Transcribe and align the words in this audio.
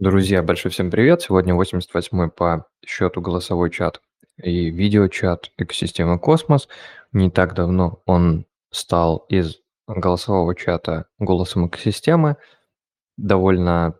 Друзья, 0.00 0.42
большой 0.42 0.70
всем 0.70 0.90
привет! 0.90 1.20
Сегодня 1.20 1.54
88-й 1.54 2.30
по 2.30 2.66
счету 2.82 3.20
голосовой 3.20 3.70
чат 3.70 4.00
и 4.42 4.70
видеочат 4.70 5.52
экосистемы 5.58 6.18
Космос. 6.18 6.68
Не 7.12 7.30
так 7.30 7.52
давно 7.52 8.00
он 8.06 8.46
стал 8.70 9.18
из 9.28 9.58
голосового 9.86 10.54
чата 10.54 11.04
голосом 11.18 11.66
экосистемы. 11.66 12.38
Довольно... 13.18 13.94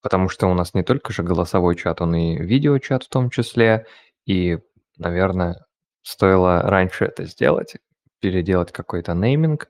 Потому 0.00 0.30
что 0.30 0.46
у 0.46 0.54
нас 0.54 0.72
не 0.72 0.82
только 0.82 1.12
же 1.12 1.22
голосовой 1.22 1.76
чат, 1.76 2.00
он 2.00 2.14
и 2.14 2.38
видеочат 2.38 3.04
в 3.04 3.10
том 3.10 3.28
числе. 3.28 3.84
И, 4.24 4.60
наверное, 4.96 5.66
стоило 6.00 6.62
раньше 6.62 7.04
это 7.04 7.26
сделать, 7.26 7.76
переделать 8.20 8.72
какой-то 8.72 9.12
нейминг, 9.12 9.68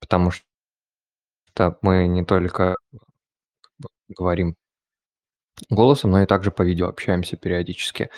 потому 0.00 0.32
что 0.32 1.78
мы 1.82 2.08
не 2.08 2.24
только 2.24 2.74
говорим 4.08 4.56
голосом, 5.70 6.10
но 6.12 6.22
и 6.22 6.26
также 6.26 6.50
по 6.50 6.62
видео 6.62 6.88
общаемся 6.88 7.36
периодически. 7.36 8.10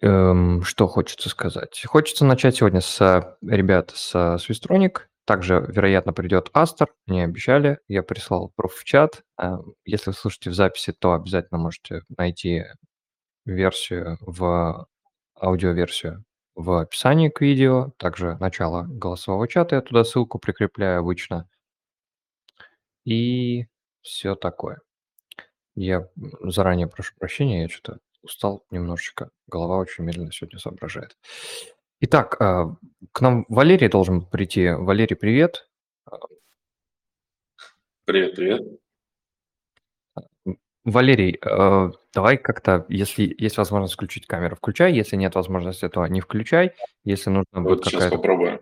Эм, 0.00 0.62
что 0.62 0.86
хочется 0.86 1.28
сказать? 1.28 1.82
Хочется 1.86 2.24
начать 2.24 2.56
сегодня 2.56 2.80
с 2.80 3.36
ребят 3.42 3.92
с 3.94 4.38
Свистроник. 4.38 5.08
Также, 5.24 5.64
вероятно, 5.68 6.12
придет 6.12 6.50
Астер. 6.54 6.88
Мне 7.06 7.24
обещали. 7.24 7.80
Я 7.88 8.02
прислал 8.02 8.52
проф 8.56 8.74
в 8.74 8.84
чат. 8.84 9.22
Эм, 9.38 9.74
если 9.84 10.10
вы 10.10 10.14
слушаете 10.16 10.50
в 10.50 10.54
записи, 10.54 10.92
то 10.92 11.14
обязательно 11.14 11.58
можете 11.58 12.02
найти 12.16 12.64
версию 13.44 14.18
в 14.20 14.86
аудиоверсию 15.40 16.24
в 16.54 16.80
описании 16.80 17.28
к 17.28 17.40
видео. 17.40 17.92
Также 17.98 18.36
начало 18.38 18.84
голосового 18.88 19.48
чата. 19.48 19.76
Я 19.76 19.82
туда 19.82 20.04
ссылку 20.04 20.38
прикрепляю 20.38 21.00
обычно. 21.00 21.48
И 23.04 23.66
все 24.02 24.34
такое. 24.34 24.80
Я 25.74 26.08
заранее 26.42 26.88
прошу 26.88 27.14
прощения, 27.18 27.62
я 27.62 27.68
что-то 27.68 28.00
устал 28.22 28.64
немножечко. 28.70 29.30
Голова 29.46 29.78
очень 29.78 30.04
медленно 30.04 30.32
сегодня 30.32 30.58
соображает. 30.58 31.16
Итак, 32.00 32.40
а, 32.40 32.76
к 33.12 33.20
нам 33.20 33.44
Валерий 33.48 33.88
должен 33.88 34.24
прийти. 34.24 34.70
Валерий, 34.70 35.16
привет. 35.16 35.68
Привет, 38.04 38.36
привет. 38.36 38.62
Валерий, 40.84 41.38
э, 41.44 41.90
давай 42.14 42.38
как-то, 42.38 42.86
если 42.88 43.34
есть 43.36 43.58
возможность 43.58 43.94
включить 43.94 44.26
камеру, 44.26 44.56
включай. 44.56 44.94
Если 44.94 45.16
нет 45.16 45.34
возможности, 45.34 45.86
то 45.88 46.06
не 46.06 46.22
включай. 46.22 46.72
Если 47.04 47.28
нужно 47.28 47.60
будет 47.60 47.78
Вот 47.78 47.84
сейчас 47.84 48.04
какая-то... 48.04 48.16
попробуем. 48.16 48.60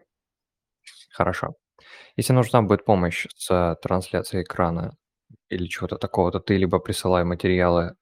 Хорошо. 1.10 1.54
Если 2.16 2.32
нужна 2.32 2.62
будет 2.62 2.84
помощь 2.84 3.26
с 3.36 3.78
трансляцией 3.80 4.42
экрана 4.42 4.96
или 5.50 5.66
чего-то 5.66 5.96
такого, 5.98 6.32
то 6.32 6.40
ты 6.40 6.56
либо 6.56 6.78
присылай 6.78 7.24
материалы, 7.24 7.94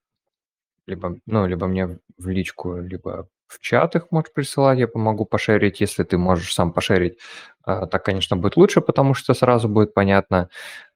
либо, 0.87 1.19
ну, 1.27 1.47
либо 1.47 1.67
мне 1.69 1.98
в 2.19 2.28
личку, 2.28 2.77
либо 2.78 3.28
в 3.48 3.61
чат 3.61 3.97
их 3.97 4.11
можешь 4.12 4.33
присылать, 4.34 4.78
я 4.81 4.89
помогу 4.89 5.27
пошерить. 5.27 5.81
Если 5.83 6.05
ты 6.05 6.19
можешь 6.19 6.55
сам 6.55 6.73
пошерить, 6.73 7.19
э, 7.67 7.86
так, 7.91 8.05
конечно, 8.05 8.36
будет 8.36 8.56
лучше, 8.59 8.81
потому 8.83 9.14
что 9.14 9.34
сразу 9.34 9.69
будет 9.69 9.95
понятно, 9.95 10.48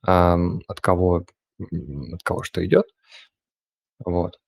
от 0.03 0.81
кого, 0.81 1.25
от 2.15 2.23
кого 2.25 2.43
что 2.45 2.65
идет. 2.67 2.87
Вот. 4.05 4.39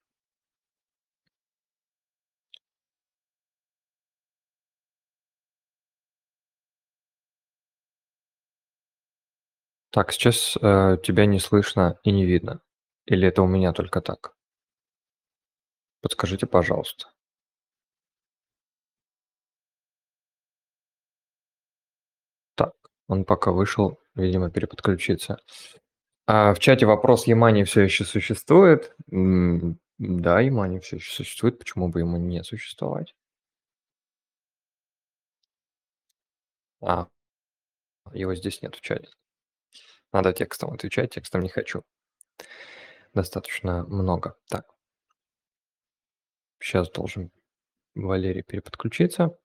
Так, 9.90 10.12
сейчас 10.12 10.56
э, 10.60 10.96
тебя 11.02 11.26
не 11.26 11.38
слышно 11.40 11.98
и 12.04 12.10
не 12.12 12.24
видно. 12.24 12.60
Или 13.06 13.28
это 13.28 13.42
у 13.42 13.46
меня 13.46 13.72
только 13.72 14.00
так? 14.00 14.34
Подскажите, 16.02 16.46
пожалуйста. 16.46 17.06
Так, 22.54 22.74
он 23.08 23.24
пока 23.24 23.50
вышел, 23.52 23.98
видимо, 24.14 24.50
переподключиться. 24.50 25.38
А 26.26 26.54
в 26.54 26.60
чате 26.60 26.86
вопрос, 26.86 27.26
Ямани 27.26 27.64
все 27.64 27.82
еще 27.82 28.04
существует? 28.04 28.94
Да, 29.08 30.40
Ямани 30.40 30.80
все 30.80 30.96
еще 30.96 31.12
существует, 31.12 31.58
почему 31.58 31.88
бы 31.88 32.00
ему 32.00 32.16
не 32.18 32.42
существовать? 32.44 33.14
А, 36.82 37.08
его 38.12 38.34
здесь 38.34 38.62
нет 38.62 38.74
в 38.76 38.80
чате. 38.82 39.08
Надо 40.12 40.32
текстом 40.32 40.72
отвечать, 40.72 41.14
текстом 41.14 41.42
не 41.42 41.48
хочу. 41.48 41.84
Достаточно 43.14 43.84
много. 43.84 44.36
Так. 44.48 44.66
Сейчас 46.58 46.90
должен 46.90 47.30
Валерий 47.94 48.42
переподключиться. 48.42 49.36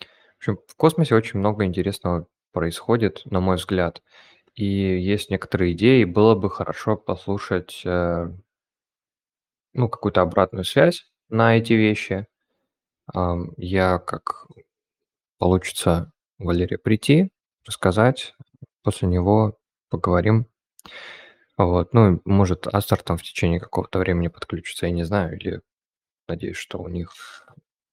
В 0.00 0.38
общем, 0.38 0.58
в 0.66 0.74
космосе 0.76 1.14
очень 1.14 1.38
много 1.38 1.64
интересного 1.64 2.26
происходит, 2.52 3.22
на 3.26 3.40
мой 3.40 3.56
взгляд. 3.56 4.02
И 4.54 4.64
есть 4.64 5.30
некоторые 5.30 5.72
идеи, 5.72 6.04
было 6.04 6.34
бы 6.34 6.50
хорошо 6.50 6.96
послушать, 6.96 7.82
э, 7.84 8.28
ну, 9.72 9.88
какую-то 9.88 10.20
обратную 10.20 10.64
связь 10.64 11.10
на 11.28 11.56
эти 11.56 11.72
вещи. 11.72 12.26
Я, 13.56 13.98
как 13.98 14.46
получится 15.38 16.12
Валерия 16.38 16.78
прийти, 16.78 17.30
рассказать, 17.66 18.34
после 18.82 19.08
него 19.08 19.58
поговорим. 19.92 20.46
Вот, 21.58 21.92
ну, 21.92 22.20
может, 22.24 22.66
Астер 22.72 23.02
там 23.02 23.18
в 23.18 23.22
течение 23.22 23.60
какого-то 23.60 23.98
времени 23.98 24.28
подключится, 24.28 24.86
я 24.86 24.92
не 24.92 25.04
знаю, 25.04 25.36
или 25.38 25.60
надеюсь, 26.28 26.56
что 26.56 26.78
у 26.78 26.88
них 26.88 27.12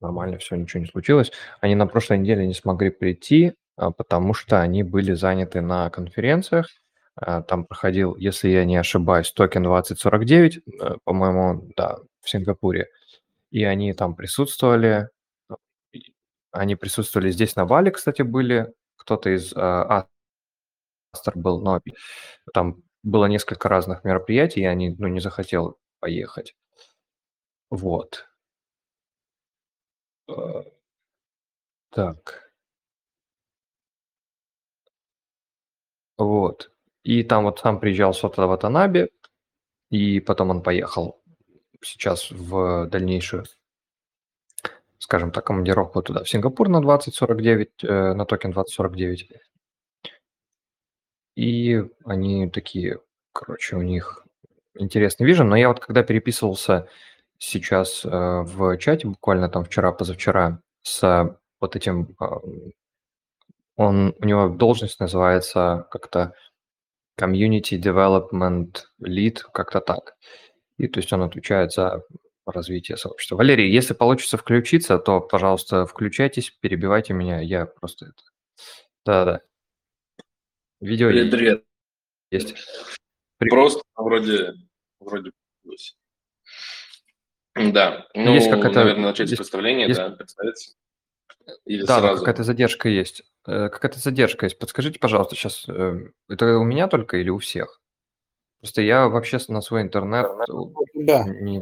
нормально 0.02 0.38
все, 0.38 0.56
ничего 0.56 0.82
не 0.82 0.88
случилось. 0.88 1.32
Они 1.62 1.76
на 1.76 1.88
прошлой 1.88 2.20
неделе 2.20 2.48
не 2.48 2.54
смогли 2.54 2.90
прийти, 2.90 3.54
а, 3.76 3.92
потому 3.92 4.34
что 4.34 4.62
они 4.62 4.84
были 4.84 5.14
заняты 5.14 5.62
на 5.62 5.90
конференциях. 5.90 6.68
А, 7.16 7.42
Там 7.42 7.66
проходил, 7.66 8.16
если 8.16 8.50
я 8.50 8.66
не 8.66 8.78
ошибаюсь, 8.78 9.32
токен 9.32 9.64
2049, 9.64 10.58
э, 10.58 10.96
по-моему, 11.04 11.70
да, 11.76 11.98
в 12.22 12.30
Сингапуре. 12.30 12.88
И 13.52 13.64
они 13.66 13.94
там 13.94 14.16
присутствовали. 14.16 15.10
Они 16.52 16.76
присутствовали 16.76 17.30
здесь 17.32 17.56
на 17.56 17.66
Бали, 17.66 17.90
кстати, 17.90 18.22
были. 18.22 18.74
Кто-то 18.96 19.30
из 19.30 19.54
а, 19.56 20.08
Астер 21.14 21.38
был, 21.38 21.62
но 21.62 21.82
там 22.54 22.84
было 23.04 23.26
несколько 23.26 23.70
разных 23.70 24.04
мероприятий, 24.04 24.62
и 24.62 24.66
они, 24.66 24.96
ну, 24.98 25.08
не 25.08 25.20
захотел 25.20 25.78
поехать. 26.00 26.56
Вот. 27.72 28.28
Э, 30.28 30.64
Так. 31.92 32.50
Вот. 36.18 36.72
И 37.04 37.24
там 37.24 37.46
вот 37.46 37.60
сам 37.60 37.80
приезжал 37.80 38.14
Сота 38.14 38.46
Ватанаби, 38.48 39.10
и 39.92 40.20
потом 40.22 40.52
он 40.52 40.64
поехал 40.64 41.22
сейчас 41.84 42.32
в 42.32 42.88
дальнейшую, 42.88 43.46
скажем 45.00 45.32
так, 45.32 45.46
командировку 45.46 46.02
туда, 46.02 46.24
в 46.24 46.30
Сингапур 46.30 46.70
на 46.70 46.82
2049, 46.82 47.84
э, 47.84 48.14
на 48.14 48.26
токен 48.26 48.52
2049. 48.52 49.30
И 51.40 51.86
они 52.04 52.50
такие, 52.50 53.00
короче, 53.32 53.78
у 53.78 53.82
них 53.82 54.26
интересный 54.76 55.26
вижен. 55.26 55.48
Но 55.48 55.56
я 55.56 55.70
вот 55.70 55.80
когда 55.80 56.04
переписывался 56.04 56.90
сейчас 57.38 58.04
э, 58.04 58.10
в 58.10 58.78
чате, 58.78 59.08
буквально 59.08 59.48
там 59.48 59.64
вчера, 59.64 59.94
позавчера, 59.94 60.62
с 60.82 61.38
вот 61.62 61.76
этим, 61.78 62.14
а, 62.20 62.42
он, 63.78 64.14
у 64.20 64.26
него 64.26 64.50
должность 64.50 65.00
называется 65.00 65.88
как-то 65.92 66.34
Community 67.18 67.82
Development 67.82 68.76
Lead, 69.02 69.38
как-то 69.54 69.80
так. 69.80 70.18
И 70.78 70.90
то 70.90 71.00
есть 71.00 71.14
он 71.14 71.22
отвечает 71.22 71.72
за 71.72 72.04
развитие 72.46 72.98
сообщества. 72.98 73.38
Валерий, 73.38 73.72
если 73.72 73.94
получится 73.94 74.36
включиться, 74.36 75.00
то, 75.00 75.22
пожалуйста, 75.22 75.86
включайтесь, 75.86 76.50
перебивайте 76.50 77.14
меня, 77.14 77.40
я 77.40 77.66
просто 77.66 78.08
это... 78.08 78.24
Да-да. 79.06 79.42
Видео 80.80 81.10
Привет, 81.10 81.32
привет. 81.32 81.66
есть. 82.32 82.56
Просто 83.38 83.82
вроде, 83.96 84.54
вроде 85.00 85.32
получилось. 85.64 85.98
Да, 87.56 88.08
ну, 88.14 88.34
Есть 88.34 88.50
какая-то- 88.50 88.80
наверное, 88.80 89.08
начать 89.10 89.28
есть- 89.30 89.38
представления, 89.38 89.88
есть- 89.88 90.00
да, 90.00 90.10
представиться. 90.12 90.76
Или 91.66 91.84
Да, 91.86 92.00
сразу. 92.00 92.20
какая-то 92.20 92.44
задержка 92.44 92.88
есть. 92.90 93.24
Э, 93.48 93.70
Какая-то 93.70 94.00
задержка 94.00 94.46
есть. 94.46 94.60
Подскажите, 94.60 95.00
пожалуйста, 95.00 95.36
сейчас 95.36 95.66
это 95.68 96.58
у 96.58 96.64
меня 96.64 96.88
только 96.88 97.18
или 97.18 97.30
у 97.30 97.40
всех? 97.40 97.82
Просто 98.60 98.82
я 98.82 99.08
вообще 99.08 99.40
на 99.48 99.62
свой 99.62 99.82
интернет 99.82 100.28
Да. 100.94 101.24
не... 101.26 101.62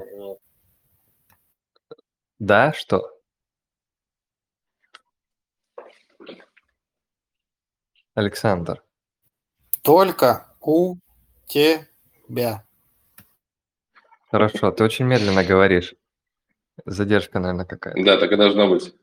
Да, 2.39 2.73
что? 2.73 3.17
Александр. 8.15 8.83
Только 9.87 10.53
у 10.59 10.95
тебя. 11.45 12.65
Хорошо, 14.29 14.71
ты 14.71 14.83
очень 14.83 15.05
медленно 15.05 15.45
говоришь. 15.45 15.95
Задержка, 16.83 17.39
наверное, 17.39 17.65
какая-то. 17.65 18.03
Да, 18.03 18.17
так 18.17 18.29
и 18.33 18.35
должно 18.35 18.67
быть. 18.67 18.93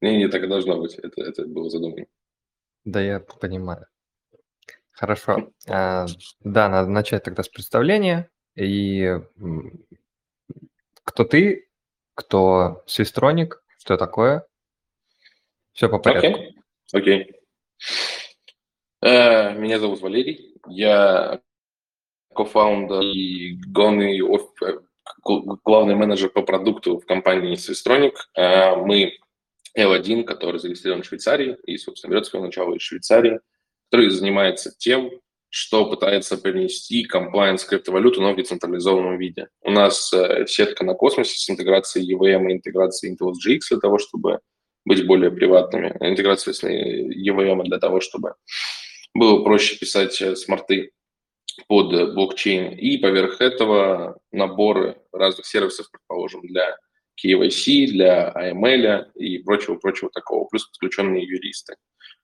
Не, 0.00 0.16
не, 0.16 0.28
так 0.28 0.44
и 0.44 0.46
должно 0.46 0.78
быть. 0.78 0.94
Это, 0.94 1.22
это 1.22 1.44
было 1.44 1.68
задумано. 1.68 2.06
Да, 2.84 3.00
я 3.00 3.18
понимаю. 3.18 3.86
Хорошо. 4.92 5.50
А, 5.66 6.06
да, 6.44 6.68
надо 6.68 6.88
начать 6.88 7.24
тогда 7.24 7.42
с 7.42 7.48
представления. 7.48 8.30
И 8.54 9.20
кто 11.02 11.24
ты, 11.24 11.68
кто 12.14 12.84
свистроник, 12.86 13.60
что 13.76 13.96
такое? 13.96 14.46
Все 15.72 15.88
по 15.88 15.98
порядку. 15.98 16.28
Окей. 16.92 17.22
Okay. 17.22 17.26
Okay. 17.26 17.37
Uh, 19.04 19.56
меня 19.56 19.78
зовут 19.78 20.00
Валерий. 20.00 20.56
Я 20.66 21.40
кофаундер 22.34 23.02
и 23.02 23.54
главный, 23.68 24.20
главный 25.64 25.94
менеджер 25.94 26.30
по 26.30 26.42
продукту 26.42 26.98
в 26.98 27.06
компании 27.06 27.54
Systronic. 27.54 28.14
Uh, 28.36 28.84
мы 28.84 29.12
L1, 29.78 30.24
который 30.24 30.58
зарегистрирован 30.58 31.02
в 31.02 31.06
Швейцарии 31.06 31.56
и, 31.64 31.78
собственно, 31.78 32.10
берет 32.10 32.26
свое 32.26 32.44
начало 32.44 32.74
из 32.74 32.82
Швейцарии, 32.82 33.38
который 33.88 34.10
занимается 34.10 34.72
тем, 34.76 35.12
что 35.48 35.88
пытается 35.88 36.36
принести 36.36 37.04
комплайенс 37.04 37.64
криптовалюту, 37.64 38.20
но 38.20 38.32
в 38.32 38.36
децентрализованном 38.36 39.16
виде. 39.16 39.48
У 39.62 39.70
нас 39.70 40.12
э, 40.12 40.46
сетка 40.46 40.84
на 40.84 40.94
космосе 40.94 41.38
с 41.38 41.48
интеграцией 41.48 42.12
EVM 42.14 42.50
и 42.50 42.54
интеграцией 42.54 43.16
GX 43.16 43.60
для 43.70 43.78
того, 43.78 43.98
чтобы 43.98 44.40
быть 44.84 45.06
более 45.06 45.30
приватными, 45.30 45.96
интеграция 46.00 46.52
с 46.52 46.64
EVM 46.64 47.62
для 47.64 47.78
того, 47.78 48.00
чтобы 48.00 48.34
было 49.18 49.42
проще 49.42 49.76
писать 49.76 50.20
э, 50.22 50.36
смарты 50.36 50.92
под 51.66 52.14
блокчейн. 52.14 52.72
И 52.72 52.98
поверх 52.98 53.40
этого 53.40 54.18
наборы 54.30 55.00
разных 55.12 55.46
сервисов, 55.46 55.90
предположим, 55.90 56.42
для 56.42 56.76
KYC, 57.22 57.86
для 57.88 58.32
AML 58.36 59.12
и 59.14 59.38
прочего-прочего 59.38 60.10
такого, 60.10 60.46
плюс 60.46 60.66
подключенные 60.66 61.24
юристы. 61.24 61.76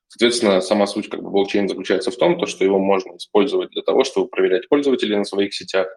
Соответственно, 0.09 0.61
сама 0.61 0.87
суть 0.87 1.09
как 1.09 1.23
бы 1.23 1.31
блокчейна 1.31 1.69
заключается 1.69 2.11
в 2.11 2.17
том, 2.17 2.39
то, 2.39 2.47
что 2.47 2.65
его 2.65 2.79
можно 2.79 3.17
использовать 3.17 3.71
для 3.71 3.83
того, 3.83 4.05
чтобы 4.05 4.29
проверять 4.29 4.69
пользователей 4.69 5.17
на 5.17 5.25
своих 5.25 5.53
сетях, 5.55 5.89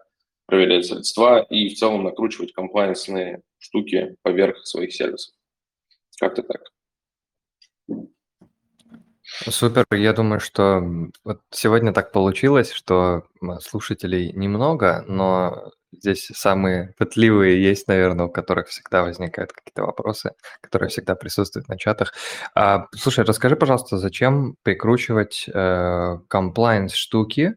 проверять 0.46 0.86
средства 0.86 1.46
и 1.50 1.68
в 1.68 1.78
целом 1.78 2.04
накручивать 2.04 2.52
комплайенсные 2.52 3.42
штуки 3.58 4.16
поверх 4.22 4.66
своих 4.66 4.92
сервисов. 4.92 5.34
Как-то 6.18 6.42
так. 6.42 6.62
Супер. 9.28 9.84
Я 9.92 10.12
думаю, 10.12 10.40
что 10.40 10.82
вот 11.24 11.40
сегодня 11.50 11.92
так 11.92 12.12
получилось, 12.12 12.72
что 12.72 13.24
слушателей 13.60 14.32
немного, 14.32 15.04
но 15.06 15.70
здесь 15.92 16.30
самые 16.34 16.94
пытливые 16.98 17.62
есть, 17.62 17.88
наверное, 17.88 18.26
у 18.26 18.30
которых 18.30 18.68
всегда 18.68 19.02
возникают 19.02 19.52
какие-то 19.52 19.82
вопросы, 19.82 20.32
которые 20.60 20.88
всегда 20.88 21.14
присутствуют 21.14 21.68
на 21.68 21.78
чатах. 21.78 22.14
А, 22.54 22.86
слушай, 22.96 23.24
расскажи, 23.24 23.56
пожалуйста, 23.56 23.98
зачем 23.98 24.56
прикручивать 24.62 25.48
э, 25.52 26.18
compliance 26.32 26.94
штуки 26.94 27.56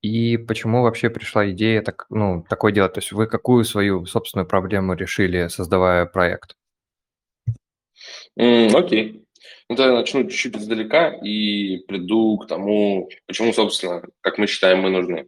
и 0.00 0.36
почему 0.36 0.82
вообще 0.82 1.10
пришла 1.10 1.50
идея 1.50 1.82
так, 1.82 2.06
ну, 2.10 2.44
такое 2.48 2.72
делать? 2.72 2.94
То 2.94 2.98
есть 2.98 3.12
вы 3.12 3.26
какую 3.26 3.64
свою 3.64 4.06
собственную 4.06 4.46
проблему 4.46 4.94
решили, 4.94 5.48
создавая 5.48 6.06
проект? 6.06 6.54
Окей. 8.36 8.68
Mm, 8.68 8.74
okay. 8.74 9.23
Ну, 9.70 9.76
тогда 9.76 9.94
начну 9.94 10.24
чуть-чуть 10.24 10.56
издалека 10.56 11.10
и 11.10 11.78
приду 11.86 12.36
к 12.38 12.46
тому, 12.46 13.08
почему, 13.26 13.52
собственно, 13.52 14.02
как 14.20 14.36
мы 14.38 14.46
считаем, 14.46 14.80
мы 14.80 14.90
нужны. 14.90 15.26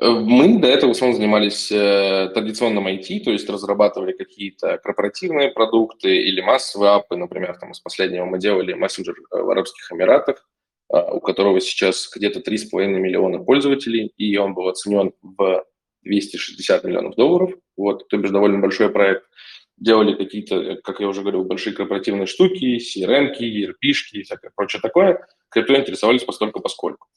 Э, 0.00 0.10
мы 0.10 0.58
до 0.58 0.66
этого 0.68 0.88
в 0.88 0.96
основном 0.96 1.16
занимались 1.16 1.70
э, 1.70 2.30
традиционным 2.34 2.88
IT, 2.88 3.20
то 3.20 3.30
есть 3.30 3.48
разрабатывали 3.48 4.12
какие-то 4.12 4.78
корпоративные 4.78 5.50
продукты 5.50 6.16
или 6.16 6.40
массовые 6.40 6.92
апы. 6.92 7.16
Например, 7.16 7.56
там 7.58 7.72
из 7.72 7.80
последнего 7.80 8.24
мы 8.24 8.38
делали 8.38 8.72
мессенджер 8.72 9.14
э, 9.14 9.42
в 9.42 9.50
Арабских 9.50 9.92
Эмиратах, 9.92 10.46
у 10.88 11.20
которого 11.20 11.60
сейчас 11.60 12.10
где-то 12.12 12.40
3,5 12.40 12.86
миллиона 12.88 13.38
пользователей, 13.38 14.12
и 14.16 14.36
он 14.36 14.54
был 14.54 14.68
оценен 14.68 15.12
в 15.22 15.64
260 16.02 16.82
миллионов 16.82 17.14
долларов, 17.14 17.52
вот, 17.76 18.08
то 18.08 18.16
бишь 18.16 18.30
довольно 18.30 18.58
большой 18.58 18.90
проект 18.90 19.22
делали 19.80 20.14
какие-то, 20.14 20.76
как 20.82 21.00
я 21.00 21.08
уже 21.08 21.22
говорил, 21.22 21.44
большие 21.44 21.74
корпоративные 21.74 22.26
штуки, 22.26 22.76
CRM-ки, 22.78 23.42
ERP-шки 23.42 24.18
и 24.18 24.22
всякое 24.22 24.52
прочее 24.54 24.80
такое. 24.80 25.26
Крипто 25.48 25.74
интересовались 25.76 26.22
постольку 26.22 26.60
поскольку. 26.60 27.08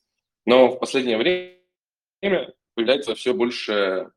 Но 0.45 0.69
в 0.69 0.79
последнее 0.79 1.17
время 1.17 2.53
появляется 2.73 3.15
все 3.15 3.33
больше 3.33 4.11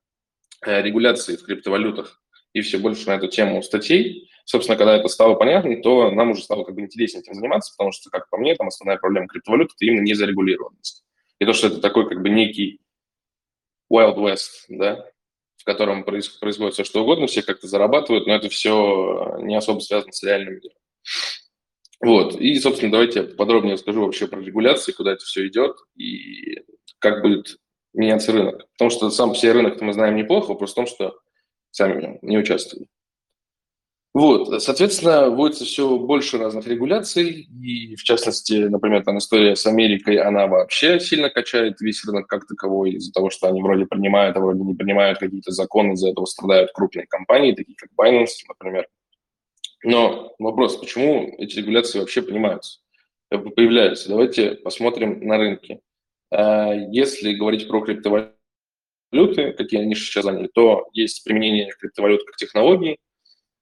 э, 0.64 0.82
регуляции 0.82 1.36
в 1.36 1.44
криптовалютах 1.44 2.22
и 2.52 2.62
все 2.62 2.78
больше 2.78 3.06
на 3.08 3.16
эту 3.16 3.28
тему 3.28 3.62
статей. 3.62 4.30
Собственно, 4.44 4.78
когда 4.78 4.96
это 4.96 5.08
стало 5.08 5.34
понятно, 5.34 5.82
то 5.82 6.10
нам 6.12 6.30
уже 6.30 6.42
стало 6.42 6.64
как 6.64 6.74
бы 6.76 6.80
интереснее 6.80 7.22
этим 7.22 7.34
заниматься, 7.34 7.74
потому 7.76 7.90
что, 7.92 8.10
как 8.10 8.30
по 8.30 8.38
мне, 8.38 8.54
там 8.54 8.68
основная 8.68 8.96
проблема 8.96 9.26
криптовалют– 9.26 9.72
это 9.76 9.84
именно 9.84 10.02
незарегулированность. 10.02 11.04
И 11.40 11.44
то, 11.44 11.52
что 11.52 11.66
это 11.66 11.80
такой 11.80 12.08
как 12.08 12.22
бы 12.22 12.28
некий 12.28 12.80
Wild 13.92 14.16
West, 14.16 14.66
да, 14.68 15.04
котором 15.66 16.04
происходит 16.04 16.74
все 16.74 16.84
что 16.84 17.02
угодно, 17.02 17.26
все 17.26 17.42
как-то 17.42 17.66
зарабатывают, 17.66 18.26
но 18.26 18.34
это 18.34 18.48
все 18.48 19.36
не 19.40 19.56
особо 19.56 19.80
связано 19.80 20.12
с 20.12 20.22
реальным 20.22 20.54
миром. 20.54 20.76
Вот. 22.00 22.40
И, 22.40 22.58
собственно, 22.58 22.92
давайте 22.92 23.20
я 23.20 23.26
подробнее 23.26 23.74
расскажу 23.74 24.04
вообще 24.04 24.28
про 24.28 24.40
регуляции, 24.40 24.92
куда 24.92 25.12
это 25.12 25.24
все 25.24 25.46
идет 25.46 25.76
и 25.96 26.62
как 26.98 27.22
будет 27.22 27.58
меняться 27.92 28.32
рынок. 28.32 28.66
Потому 28.72 28.90
что 28.90 29.10
сам 29.10 29.34
все 29.34 29.52
рынок 29.52 29.80
мы 29.80 29.92
знаем 29.92 30.16
неплохо, 30.16 30.48
вопрос 30.48 30.72
в 30.72 30.76
том, 30.76 30.86
что 30.86 31.18
сами 31.70 32.18
не 32.22 32.38
участвовали. 32.38 32.88
Вот, 34.16 34.62
соответственно, 34.62 35.28
вводится 35.28 35.66
все 35.66 35.98
больше 35.98 36.38
разных 36.38 36.66
регуляций, 36.66 37.50
и 37.62 37.96
в 37.96 38.02
частности, 38.02 38.54
например, 38.54 39.04
там 39.04 39.18
история 39.18 39.54
с 39.54 39.66
Америкой, 39.66 40.16
она 40.16 40.46
вообще 40.46 40.98
сильно 41.00 41.28
качает 41.28 41.82
весь 41.82 42.02
рынок 42.02 42.26
как 42.26 42.46
таковой 42.46 42.92
из-за 42.92 43.12
того, 43.12 43.28
что 43.28 43.46
они 43.46 43.60
вроде 43.60 43.84
принимают, 43.84 44.34
а 44.34 44.40
вроде 44.40 44.62
не 44.62 44.72
принимают 44.72 45.18
какие-то 45.18 45.50
законы, 45.50 45.92
из-за 45.92 46.12
этого 46.12 46.24
страдают 46.24 46.72
крупные 46.72 47.06
компании, 47.06 47.52
такие 47.52 47.76
как 47.76 47.90
Binance, 47.94 48.46
например. 48.48 48.88
Но 49.84 50.34
вопрос, 50.38 50.78
почему 50.78 51.34
эти 51.36 51.58
регуляции 51.58 51.98
вообще 51.98 52.22
принимаются, 52.22 52.78
появляются? 53.28 54.08
Давайте 54.08 54.52
посмотрим 54.52 55.26
на 55.26 55.36
рынке. 55.36 55.80
А, 56.30 56.72
если 56.72 57.34
говорить 57.34 57.68
про 57.68 57.82
криптовалюты, 57.82 58.32
какие 59.58 59.82
они 59.82 59.94
сейчас 59.94 60.24
заняли, 60.24 60.48
то 60.54 60.88
есть 60.94 61.22
применение 61.22 61.70
криптовалют 61.78 62.24
как 62.24 62.36
технологии, 62.36 62.96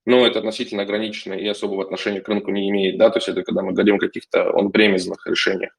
но 0.05 0.25
это 0.25 0.39
относительно 0.39 0.83
ограничено 0.83 1.33
и 1.33 1.47
особого 1.47 1.83
отношения 1.83 2.21
к 2.21 2.29
рынку 2.29 2.51
не 2.51 2.69
имеет, 2.69 2.97
да, 2.97 3.09
то 3.09 3.17
есть 3.17 3.27
это 3.27 3.43
когда 3.43 3.61
мы 3.61 3.73
говорим 3.73 3.95
о 3.95 3.99
каких-то 3.99 4.51
он-премизных 4.51 5.25
решениях. 5.27 5.75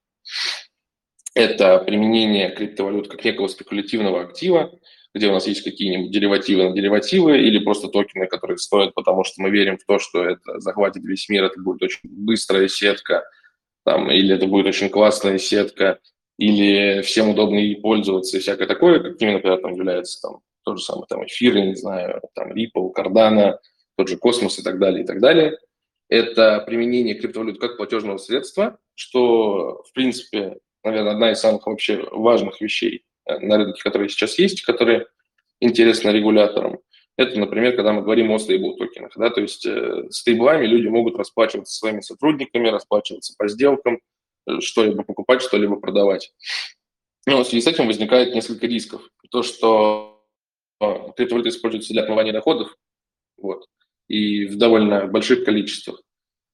Это 1.34 1.78
применение 1.80 2.50
криптовалют 2.50 3.08
как 3.08 3.24
некого 3.24 3.46
спекулятивного 3.46 4.22
актива, 4.22 4.72
где 5.14 5.28
у 5.28 5.32
нас 5.32 5.46
есть 5.46 5.62
какие-нибудь 5.62 6.10
деривативы 6.10 6.68
на 6.68 6.74
деривативы 6.74 7.38
или 7.38 7.58
просто 7.58 7.88
токены, 7.88 8.26
которые 8.26 8.58
стоят, 8.58 8.94
потому 8.94 9.24
что 9.24 9.42
мы 9.42 9.50
верим 9.50 9.78
в 9.78 9.84
то, 9.84 9.98
что 9.98 10.24
это 10.24 10.60
захватит 10.60 11.04
весь 11.04 11.28
мир, 11.28 11.44
это 11.44 11.60
будет 11.60 11.82
очень 11.82 12.00
быстрая 12.04 12.68
сетка, 12.68 13.24
там, 13.84 14.10
или 14.10 14.34
это 14.34 14.46
будет 14.46 14.66
очень 14.66 14.88
классная 14.88 15.38
сетка, 15.38 16.00
или 16.38 17.00
всем 17.02 17.30
удобно 17.30 17.56
ей 17.56 17.76
пользоваться 17.80 18.36
и 18.36 18.40
всякое 18.40 18.66
такое, 18.66 19.00
какими, 19.00 19.32
например, 19.32 19.58
там 19.60 19.74
является 19.74 20.20
там, 20.20 20.40
тот 20.64 20.78
же 20.78 20.84
самый 20.84 21.06
там 21.08 21.24
эфир, 21.24 21.56
я 21.56 21.66
не 21.66 21.76
знаю, 21.76 22.20
там 22.34 22.52
Ripple, 22.52 22.92
Cardano, 22.94 23.58
тот 23.96 24.08
же 24.08 24.16
космос 24.16 24.58
и 24.58 24.62
так 24.62 24.78
далее, 24.78 25.04
и 25.04 25.06
так 25.06 25.20
далее. 25.20 25.58
Это 26.08 26.62
применение 26.66 27.14
криптовалют 27.14 27.58
как 27.58 27.76
платежного 27.76 28.18
средства, 28.18 28.78
что, 28.94 29.82
в 29.88 29.92
принципе, 29.92 30.58
наверное, 30.84 31.12
одна 31.12 31.32
из 31.32 31.40
самых 31.40 31.66
вообще 31.66 32.06
важных 32.12 32.60
вещей 32.60 33.04
э, 33.26 33.38
на 33.38 33.56
рынке, 33.56 33.82
которые 33.82 34.08
сейчас 34.08 34.38
есть, 34.38 34.62
которые 34.62 35.06
интересны 35.60 36.10
регуляторам. 36.10 36.78
Это, 37.16 37.40
например, 37.40 37.76
когда 37.76 37.92
мы 37.92 38.02
говорим 38.02 38.30
о 38.30 38.38
стейбл-токенах. 38.38 39.12
Да, 39.16 39.30
то 39.30 39.40
есть 39.40 39.64
э, 39.66 40.04
стейблами 40.10 40.66
люди 40.66 40.86
могут 40.86 41.16
расплачиваться 41.16 41.74
своими 41.74 42.00
сотрудниками, 42.00 42.68
расплачиваться 42.68 43.34
по 43.38 43.48
сделкам, 43.48 44.00
э, 44.46 44.60
что-либо 44.60 45.02
покупать, 45.02 45.42
что-либо 45.42 45.76
продавать. 45.76 46.32
Но 47.26 47.42
в 47.42 47.46
связи 47.46 47.62
с 47.62 47.66
этим 47.66 47.86
возникает 47.86 48.34
несколько 48.34 48.66
рисков. 48.66 49.02
То, 49.30 49.42
что 49.42 50.22
э, 50.80 50.84
криптовалюта 51.16 51.48
используется 51.48 51.94
для 51.94 52.02
отмывания 52.02 52.32
доходов, 52.32 52.76
вот, 53.38 53.66
и 54.08 54.46
в 54.46 54.56
довольно 54.56 55.06
больших 55.06 55.44
количествах. 55.44 56.02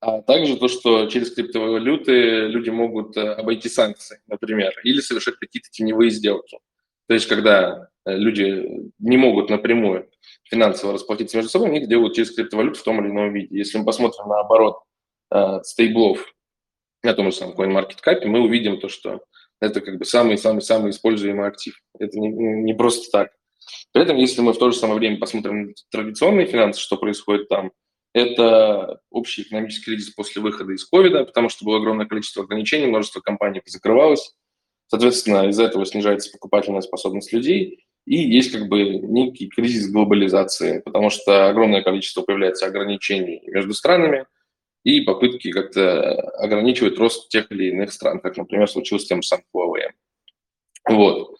А 0.01 0.21
также 0.21 0.57
то, 0.57 0.67
что 0.67 1.07
через 1.07 1.33
криптовалюты 1.33 2.49
люди 2.49 2.71
могут 2.71 3.17
э, 3.17 3.35
обойти 3.35 3.69
санкции, 3.69 4.21
например, 4.27 4.73
или 4.83 5.01
совершать 5.01 5.37
какие-то 5.37 5.71
теневые 5.71 6.11
сделки. 6.11 6.59
То 7.07 7.15
есть, 7.15 7.29
когда 7.29 7.89
э, 8.05 8.17
люди 8.17 8.91
не 8.99 9.17
могут 9.17 9.49
напрямую 9.49 10.11
финансово 10.43 10.95
расплатиться 10.95 11.37
между 11.37 11.51
собой, 11.51 11.69
они 11.69 11.79
их 11.79 11.89
делают 11.89 12.17
через 12.17 12.35
криптовалюту 12.35 12.81
в 12.81 12.83
том 12.83 13.01
или 13.01 13.13
ином 13.13 13.33
виде. 13.33 13.57
Если 13.57 13.79
мы 13.79 13.85
посмотрим 13.85 14.27
на 14.27 14.41
оборот 14.41 14.79
э, 15.33 15.61
стейблов 15.63 16.27
на 17.05 17.15
том 17.15 17.31
же 17.31 17.37
самом 17.37 17.55
CoinMarketCap, 17.55 18.25
мы 18.27 18.41
увидим 18.41 18.81
то, 18.81 18.89
что 18.89 19.21
это 19.61 19.81
как 19.81 19.99
бы 19.99 20.05
самый-самый-самый 20.05 20.91
используемый 20.91 21.47
актив. 21.47 21.81
Это 21.99 22.19
не, 22.19 22.29
не 22.29 22.75
просто 22.75 23.09
так. 23.13 23.31
При 23.93 24.03
этом, 24.03 24.17
если 24.17 24.41
мы 24.41 24.53
в 24.53 24.59
то 24.59 24.71
же 24.71 24.77
самое 24.77 24.99
время 24.99 25.19
посмотрим 25.19 25.75
традиционные 25.91 26.47
финансы, 26.47 26.81
что 26.81 26.97
происходит 26.97 27.49
там, 27.49 27.73
это 28.15 29.01
общий 29.11 29.43
экономический 29.43 29.87
кризис 29.87 30.11
после 30.11 30.43
выхода 30.43 30.73
из 30.73 30.85
ковида, 30.85 31.25
потому 31.25 31.49
что 31.49 31.65
было 31.65 31.79
огромное 31.79 32.07
количество 32.07 32.45
ограничений, 32.45 32.87
множество 32.87 33.21
компаний 33.21 33.63
закрывалось. 33.65 34.35
Соответственно, 34.89 35.49
из-за 35.49 35.65
этого 35.65 35.87
снижается 35.87 36.31
покупательная 36.31 36.83
способность 36.83 37.33
людей, 37.33 37.87
и 38.07 38.17
есть 38.17 38.53
как 38.53 38.69
бы 38.69 38.83
некий 38.85 39.49
кризис 39.49 39.91
глобализации, 39.91 40.81
потому 40.81 41.09
что 41.09 41.49
огромное 41.49 41.83
количество 41.83 42.23
появляется 42.23 42.67
ограничений 42.67 43.41
между 43.47 43.73
странами 43.73 44.27
и 44.85 45.01
попытки 45.03 45.51
как-то 45.51 46.13
ограничивать 46.39 46.99
рост 46.99 47.29
тех 47.29 47.51
или 47.53 47.71
иных 47.71 47.93
стран, 47.93 48.21
как, 48.21 48.37
например, 48.37 48.69
случилось 48.69 49.05
с 49.05 49.07
тем 49.07 49.23
самым 49.23 49.45
Huawei. 49.55 49.91
Вот. 50.89 51.37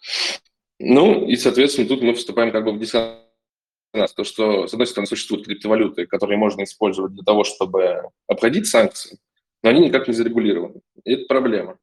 Ну, 0.85 1.25
и, 1.25 1.37
соответственно, 1.37 1.87
тут 1.87 2.01
мы 2.01 2.13
вступаем 2.13 2.51
как 2.51 2.65
бы 2.65 2.73
в 2.73 2.79
диссонанс. 2.79 3.21
То, 4.15 4.25
что, 4.25 4.67
с 4.67 4.73
одной 4.73 4.85
стороны, 4.85 5.07
существуют 5.07 5.45
криптовалюты, 5.45 6.05
которые 6.07 6.37
можно 6.37 6.63
использовать 6.63 7.13
для 7.13 7.23
того, 7.23 7.45
чтобы 7.45 8.09
обходить 8.27 8.67
санкции, 8.67 9.17
но 9.63 9.69
они 9.69 9.87
никак 9.87 10.09
не 10.09 10.13
зарегулированы. 10.13 10.81
И 11.05 11.13
это 11.13 11.25
проблема. 11.27 11.77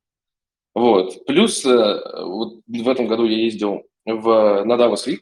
Вот. 0.75 1.25
Плюс 1.25 1.65
э, 1.65 2.01
вот 2.25 2.61
в 2.67 2.89
этом 2.89 3.07
году 3.07 3.25
я 3.25 3.39
ездил 3.39 3.85
в, 4.05 4.65
на 4.65 4.75
Davos 4.75 5.07
Week 5.07 5.21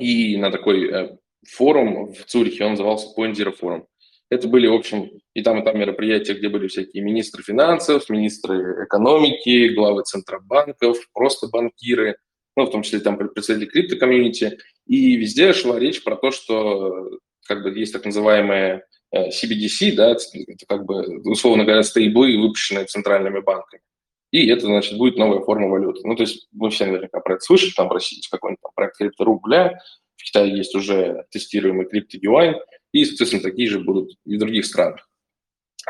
и 0.00 0.36
на 0.38 0.50
такой 0.50 0.90
э, 0.90 1.16
форум 1.46 2.12
в 2.12 2.24
Цюрихе, 2.24 2.64
он 2.64 2.72
назывался 2.72 3.14
Point 3.16 3.34
Zero 3.34 3.54
Forum. 3.56 3.84
Это 4.28 4.48
были, 4.48 4.66
в 4.66 4.74
общем, 4.74 5.08
и 5.34 5.42
там, 5.42 5.60
и 5.60 5.64
там 5.64 5.78
мероприятия, 5.78 6.34
где 6.34 6.48
были 6.48 6.66
всякие 6.66 7.04
министры 7.04 7.44
финансов, 7.44 8.08
министры 8.08 8.86
экономики, 8.86 9.72
главы 9.72 10.02
центробанков, 10.02 10.98
просто 11.12 11.46
банкиры, 11.46 12.16
ну, 12.56 12.66
в 12.66 12.70
том 12.70 12.82
числе 12.82 13.00
там 13.00 13.16
представители 13.16 13.66
крипто-комьюнити. 13.66 14.58
И 14.86 15.16
везде 15.16 15.52
шла 15.52 15.78
речь 15.78 16.02
про 16.02 16.16
то, 16.16 16.30
что 16.30 17.18
как 17.46 17.62
бы 17.62 17.78
есть 17.78 17.92
так 17.92 18.04
называемые 18.04 18.84
CBDC, 19.14 19.90
э, 19.90 19.92
да, 19.92 20.10
это 20.12 20.66
как 20.66 20.84
бы, 20.84 21.20
условно 21.24 21.64
говоря, 21.64 21.82
стейблы, 21.82 22.38
выпущенные 22.38 22.86
центральными 22.86 23.40
банками. 23.40 23.82
И 24.30 24.48
это, 24.48 24.62
значит, 24.62 24.96
будет 24.96 25.18
новая 25.18 25.40
форма 25.40 25.68
валюты. 25.68 26.00
Ну, 26.04 26.16
то 26.16 26.22
есть 26.22 26.48
вы 26.52 26.70
все 26.70 26.86
наверняка 26.86 27.20
про 27.20 27.34
это 27.34 27.44
слышали, 27.44 27.72
там 27.76 27.88
в 27.88 27.92
России 27.92 28.22
какой-нибудь 28.30 28.62
там 28.62 28.72
проект 28.74 28.96
крипторубля, 28.96 29.78
в 30.16 30.24
Китае 30.24 30.56
есть 30.56 30.74
уже 30.74 31.26
тестируемый 31.30 31.86
крипто-юань, 31.86 32.56
и, 32.92 33.04
соответственно, 33.04 33.42
такие 33.42 33.68
же 33.68 33.80
будут 33.80 34.12
и 34.24 34.36
в 34.36 34.38
других 34.38 34.64
странах. 34.64 35.08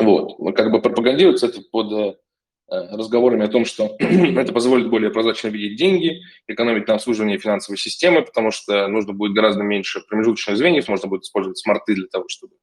Вот. 0.00 0.38
Но 0.38 0.52
как 0.52 0.72
бы 0.72 0.80
пропагандируется 0.80 1.46
это 1.46 1.60
под 1.70 1.92
э, 1.92 2.16
разговорами 2.90 3.44
о 3.44 3.48
том, 3.48 3.64
что 3.64 3.96
это 3.98 4.52
позволит 4.52 4.88
более 4.88 5.10
прозрачно 5.10 5.48
видеть 5.48 5.78
деньги, 5.78 6.22
экономить 6.46 6.88
на 6.88 6.94
обслуживании 6.94 7.38
финансовой 7.38 7.78
системы, 7.78 8.22
потому 8.22 8.50
что 8.50 8.88
нужно 8.88 9.12
будет 9.12 9.34
гораздо 9.34 9.62
меньше 9.62 10.00
промежуточных 10.08 10.56
звеньев, 10.56 10.88
можно 10.88 11.08
будет 11.08 11.22
использовать 11.22 11.58
смарты 11.58 11.94
для 11.94 12.06
того, 12.06 12.24
чтобы 12.28 12.54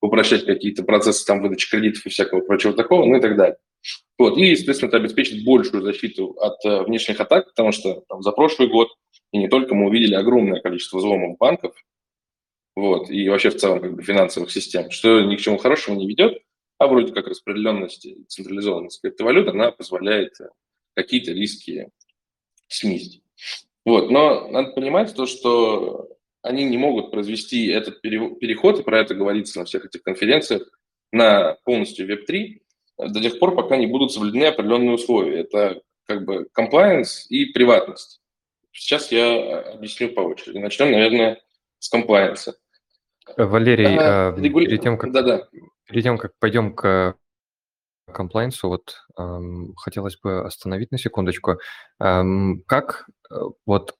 упрощать 0.00 0.44
какие-то 0.44 0.82
процессы 0.82 1.24
там 1.24 1.40
выдачи 1.40 1.70
кредитов 1.70 2.04
и 2.04 2.10
всякого 2.10 2.40
прочего 2.40 2.74
такого, 2.74 3.06
ну 3.06 3.16
и 3.16 3.20
так 3.20 3.36
далее. 3.36 3.56
Вот. 4.18 4.38
И, 4.38 4.42
естественно, 4.42 4.88
это 4.88 4.98
обеспечит 4.98 5.44
большую 5.44 5.82
защиту 5.82 6.36
от 6.40 6.64
э, 6.64 6.82
внешних 6.84 7.20
атак, 7.20 7.46
потому 7.46 7.72
что 7.72 8.04
там, 8.08 8.22
за 8.22 8.32
прошлый 8.32 8.68
год 8.68 8.88
и 9.32 9.38
не 9.38 9.48
только 9.48 9.74
мы 9.74 9.88
увидели 9.88 10.14
огромное 10.14 10.60
количество 10.60 10.98
взломов 10.98 11.36
банков, 11.38 11.74
вот, 12.76 13.10
и 13.10 13.28
вообще 13.28 13.50
в 13.50 13.56
целом 13.56 13.80
как 13.80 13.94
бы 13.94 14.02
финансовых 14.02 14.50
систем, 14.50 14.90
что 14.90 15.22
ни 15.22 15.36
к 15.36 15.40
чему 15.40 15.58
хорошему 15.58 15.96
не 15.96 16.06
ведет, 16.06 16.38
а 16.78 16.86
вроде 16.86 17.12
как 17.12 17.26
распределенность 17.26 18.04
и 18.04 18.24
централизованность 18.28 19.00
криптовалют, 19.00 19.48
она 19.48 19.70
позволяет 19.70 20.40
э, 20.40 20.48
какие-то 20.94 21.32
риски 21.32 21.90
снизить. 22.68 23.22
Вот, 23.84 24.10
но 24.10 24.48
надо 24.48 24.72
понимать 24.72 25.14
то, 25.14 25.26
что 25.26 26.08
они 26.42 26.64
не 26.64 26.76
могут 26.76 27.10
произвести 27.10 27.68
этот 27.68 28.00
переход, 28.00 28.80
и 28.80 28.82
про 28.82 29.00
это 29.00 29.14
говорится 29.14 29.58
на 29.58 29.64
всех 29.64 29.86
этих 29.86 30.02
конференциях, 30.02 30.68
на 31.12 31.54
полностью 31.64 32.08
Web3 32.08 32.60
до 32.98 33.20
тех 33.20 33.38
пор, 33.38 33.54
пока 33.54 33.76
не 33.76 33.86
будут 33.86 34.12
соблюдены 34.12 34.44
определенные 34.44 34.92
условия. 34.92 35.40
Это 35.40 35.82
как 36.06 36.24
бы 36.24 36.48
compliance 36.56 37.26
и 37.28 37.46
приватность. 37.46 38.20
Сейчас 38.72 39.12
я 39.12 39.60
объясню 39.60 40.10
по 40.10 40.20
очереди. 40.20 40.58
Начнем, 40.58 40.90
наверное, 40.90 41.40
с 41.78 41.88
комплайенса. 41.88 42.56
Валерий, 43.36 43.96
а, 43.98 44.34
э, 44.36 44.40
регули... 44.42 44.66
перед, 44.66 44.82
тем, 44.82 44.98
как, 44.98 45.12
да 45.12 45.20
-да. 45.20 45.44
Перед 45.86 46.02
тем, 46.02 46.18
как 46.18 46.32
пойдем 46.38 46.74
к 46.74 47.16
комплайенсу, 48.12 48.68
вот 48.68 48.96
эм, 49.18 49.74
хотелось 49.76 50.18
бы 50.18 50.44
остановить 50.44 50.92
на 50.92 50.98
секундочку. 50.98 51.58
Эм, 52.00 52.62
как 52.66 53.06
э, 53.30 53.34
вот 53.66 53.94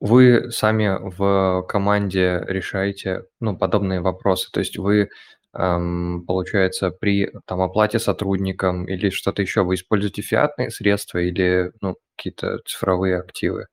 вы 0.00 0.50
сами 0.50 0.98
в 1.00 1.66
команде 1.68 2.44
решаете 2.46 3.24
ну, 3.40 3.56
подобные 3.56 4.00
вопросы? 4.00 4.50
То 4.52 4.60
есть 4.60 4.76
вы, 4.78 5.08
эм, 5.54 6.24
получается, 6.26 6.90
при 6.90 7.32
там, 7.46 7.62
оплате 7.62 7.98
сотрудникам 7.98 8.86
или 8.86 9.10
что-то 9.10 9.42
еще, 9.42 9.62
вы 9.62 9.76
используете 9.76 10.22
фиатные 10.22 10.70
средства 10.70 11.18
или 11.18 11.72
ну, 11.80 11.96
какие-то 12.16 12.58
цифровые 12.66 13.18
активы? 13.18 13.66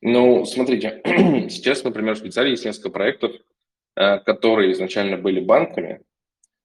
Ну, 0.00 0.44
смотрите, 0.44 1.00
сейчас, 1.48 1.84
например, 1.84 2.14
в 2.14 2.18
Швейцарии 2.18 2.50
есть 2.50 2.64
несколько 2.64 2.90
проектов, 2.90 3.32
э, 3.32 3.53
которые 3.94 4.72
изначально 4.72 5.16
были 5.16 5.40
банками, 5.40 6.02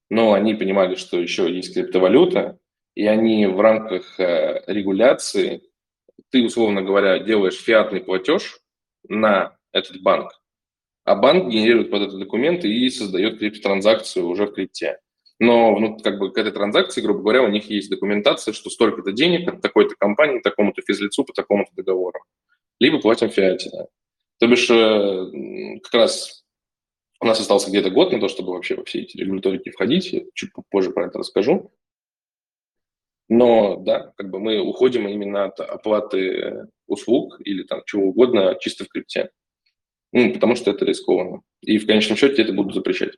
но 0.08 0.32
они 0.32 0.54
понимали, 0.54 0.96
что 0.96 1.20
еще 1.20 1.52
есть 1.52 1.74
криптовалюта, 1.74 2.58
и 2.94 3.06
они 3.06 3.46
в 3.46 3.60
рамках 3.60 4.18
э, 4.18 4.62
регуляции, 4.66 5.62
ты, 6.30 6.44
условно 6.44 6.82
говоря, 6.82 7.20
делаешь 7.20 7.60
фиатный 7.60 8.00
платеж 8.00 8.58
на 9.08 9.56
этот 9.72 10.02
банк, 10.02 10.32
а 11.04 11.14
банк 11.14 11.48
генерирует 11.50 11.90
под 11.90 12.02
этот 12.02 12.18
документ 12.18 12.64
и 12.64 12.90
создает 12.90 13.38
криптотранзакцию 13.38 14.26
уже 14.26 14.46
в 14.46 14.52
крипте. 14.52 14.98
Но 15.38 15.78
ну, 15.78 15.96
как 15.98 16.18
бы 16.18 16.32
к 16.32 16.38
этой 16.38 16.52
транзакции, 16.52 17.00
грубо 17.00 17.20
говоря, 17.20 17.42
у 17.42 17.48
них 17.48 17.70
есть 17.70 17.88
документация, 17.88 18.52
что 18.52 18.68
столько-то 18.68 19.12
денег 19.12 19.48
от 19.48 19.62
такой-то 19.62 19.94
компании, 19.98 20.40
такому-то 20.40 20.82
физлицу 20.82 21.24
по 21.24 21.32
такому-то 21.32 21.70
договору 21.74 22.20
либо 22.80 22.98
платим 22.98 23.28
фиате. 23.28 23.70
То 24.40 24.46
бишь, 24.48 24.68
э, 24.70 25.80
как 25.82 25.94
раз 25.94 26.39
у 27.20 27.26
нас 27.26 27.38
остался 27.38 27.68
где-то 27.70 27.90
год 27.90 28.12
на 28.12 28.20
то, 28.20 28.28
чтобы 28.28 28.52
вообще 28.52 28.76
во 28.76 28.84
все 28.84 29.02
эти 29.02 29.16
регуляторики 29.18 29.70
входить. 29.70 30.12
Я 30.12 30.22
чуть 30.34 30.50
позже 30.70 30.90
про 30.90 31.06
это 31.06 31.18
расскажу. 31.18 31.70
Но 33.28 33.76
да, 33.76 34.12
как 34.16 34.30
бы 34.30 34.40
мы 34.40 34.58
уходим 34.58 35.06
именно 35.06 35.44
от 35.44 35.60
оплаты 35.60 36.66
услуг 36.86 37.40
или 37.44 37.62
там 37.62 37.82
чего 37.86 38.06
угодно 38.06 38.56
чисто 38.58 38.84
в 38.84 38.88
крипте. 38.88 39.30
Ну, 40.12 40.32
потому 40.32 40.56
что 40.56 40.72
это 40.72 40.84
рискованно. 40.84 41.42
И 41.60 41.78
в 41.78 41.86
конечном 41.86 42.16
счете 42.16 42.42
это 42.42 42.52
будут 42.52 42.74
запрещать. 42.74 43.12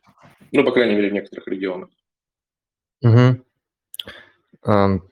Ну, 0.50 0.64
по 0.64 0.72
крайней 0.72 0.94
мере, 0.94 1.08
в 1.08 1.14
некоторых 1.14 1.48
регионах. 1.48 1.88
Угу. 3.02 3.42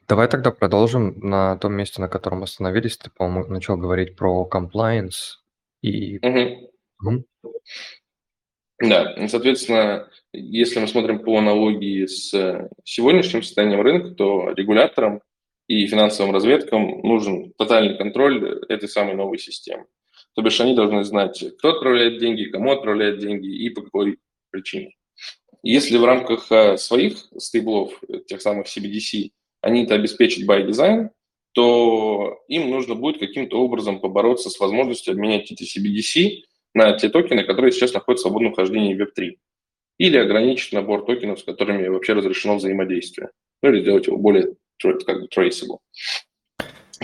Давай 0.07 0.29
тогда 0.29 0.51
продолжим 0.51 1.19
на 1.21 1.57
том 1.57 1.73
месте, 1.73 2.01
на 2.03 2.09
котором 2.09 2.43
остановились. 2.43 2.99
Ты, 2.99 3.11
по-моему, 3.11 3.49
начал 3.51 3.77
говорить 3.79 4.17
про 4.17 4.47
compliance 4.53 5.39
и... 5.81 6.19
Угу. 6.19 6.73
Угу. 7.03 7.25
Да, 8.81 9.15
соответственно, 9.29 10.09
если 10.33 10.81
мы 10.81 10.89
смотрим 10.89 11.19
по 11.19 11.39
аналогии 11.39 12.07
с 12.07 12.69
сегодняшним 12.85 13.43
состоянием 13.43 13.83
рынка, 13.83 14.11
то 14.11 14.53
регуляторам 14.53 15.21
и 15.67 15.87
финансовым 15.87 16.35
разведкам 16.35 17.01
нужен 17.03 17.53
тотальный 17.59 17.97
контроль 17.97 18.59
этой 18.69 18.89
самой 18.89 19.15
новой 19.15 19.39
системы. 19.39 19.85
То 20.35 20.43
бишь 20.43 20.61
они 20.61 20.75
должны 20.75 21.05
знать, 21.05 21.45
кто 21.59 21.71
отправляет 21.71 22.19
деньги, 22.19 22.45
кому 22.45 22.73
отправляет 22.73 23.19
деньги 23.19 23.47
и 23.47 23.69
по 23.71 23.83
какой 23.83 24.19
причине. 24.51 24.95
Если 25.63 25.99
в 25.99 26.05
рамках 26.05 26.51
э, 26.51 26.79
своих 26.79 27.19
стейблов, 27.37 28.01
тех 28.27 28.41
самых 28.41 28.67
CBDC, 28.67 29.31
они 29.61 29.85
это 29.85 29.95
обеспечат 29.95 30.49
by 30.49 30.67
design, 30.67 31.11
то 31.53 32.39
им 32.49 32.71
нужно 32.71 32.95
будет 32.95 33.19
каким-то 33.19 33.61
образом 33.61 34.01
побороться 34.01 34.49
с 34.49 34.59
возможностью 34.59 35.13
обменять 35.13 35.51
эти 35.53 35.65
CBDC 35.65 36.45
на 36.75 36.93
те 36.93 37.09
токены, 37.09 37.45
которые 37.45 37.73
сейчас 37.73 37.93
находятся 37.93 38.29
в 38.29 38.29
свободном 38.29 38.55
хождении 38.55 38.97
Web3. 38.97 39.37
Или 39.99 40.17
ограничить 40.17 40.73
набор 40.73 41.05
токенов, 41.05 41.41
с 41.41 41.45
которыми 41.45 41.89
вообще 41.89 42.15
разрешено 42.15 42.57
взаимодействие. 42.57 43.31
Ну 43.63 43.71
или 43.71 43.83
сделать 43.83 44.07
его 44.07 44.17
более 44.17 44.55
как 44.79 45.21
бы 45.21 45.29
traceable. 45.35 45.79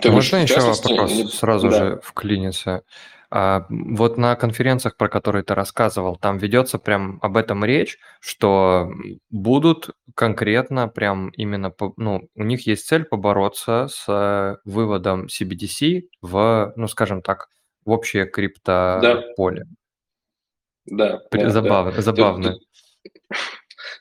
Можно 0.04 0.36
еще 0.36 0.60
вопрос 0.60 1.34
сразу 1.34 1.68
да. 1.68 1.76
же 1.78 2.00
вклиниться? 2.02 2.84
А, 3.30 3.66
вот 3.68 4.18
на 4.18 4.36
конференциях, 4.36 4.96
про 4.96 5.08
которые 5.08 5.42
ты 5.42 5.54
рассказывал, 5.54 6.16
там 6.16 6.38
ведется 6.38 6.78
прям 6.78 7.18
об 7.22 7.36
этом 7.36 7.64
речь, 7.64 7.98
что 8.20 8.90
будут 9.30 9.90
конкретно 10.14 10.88
прям 10.88 11.30
именно, 11.30 11.72
ну, 11.96 12.28
у 12.34 12.44
них 12.44 12.66
есть 12.66 12.86
цель 12.86 13.04
побороться 13.04 13.88
с 13.90 14.60
выводом 14.64 15.26
CBDC 15.26 16.02
в, 16.22 16.72
ну, 16.76 16.86
скажем 16.88 17.20
так, 17.20 17.48
в 17.86 17.90
общее 17.90 18.26
криптополе. 18.26 19.66
Да. 20.84 21.22
да, 21.30 21.50
забавно, 21.50 21.92
да. 21.92 22.02
забавно. 22.02 22.58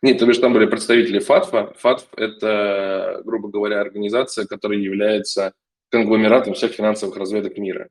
Нет, 0.02 0.20
то 0.20 0.26
бишь 0.26 0.38
там 0.38 0.54
были 0.54 0.66
представители 0.66 1.20
ФАТФа. 1.20 1.74
ФАТФ– 1.78 2.08
это, 2.18 3.22
грубо 3.24 3.50
говоря, 3.50 3.82
организация, 3.82 4.46
которая 4.46 4.80
является 4.80 5.54
конгломератом 5.90 6.54
всех 6.54 6.74
финансовых 6.74 7.16
разведок 7.18 7.58
мира. 7.58 7.90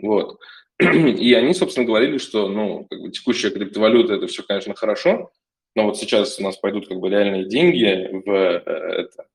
Вот. 0.00 0.40
И 0.80 1.34
они, 1.34 1.54
собственно, 1.54 1.86
говорили, 1.86 2.18
что 2.18 2.48
ну, 2.48 2.86
как 2.88 3.00
бы 3.00 3.10
текущая 3.10 3.50
криптовалюта– 3.50 4.14
это 4.14 4.26
все, 4.26 4.42
конечно, 4.42 4.74
хорошо, 4.74 5.30
но 5.74 5.84
вот 5.84 5.98
сейчас 5.98 6.38
у 6.40 6.42
нас 6.42 6.56
пойдут 6.56 6.88
как 6.88 6.98
бы 6.98 7.08
реальные 7.08 7.44
деньги 7.44 8.22
в, 8.24 8.30
э, 8.30 8.62
это, 8.66 9.27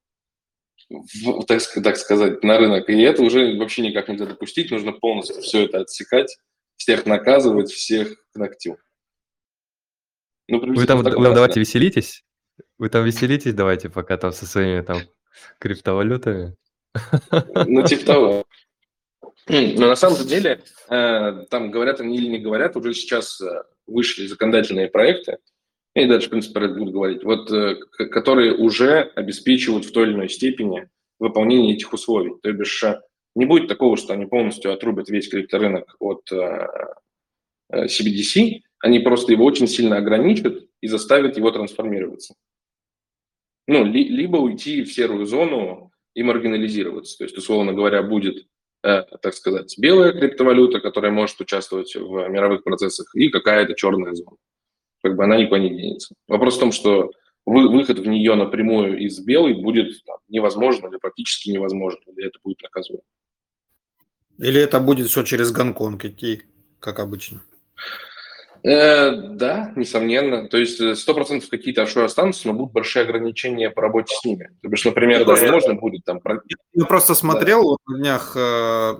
в, 0.93 1.45
так, 1.45 1.61
так 1.83 1.97
сказать, 1.97 2.43
на 2.43 2.57
рынок, 2.57 2.89
и 2.89 3.01
это 3.01 3.23
уже 3.23 3.57
вообще 3.57 3.81
никак 3.81 4.07
нельзя 4.07 4.25
допустить, 4.25 4.71
нужно 4.71 4.91
полностью 4.93 5.41
все 5.41 5.65
это 5.65 5.79
отсекать, 5.81 6.37
всех 6.75 7.05
наказывать, 7.05 7.71
всех 7.71 8.15
к 8.31 8.35
ногтю. 8.35 8.77
Ну, 10.47 10.59
вы 10.59 10.85
там, 10.85 10.99
вы 10.99 11.03
там 11.03 11.33
давайте 11.33 11.59
веселитесь, 11.59 12.23
вы 12.77 12.89
там 12.89 13.05
веселитесь 13.05 13.53
давайте 13.53 13.89
пока 13.89 14.17
там 14.17 14.31
со 14.31 14.45
своими 14.45 14.81
там 14.81 15.01
криптовалютами. 15.59 16.55
Ну, 17.65 17.83
типа 17.83 18.05
того. 18.05 18.45
Но 19.47 19.87
на 19.87 19.95
самом 19.95 20.25
деле, 20.27 20.61
э, 20.89 21.45
там 21.49 21.71
говорят 21.71 21.99
они 21.99 22.17
или 22.17 22.27
не 22.27 22.39
говорят, 22.39 22.77
уже 22.77 22.93
сейчас 22.93 23.41
э, 23.41 23.63
вышли 23.87 24.27
законодательные 24.27 24.87
проекты, 24.87 25.39
и 25.95 26.07
дальше, 26.07 26.27
в 26.27 26.31
принципе, 26.31 26.53
про 26.53 26.65
это 26.65 26.75
буду 26.75 26.91
говорить, 26.91 27.23
вот, 27.23 27.51
э, 27.51 27.75
которые 28.11 28.55
уже 28.55 29.01
обеспечивают 29.15 29.85
в 29.85 29.91
той 29.91 30.07
или 30.07 30.13
иной 30.13 30.29
степени 30.29 30.89
выполнение 31.19 31.75
этих 31.75 31.93
условий. 31.93 32.33
То 32.41 32.51
бишь 32.51 32.83
не 33.35 33.45
будет 33.45 33.67
такого, 33.67 33.97
что 33.97 34.13
они 34.13 34.25
полностью 34.25 34.73
отрубят 34.73 35.09
весь 35.09 35.29
крипторынок 35.29 35.95
от 35.99 36.29
CBDC, 37.71 38.61
они 38.79 38.99
просто 38.99 39.31
его 39.31 39.45
очень 39.45 39.67
сильно 39.67 39.97
ограничат 39.97 40.67
и 40.81 40.87
заставят 40.87 41.37
его 41.37 41.49
трансформироваться. 41.49 42.35
Ну, 43.67 43.85
ли, 43.85 44.03
либо 44.03 44.37
уйти 44.37 44.83
в 44.83 44.93
серую 44.93 45.25
зону 45.25 45.91
и 46.13 46.21
маргинализироваться. 46.21 47.17
То 47.17 47.23
есть, 47.23 47.37
условно 47.37 47.73
говоря, 47.73 48.03
будет 48.03 48.45
Э, 48.85 49.03
так 49.21 49.33
сказать, 49.33 49.73
белая 49.77 50.11
криптовалюта, 50.11 50.81
которая 50.81 51.11
может 51.11 51.39
участвовать 51.39 51.95
в 51.95 52.27
мировых 52.27 52.63
процессах, 52.63 53.15
и 53.15 53.29
какая-то 53.29 53.75
черная 53.75 54.13
зона. 54.13 54.35
Как 55.03 55.15
бы 55.15 55.23
она 55.25 55.37
никуда 55.37 55.59
не 55.59 55.69
денется. 55.69 56.15
Вопрос 56.27 56.57
в 56.57 56.59
том, 56.61 56.71
что 56.71 57.11
вы, 57.45 57.69
выход 57.69 57.99
в 57.99 58.07
нее 58.07 58.35
напрямую 58.35 58.97
из 58.99 59.19
белой 59.19 59.53
будет 59.53 60.03
там, 60.05 60.17
невозможно 60.29 60.87
или 60.87 60.97
практически 60.97 61.49
невозможно, 61.49 61.99
или 62.07 62.27
это 62.27 62.39
будет 62.43 62.61
наказуемо. 62.61 63.03
Или 64.39 64.61
это 64.61 64.79
будет 64.79 65.07
все 65.09 65.23
через 65.23 65.51
Гонконг 65.51 66.05
идти, 66.05 66.43
как 66.79 66.99
обычно? 66.99 67.41
Э, 68.63 69.11
да, 69.11 69.73
несомненно. 69.75 70.47
То 70.47 70.57
есть 70.57 70.79
э, 70.79 70.95
сто 70.95 71.13
процентов 71.13 71.49
какие-то 71.49 71.83
офшоры 71.83 72.05
останутся, 72.05 72.47
но 72.47 72.53
будут 72.53 72.71
большие 72.71 73.03
ограничения 73.03 73.69
по 73.69 73.81
работе 73.81 74.15
с 74.15 74.23
ними. 74.23 74.51
То 74.61 74.69
есть, 74.69 74.85
например, 74.85 75.19
ну, 75.19 75.25
даже 75.25 75.51
можно 75.51 75.75
будет 75.75 76.05
там... 76.05 76.21
Я 76.73 76.85
просто 76.85 77.13
смотрел 77.13 77.61
да. 77.61 77.67
вот 77.67 77.79
на 77.87 77.97
днях 77.97 78.37
э, 78.37 78.93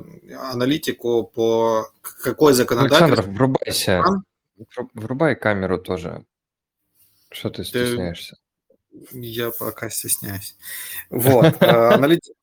аналитику 0.51 1.31
по 1.33 1.86
какой 2.01 2.51
законодательство... 2.51 3.05
Александр, 3.05 3.31
врубайся. 3.31 4.03
Врубай 4.93 5.36
камеру 5.36 5.77
тоже. 5.77 6.25
Что 7.31 7.50
ты 7.50 7.63
стесняешься? 7.63 8.38
Я 9.12 9.51
пока 9.51 9.89
стесняюсь. 9.89 10.55
Вот. 11.10 11.62
Э, 11.62 11.93
аналитика 11.93 12.36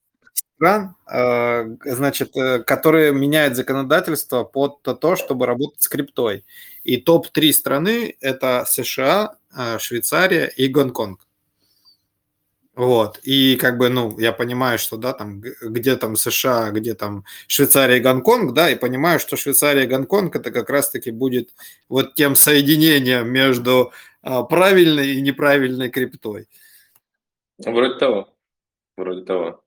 стран, 0.57 0.97
э, 1.11 1.77
значит, 1.85 2.33
которые 2.67 3.13
меняют 3.13 3.57
законодательство 3.57 4.45
под 4.45 4.83
то, 4.83 5.17
чтобы 5.17 5.47
работать 5.47 5.83
с 5.83 5.89
криптой. 5.89 6.45
И 6.83 6.97
топ-3 6.97 7.53
страны– 7.53 8.17
это 8.21 8.65
США, 8.67 9.37
э, 9.57 9.79
Швейцария 9.79 10.47
и 10.49 10.69
Гонконг. 10.69 11.27
Вот. 12.75 13.19
И 13.25 13.57
как 13.57 13.79
бы, 13.79 13.89
ну, 13.89 14.19
я 14.19 14.33
понимаю, 14.33 14.79
что, 14.79 14.97
да, 14.97 15.13
там, 15.13 15.41
где 15.41 15.97
там 15.97 16.17
США, 16.17 16.71
где 16.71 16.95
там 16.95 17.25
Швейцария 17.49 17.97
и 17.97 18.01
Гонконг, 18.01 18.55
да, 18.55 18.71
и 18.71 18.77
понимаю, 18.77 19.19
что 19.19 19.37
Швейцария 19.37 19.85
и 19.85 19.87
Гонконг 19.87 20.37
это 20.37 20.51
как 20.51 20.71
раз-таки 20.71 21.11
будет 21.11 21.51
вот 21.89 22.15
тем 22.15 22.37
соединением 22.37 23.29
между 23.29 23.93
а, 24.23 24.45
правильной 24.45 25.17
и 25.17 25.21
неправильной 25.21 25.91
криптой. 25.91 26.47
Вроде 27.59 27.99
того. 27.99 28.35
Вроде 28.97 29.25
того. 29.25 29.65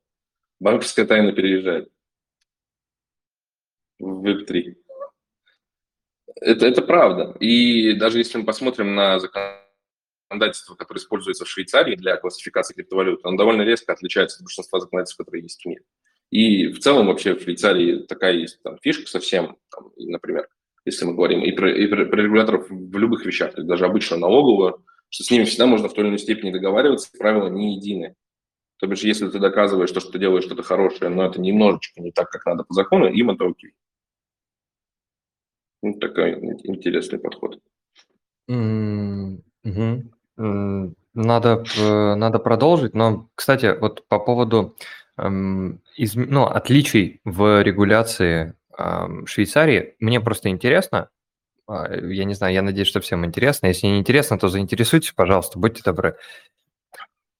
Банковская 0.60 1.06
тайна 1.06 1.34
переезжает 1.34 1.89
в 4.00 4.26
Web3. 4.26 4.76
Это, 6.42 6.66
это 6.66 6.82
правда. 6.82 7.36
И 7.39 7.94
даже 7.94 8.18
если 8.18 8.38
мы 8.38 8.46
посмотрим 8.46 8.96
на 8.96 9.20
законодательство, 10.30 10.76
которое 10.76 11.00
используется 11.00 11.46
в 11.46 11.50
Швейцарии 11.50 11.96
для 11.96 12.18
классификации 12.18 12.74
криптовалют, 12.74 13.22
оно 13.24 13.38
довольно 13.38 13.62
резко 13.64 13.94
отличается 13.94 14.38
от 14.38 14.44
большинства 14.44 14.80
законодательств, 14.80 15.18
которые 15.18 15.44
есть 15.44 15.62
в 15.62 15.66
мире. 15.66 15.84
И 16.30 16.68
в 16.70 16.80
целом 16.80 17.08
вообще 17.08 17.36
в 17.36 17.42
Швейцарии 17.42 18.06
такая 18.08 18.34
есть 18.34 18.62
там, 18.64 18.78
фишка 18.82 19.08
совсем, 19.08 19.58
там, 19.70 19.92
например, 19.98 20.48
если 20.86 21.06
мы 21.06 21.14
говорим 21.14 21.42
и 21.44 21.52
про, 21.52 21.72
и 21.72 21.88
про, 21.88 22.04
регуляторов 22.04 22.70
в 22.70 22.98
любых 22.98 23.26
вещах, 23.26 23.54
даже 23.56 23.86
обычно 23.86 24.18
налоговую, 24.18 24.84
что 25.10 25.24
с 25.24 25.32
ними 25.32 25.44
всегда 25.44 25.68
можно 25.68 25.88
в 25.88 25.94
той 25.94 26.04
или 26.04 26.10
иной 26.10 26.20
степени 26.20 26.52
договариваться, 26.52 27.12
правила 27.18 27.48
не 27.48 27.76
едины. 27.76 28.16
То 28.78 28.88
бишь, 28.88 29.04
если 29.04 29.30
ты 29.30 29.40
доказываешь, 29.40 29.90
что, 29.90 30.00
что 30.00 30.12
ты 30.12 30.20
делаешь 30.20 30.44
что-то 30.44 30.64
хорошее, 30.64 31.10
но 31.10 31.26
это 31.26 31.40
немножечко 31.40 32.02
не 32.02 32.12
так, 32.12 32.30
как 32.30 32.46
надо 32.46 32.64
по 32.64 32.74
закону, 32.74 33.08
им 33.08 33.30
это 33.30 33.46
окей. 33.46 33.72
Ну, 35.84 36.00
такой 36.00 36.34
интересный 36.64 37.20
подход. 37.20 37.60
Мгм. 39.63 40.12
Надо, 41.15 41.63
надо 42.15 42.39
продолжить, 42.39 42.95
но, 42.95 43.30
кстати, 43.36 43.78
вот 43.80 44.08
по 44.08 44.19
поводу 44.19 44.76
эм, 45.17 45.80
из, 45.95 46.15
ну, 46.15 46.45
отличий 46.45 47.21
в 47.23 47.62
регуляции 47.62 48.56
эм, 48.78 49.28
Швейцарии, 49.28 49.95
мне 49.99 50.19
просто 50.19 50.49
интересно, 50.49 51.10
а, 51.67 51.93
я 51.95 52.26
не 52.26 52.34
знаю, 52.34 52.54
я 52.54 52.62
надеюсь, 52.62 52.88
что 52.88 52.99
всем 52.99 53.26
интересно. 53.26 53.67
Если 53.67 53.88
не 53.88 53.99
интересно, 53.99 54.38
то 54.38 54.49
заинтересуйтесь, 54.49 55.12
пожалуйста, 55.13 55.60
будьте 55.60 55.82
добры. 55.84 56.17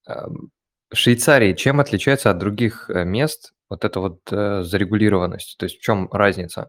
Эм, 0.06 0.50
Швейцарии 0.92 1.54
чем 1.54 1.80
отличается 1.80 2.30
от 2.30 2.38
других 2.38 2.88
э, 2.90 3.04
мест 3.04 3.52
вот 3.68 3.84
эта 3.84 4.00
вот 4.00 4.20
э, 4.30 4.62
зарегулированность? 4.62 5.56
То 5.58 5.64
есть 5.64 5.78
в 5.78 5.82
чем 5.82 6.08
разница? 6.12 6.68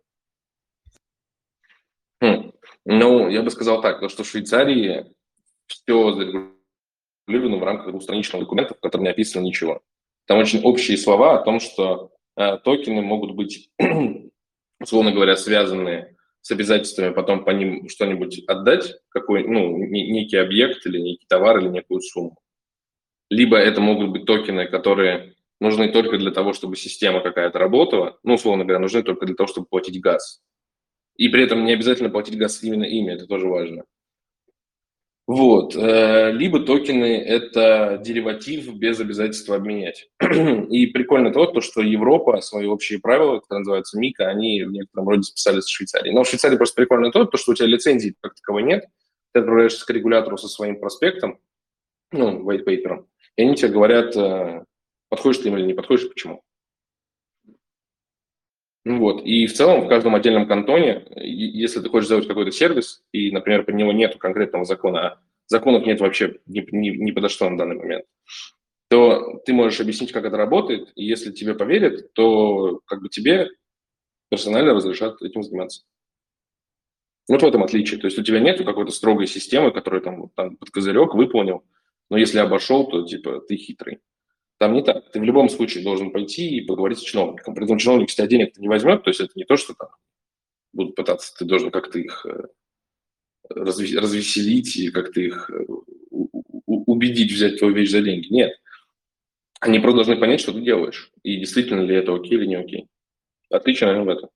Хм. 2.21 2.51
Ну, 2.85 3.29
я 3.29 3.43
бы 3.43 3.51
сказал 3.51 3.81
так, 3.81 3.99
то, 3.99 4.09
что 4.09 4.23
в 4.23 4.27
Швейцарии 4.27 5.13
все 5.67 6.13
зарегулировано 6.13 7.57
в 7.57 7.63
рамках 7.63 7.91
двустраничного 7.91 8.43
документа, 8.43 8.73
в 8.73 8.79
котором 8.79 9.03
не 9.03 9.09
описано 9.09 9.43
ничего. 9.43 9.81
Там 10.27 10.39
очень 10.39 10.61
общие 10.61 10.97
слова 10.97 11.39
о 11.39 11.43
том, 11.43 11.59
что 11.59 12.11
э, 12.35 12.57
токены 12.63 13.01
могут 13.01 13.35
быть, 13.35 13.69
условно 14.79 15.11
говоря, 15.11 15.35
связаны 15.35 16.15
с 16.41 16.51
обязательствами 16.51 17.13
потом 17.13 17.43
по 17.43 17.49
ним 17.49 17.89
что-нибудь 17.89 18.43
отдать, 18.47 18.95
какой, 19.09 19.47
ну, 19.47 19.77
некий 19.77 20.37
объект 20.37 20.85
или 20.85 20.99
некий 20.99 21.25
товар 21.27 21.57
или 21.57 21.69
некую 21.69 22.01
сумму. 22.01 22.37
Либо 23.31 23.57
это 23.57 23.81
могут 23.81 24.11
быть 24.11 24.25
токены, 24.25 24.67
которые 24.67 25.33
нужны 25.59 25.91
только 25.91 26.17
для 26.17 26.31
того, 26.31 26.53
чтобы 26.53 26.75
система 26.75 27.21
какая-то 27.21 27.57
работала, 27.57 28.19
ну, 28.23 28.35
условно 28.35 28.63
говоря, 28.63 28.79
нужны 28.79 29.01
только 29.01 29.25
для 29.25 29.35
того, 29.35 29.47
чтобы 29.47 29.67
платить 29.67 29.99
газ. 29.99 30.43
И 31.17 31.29
при 31.29 31.43
этом 31.43 31.65
не 31.65 31.73
обязательно 31.73 32.09
платить 32.09 32.37
газ 32.37 32.61
именно 32.61 32.83
ими, 32.83 33.13
это 33.13 33.25
тоже 33.25 33.47
важно. 33.47 33.85
Вот. 35.27 35.75
Э, 35.75 36.31
либо 36.31 36.59
токены– 36.59 37.17
это 37.25 37.99
дериватив 38.03 38.71
без 38.75 38.99
обязательства 38.99 39.55
обменять. 39.55 40.07
И 40.21 40.85
прикольно 40.87 41.33
то, 41.33 41.47
то, 41.47 41.61
что 41.61 41.81
Европа 41.81 42.41
свои 42.41 42.67
общие 42.67 42.99
правила, 42.99 43.39
которые 43.39 43.61
называются 43.61 43.97
МИКа, 43.97 44.27
они 44.27 44.63
в 44.63 44.71
некотором 44.71 45.09
роде 45.09 45.23
списали 45.23 45.61
с 45.61 45.67
Швейцарии. 45.67 46.11
Но 46.11 46.23
в 46.23 46.27
Швейцарии 46.27 46.57
просто 46.57 46.75
прикольно 46.75 47.11
то, 47.11 47.25
то, 47.25 47.37
что 47.37 47.51
у 47.51 47.55
тебя 47.55 47.67
лицензии 47.67 48.15
как 48.21 48.35
таковой 48.35 48.63
нет, 48.63 48.85
ты 49.33 49.39
отправляешься 49.39 49.85
к 49.85 49.89
регулятору 49.89 50.37
со 50.37 50.47
своим 50.47 50.79
проспектом, 50.79 51.39
ну, 52.11 52.47
white 52.47 52.63
paper, 52.63 53.05
и 53.35 53.41
они 53.41 53.55
тебе 53.55 53.69
говорят, 53.69 54.15
э, 54.15 54.63
подходишь 55.09 55.41
ты 55.41 55.49
им 55.49 55.57
или 55.57 55.65
не 55.65 55.73
подходишь, 55.73 56.07
почему. 56.07 56.44
Ну 58.85 58.99
вот. 58.99 59.23
И 59.25 59.47
в 59.47 59.53
целом 59.53 59.81
в 59.81 59.89
каждом 59.89 60.13
отдельном 60.13 60.47
кантоне, 60.47 61.05
если 61.15 61.81
ты 61.81 61.89
хочешь 61.89 62.05
сделать 62.05 62.27
какой-то 62.27 62.51
сервис, 62.51 63.03
и, 63.11 63.31
например, 63.31 63.65
по 63.65 63.71
нему 63.71 63.91
нет 63.91 64.15
конкретного 64.17 64.63
закона, 64.63 65.07
а 65.07 65.19
законов 65.47 65.87
нет 65.87 65.99
вообще 65.99 66.39
ни, 66.45 66.65
ни, 66.71 66.89
ни 66.89 67.11
подо 67.11 67.27
что 67.27 67.49
на 67.49 67.57
данный 67.57 67.77
момент, 67.77 68.05
то 68.89 69.41
ты 69.43 69.53
можешь 69.53 69.81
объяснить, 69.81 70.11
как 70.11 70.25
это 70.25 70.37
работает, 70.37 70.91
и 70.95 71.03
если 71.03 71.31
тебе 71.31 71.55
поверят, 71.55 72.13
то 72.13 72.79
как 72.85 73.01
бы 73.01 73.09
тебе 73.09 73.49
персонально 74.29 74.75
разрешат 74.75 75.19
этим 75.23 75.41
заниматься. 75.41 75.81
Вот 77.27 77.41
в 77.41 77.45
этом 77.45 77.63
отличие. 77.63 77.99
То 77.99 78.05
есть 78.05 78.19
у 78.19 78.23
тебя 78.23 78.39
нет 78.39 78.63
какой-то 78.63 78.91
строгой 78.91 79.25
системы, 79.25 79.71
которая 79.71 80.01
там, 80.01 80.29
там 80.35 80.57
под 80.57 80.69
козырек 80.69 81.15
выполнил, 81.15 81.63
но 82.11 82.17
если 82.17 82.37
обошел, 82.37 82.87
то 82.87 83.03
типа 83.03 83.41
ты 83.41 83.55
хитрый. 83.55 83.99
Там 84.57 84.73
не 84.73 84.83
так. 84.83 85.11
Ты 85.11 85.19
в 85.19 85.23
любом 85.23 85.49
случае 85.49 85.83
должен 85.83 86.11
пойти 86.11 86.57
и 86.57 86.65
поговорить 86.65 86.99
с 86.99 87.03
чиновником. 87.03 87.55
При 87.55 87.65
этом 87.65 87.77
чиновник 87.77 88.09
с 88.09 88.15
тебя 88.15 88.27
денег 88.27 88.57
не 88.57 88.69
возьмет, 88.69 89.03
то 89.03 89.09
есть 89.09 89.19
это 89.19 89.31
не 89.35 89.43
то, 89.43 89.57
что 89.57 89.73
там 89.73 89.89
будут 90.71 90.95
пытаться, 90.95 91.33
ты 91.37 91.45
должен 91.45 91.71
как-то 91.71 91.99
их 91.99 92.25
э, 92.25 92.47
развеселить 93.49 94.75
и 94.75 94.91
как-то 94.91 95.21
их 95.21 95.49
э, 95.49 95.65
убедить 96.65 97.31
взять 97.31 97.59
твою 97.59 97.73
вещь 97.73 97.91
за 97.91 98.01
деньги. 98.01 98.27
Нет. 98.31 98.53
Они 99.61 99.79
просто 99.79 99.97
должны 99.97 100.17
понять, 100.17 100.41
что 100.41 100.53
ты 100.53 100.61
делаешь. 100.61 101.11
И 101.23 101.37
действительно 101.37 101.81
ли 101.81 101.95
это 101.95 102.13
окей 102.13 102.37
или 102.37 102.45
не 102.45 102.55
окей. 102.55 102.87
Отличие, 103.49 103.87
наверное, 103.87 104.13
в 104.13 104.17
этом. 104.17 104.29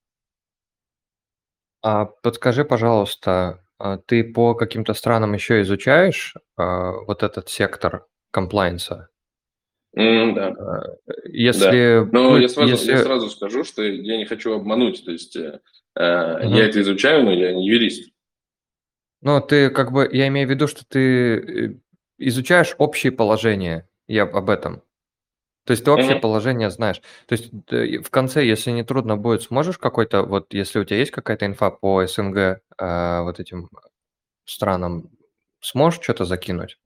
А 1.82 2.06
подскажи, 2.06 2.66
пожалуйста, 2.66 3.66
а 3.78 3.98
ты 3.98 4.24
по 4.24 4.56
каким-то 4.56 4.94
странам 4.94 5.34
еще 5.34 5.62
изучаешь 5.62 6.36
а, 6.58 6.92
вот 7.06 7.24
этот 7.24 7.50
сектор 7.50 8.08
комплайнса? 8.32 9.10
М, 9.96 10.34
да, 10.36 10.50
А, 10.50 10.54
да. 10.54 10.94
Если, 11.26 12.08
Но 12.12 12.30
ну, 12.30 12.38
я 12.38 12.48
сразу, 12.50 12.72
я 12.72 12.80
если, 12.80 12.96
сразу 13.04 13.30
скажу, 13.30 13.64
что 13.64 13.84
я 13.84 14.18
не 14.18 14.26
хочу 14.26 14.54
обмануть. 14.54 15.04
То 15.04 15.12
есть 15.12 15.36
э, 15.36 15.60
э, 15.96 16.02
я 16.46 16.66
это 16.66 16.82
изучаю, 16.82 17.24
но 17.26 17.32
я 17.32 17.54
не 17.54 17.68
юрист. 17.68 18.10
ну, 19.22 19.42
ты 19.42 19.70
как 19.70 19.92
бы, 19.92 20.10
я 20.12 20.28
имею 20.28 20.48
в 20.48 20.52
виду, 20.52 20.68
что 20.68 20.86
ты 20.86 21.00
э, 21.38 21.76
изучаешь 22.18 22.76
общие 22.78 23.12
положения, 23.12 23.88
я 24.08 24.24
об 24.24 24.50
этом. 24.50 24.84
То 25.66 25.72
есть 25.72 25.84
ты 25.84 25.92
общее 25.92 26.14
Мгм. 26.14 26.22
положение 26.22 26.70
знаешь. 26.72 27.02
То 27.28 27.34
есть 27.34 27.52
ты 27.68 28.02
в 28.02 28.10
конце, 28.10 28.46
если 28.46 28.72
не 28.72 28.84
трудно 28.84 29.18
будет, 29.18 29.44
сможешь 29.44 29.78
какой-то, 29.78 30.24
вот 30.24 30.54
если 30.54 30.80
у 30.80 30.84
тебя 30.84 30.98
есть 30.98 31.12
какая-то 31.12 31.46
инфа 31.46 31.70
по 31.70 32.06
СНГ, 32.08 32.62
а, 32.78 33.22
вот 33.24 33.40
этим 33.40 33.70
странам, 34.46 35.12
сможешь 35.62 36.02
что-то 36.02 36.26
закинуть? 36.26 36.80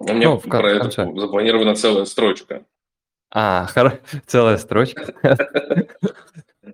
У 0.00 0.12
меня 0.12 0.30
Ну, 0.30 0.40
про 0.40 0.70
это 0.70 0.90
запланирована 0.90 1.74
целая 1.74 2.04
строчка. 2.04 2.64
А, 3.30 3.66
хоро 3.66 4.00
целая 4.26 4.58
строчка. 4.58 5.14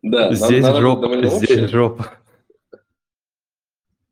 Да, 0.03 0.33
Здесь 0.33 0.65
жопа, 0.65 1.29
здесь 1.29 1.71
жопа. 1.71 2.13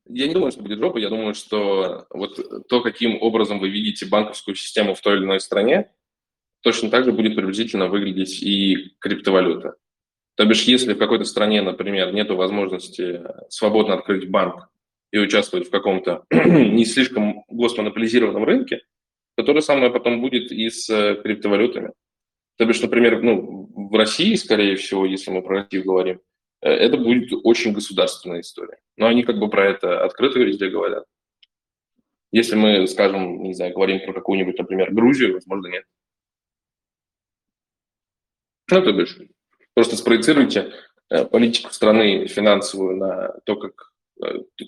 Я 0.06 0.26
не 0.26 0.34
думаю, 0.34 0.50
что 0.50 0.62
будет 0.62 0.78
жопа. 0.78 0.98
Я 0.98 1.10
думаю, 1.10 1.34
что 1.34 2.06
вот 2.10 2.68
то, 2.68 2.80
каким 2.80 3.20
образом 3.22 3.58
вы 3.58 3.68
видите 3.68 4.06
банковскую 4.06 4.54
систему 4.54 4.94
в 4.94 5.00
той 5.00 5.16
или 5.16 5.24
иной 5.24 5.40
стране, 5.40 5.90
точно 6.62 6.90
так 6.90 7.04
же 7.04 7.12
будет 7.12 7.36
приблизительно 7.36 7.88
выглядеть 7.88 8.42
и 8.42 8.94
криптовалюта. 8.98 9.76
То 10.34 10.44
бишь, 10.46 10.62
если 10.62 10.94
в 10.94 10.98
какой-то 10.98 11.24
стране, 11.24 11.62
например, 11.62 12.12
нет 12.12 12.30
возможности 12.30 13.22
свободно 13.50 13.94
открыть 13.94 14.30
банк 14.30 14.68
и 15.10 15.18
участвовать 15.18 15.68
в 15.68 15.70
каком-то 15.70 16.24
не 16.30 16.84
слишком 16.84 17.44
госмонополизированном 17.48 18.44
рынке, 18.44 18.82
то 19.36 19.54
же 19.54 19.62
самое 19.62 19.90
потом 19.90 20.20
будет 20.20 20.50
и 20.50 20.68
с 20.68 20.90
э, 20.90 21.20
криптовалютами. 21.22 21.92
То 22.56 22.64
бишь, 22.64 22.80
например, 22.80 23.22
ну, 23.22 23.70
в 23.88 23.94
России, 23.94 24.34
скорее 24.34 24.76
всего, 24.76 25.06
если 25.06 25.30
мы 25.30 25.42
про 25.42 25.62
Россию 25.62 25.84
говорим, 25.84 26.20
э, 26.60 26.70
это 26.70 26.96
будет 26.96 27.30
очень 27.44 27.72
государственная 27.72 28.40
история. 28.40 28.78
Но 28.96 29.06
они 29.06 29.22
как 29.22 29.38
бы 29.38 29.48
про 29.48 29.66
это 29.66 30.04
открыто 30.04 30.40
везде 30.40 30.68
говорят. 30.68 31.04
Если 32.32 32.56
мы, 32.56 32.86
скажем, 32.88 33.42
не 33.42 33.54
знаю, 33.54 33.72
говорим 33.72 34.04
про 34.04 34.12
какую-нибудь, 34.12 34.58
например, 34.58 34.92
Грузию, 34.92 35.34
возможно, 35.34 35.68
нет. 35.68 35.84
Ну, 38.70 38.82
то 38.82 38.92
бишь, 38.92 39.16
просто 39.72 39.96
спроецируйте 39.96 40.72
э, 41.10 41.24
политику 41.24 41.72
страны 41.72 42.26
финансовую 42.26 42.96
на 42.96 43.38
то, 43.44 43.56
как 43.56 43.92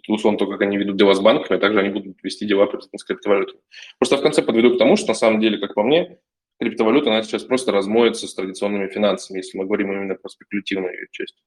условно, 0.09 0.39
то, 0.39 0.47
как 0.47 0.61
они 0.63 0.77
ведут 0.77 0.97
дела 0.97 1.15
с 1.15 1.21
банками, 1.21 1.59
а 1.59 1.61
также 1.61 1.81
они 1.81 1.91
будут 1.91 2.23
вести 2.23 2.47
дела 2.47 2.69
с 2.95 3.05
криптовалютами. 3.05 3.61
Просто 3.99 4.17
в 4.17 4.23
конце 4.23 4.43
подведу 4.43 4.75
к 4.75 4.79
тому, 4.79 4.97
что 4.97 5.09
на 5.09 5.15
самом 5.15 5.41
деле, 5.41 5.59
как 5.59 5.75
по 5.75 5.83
мне, 5.83 6.19
криптовалюта, 6.59 7.11
она 7.11 7.23
сейчас 7.23 7.45
просто 7.45 7.73
размоется 7.73 8.29
с 8.29 8.35
традиционными 8.35 8.89
финансами, 8.89 9.39
если 9.39 9.57
мы 9.57 9.65
говорим 9.65 9.93
именно 9.93 10.15
про 10.15 10.29
спекулятивную 10.29 10.93
ее 10.93 11.07
часть. 11.11 11.43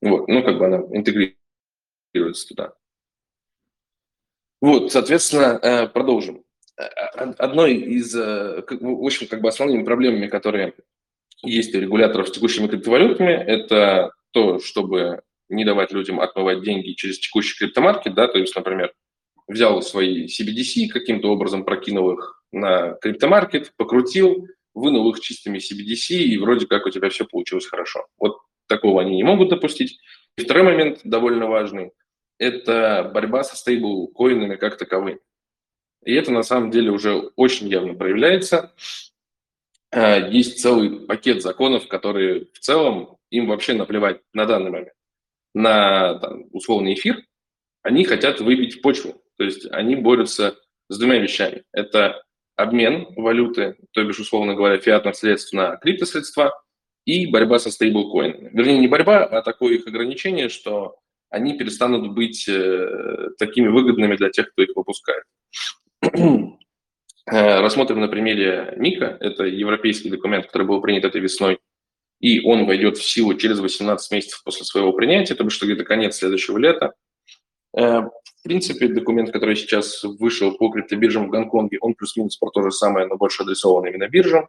Вот, 0.00 0.26
ну, 0.26 0.42
как 0.42 0.58
бы 0.58 0.66
она 0.66 0.78
интегрируется 0.96 2.48
туда. 2.48 2.74
Вот, 4.60 4.90
соответственно, 4.92 5.58
э, 5.62 5.88
продолжим. 5.88 6.44
Э, 6.78 6.84
одной 7.38 7.74
из, 7.74 8.14
э, 8.14 8.62
в 8.68 9.04
общем, 9.04 9.26
как 9.28 9.42
бы 9.42 9.48
основными 9.48 9.84
проблемами, 9.84 10.26
которые 10.26 10.74
есть 11.42 11.74
у 11.74 11.80
регуляторов 11.80 12.28
с 12.28 12.32
текущими 12.32 12.68
криптовалютами, 12.68 13.32
это 13.32 14.12
то, 14.30 14.60
чтобы 14.60 15.22
не 15.52 15.64
давать 15.64 15.92
людям 15.92 16.20
отмывать 16.20 16.62
деньги 16.62 16.92
через 16.92 17.18
текущий 17.18 17.56
криптомаркет, 17.56 18.14
да, 18.14 18.26
то 18.26 18.38
есть, 18.38 18.56
например, 18.56 18.92
взял 19.46 19.82
свои 19.82 20.26
CBDC, 20.26 20.88
каким-то 20.88 21.28
образом 21.28 21.64
прокинул 21.64 22.12
их 22.12 22.42
на 22.52 22.92
криптомаркет, 22.94 23.72
покрутил, 23.76 24.48
вынул 24.74 25.10
их 25.10 25.20
чистыми 25.20 25.58
CBDC, 25.58 26.16
и 26.16 26.38
вроде 26.38 26.66
как 26.66 26.86
у 26.86 26.90
тебя 26.90 27.10
все 27.10 27.24
получилось 27.24 27.66
хорошо. 27.66 28.06
Вот 28.18 28.38
такого 28.66 29.02
они 29.02 29.16
не 29.16 29.22
могут 29.22 29.50
допустить. 29.50 29.98
И 30.36 30.42
второй 30.42 30.62
момент 30.62 31.00
довольно 31.04 31.46
важный– 31.46 31.92
это 32.38 33.10
борьба 33.12 33.44
со 33.44 33.56
стейблкоинами 33.56 34.56
как 34.56 34.78
таковыми. 34.78 35.20
И 36.04 36.14
это 36.14 36.32
на 36.32 36.42
самом 36.42 36.70
деле 36.70 36.90
уже 36.90 37.30
очень 37.36 37.68
явно 37.68 37.94
проявляется. 37.94 38.74
Э, 39.92 40.30
есть 40.30 40.60
целый 40.60 41.06
пакет 41.06 41.42
законов, 41.42 41.86
которые 41.86 42.46
в 42.52 42.58
целом 42.58 43.18
им 43.30 43.46
вообще 43.46 43.74
наплевать 43.74 44.20
на 44.32 44.46
данный 44.46 44.70
момент 44.70 44.92
на 45.54 46.18
там, 46.18 46.44
условный 46.52 46.94
эфир, 46.94 47.22
они 47.82 48.04
хотят 48.04 48.40
выбить 48.40 48.82
почву. 48.82 49.22
То 49.36 49.44
есть 49.44 49.66
они 49.70 49.96
борются 49.96 50.56
с 50.88 50.98
двумя 50.98 51.18
вещами. 51.18 51.64
Это 51.72 52.22
обмен 52.56 53.06
валюты, 53.16 53.76
то 53.92 54.04
бишь, 54.04 54.20
условно 54.20 54.54
говоря, 54.54 54.78
фиатных 54.78 55.16
средств 55.16 55.52
на 55.52 55.76
криптосредства, 55.76 56.52
и 57.04 57.26
борьба 57.26 57.58
со 57.58 57.70
стейблкоинами. 57.70 58.50
Вернее, 58.52 58.78
не 58.78 58.88
борьба, 58.88 59.24
а 59.24 59.42
такое 59.42 59.74
их 59.74 59.86
ограничение, 59.86 60.48
что 60.48 60.96
они 61.30 61.56
перестанут 61.56 62.12
быть 62.12 62.46
э, 62.48 63.30
такими 63.38 63.68
выгодными 63.68 64.16
для 64.16 64.30
тех, 64.30 64.52
кто 64.52 64.62
их 64.62 64.70
выпускает. 64.74 65.24
Э, 67.24 67.60
рассмотрим 67.60 68.00
на 68.00 68.08
примере 68.08 68.74
МИКа. 68.76 69.16
Это 69.20 69.44
европейский 69.44 70.10
документ, 70.10 70.46
который 70.46 70.66
был 70.66 70.80
принят 70.80 71.04
этой 71.04 71.20
весной, 71.20 71.60
и 72.22 72.40
он 72.40 72.66
войдет 72.66 72.96
в 72.96 73.04
силу 73.04 73.34
через 73.34 73.58
18 73.58 74.12
месяцев 74.12 74.42
после 74.44 74.64
своего 74.64 74.92
принятия, 74.92 75.34
то 75.34 75.42
бишь 75.42 75.54
что 75.54 75.66
где-то 75.66 75.84
конец 75.84 76.16
следующего 76.16 76.56
лета. 76.56 76.94
Э, 77.76 78.02
в 78.02 78.42
принципе, 78.44 78.86
документ, 78.86 79.32
который 79.32 79.56
сейчас 79.56 80.04
вышел 80.04 80.56
по 80.56 80.70
криптобиржам 80.70 81.26
в 81.26 81.30
Гонконге, 81.30 81.78
он 81.80 81.94
плюс-минус 81.94 82.36
про 82.36 82.50
то 82.50 82.62
же 82.62 82.70
самое, 82.70 83.06
но 83.06 83.16
больше 83.16 83.42
адресован 83.42 83.86
именно 83.86 84.08
биржам. 84.08 84.48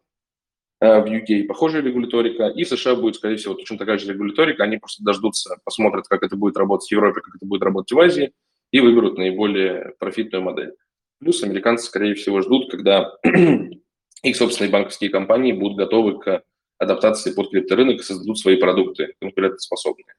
Э, 0.81 1.01
в 1.01 1.05
UK 1.05 1.45
похожая 1.45 1.81
регуляторика, 1.81 2.45
и 2.45 2.63
в 2.63 2.67
США 2.67 2.95
будет, 2.95 3.15
скорее 3.15 3.37
всего, 3.37 3.55
точно 3.55 3.79
такая 3.79 3.97
же 3.97 4.13
регуляторика. 4.13 4.63
Они 4.63 4.77
просто 4.77 5.03
дождутся, 5.03 5.57
посмотрят, 5.65 6.07
как 6.07 6.21
это 6.21 6.35
будет 6.35 6.55
работать 6.57 6.89
в 6.89 6.91
Европе, 6.91 7.21
как 7.21 7.35
это 7.35 7.45
будет 7.47 7.63
работать 7.63 7.91
в 7.91 7.99
Азии, 7.99 8.33
и 8.69 8.79
выберут 8.81 9.17
наиболее 9.17 9.93
профитную 9.97 10.43
модель. 10.43 10.75
Плюс 11.19 11.41
американцы, 11.41 11.87
скорее 11.87 12.13
всего, 12.13 12.41
ждут, 12.41 12.69
когда 12.69 13.17
их 14.23 14.35
собственные 14.35 14.69
банковские 14.69 15.09
компании 15.09 15.53
будут 15.53 15.77
готовы 15.77 16.19
к 16.19 16.43
адаптации 16.83 17.33
под 17.33 17.49
крипторынок 17.49 17.99
и 17.99 18.03
создадут 18.03 18.37
свои 18.39 18.57
продукты 18.57 19.13
конкурентоспособные, 19.19 20.15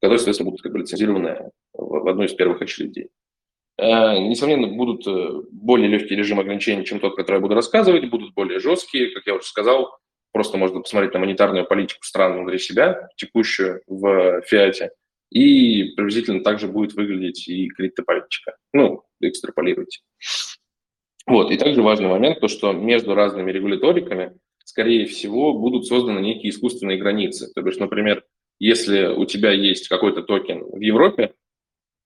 которые, 0.00 0.18
соответственно, 0.18 0.50
будут 0.50 0.62
как 0.62 0.72
бы 0.72 0.78
лицензированы 0.80 1.50
в 1.72 2.08
одной 2.08 2.26
из 2.26 2.34
первых 2.34 2.62
очередей. 2.62 3.08
Э, 3.78 4.18
несомненно, 4.18 4.68
будут 4.68 5.06
э, 5.06 5.42
более 5.50 5.88
легкие 5.88 6.18
режимы 6.18 6.42
ограничений, 6.42 6.84
чем 6.84 6.98
тот, 6.98 7.16
который 7.16 7.36
я 7.36 7.40
буду 7.40 7.54
рассказывать, 7.54 8.08
будут 8.08 8.32
более 8.34 8.58
жесткие, 8.58 9.12
как 9.12 9.26
я 9.26 9.34
уже 9.34 9.44
сказал, 9.44 9.98
просто 10.32 10.56
можно 10.56 10.80
посмотреть 10.80 11.12
на 11.12 11.20
монетарную 11.20 11.66
политику 11.66 12.04
стран 12.04 12.38
внутри 12.38 12.58
себя, 12.58 13.08
текущую 13.16 13.82
в 13.86 14.42
фиате, 14.42 14.90
и 15.30 15.94
приблизительно 15.94 16.42
также 16.42 16.68
будет 16.68 16.94
выглядеть 16.94 17.46
и 17.48 17.68
криптополитика. 17.68 18.56
Ну, 18.72 19.02
экстраполируйте. 19.20 20.00
Вот, 21.26 21.50
и 21.50 21.58
также 21.58 21.82
важный 21.82 22.08
момент, 22.08 22.40
то, 22.40 22.48
что 22.48 22.72
между 22.72 23.14
разными 23.14 23.50
регуляториками, 23.50 24.38
скорее 24.66 25.06
всего, 25.06 25.54
будут 25.54 25.86
созданы 25.86 26.18
некие 26.18 26.50
искусственные 26.50 26.98
границы. 26.98 27.52
То 27.54 27.64
есть, 27.64 27.78
например, 27.78 28.24
если 28.58 29.06
у 29.06 29.24
тебя 29.24 29.52
есть 29.52 29.88
какой-то 29.88 30.22
токен 30.22 30.64
в 30.64 30.80
Европе, 30.80 31.34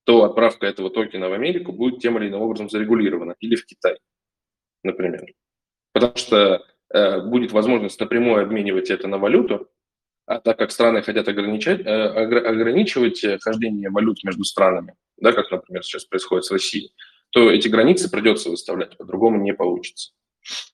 то 0.05 0.25
отправка 0.25 0.67
этого 0.67 0.91
токена 0.91 1.31
в 1.31 1.33
Америку 1.33 1.73
будет 1.73 2.01
тем 2.01 2.19
или 2.19 2.29
иным 2.29 2.43
образом 2.43 2.69
зарегулирована, 2.69 3.35
или 3.41 3.55
в 3.57 3.65
Китай, 3.65 3.97
например. 4.83 5.25
Потому 5.93 6.17
что 6.17 6.63
э, 6.93 7.21
будет 7.23 7.53
возможность 7.53 7.99
напрямую 7.99 8.43
обменивать 8.43 8.91
это 8.91 9.09
на 9.09 9.17
валюту, 9.17 9.71
а 10.27 10.39
так 10.41 10.59
как 10.59 10.71
страны 10.71 11.01
хотят 11.01 11.29
ограничать, 11.29 11.81
э, 11.81 11.91
ограничивать 11.91 13.25
хождение 13.43 13.89
валют 13.89 14.23
между 14.23 14.45
странами, 14.45 14.97
да, 15.17 15.33
как, 15.33 15.51
например, 15.51 15.83
сейчас 15.83 16.05
происходит 16.05 16.45
с 16.45 16.51
Россией, 16.51 16.93
то 17.31 17.51
эти 17.51 17.69
границы 17.69 18.11
придется 18.11 18.51
выставлять, 18.51 18.99
по-другому 18.99 19.41
не 19.41 19.55
получится. 19.55 20.13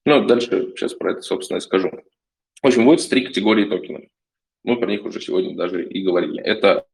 Ну, 0.04 0.24
дальше 0.24 0.72
сейчас 0.76 0.94
про 0.94 1.12
это, 1.12 1.22
собственно, 1.22 1.58
и 1.58 1.60
скажу. 1.60 1.90
В 2.62 2.66
общем, 2.66 2.84
будет 2.84 3.08
три 3.08 3.26
категории 3.26 3.64
токенов. 3.64 4.04
Мы 4.64 4.78
про 4.78 4.90
них 4.90 5.04
уже 5.04 5.20
сегодня 5.20 5.56
даже 5.56 5.86
и 5.86 6.02
говорили. 6.02 6.40
Это 6.40 6.86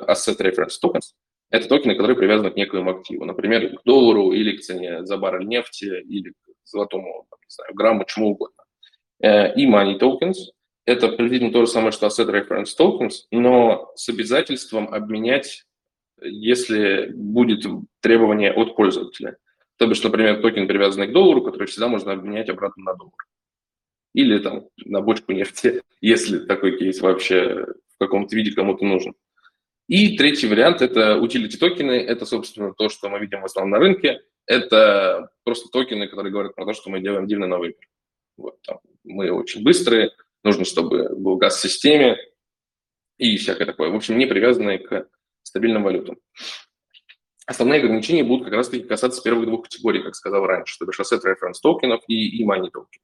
Asset 0.00 0.38
Reference 0.38 0.78
Tokens. 0.82 1.14
Это 1.50 1.68
токены, 1.68 1.94
которые 1.94 2.16
привязаны 2.16 2.50
к 2.50 2.56
некоему 2.56 2.90
активу. 2.92 3.24
Например, 3.24 3.76
к 3.76 3.82
доллару 3.84 4.32
или 4.32 4.56
к 4.56 4.62
цене 4.62 5.04
за 5.04 5.18
баррель 5.18 5.46
нефти, 5.46 5.84
или 5.84 6.30
к 6.30 6.36
золотому, 6.64 7.26
не 7.30 7.48
знаю, 7.48 7.74
грамму, 7.74 8.04
чему 8.06 8.30
угодно. 8.30 8.64
Э, 9.20 9.54
и 9.54 9.66
Money 9.68 9.98
Tokens– 9.98 10.36
это 10.86 11.08
приблизительно 11.08 11.52
то 11.52 11.66
же 11.66 11.70
самое, 11.70 11.92
что 11.92 12.06
Asset 12.06 12.30
Reference 12.30 12.70
Tokens, 12.78 13.26
но 13.30 13.92
с 13.96 14.08
обязательством 14.08 14.92
обменять, 14.92 15.64
если 16.22 17.12
будет 17.14 17.66
требование 18.00 18.52
от 18.52 18.74
пользователя. 18.74 19.36
То 19.78 19.86
бишь, 19.86 20.02
например, 20.02 20.40
токен, 20.40 20.68
привязанный 20.68 21.08
к 21.08 21.12
доллару, 21.12 21.42
который 21.42 21.66
всегда 21.66 21.88
можно 21.88 22.12
обменять 22.12 22.48
обратно 22.48 22.84
на 22.84 22.94
доллар. 22.94 23.14
или 24.14 24.38
там 24.38 24.68
на 24.84 25.00
бочку 25.00 25.32
нефти, 25.32 25.82
если 26.00 26.38
такой 26.40 26.78
кейс 26.78 27.00
вообще 27.00 27.66
в 27.94 27.98
каком-то 27.98 28.36
виде 28.36 28.52
кому-то 28.52 28.84
нужен. 28.84 29.14
И 29.88 30.16
третий 30.16 30.46
вариант– 30.46 30.80
это 30.82 31.18
utility 31.18 31.58
токены. 31.58 31.92
Это, 31.92 32.24
собственно, 32.24 32.72
то, 32.72 32.88
что 32.88 33.08
мы 33.08 33.18
видим 33.18 33.42
в 33.42 33.44
основном 33.44 33.70
на 33.72 33.78
рынке. 33.78 34.22
Это 34.46 35.30
просто 35.44 35.68
токены, 35.68 36.08
которые 36.08 36.32
говорят 36.32 36.54
про 36.54 36.64
то, 36.64 36.72
что 36.72 36.90
мы 36.90 37.00
делаем 37.00 37.26
дивный 37.26 37.48
новый 37.48 37.68
мир. 37.68 37.88
Вот, 38.36 38.60
там, 38.62 38.78
мы 39.04 39.30
очень 39.30 39.62
быстрые, 39.62 40.12
нужно, 40.42 40.64
чтобы 40.64 41.14
был 41.14 41.36
газ 41.36 41.56
в 41.56 41.60
системе 41.60 42.16
и 43.18 43.36
всякое 43.36 43.66
такое. 43.66 43.90
В 43.90 43.96
общем, 43.96 44.18
не 44.18 44.26
привязанные 44.26 44.78
к 44.78 45.08
стабильным 45.42 45.82
валютам. 45.82 46.16
Основные 47.46 47.80
ограничения 47.80 48.22
будут 48.22 48.44
как 48.44 48.54
раз-таки 48.54 48.84
касаться 48.84 49.22
первых 49.22 49.46
двух 49.46 49.64
категорий, 49.64 50.02
как 50.02 50.14
сказал 50.14 50.46
раньше, 50.46 50.78
то 50.78 50.86
бишь 50.86 51.00
asset 51.00 51.22
reference 51.24 51.58
токенов 51.60 52.02
и, 52.06 52.38
и 52.38 52.44
money 52.44 52.70
токенов. 52.70 53.02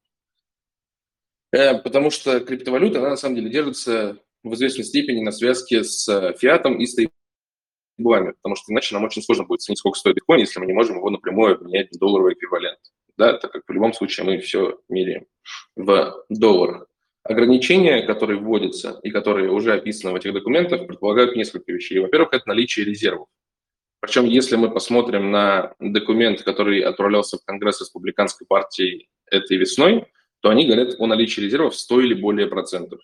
Э, 1.52 1.78
потому 1.78 2.10
что 2.10 2.40
криптовалюта, 2.40 3.00
она 3.00 3.10
на 3.10 3.16
самом 3.16 3.36
деле 3.36 3.50
держится 3.50 4.18
в 4.42 4.54
известной 4.54 4.84
степени 4.84 5.22
на 5.22 5.32
связке 5.32 5.82
с 5.82 6.08
э, 6.08 6.34
фиатом 6.38 6.78
и 6.78 6.86
стейблами, 6.86 8.32
потому 8.32 8.54
что 8.54 8.72
иначе 8.72 8.94
нам 8.94 9.04
очень 9.04 9.22
сложно 9.22 9.44
будет 9.44 9.60
оценить, 9.60 9.78
сколько 9.78 9.98
стоит 9.98 10.16
биткоин, 10.16 10.40
если 10.40 10.60
мы 10.60 10.66
не 10.66 10.72
можем 10.72 10.96
его 10.96 11.10
напрямую 11.10 11.54
обменять 11.54 11.90
в 11.90 11.98
долларовый 11.98 12.34
эквивалент, 12.34 12.78
да, 13.16 13.36
так 13.38 13.50
как 13.50 13.62
в 13.66 13.72
любом 13.72 13.92
случае 13.92 14.26
мы 14.26 14.38
все 14.38 14.78
меряем 14.88 15.26
в 15.74 16.24
долларах. 16.28 16.86
Ограничения, 17.24 18.02
которые 18.06 18.40
вводятся 18.40 19.00
и 19.02 19.10
которые 19.10 19.50
уже 19.50 19.74
описаны 19.74 20.12
в 20.12 20.16
этих 20.16 20.32
документах, 20.32 20.86
предполагают 20.86 21.36
несколько 21.36 21.72
вещей. 21.72 21.98
Во-первых, 21.98 22.32
это 22.32 22.48
наличие 22.48 22.86
резервов. 22.86 23.28
Причем, 24.00 24.26
если 24.26 24.56
мы 24.56 24.70
посмотрим 24.70 25.30
на 25.30 25.74
документ, 25.80 26.42
который 26.42 26.80
отправлялся 26.80 27.36
в 27.36 27.44
Конгресс 27.44 27.80
Республиканской 27.80 28.46
партии 28.46 29.08
этой 29.30 29.56
весной, 29.56 30.06
то 30.40 30.50
они 30.50 30.66
говорят 30.66 30.94
о 30.98 31.06
наличии 31.06 31.40
резервов 31.40 31.74
100 31.74 32.00
или 32.02 32.14
более 32.14 32.46
процентов. 32.46 33.00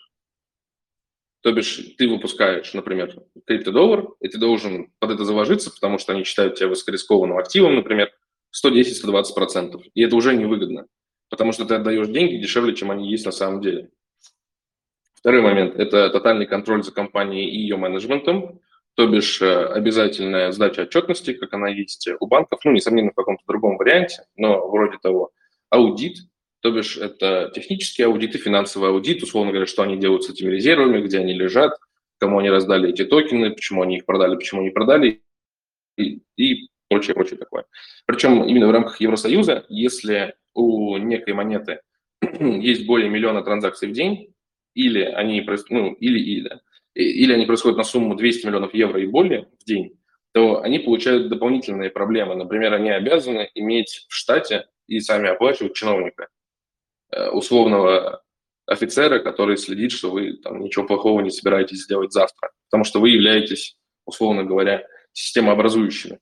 То 1.43 1.53
бишь 1.53 1.79
ты 1.99 2.09
выпускаешь, 2.09 2.73
например, 2.75 3.15
криптодоллар, 3.45 4.09
и 4.21 4.29
ты 4.29 4.39
должен 4.39 4.93
под 4.99 5.11
это 5.11 5.25
заложиться, 5.25 5.71
потому 5.71 5.99
что 5.99 6.13
они 6.13 6.25
считают 6.25 6.55
тебя 6.55 6.69
высокорискованным 6.69 7.37
активом, 7.37 7.75
например, 7.75 8.13
110-120%. 8.65 9.83
И 9.95 10.03
это 10.03 10.17
уже 10.17 10.35
невыгодно, 10.35 10.87
потому 11.29 11.53
что 11.53 11.67
ты 11.67 11.75
отдаешь 11.75 12.07
деньги 12.07 12.37
дешевле, 12.37 12.75
чем 12.75 12.93
они 12.93 13.11
есть 13.11 13.27
на 13.27 13.33
самом 13.33 13.61
деле. 13.61 13.91
Второй 15.15 15.43
момент– 15.43 15.75
это 15.77 16.09
тотальный 16.11 16.47
контроль 16.47 16.85
за 16.85 16.93
компанией 16.93 17.51
и 17.51 17.59
ее 17.59 17.77
менеджментом, 17.77 18.61
то 18.95 19.07
бишь 19.07 19.43
э, 19.43 19.67
обязательная 19.67 20.53
сдача 20.53 20.83
отчетности, 20.83 21.33
как 21.33 21.53
она 21.55 21.69
есть 21.69 22.09
у 22.21 22.27
банков, 22.27 22.61
ну, 22.65 22.73
несомненно, 22.73 23.11
в 23.11 23.15
каком-то 23.15 23.43
другом 23.47 23.77
варианте, 23.77 24.25
но 24.37 24.69
вроде 24.69 24.99
того, 25.03 25.33
аудит– 25.71 26.19
то 26.65 26.71
бишь 26.71 26.97
это 26.97 27.53
технический 27.55 28.05
аудит 28.05 28.35
и 28.35 28.39
финансовый 28.39 28.89
аудит, 28.89 29.23
условно 29.23 29.53
говоря, 29.53 29.67
что 29.67 29.83
они 29.83 29.99
делают 29.99 30.25
с 30.25 30.31
этими 30.31 30.51
резервами, 30.51 31.03
где 31.03 31.19
они 31.19 31.35
лежат, 31.35 31.77
кому 32.19 32.39
они 32.39 32.49
раздали 32.49 32.89
эти 32.89 33.05
токены, 33.05 33.51
почему 33.51 33.83
они 33.83 33.99
их 33.99 34.07
продали, 34.07 34.37
почему 34.37 34.63
не 34.63 34.71
продали 34.71 35.21
и, 35.99 36.23
и 36.39 36.71
прочее, 36.89 37.13
прочее 37.13 37.37
такое. 37.37 37.67
Причем 38.07 38.45
именно 38.45 38.67
в 38.67 38.71
рамках 38.71 38.99
Евросоюза, 38.99 39.67
если 39.69 40.37
у 40.55 40.97
некой 40.97 41.35
монеты 41.35 41.83
есть 42.23 42.87
более 42.87 43.11
миллиона 43.11 43.43
транзакций 43.43 43.89
в 43.89 43.93
день, 43.93 44.33
или 44.73 45.03
они, 45.03 45.47
ну, 45.69 45.93
или, 45.93 46.19
или, 46.19 46.61
или 46.95 47.33
они 47.33 47.47
происходят 47.47 47.77
на 47.77 47.85
сумму 47.85 48.15
200 48.15 48.47
миллионов 48.47 48.75
евро 48.75 49.01
и 49.01 49.07
более 49.07 49.49
в 49.61 49.65
день, 49.65 49.99
то 50.33 50.63
они 50.63 50.79
получают 50.79 51.29
дополнительные 51.29 51.91
проблемы. 51.91 52.35
Например, 52.35 52.73
они 52.75 52.91
обязаны 52.91 53.51
иметь 53.55 54.07
в 54.09 54.15
штате 54.15 54.67
и 54.87 55.01
сами 55.01 55.29
оплачивать 55.29 55.75
чиновника. 55.75 56.29
Э, 57.11 57.31
условного 57.31 58.23
офицера, 58.67 59.21
который 59.21 59.57
следит, 59.57 59.93
что 59.93 60.11
вы 60.11 60.35
там 60.39 60.61
ничего 60.61 60.87
плохого 60.87 61.21
не 61.21 61.31
собираетесь 61.31 61.85
сделать 61.85 62.13
завтра, 62.13 62.51
потому 62.71 62.85
что 62.85 63.01
вы 63.01 63.11
являетесь, 63.11 63.77
условно 64.05 64.45
говоря, 64.45 64.85
системообразующими. 65.13 66.19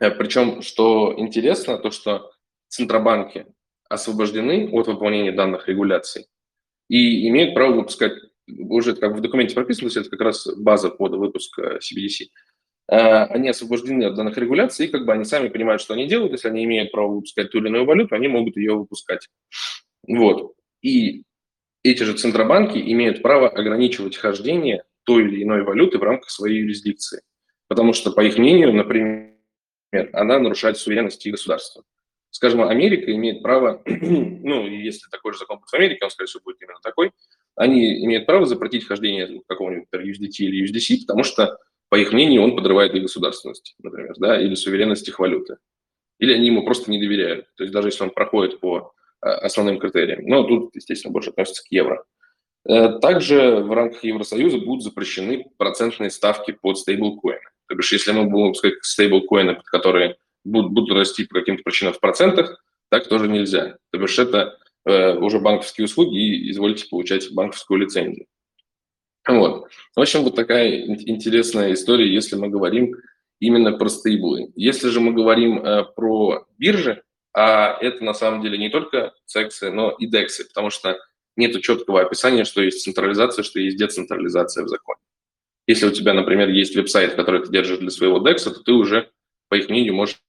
Э, 0.00 0.10
Причем, 0.10 0.62
что 0.62 1.14
интересно, 1.16 1.78
то, 1.78 1.90
что 1.90 2.32
центробанки 2.68 3.46
освобождены 3.88 4.68
от 4.72 4.86
выполнения 4.86 5.32
данных 5.32 5.68
регуляций 5.68 6.26
и 6.88 7.28
имеют 7.28 7.54
право 7.54 7.72
выпускать, 7.72 8.12
уже 8.46 8.94
как 8.94 9.16
в 9.16 9.20
документе 9.20 9.54
есть 9.58 9.96
это 9.96 10.10
как 10.10 10.20
раз 10.20 10.46
база 10.56 10.90
под 10.90 11.12
выпуск 11.14 11.58
CBDC, 11.58 12.26
э, 12.88 12.96
они 12.96 13.48
освобождены 13.48 14.04
от 14.04 14.14
данных 14.14 14.36
регуляций, 14.36 14.86
и 14.86 14.90
как 14.90 15.06
бы 15.06 15.12
они 15.12 15.24
сами 15.24 15.48
понимают, 15.48 15.80
что 15.80 15.94
они 15.94 16.06
делают, 16.06 16.32
если 16.32 16.48
они 16.48 16.64
имеют 16.64 16.92
право 16.92 17.08
выпускать 17.08 17.50
ту 17.50 17.58
или 17.58 17.68
иную 17.68 17.84
валюту, 17.84 18.14
они 18.14 18.28
могут 18.28 18.56
ее 18.56 18.74
выпускать. 18.74 19.28
Вот. 20.06 20.54
И 20.82 21.24
эти 21.82 22.02
же 22.02 22.14
центробанки 22.14 22.78
имеют 22.78 23.22
право 23.22 23.48
ограничивать 23.48 24.16
хождение 24.16 24.84
той 25.04 25.24
или 25.24 25.42
иной 25.42 25.62
валюты 25.62 25.98
в 25.98 26.02
рамках 26.02 26.30
своей 26.30 26.60
юрисдикции. 26.60 27.22
Потому 27.68 27.92
что, 27.92 28.10
по 28.10 28.22
их 28.22 28.36
мнению, 28.38 28.72
например, 28.72 29.34
она 30.12 30.38
нарушает 30.38 30.78
суверенность 30.78 31.26
государства. 31.26 31.84
Скажем, 32.30 32.62
Америка 32.62 33.12
имеет 33.14 33.42
право, 33.42 33.82
ну, 33.86 34.66
если 34.66 35.08
такой 35.10 35.32
же 35.32 35.38
закон 35.38 35.58
будет 35.58 35.70
в 35.70 35.74
Америке, 35.74 36.04
он, 36.04 36.10
скорее 36.10 36.26
всего, 36.26 36.42
будет 36.44 36.60
именно 36.60 36.80
такой, 36.82 37.12
они 37.56 38.04
имеют 38.04 38.26
право 38.26 38.46
запретить 38.46 38.86
хождение 38.86 39.42
какого-нибудь 39.46 39.88
USDT 39.92 40.36
или 40.38 40.64
USDC, 40.64 41.02
потому 41.06 41.24
что, 41.24 41.58
по 41.88 41.96
их 41.96 42.12
мнению, 42.12 42.42
он 42.42 42.56
подрывает 42.56 42.94
их 42.94 43.02
государственность, 43.02 43.74
например, 43.82 44.14
да, 44.18 44.40
или 44.40 44.54
суверенность 44.54 45.08
их 45.08 45.18
валюты. 45.18 45.58
Или 46.18 46.32
они 46.32 46.46
ему 46.46 46.64
просто 46.64 46.90
не 46.90 47.00
доверяют. 47.00 47.46
То 47.56 47.64
есть 47.64 47.72
даже 47.72 47.88
если 47.88 48.04
он 48.04 48.10
проходит 48.10 48.60
по 48.60 48.94
Э, 49.24 49.30
основным 49.46 49.78
критерием. 49.78 50.26
Но 50.26 50.44
тут, 50.44 50.76
естественно, 50.76 51.10
больше 51.10 51.30
относится 51.30 51.64
к 51.64 51.72
евро. 51.72 52.04
Э, 52.68 52.98
также 52.98 53.56
в 53.56 53.72
рамках 53.72 54.04
Евросоюза 54.04 54.58
будут 54.58 54.84
запрещены 54.84 55.46
процентные 55.56 56.10
ставки 56.10 56.50
под 56.50 56.76
стейблкоины. 56.76 57.40
То 57.66 57.74
бишь, 57.74 57.92
если 57.92 58.12
мы 58.12 58.24
будем 58.24 58.54
сказать 58.54 58.76
стейблкоины, 58.82 59.62
которые 59.64 60.16
будут, 60.44 60.72
будут 60.72 60.94
расти 60.94 61.24
по 61.24 61.38
каким-то 61.38 61.62
причинам 61.62 61.94
в 61.94 62.00
процентах, 62.00 62.62
так 62.90 63.08
тоже 63.08 63.28
нельзя. 63.28 63.78
То 63.92 63.98
бишь, 63.98 64.18
это 64.18 64.58
уже 64.86 65.38
банковские 65.40 65.86
услуги 65.86 66.18
и 66.18 66.50
изволите 66.50 66.86
получать 66.88 67.32
банковскую 67.32 67.80
лицензию. 67.80 68.26
Вот. 69.26 69.70
В 69.96 70.00
общем, 70.00 70.22
вот 70.22 70.36
такая 70.36 70.84
интересная 70.84 71.72
история, 71.72 72.12
если 72.12 72.36
мы 72.36 72.48
говорим 72.48 72.94
именно 73.40 73.72
про 73.72 73.88
стейблы. 73.88 74.52
Если 74.54 74.88
же 74.88 75.00
мы 75.00 75.12
говорим 75.12 75.58
э, 75.58 75.84
про 75.84 76.46
биржи, 76.58 77.02
а 77.32 77.76
это 77.80 78.04
на 78.04 78.14
самом 78.14 78.42
деле 78.42 78.58
не 78.58 78.68
только 78.68 79.12
сексы, 79.24 79.70
но 79.70 79.90
и 79.90 80.06
дексы, 80.06 80.46
потому 80.46 80.70
что 80.70 80.98
нет 81.36 81.60
четкого 81.62 82.02
описания, 82.02 82.44
что 82.44 82.62
есть 82.62 82.82
централизация, 82.84 83.42
что 83.42 83.60
есть 83.60 83.76
децентрализация 83.76 84.64
в 84.64 84.68
законе. 84.68 85.00
Если 85.66 85.86
у 85.86 85.90
тебя, 85.90 86.12
например, 86.12 86.48
есть 86.50 86.76
веб-сайт, 86.76 87.14
который 87.14 87.42
ты 87.42 87.50
держишь 87.50 87.78
для 87.78 87.90
своего 87.90 88.18
декса, 88.18 88.50
то 88.50 88.62
ты 88.62 88.72
уже, 88.72 89.10
по 89.48 89.54
их 89.54 89.68
мнению, 89.68 89.94
можешь 89.94 90.20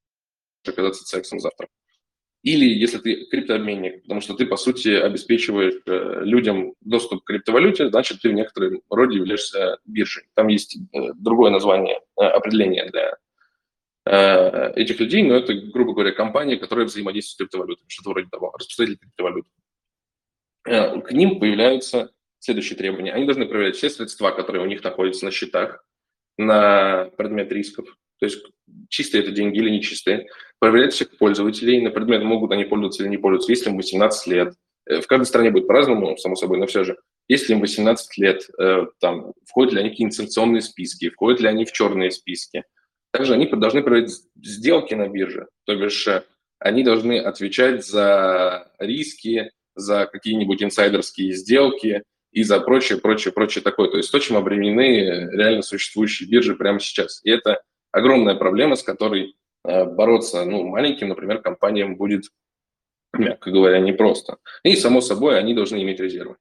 оказаться 0.65 1.03
сексом 1.05 1.39
завтра. 1.39 1.67
Или 2.45 2.65
если 2.65 2.99
ты 2.99 3.25
криптообменник, 3.25 4.03
потому 4.03 4.21
что 4.21 4.36
ты, 4.36 4.45
по 4.45 4.55
сути, 4.55 4.89
обеспечиваешь 4.89 5.81
э, 5.88 6.21
людям 6.23 6.75
доступ 6.79 7.23
к 7.23 7.27
криптовалюте, 7.27 7.89
значит, 7.89 8.21
ты 8.21 8.29
в 8.29 8.34
некотором 8.34 8.81
роде 8.88 9.17
являешься 9.17 9.79
биржей. 9.84 10.25
Там 10.36 10.47
есть 10.47 10.77
э, 10.77 11.13
другое 11.15 11.49
название, 11.49 12.01
э, 12.19 12.23
определение 12.23 12.89
для 12.89 13.17
этих 14.08 14.99
людей, 14.99 15.23
но 15.23 15.34
это, 15.34 15.55
грубо 15.55 15.93
говоря, 15.93 16.12
компании, 16.12 16.58
которые 16.58 16.86
взаимодействуют 16.86 17.34
с 17.34 17.38
криптовалютами, 17.38 17.88
что-то 17.88 18.12
вроде 18.12 18.29
того, 18.29 18.51
распространитель 18.55 18.99
криптовалют. 18.99 19.47
Э, 20.67 21.01
к 21.01 21.12
ним 21.12 21.39
появляются 21.39 22.12
следующие 22.38 22.77
требования. 22.77 23.13
Они 23.13 23.25
должны 23.25 23.47
проверять 23.47 23.75
все 23.75 23.89
средства, 23.89 24.29
которые 24.29 24.63
у 24.63 24.67
них 24.67 24.84
находятся 24.84 25.25
на 25.25 25.31
счетах, 25.31 25.84
на 26.38 27.05
предмет 27.17 27.51
рисков, 27.51 27.88
то 28.19 28.25
есть 28.25 28.45
чистые 28.89 29.23
это 29.23 29.31
деньги 29.31 29.58
или 29.58 29.69
нечистые, 29.69 30.27
проверять 30.71 30.93
всех 30.93 31.17
пользователей 31.17 31.82
на 31.82 31.91
предмет, 31.91 32.23
могут 32.23 32.51
они 32.51 32.65
пользоваться 32.65 33.04
или 33.04 33.10
не 33.10 33.17
пользоваться, 33.17 33.51
если 33.51 33.69
им 33.69 33.78
18 33.78 34.28
лет. 34.28 34.54
Э, 34.88 35.01
в 35.01 35.08
каждой 35.08 35.25
стране 35.25 35.51
будет 35.51 35.67
по-разному, 35.67 36.17
само 36.17 36.36
собой, 36.36 36.58
но 36.58 36.67
все 36.67 36.84
же. 36.84 36.97
Если 37.28 37.54
им 37.54 37.62
18 37.62 38.17
лет, 38.19 38.47
там, 38.99 39.34
входят 39.47 39.73
ли 39.73 39.80
они 39.80 39.89
в 39.89 39.93
какие-нибудь 39.93 40.15
санкционные 40.15 40.62
списки, 40.62 41.10
входят 41.10 41.39
ли 41.39 41.47
они 41.47 41.65
в 41.65 41.71
черные 41.71 42.12
списки– 42.12 42.63
также 43.15 43.34
они 43.34 43.47
должны 43.47 43.82
проводить 43.82 44.23
сделки 44.43 44.93
на 44.93 45.08
бирже, 45.08 45.47
то 45.65 45.73
бишь 45.73 46.06
э, 46.06 46.23
они 46.60 46.84
должны 46.84 47.17
отвечать 47.17 47.86
за 47.86 48.69
риски, 48.78 49.51
за 49.73 50.06
какие-нибудь 50.06 50.62
инсайдерские 50.62 51.32
сделки 51.32 52.04
и 52.34 52.43
за 52.43 52.60
прочее, 52.60 52.99
прочее, 52.99 53.32
прочее 53.32 53.63
такое. 53.63 53.89
То 53.89 53.95
есть 53.95 54.12
то, 54.12 54.19
чем 54.19 54.36
обременены 54.36 55.30
реально 55.32 55.62
существующие 55.62 56.28
биржи 56.28 56.56
прямо 56.56 56.82
сейчас. 56.82 57.21
И 57.23 57.30
это 57.30 57.62
огромная 57.93 58.36
проблема, 58.36 58.75
с 58.75 58.84
которой 58.84 59.30
э, 59.30 59.34
бороться 59.86 60.45
ну, 60.45 60.63
маленьким, 60.67 61.10
например, 61.10 61.41
компаниям 61.41 61.95
будет, 61.95 62.25
мягко 63.13 63.51
говоря, 63.51 63.80
непросто. 63.80 64.38
И, 64.63 64.75
само 64.75 65.01
собой, 65.01 65.39
они 65.39 65.54
должны 65.54 65.82
иметь 65.84 65.99
резервы. 65.99 66.38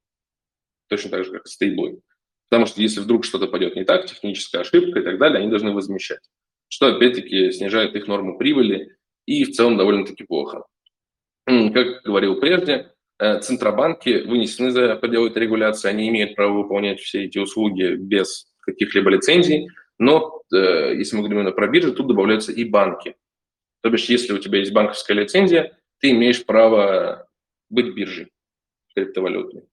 Точно 0.87 1.09
так 1.09 1.25
же, 1.25 1.31
как 1.31 1.47
стейблы. 1.47 2.01
Потому 2.49 2.67
что 2.67 2.81
если 2.81 2.99
вдруг 2.99 3.25
что-то 3.25 3.47
пойдет 3.47 3.75
не 3.75 3.83
так, 3.83 4.05
техническая 4.05 4.61
ошибка 4.61 4.99
и 4.99 5.03
так 5.03 5.17
далее, 5.17 5.39
они 5.39 5.49
должны 5.49 5.71
возмещать 5.71 6.21
что 6.67 6.87
опять-таки 6.87 7.51
снижает 7.51 7.95
их 7.95 8.07
норму 8.07 8.39
прибыли 8.39 8.97
и 9.27 9.45
в 9.45 9.51
целом 9.51 9.77
довольно-таки 9.77 10.23
плохо. 10.25 10.65
Как 11.45 12.01
говорил 12.03 12.39
прежде, 12.39 12.95
Э, 13.17 13.39
центробанки 13.39 14.25
вынесены 14.27 14.71
за 14.71 14.95
пределы 14.97 15.29
этой 15.29 15.43
регуляции, 15.43 15.87
они 15.87 16.09
имеют 16.09 16.35
право 16.35 16.51
выполнять 16.51 16.99
все 16.99 17.23
эти 17.23 17.37
услуги 17.37 17.95
без 17.95 18.47
каких-либо 18.59 19.09
лицензий, 19.09 19.69
но 19.97 20.41
э, 20.53 20.95
если 20.95 21.15
мы 21.15 21.21
говорим 21.21 21.39
именно 21.39 21.51
про 21.51 21.67
биржи, 21.67 21.93
тут 21.93 22.07
добавляются 22.07 22.51
и 22.51 22.63
банки. 22.63 23.15
То 23.81 23.89
бишь, 23.89 24.05
если 24.05 24.33
у 24.33 24.39
тебя 24.39 24.59
есть 24.59 24.73
банковская 24.73 25.13
лицензия, 25.13 25.77
ты 25.99 26.11
имеешь 26.11 26.45
право 26.45 27.27
быть 27.69 27.93
биржей 27.93 28.31
криптовалютной. 28.95 29.63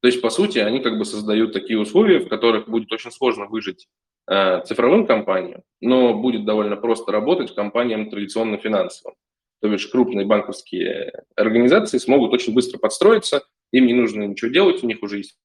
То 0.00 0.08
есть, 0.08 0.20
по 0.20 0.30
сути, 0.30 0.58
они 0.58 0.80
как 0.80 0.98
бы 0.98 1.04
создают 1.04 1.52
такие 1.52 1.78
условия, 1.78 2.18
в 2.18 2.28
которых 2.28 2.68
будет 2.68 2.92
очень 2.92 3.10
сложно 3.10 3.46
выжить 3.46 3.88
э, 4.28 4.62
цифровым 4.64 5.06
компаниям, 5.06 5.62
но 5.80 6.14
будет 6.14 6.44
довольно 6.44 6.76
просто 6.76 7.12
работать 7.12 7.54
компаниям 7.54 8.10
традиционно 8.10 8.58
финансовым. 8.58 9.16
То 9.60 9.68
бишь 9.68 9.86
крупные 9.86 10.26
банковские 10.26 11.24
организации 11.34 11.98
смогут 11.98 12.32
очень 12.32 12.54
быстро 12.54 12.78
подстроиться, 12.78 13.42
им 13.72 13.86
не 13.86 13.94
нужно 13.94 14.24
ничего 14.24 14.50
делать, 14.50 14.84
у 14.84 14.86
них 14.86 15.02
уже 15.02 15.18
есть 15.18 15.38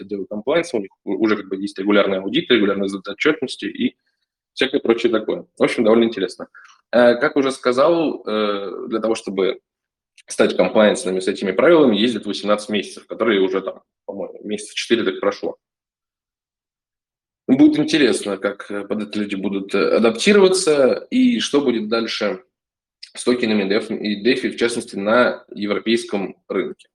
compliance, 0.00 0.70
у 0.72 0.78
них 0.78 0.90
уже 1.04 1.36
как 1.36 1.48
бы 1.48 1.56
есть 1.56 1.78
регулярный 1.78 2.18
аудит, 2.18 2.50
регулярная 2.50 2.88
отчетности 2.88 3.66
и 3.66 3.96
всякое 4.52 4.80
прочее 4.80 5.12
такое. 5.12 5.46
В 5.58 5.62
общем, 5.62 5.84
довольно 5.84 6.04
интересно. 6.04 6.48
Э, 6.92 7.16
как 7.16 7.36
уже 7.36 7.50
сказал, 7.50 8.22
э, 8.26 8.88
для 8.88 9.00
того, 9.00 9.14
чтобы 9.14 9.60
стать 10.26 10.56
комплайенсными 10.56 11.20
с 11.20 11.28
этими 11.28 11.52
правилами, 11.52 11.96
ездит 11.96 12.26
18 12.26 12.68
месяцев, 12.70 13.06
которые 13.06 13.40
уже 13.40 13.60
там, 13.60 13.82
по-моему, 14.06 14.40
месяца 14.42 14.74
4 14.74 15.04
так 15.04 15.20
прошло. 15.20 15.56
Будет 17.46 17.78
интересно, 17.78 18.38
как 18.38 18.68
под 18.68 19.02
это 19.02 19.18
люди 19.18 19.34
будут 19.34 19.74
адаптироваться 19.74 21.06
и 21.10 21.40
что 21.40 21.60
будет 21.60 21.88
дальше 21.88 22.42
с 23.14 23.22
токенами 23.22 23.64
DeFi, 23.64 23.98
и 23.98 24.24
DeFi, 24.24 24.50
в 24.50 24.56
частности, 24.56 24.96
на 24.96 25.44
европейском 25.54 26.42
рынке. 26.48 26.88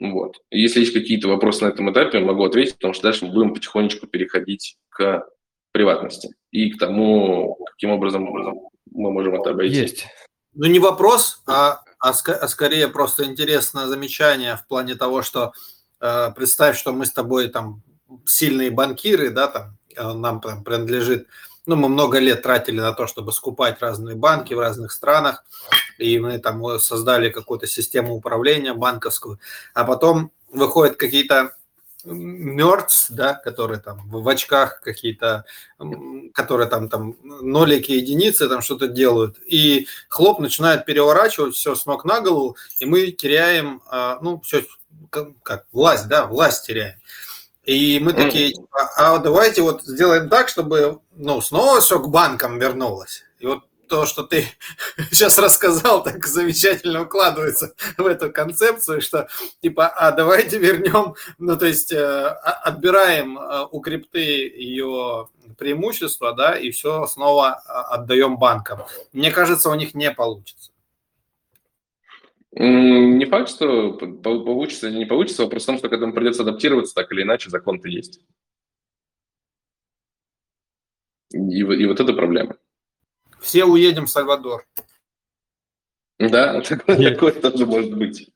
Вот. 0.00 0.36
Если 0.50 0.80
есть 0.80 0.94
какие-то 0.94 1.28
вопросы 1.28 1.64
на 1.64 1.68
этом 1.68 1.92
этапе, 1.92 2.20
могу 2.20 2.44
ответить, 2.44 2.74
потому 2.76 2.94
что 2.94 3.04
дальше 3.04 3.26
мы 3.26 3.32
будем 3.32 3.54
потихонечку 3.54 4.06
переходить 4.06 4.78
к 4.88 5.26
приватности 5.72 6.34
и 6.50 6.70
к 6.70 6.78
тому, 6.78 7.58
каким 7.72 7.90
образом 7.90 8.24
мы 8.24 9.12
можем 9.12 9.34
это 9.34 9.50
обойти. 9.50 9.76
Есть. 9.76 10.06
Ну, 10.54 10.66
не 10.66 10.78
вопрос, 10.78 11.42
а, 11.46 11.82
а, 12.00 12.10
а 12.10 12.48
скорее 12.48 12.88
просто 12.88 13.24
интересное 13.24 13.86
замечание 13.86 14.56
в 14.56 14.66
плане 14.66 14.94
того, 14.94 15.22
что 15.22 15.52
э, 16.00 16.32
представь, 16.34 16.78
что 16.78 16.92
мы 16.92 17.04
с 17.04 17.12
тобой 17.12 17.48
там 17.48 17.82
сильные 18.24 18.70
банкиры, 18.70 19.30
да, 19.30 19.48
там 19.48 19.76
э, 19.94 20.12
нам 20.12 20.40
там 20.40 20.64
принадлежит 20.64 21.28
ну, 21.66 21.76
мы 21.76 21.88
много 21.88 22.18
лет 22.18 22.42
тратили 22.42 22.80
на 22.80 22.92
то, 22.92 23.06
чтобы 23.06 23.32
скупать 23.32 23.80
разные 23.80 24.16
банки 24.16 24.54
в 24.54 24.58
разных 24.58 24.90
странах, 24.90 25.44
и 26.00 26.18
мы 26.18 26.38
там 26.38 26.78
создали 26.78 27.30
какую-то 27.30 27.66
систему 27.66 28.14
управления 28.14 28.74
банковскую, 28.74 29.38
а 29.74 29.84
потом 29.84 30.32
выходят 30.50 30.96
какие-то 30.96 31.54
мерц, 32.04 33.06
да, 33.10 33.34
которые 33.34 33.80
там 33.80 34.08
в 34.08 34.26
очках 34.28 34.80
какие-то, 34.80 35.44
которые 36.32 36.68
там, 36.68 36.88
там 36.88 37.16
нолики, 37.22 37.92
единицы 37.92 38.48
там 38.48 38.62
что-то 38.62 38.88
делают, 38.88 39.38
и 39.46 39.86
хлоп 40.08 40.38
начинает 40.38 40.84
переворачивать 40.86 41.54
все 41.54 41.74
с 41.74 41.86
ног 41.86 42.04
на 42.04 42.20
голову, 42.20 42.56
и 42.78 42.86
мы 42.86 43.10
теряем, 43.10 43.82
а, 43.86 44.18
ну, 44.22 44.40
все, 44.40 44.64
как, 45.42 45.66
власть, 45.72 46.08
да, 46.08 46.26
власть 46.26 46.66
теряем. 46.66 46.98
И 47.64 48.00
мы 48.00 48.14
такие, 48.14 48.52
типа, 48.52 48.90
а 48.96 49.18
давайте 49.18 49.62
вот 49.62 49.82
сделаем 49.82 50.28
так, 50.28 50.48
чтобы 50.48 51.00
ну, 51.12 51.40
снова 51.40 51.80
все 51.80 52.00
к 52.00 52.08
банкам 52.08 52.58
вернулось. 52.58 53.22
И 53.38 53.46
вот 53.46 53.64
то, 53.90 54.06
что 54.06 54.22
ты 54.22 54.46
сейчас 55.10 55.38
рассказал, 55.38 56.02
так 56.02 56.26
замечательно 56.26 57.02
укладывается 57.02 57.74
в 57.98 58.06
эту 58.06 58.32
концепцию, 58.32 59.02
что 59.02 59.28
типа, 59.60 59.88
а 59.88 60.12
давайте 60.12 60.58
вернем, 60.58 61.14
ну 61.38 61.58
то 61.58 61.66
есть 61.66 61.92
э, 61.92 62.26
отбираем 62.64 63.38
э, 63.38 63.66
у 63.70 63.80
крипты 63.80 64.20
ее 64.20 65.28
преимущества, 65.58 66.32
да, 66.32 66.56
и 66.56 66.70
все 66.70 67.06
снова 67.06 67.60
а, 67.66 67.96
отдаем 67.96 68.38
банкам. 68.38 68.80
Мне 69.12 69.32
кажется, 69.32 69.68
у 69.68 69.74
них 69.74 69.94
не 69.94 70.10
получится. 70.12 70.70
Не 72.52 73.24
факт, 73.26 73.50
что 73.50 73.92
получится 73.92 74.88
или 74.88 74.98
не 74.98 75.04
получится, 75.04 75.42
вопрос 75.42 75.64
в 75.64 75.66
том, 75.66 75.78
что 75.78 75.88
к 75.88 75.92
этому 75.92 76.12
придется 76.12 76.42
адаптироваться, 76.42 76.94
так 76.94 77.12
или 77.12 77.22
иначе, 77.22 77.50
закон-то 77.50 77.88
есть. 77.88 78.20
И, 81.32 81.60
и 81.60 81.86
вот 81.86 82.00
это 82.00 82.12
проблема. 82.12 82.56
Все 83.40 83.64
уедем 83.64 84.06
в 84.06 84.10
Сальвадор. 84.10 84.66
Да, 86.18 86.60
такое, 86.68 87.12
такое 87.12 87.32
тоже 87.32 87.66
может 87.66 87.96
быть. 87.96 88.30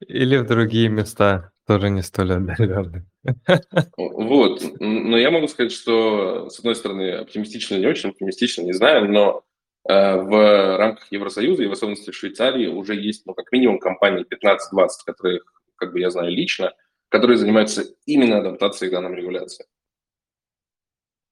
Или 0.00 0.36
в 0.36 0.46
другие 0.46 0.88
места, 0.88 1.52
тоже 1.66 1.90
не 1.90 2.02
столь 2.02 2.34
отдаленные. 2.34 3.06
Вот, 3.96 4.62
но 4.80 5.16
я 5.16 5.30
могу 5.30 5.46
сказать, 5.46 5.72
что, 5.72 6.48
с 6.50 6.58
одной 6.58 6.74
стороны, 6.74 7.12
оптимистично 7.12 7.76
не 7.76 7.86
очень, 7.86 8.10
оптимистично 8.10 8.62
не 8.62 8.72
знаю, 8.72 9.08
но 9.10 9.44
Э, 9.88 10.16
в 10.16 10.76
рамках 10.76 11.10
Евросоюза 11.10 11.64
и 11.64 11.66
в 11.66 11.72
особенности 11.72 12.10
в 12.10 12.16
Швейцарии 12.16 12.68
уже 12.68 12.94
есть, 12.94 13.26
ну, 13.26 13.34
как 13.34 13.50
минимум, 13.50 13.80
компании 13.80 14.24
15-20, 14.24 14.88
которые, 15.04 15.40
как 15.76 15.92
бы 15.92 16.00
я 16.00 16.10
знаю 16.10 16.30
лично, 16.30 16.72
которые 17.08 17.36
занимаются 17.36 17.84
именно 18.06 18.38
адаптацией 18.38 18.90
к 18.90 18.92
данным 18.92 19.14
регуляциям. 19.14 19.68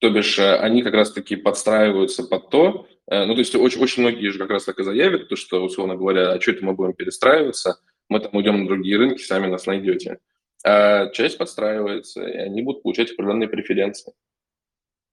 То 0.01 0.09
бишь 0.11 0.39
э, 0.39 0.57
они 0.57 0.83
как 0.83 0.95
раз-таки 0.95 1.37
подстраиваются 1.37 2.25
под 2.25 2.51
то, 2.51 2.87
э, 3.07 3.25
ну, 3.27 3.35
то 3.35 3.41
есть 3.41 3.55
очень, 3.55 3.81
очень 3.83 4.03
многие 4.03 4.31
же 4.31 4.39
как 4.39 4.51
раз 4.51 4.65
так 4.65 4.79
и 4.79 4.83
заявят, 4.83 5.29
то, 5.29 5.37
что, 5.37 5.63
условно 5.63 5.95
говоря, 5.95 6.33
а 6.33 6.41
что 6.41 6.53
это 6.53 6.65
мы 6.65 6.73
будем 6.73 6.95
перестраиваться, 6.95 7.81
мы 8.09 8.21
там 8.21 8.35
уйдем 8.35 8.63
на 8.63 8.67
другие 8.67 8.97
рынки, 8.97 9.23
сами 9.23 9.47
нас 9.47 9.67
найдете. 9.67 10.19
А 10.65 11.09
часть 11.11 11.39
подстраивается, 11.39 12.27
и 12.27 12.37
они 12.37 12.63
будут 12.63 12.83
получать 12.83 13.13
определенные 13.13 13.49
преференции. 13.49 14.13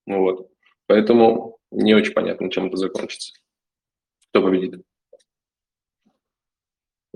Ну, 0.06 0.22
вот. 0.22 0.50
Поэтому 0.88 1.60
не 1.72 1.94
очень 1.94 2.14
понятно, 2.14 2.50
чем 2.50 2.68
это 2.68 2.78
закончится. 2.78 3.34
Кто 4.30 4.42
победит? 4.42 4.82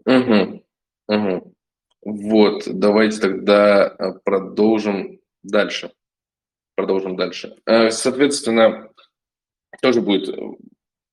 Угу. 0.05 0.63
Угу. 1.07 1.53
Вот, 2.03 2.63
давайте 2.67 3.21
тогда 3.21 3.87
э, 3.87 4.19
продолжим 4.23 5.19
дальше. 5.43 5.91
Продолжим 6.75 7.15
дальше. 7.15 7.57
Э, 7.65 7.91
соответственно, 7.91 8.91
тоже 9.81 10.01
будет... 10.01 10.29
Э, 10.29 10.41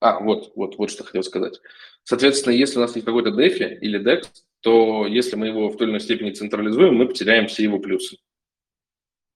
а, 0.01 0.21
вот, 0.21 0.53
вот, 0.55 0.77
вот 0.79 0.91
что 0.91 1.05
хотел 1.05 1.23
сказать. 1.23 1.61
Соответственно, 2.05 2.55
если 2.55 2.79
у 2.79 2.81
нас 2.81 2.95
есть 2.95 3.05
какой-то 3.05 3.31
DeFi 3.31 3.79
или 3.81 4.01
DEX, 4.01 4.27
то 4.61 5.07
если 5.07 5.37
мы 5.37 5.49
его 5.49 5.69
в 5.69 5.77
той 5.77 5.87
или 5.87 5.93
иной 5.93 6.01
степени 6.01 6.31
централизуем, 6.31 6.95
мы 6.95 7.09
потеряем 7.09 7.49
все 7.49 7.65
его 7.65 7.79
плюсы. 7.79 8.19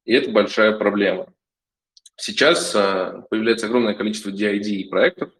И 0.05 0.13
это 0.13 0.31
большая 0.31 0.73
проблема. 0.77 1.33
Сейчас 2.17 2.75
а, 2.75 3.27
появляется 3.31 3.67
огромное 3.67 3.95
количество 3.95 4.31
DID 4.31 4.89
проектов, 4.89 5.33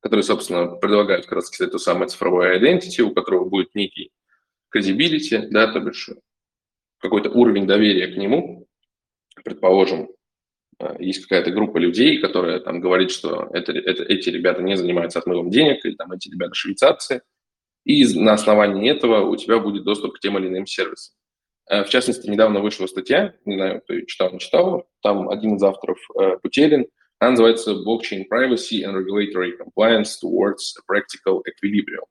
которые, 0.00 0.22
собственно, 0.22 0.66
предлагают 0.66 1.26
как 1.26 1.36
раз 1.36 1.60
эту 1.60 1.78
самую 1.78 2.08
цифровую 2.08 2.56
identity, 2.58 3.02
у 3.02 3.14
которого 3.14 3.48
будет 3.48 3.74
некий 3.74 4.12
credibility, 4.74 5.48
да, 5.50 5.72
то 5.72 5.80
бишь 5.80 6.10
какой-то 6.98 7.30
уровень 7.30 7.66
доверия 7.66 8.08
к 8.08 8.16
нему. 8.16 8.66
Предположим, 9.44 10.08
есть 10.98 11.22
какая-то 11.22 11.50
группа 11.50 11.78
людей, 11.78 12.20
которая 12.20 12.60
там 12.60 12.80
говорит, 12.80 13.10
что 13.10 13.48
это, 13.52 13.72
это, 13.72 14.02
эти 14.04 14.30
ребята 14.30 14.62
не 14.62 14.76
занимаются 14.76 15.18
отмывом 15.18 15.50
денег, 15.50 15.84
или 15.84 15.94
там 15.94 16.12
эти 16.12 16.28
ребята 16.30 16.54
швейцарцы, 16.54 17.22
и 17.84 18.18
на 18.18 18.34
основании 18.34 18.90
этого 18.90 19.26
у 19.26 19.36
тебя 19.36 19.58
будет 19.58 19.84
доступ 19.84 20.14
к 20.14 20.20
тем 20.20 20.38
или 20.38 20.48
иным 20.48 20.66
сервисам. 20.66 21.14
Э, 21.68 21.84
в 21.84 21.88
частности, 21.88 22.28
недавно 22.28 22.60
вышла 22.60 22.86
статья, 22.86 23.34
не 23.44 23.56
знаю, 23.56 23.80
кто 23.82 23.94
ее 23.94 24.06
читал, 24.06 24.32
не 24.32 24.38
читал, 24.38 24.88
там 25.02 25.28
один 25.28 25.56
из 25.56 25.62
авторов 25.62 25.98
э, 26.18 26.38
Путелин, 26.42 26.86
она 27.18 27.32
называется 27.32 27.72
«Blockchain 27.72 28.24
Privacy 28.32 28.82
and 28.82 28.94
Regulatory 28.96 29.52
Compliance 29.58 30.16
Towards 30.22 30.74
a 30.78 30.82
Practical 30.90 31.42
Equilibrium». 31.46 32.06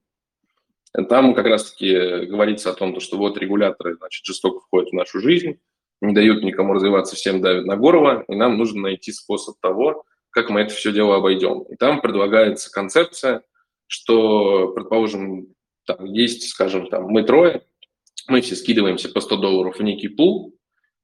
Там 1.07 1.33
как 1.33 1.45
раз-таки 1.45 2.25
говорится 2.25 2.71
о 2.71 2.73
том, 2.73 2.99
что 2.99 3.17
вот 3.17 3.37
регуляторы 3.37 3.95
значит, 3.95 4.25
жестоко 4.25 4.59
входят 4.59 4.89
в 4.89 4.95
нашу 4.95 5.19
жизнь, 5.19 5.59
не 6.01 6.13
дают 6.13 6.43
никому 6.43 6.73
развиваться, 6.73 7.15
всем 7.15 7.41
давят 7.41 7.65
на 7.65 7.75
горло, 7.75 8.23
и 8.27 8.35
нам 8.35 8.57
нужно 8.57 8.81
найти 8.81 9.11
способ 9.11 9.59
того, 9.59 10.03
как 10.29 10.49
мы 10.49 10.61
это 10.61 10.73
все 10.73 10.91
дело 10.91 11.15
обойдем. 11.15 11.63
И 11.63 11.75
там 11.75 12.01
предлагается 12.01 12.71
концепция, 12.71 13.41
что, 13.87 14.69
предположим, 14.69 15.47
там 15.85 16.05
есть, 16.05 16.49
скажем, 16.49 16.87
там, 16.87 17.05
мы 17.05 17.23
трое, 17.23 17.63
мы 18.27 18.41
все 18.41 18.55
скидываемся 18.55 19.09
по 19.09 19.21
100 19.21 19.37
долларов 19.37 19.77
в 19.77 19.83
некий 19.83 20.07
пул 20.07 20.55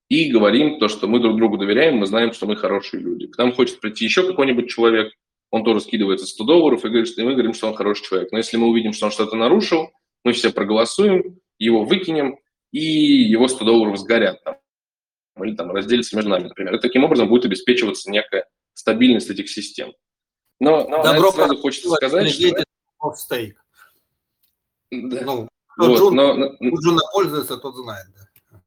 и 0.09 0.29
говорим 0.29 0.77
то, 0.79 0.87
что 0.87 1.07
мы 1.07 1.19
друг 1.19 1.37
другу 1.37 1.57
доверяем, 1.57 1.97
мы 1.97 2.05
знаем, 2.05 2.31
что 2.31 2.45
мы 2.45 2.55
хорошие 2.55 3.01
люди. 3.01 3.27
К 3.27 3.37
нам 3.37 3.51
хочет 3.53 3.79
прийти 3.79 4.05
еще 4.05 4.25
какой-нибудь 4.25 4.69
человек, 4.69 5.11
он 5.49 5.63
тоже 5.63 5.81
скидывается 5.81 6.27
100 6.27 6.43
долларов 6.43 6.85
и 6.85 6.89
говорит, 6.89 7.07
что 7.07 7.23
мы 7.23 7.33
говорим, 7.33 7.53
что 7.53 7.67
он 7.67 7.75
хороший 7.75 8.05
человек. 8.05 8.31
Но 8.31 8.37
если 8.37 8.57
мы 8.57 8.67
увидим, 8.67 8.93
что 8.93 9.07
он 9.07 9.11
что-то 9.11 9.35
нарушил, 9.35 9.89
мы 10.23 10.33
все 10.33 10.51
проголосуем, 10.51 11.39
его 11.57 11.83
выкинем, 11.83 12.37
и 12.71 12.81
его 12.81 13.47
100 13.47 13.65
долларов 13.65 13.97
сгорят 13.97 14.43
там, 14.43 14.57
или 15.43 15.55
там 15.55 15.71
разделятся 15.71 16.15
между 16.15 16.31
нами, 16.31 16.47
например. 16.47 16.75
И 16.75 16.79
таким 16.79 17.03
образом 17.03 17.27
будет 17.27 17.45
обеспечиваться 17.45 18.09
некая 18.09 18.47
стабильность 18.73 19.29
этих 19.29 19.49
систем. 19.49 19.93
Но, 20.59 20.87
но 20.87 21.03
Добро 21.03 21.31
сразу 21.31 21.57
хочется 21.57 21.89
сказать, 21.89 22.29
что... 22.29 22.65
Стейк. 23.15 23.57
Да. 24.91 25.21
Ну, 25.25 25.49
Вот, 25.77 25.99
Juno, 25.99 26.15
но, 26.15 26.33
но, 26.33 26.79
Juno 26.79 27.01
пользуется, 27.11 27.57
тот 27.57 27.75
знает. 27.75 28.07
Да. 28.15 28.61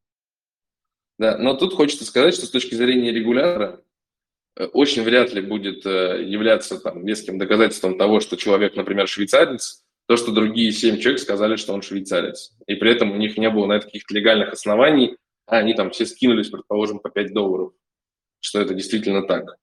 да, 1.19 1.39
но 1.39 1.55
тут 1.55 1.75
хочется 1.75 2.05
сказать, 2.05 2.35
что 2.35 2.47
с 2.47 2.51
точки 2.51 2.75
зрения 2.75 3.11
регулятора 3.13 3.83
э, 4.57 4.67
очень 4.67 5.03
вряд 5.03 5.33
ли 5.33 5.41
будет 5.41 5.87
э, 5.87 6.23
являться 6.25 6.79
там 6.79 7.05
веским 7.05 7.39
доказательством 7.39 7.97
того, 7.99 8.21
что 8.21 8.37
человек, 8.37 8.77
например, 8.77 9.09
швейцарец, 9.09 9.85
то, 10.07 10.17
что 10.17 10.33
другие 10.33 10.73
семь 10.73 10.99
человек 10.99 11.21
сказали, 11.21 11.57
что 11.57 11.73
он 11.73 11.83
швейцарец. 11.83 12.53
И 12.67 12.75
при 12.75 12.91
этом 12.91 13.13
у 13.13 13.17
них 13.17 13.39
не 13.39 13.49
было 13.51 13.67
на 13.67 13.75
это 13.75 13.87
каких-то 13.87 14.15
легальных 14.15 14.53
оснований, 14.53 15.17
а 15.49 15.57
они 15.57 15.73
там 15.73 15.91
все 15.91 16.05
скинулись, 16.05 16.51
предположим, 16.51 17.01
по 17.01 17.09
5 17.09 17.33
долларов, 17.33 17.73
что 18.41 18.61
это 18.61 18.75
действительно 18.75 19.27
так. 19.27 19.57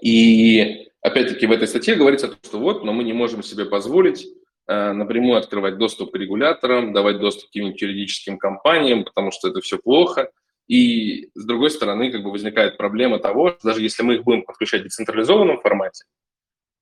И 0.00 0.88
опять-таки 1.00 1.46
в 1.46 1.52
этой 1.52 1.66
статье 1.66 1.96
говорится, 1.96 2.32
что 2.44 2.58
вот, 2.58 2.84
но 2.84 2.92
мы 2.92 3.02
не 3.02 3.12
можем 3.12 3.42
себе 3.42 3.64
позволить 3.64 4.24
э, 4.68 4.92
напрямую 4.92 5.36
открывать 5.36 5.78
доступ 5.78 6.12
к 6.12 6.16
регуляторам, 6.16 6.92
давать 6.92 7.18
доступ 7.18 7.44
к 7.44 7.46
каким-нибудь 7.48 7.82
юридическим 7.82 8.38
компаниям, 8.38 9.04
потому 9.04 9.32
что 9.32 9.48
это 9.48 9.60
все 9.60 9.78
плохо. 9.78 10.30
И 10.68 11.30
с 11.34 11.44
другой 11.44 11.70
стороны, 11.70 12.12
как 12.12 12.22
бы 12.22 12.30
возникает 12.30 12.76
проблема 12.76 13.18
того, 13.18 13.50
что 13.50 13.68
даже 13.68 13.82
если 13.82 14.04
мы 14.04 14.14
их 14.14 14.22
будем 14.22 14.44
подключать 14.44 14.82
в 14.82 14.84
децентрализованном 14.84 15.60
формате, 15.60 16.04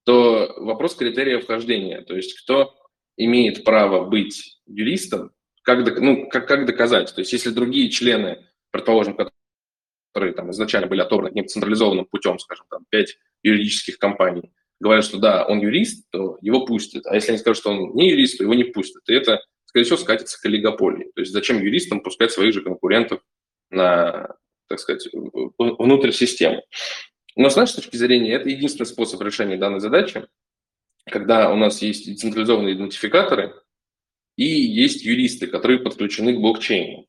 то 0.05 0.53
вопрос 0.59 0.97
критерия 0.97 1.41
вхождения, 1.41 2.03
то 2.03 2.15
есть 2.15 2.39
кто 2.43 2.75
имеет 3.17 3.65
право 3.65 4.05
быть 4.05 4.61
юристом, 4.67 5.31
как, 5.67 5.99
ну, 5.99 6.29
как, 6.29 6.47
как 6.47 6.65
доказать. 6.65 7.13
То 7.13 7.21
есть 7.21 7.33
если 7.33 7.51
другие 7.51 7.91
члены, 7.91 8.47
предположим, 8.71 9.17
которые 9.17 10.33
там 10.33 10.51
изначально 10.53 10.87
были 10.87 11.01
отобраны 11.01 11.35
не 11.35 11.43
централизованным 11.43 12.07
путем, 12.07 12.39
скажем, 12.39 12.67
там, 12.71 12.85
пять 12.89 13.19
юридических 13.43 13.99
компаний, 13.99 14.53
говорят, 14.79 15.05
что 15.05 15.19
да, 15.19 15.45
он 15.45 15.59
юрист, 15.59 16.07
то 16.11 16.39
его 16.41 16.65
пустят. 16.65 17.05
А 17.07 17.17
если 17.17 17.31
они 17.31 17.39
скажут, 17.39 17.59
что 17.59 17.71
он 17.71 17.95
не 17.95 18.11
юрист, 18.11 18.39
то 18.39 18.45
его 18.45 18.55
не 18.55 18.65
пустят. 18.65 19.03
И 19.09 19.15
это, 19.15 19.43
скорее 19.65 19.85
всего, 19.85 19.97
скатится 19.97 20.41
к 20.41 20.45
олигополии. 20.47 21.11
То 21.17 21.23
есть 21.23 21.33
зачем 21.33 21.61
юристам 21.61 22.01
пускать 22.01 22.31
своих 22.31 22.55
же 22.55 22.63
конкурентов 22.63 23.21
на, 23.71 24.37
так 24.69 24.79
сказать, 24.79 25.09
внутрь 25.13 26.13
системы? 26.13 26.63
Но 27.35 27.51
с 27.51 27.57
нашей 27.57 27.77
точки 27.77 27.97
зрения 27.97 28.35
это 28.35 28.49
единственный 28.49 28.87
способ 28.87 29.21
решения 29.21 29.57
данной 29.57 29.81
задачи, 29.81 30.27
когда 31.11 31.53
у 31.53 31.57
нас 31.57 31.83
есть 31.83 32.07
децентрализованные 32.07 32.75
идентификаторы 32.75 33.53
и 34.37 34.45
есть 34.45 35.03
юристы, 35.03 35.47
которые 35.47 35.79
подключены 35.79 36.35
к 36.35 36.41
блокчейну. 36.41 37.07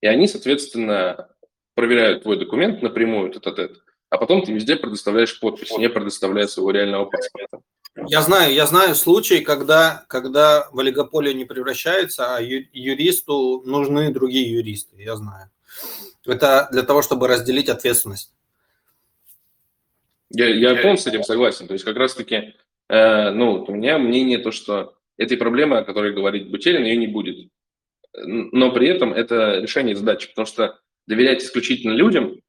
И 0.00 0.06
они, 0.06 0.28
соответственно, 0.28 1.28
проверяют 1.74 2.22
твой 2.22 2.38
документ 2.38 2.82
напрямую, 2.82 3.30
этот 3.30 3.46
этот, 3.46 3.82
а 4.10 4.18
потом 4.18 4.42
ты 4.42 4.52
везде 4.52 4.76
предоставляешь 4.76 5.38
подпись, 5.40 5.76
не 5.76 5.88
предоставляя 5.88 6.46
своего 6.46 6.70
реального 6.70 7.06
паспорта. 7.06 7.60
Я 8.06 8.22
знаю, 8.22 8.52
я 8.52 8.66
знаю 8.66 8.96
случаи, 8.96 9.40
когда, 9.40 10.04
когда 10.08 10.68
в 10.72 10.80
олигополию 10.80 11.34
не 11.36 11.44
превращается, 11.44 12.36
а 12.36 12.40
юристу 12.40 13.62
нужны 13.64 14.12
другие 14.12 14.50
юристы, 14.50 15.00
я 15.00 15.14
знаю. 15.16 15.50
Это 16.26 16.68
для 16.72 16.82
того, 16.82 17.02
чтобы 17.02 17.28
разделить 17.28 17.68
ответственность. 17.68 18.32
Я, 20.30 20.48
я 20.48 20.74
полностью 20.82 21.12
с 21.12 21.14
этим 21.14 21.24
согласен. 21.24 21.68
То 21.68 21.74
есть 21.74 21.84
как 21.84 21.96
раз-таки, 21.96 22.54
э, 22.88 23.30
ну, 23.30 23.64
у 23.64 23.72
меня 23.72 23.98
мнение 23.98 24.38
то, 24.38 24.50
что 24.50 24.96
этой 25.16 25.36
проблемы, 25.36 25.78
о 25.78 25.84
которой 25.84 26.12
говорит 26.12 26.50
Бутерин, 26.50 26.84
ее 26.84 26.96
не 26.96 27.06
будет. 27.06 27.48
Но 28.16 28.72
при 28.72 28.88
этом 28.88 29.12
это 29.12 29.58
решение 29.60 29.96
задачи, 29.96 30.28
потому 30.28 30.46
что 30.46 30.78
доверять 31.06 31.42
исключительно 31.42 31.92
людям 31.92 32.40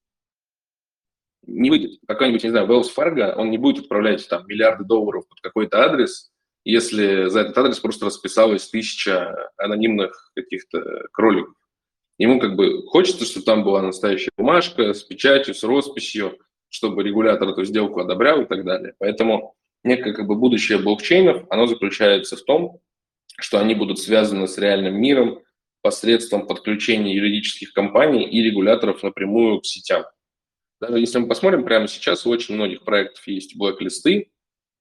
не 1.47 1.69
выйдет. 1.69 1.99
Какой-нибудь, 2.07 2.43
не 2.43 2.49
знаю, 2.49 2.67
Wells 2.67 2.89
Fargo, 2.95 3.33
он 3.35 3.49
не 3.49 3.57
будет 3.57 3.83
отправлять 3.83 4.27
там 4.27 4.47
миллиарды 4.47 4.83
долларов 4.83 5.27
под 5.27 5.39
какой-то 5.41 5.83
адрес, 5.83 6.31
если 6.63 7.25
за 7.25 7.41
этот 7.41 7.57
адрес 7.57 7.79
просто 7.79 8.07
расписалась 8.07 8.67
тысяча 8.69 9.51
анонимных 9.57 10.31
каких-то 10.35 11.07
кроликов. 11.11 11.53
Ему 12.17 12.39
как 12.39 12.55
бы 12.55 12.83
хочется, 12.87 13.25
чтобы 13.25 13.45
там 13.45 13.63
была 13.63 13.81
настоящая 13.81 14.31
бумажка 14.37 14.93
с 14.93 15.03
печатью, 15.03 15.53
с 15.53 15.63
росписью, 15.63 16.39
чтобы 16.69 17.03
регулятор 17.03 17.49
эту 17.49 17.63
сделку 17.65 17.99
одобрял 17.99 18.41
и 18.41 18.45
так 18.45 18.63
далее. 18.63 18.95
Поэтому 18.99 19.55
некое 19.85 20.13
как 20.13 20.27
бы 20.27 20.35
будущее 20.35 20.79
блокчейнов, 20.79 21.45
оно 21.49 21.67
заключается 21.67 22.35
в 22.35 22.43
том, 22.43 22.81
что 23.39 23.59
они 23.59 23.75
будут 23.75 23.99
связаны 23.99 24.47
с 24.47 24.57
реальным 24.57 24.99
миром 24.99 25.41
посредством 25.81 26.47
подключения 26.47 27.13
юридических 27.13 27.71
компаний 27.71 28.27
и 28.27 28.41
регуляторов 28.41 29.03
напрямую 29.03 29.61
к 29.61 29.65
сетям. 29.65 30.03
Даже 30.81 30.99
если 30.99 31.19
мы 31.19 31.27
посмотрим 31.27 31.63
прямо 31.63 31.87
сейчас, 31.87 32.25
у 32.25 32.29
очень 32.29 32.55
многих 32.55 32.83
проектов 32.83 33.25
есть 33.27 33.55
блэк-листы 33.55 34.31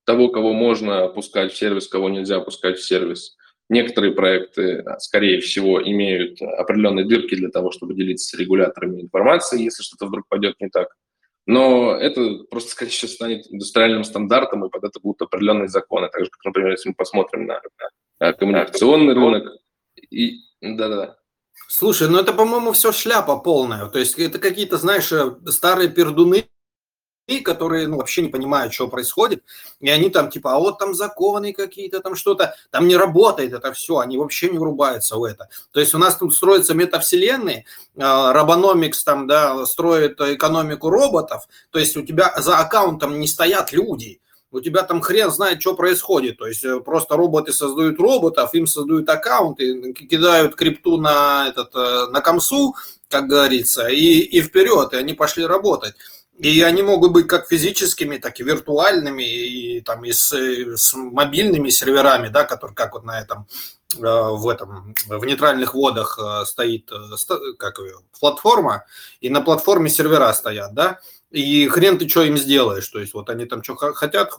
того, 0.06 0.28
кого 0.28 0.52
можно 0.52 1.08
пускать 1.08 1.52
в 1.52 1.56
сервис, 1.56 1.88
кого 1.88 2.08
нельзя 2.08 2.40
пускать 2.40 2.78
в 2.78 2.84
сервис. 2.84 3.36
Некоторые 3.70 4.12
проекты, 4.12 4.84
скорее 4.98 5.40
всего, 5.40 5.82
имеют 5.82 6.40
определенные 6.42 7.06
дырки 7.06 7.34
для 7.34 7.48
того, 7.48 7.70
чтобы 7.70 7.94
делиться 7.94 8.36
с 8.36 8.38
регуляторами 8.38 9.00
информацией, 9.00 9.64
если 9.64 9.82
что-то 9.82 10.06
вдруг 10.06 10.28
пойдет 10.28 10.60
не 10.60 10.68
так. 10.68 10.88
Но 11.46 11.94
это 11.94 12.44
просто, 12.50 12.70
скорее 12.70 12.90
всего, 12.90 13.10
станет 13.10 13.46
индустриальным 13.50 14.04
стандартом, 14.04 14.64
и 14.64 14.70
под 14.70 14.84
это 14.84 14.98
будут 15.00 15.22
определенные 15.22 15.68
законы. 15.68 16.08
Так 16.08 16.24
же, 16.24 16.30
как, 16.30 16.44
например, 16.44 16.72
если 16.72 16.88
мы 16.88 16.94
посмотрим 16.94 17.46
на, 17.46 17.60
на 18.20 18.32
коммуникационный 18.32 19.14
рынок. 19.14 19.52
И, 20.10 20.38
да-да. 20.60 21.16
Слушай, 21.68 22.08
ну 22.08 22.18
это, 22.18 22.32
по-моему, 22.32 22.72
все 22.72 22.92
шляпа 22.92 23.36
полная. 23.36 23.86
То 23.86 23.98
есть 23.98 24.18
это 24.18 24.38
какие-то, 24.38 24.78
знаешь, 24.78 25.12
э, 25.12 25.36
старые 25.50 25.90
пердуны, 25.90 26.46
которые 27.40 27.88
ну, 27.88 27.96
вообще 27.96 28.22
не 28.22 28.28
понимают, 28.28 28.72
что 28.72 28.88
происходит, 28.88 29.42
и 29.80 29.88
они 29.88 30.10
там 30.10 30.30
типа, 30.30 30.54
а 30.54 30.58
вот 30.58 30.78
там 30.78 30.94
законы 30.94 31.52
какие-то, 31.52 32.00
там 32.00 32.16
что-то, 32.16 32.54
там 32.70 32.86
не 32.86 32.96
работает 32.96 33.52
это 33.52 33.72
все, 33.72 33.98
они 33.98 34.18
вообще 34.18 34.50
не 34.50 34.58
врубаются 34.58 35.16
в 35.16 35.24
это. 35.24 35.48
То 35.72 35.80
есть 35.80 35.94
у 35.94 35.98
нас 35.98 36.16
тут 36.16 36.34
строятся 36.34 36.74
метавселенные, 36.74 37.64
Робономикс 37.96 39.04
там, 39.04 39.26
да, 39.26 39.64
строит 39.66 40.20
экономику 40.20 40.90
роботов, 40.90 41.48
то 41.70 41.78
есть 41.78 41.96
у 41.96 42.02
тебя 42.02 42.34
за 42.38 42.58
аккаунтом 42.58 43.18
не 43.18 43.26
стоят 43.26 43.72
люди, 43.72 44.20
у 44.54 44.60
тебя 44.60 44.84
там 44.84 45.00
хрен 45.00 45.32
знает, 45.32 45.60
что 45.60 45.74
происходит. 45.74 46.38
То 46.38 46.46
есть 46.46 46.64
э, 46.64 46.78
просто 46.78 47.16
роботы 47.16 47.52
создают 47.52 47.98
роботов, 47.98 48.50
им 48.54 48.68
создают 48.68 49.08
аккаунты, 49.10 49.92
кидают 49.94 50.54
крипту 50.54 50.96
на, 50.96 51.48
этот, 51.48 51.74
э, 51.74 52.06
на 52.12 52.20
комсу, 52.20 52.76
как 53.08 53.26
говорится, 53.26 53.88
и, 53.88 54.20
и 54.20 54.40
вперед, 54.42 54.92
и 54.92 54.96
они 54.96 55.12
пошли 55.14 55.44
работать. 55.44 55.94
И 56.38 56.62
они 56.62 56.82
могут 56.82 57.12
быть 57.12 57.28
как 57.28 57.46
физическими, 57.46 58.18
так 58.18 58.40
и 58.40 58.42
виртуальными, 58.42 59.22
и, 59.22 59.80
там, 59.82 60.04
и 60.04 60.10
с, 60.10 60.32
с 60.32 60.92
мобильными 60.94 61.68
серверами, 61.70 62.28
да, 62.28 62.44
которые 62.44 62.74
как 62.74 62.94
вот 62.94 63.04
на 63.04 63.20
этом 63.20 63.46
э, 63.96 64.00
в 64.00 64.48
этом 64.48 64.94
в 65.06 65.24
нейтральных 65.24 65.74
водах 65.74 66.18
э, 66.18 66.44
стоит 66.44 66.90
э, 66.90 67.52
как 67.56 67.78
платформа, 68.18 68.84
и 69.20 69.30
на 69.30 69.42
платформе 69.42 69.88
сервера 69.88 70.32
стоят, 70.32 70.74
да, 70.74 70.98
и 71.30 71.68
хрен 71.68 71.98
ты 71.98 72.08
что 72.08 72.22
им 72.22 72.36
сделаешь, 72.36 72.88
то 72.88 72.98
есть 72.98 73.14
вот 73.14 73.30
они 73.30 73.44
там 73.44 73.62
что 73.62 73.76
хотят, 73.76 74.32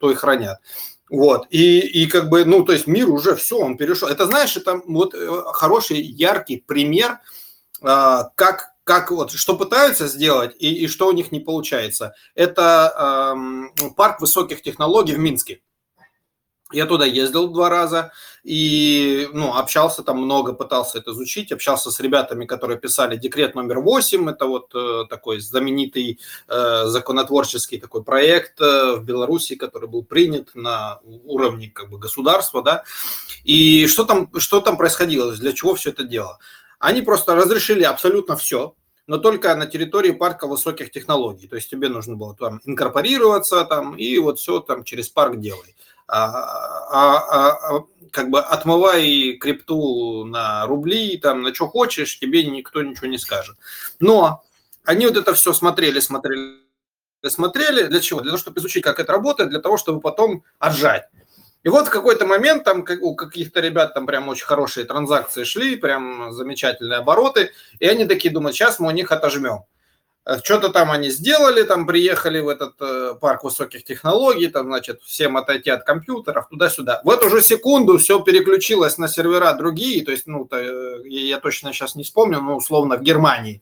то 0.00 0.10
и 0.10 0.14
хранят. 0.14 0.58
Вот, 1.08 1.46
и, 1.50 1.78
и 1.78 2.08
как 2.08 2.28
бы, 2.28 2.44
ну, 2.44 2.64
то 2.64 2.72
есть 2.72 2.88
мир 2.88 3.08
уже 3.08 3.36
все, 3.36 3.56
он 3.58 3.76
перешел. 3.76 4.08
Это, 4.08 4.26
знаешь, 4.26 4.56
это 4.56 4.80
вот 4.84 5.14
хороший, 5.54 6.00
яркий 6.00 6.56
пример, 6.66 7.20
как 7.80 8.75
как 8.86 9.10
вот, 9.10 9.32
что 9.32 9.56
пытаются 9.56 10.06
сделать 10.06 10.54
и, 10.60 10.72
и 10.72 10.86
что 10.86 11.08
у 11.08 11.12
них 11.12 11.32
не 11.32 11.40
получается. 11.40 12.14
Это 12.36 13.32
эм, 13.34 13.94
парк 13.96 14.20
высоких 14.20 14.62
технологий 14.62 15.12
в 15.12 15.18
Минске. 15.18 15.60
Я 16.72 16.86
туда 16.86 17.04
ездил 17.04 17.48
два 17.48 17.68
раза 17.68 18.12
и 18.44 19.28
ну, 19.32 19.56
общался 19.56 20.04
там 20.04 20.18
много, 20.18 20.52
пытался 20.52 20.98
это 20.98 21.10
изучить, 21.10 21.50
общался 21.50 21.90
с 21.90 21.98
ребятами, 21.98 22.44
которые 22.44 22.78
писали 22.78 23.16
декрет 23.16 23.56
номер 23.56 23.80
8, 23.80 24.30
это 24.30 24.46
вот 24.46 24.72
э, 24.72 25.04
такой 25.10 25.40
знаменитый 25.40 26.20
э, 26.46 26.84
законотворческий 26.86 27.80
такой 27.80 28.04
проект 28.04 28.60
э, 28.60 28.96
в 28.96 29.04
Беларуси, 29.04 29.56
который 29.56 29.88
был 29.88 30.04
принят 30.04 30.54
на 30.54 31.00
уровне 31.24 31.70
как 31.70 31.90
бы 31.90 31.98
государства, 31.98 32.62
да. 32.62 32.84
И 33.42 33.88
что 33.88 34.04
там, 34.04 34.30
что 34.38 34.60
там 34.60 34.76
происходило, 34.76 35.32
для 35.32 35.52
чего 35.52 35.74
все 35.74 35.90
это 35.90 36.04
дело? 36.04 36.38
Они 36.78 37.02
просто 37.02 37.34
разрешили 37.34 37.82
абсолютно 37.84 38.36
все, 38.36 38.74
но 39.06 39.18
только 39.18 39.54
на 39.54 39.66
территории 39.66 40.10
парка 40.12 40.46
высоких 40.46 40.90
технологий. 40.90 41.48
То 41.48 41.56
есть 41.56 41.70
тебе 41.70 41.88
нужно 41.88 42.16
было 42.16 42.34
там 42.34 42.60
инкорпорироваться 42.64 43.64
там, 43.64 43.96
и 43.96 44.18
вот 44.18 44.38
все 44.38 44.60
там 44.60 44.84
через 44.84 45.08
парк 45.08 45.38
делай. 45.38 45.74
А, 46.08 46.26
а, 46.28 47.16
а, 47.16 47.76
а, 47.76 47.84
как 48.12 48.30
бы 48.30 48.40
отмывай 48.40 49.36
крипту 49.40 50.24
на 50.24 50.66
рубли, 50.66 51.16
там, 51.16 51.42
на 51.42 51.52
что 51.52 51.66
хочешь, 51.66 52.18
тебе 52.18 52.44
никто 52.44 52.82
ничего 52.82 53.08
не 53.08 53.18
скажет. 53.18 53.56
Но 53.98 54.44
они 54.84 55.06
вот 55.06 55.16
это 55.16 55.34
все 55.34 55.52
смотрели, 55.52 55.98
смотрели, 55.98 56.58
смотрели. 57.26 57.84
Для 57.86 58.00
чего? 58.00 58.20
Для 58.20 58.30
того, 58.30 58.38
чтобы 58.38 58.60
изучить, 58.60 58.84
как 58.84 59.00
это 59.00 59.12
работает, 59.12 59.50
для 59.50 59.60
того, 59.60 59.76
чтобы 59.76 60.00
потом 60.00 60.44
отжать. 60.58 61.08
И 61.66 61.68
вот 61.68 61.88
в 61.88 61.90
какой-то 61.90 62.26
момент 62.26 62.62
там 62.62 62.84
у 63.00 63.16
каких-то 63.16 63.58
ребят 63.58 63.92
там 63.92 64.06
прям 64.06 64.28
очень 64.28 64.46
хорошие 64.46 64.86
транзакции 64.86 65.42
шли, 65.42 65.74
прям 65.74 66.30
замечательные 66.30 67.00
обороты, 67.00 67.50
и 67.80 67.88
они 67.88 68.04
такие 68.04 68.32
думают, 68.32 68.54
сейчас 68.54 68.78
мы 68.78 68.86
у 68.86 68.92
них 68.92 69.10
отожмем. 69.10 69.64
Э, 70.24 70.36
что-то 70.44 70.68
там 70.68 70.92
они 70.92 71.10
сделали, 71.10 71.64
там 71.64 71.84
приехали 71.84 72.38
в 72.38 72.46
этот 72.46 72.74
э, 72.78 73.14
парк 73.20 73.42
высоких 73.42 73.82
технологий, 73.82 74.46
там, 74.46 74.66
значит, 74.66 75.02
всем 75.02 75.36
отойти 75.36 75.70
от 75.70 75.82
компьютеров, 75.82 76.48
туда-сюда. 76.48 77.00
В 77.02 77.10
эту 77.10 77.28
же 77.30 77.42
секунду 77.42 77.98
все 77.98 78.20
переключилось 78.20 78.96
на 78.96 79.08
сервера 79.08 79.52
другие, 79.54 80.04
то 80.04 80.12
есть, 80.12 80.28
ну, 80.28 80.48
э, 80.48 81.00
я 81.08 81.40
точно 81.40 81.72
сейчас 81.72 81.96
не 81.96 82.04
вспомню, 82.04 82.40
но 82.40 82.58
условно 82.58 82.96
в 82.96 83.02
Германии. 83.02 83.60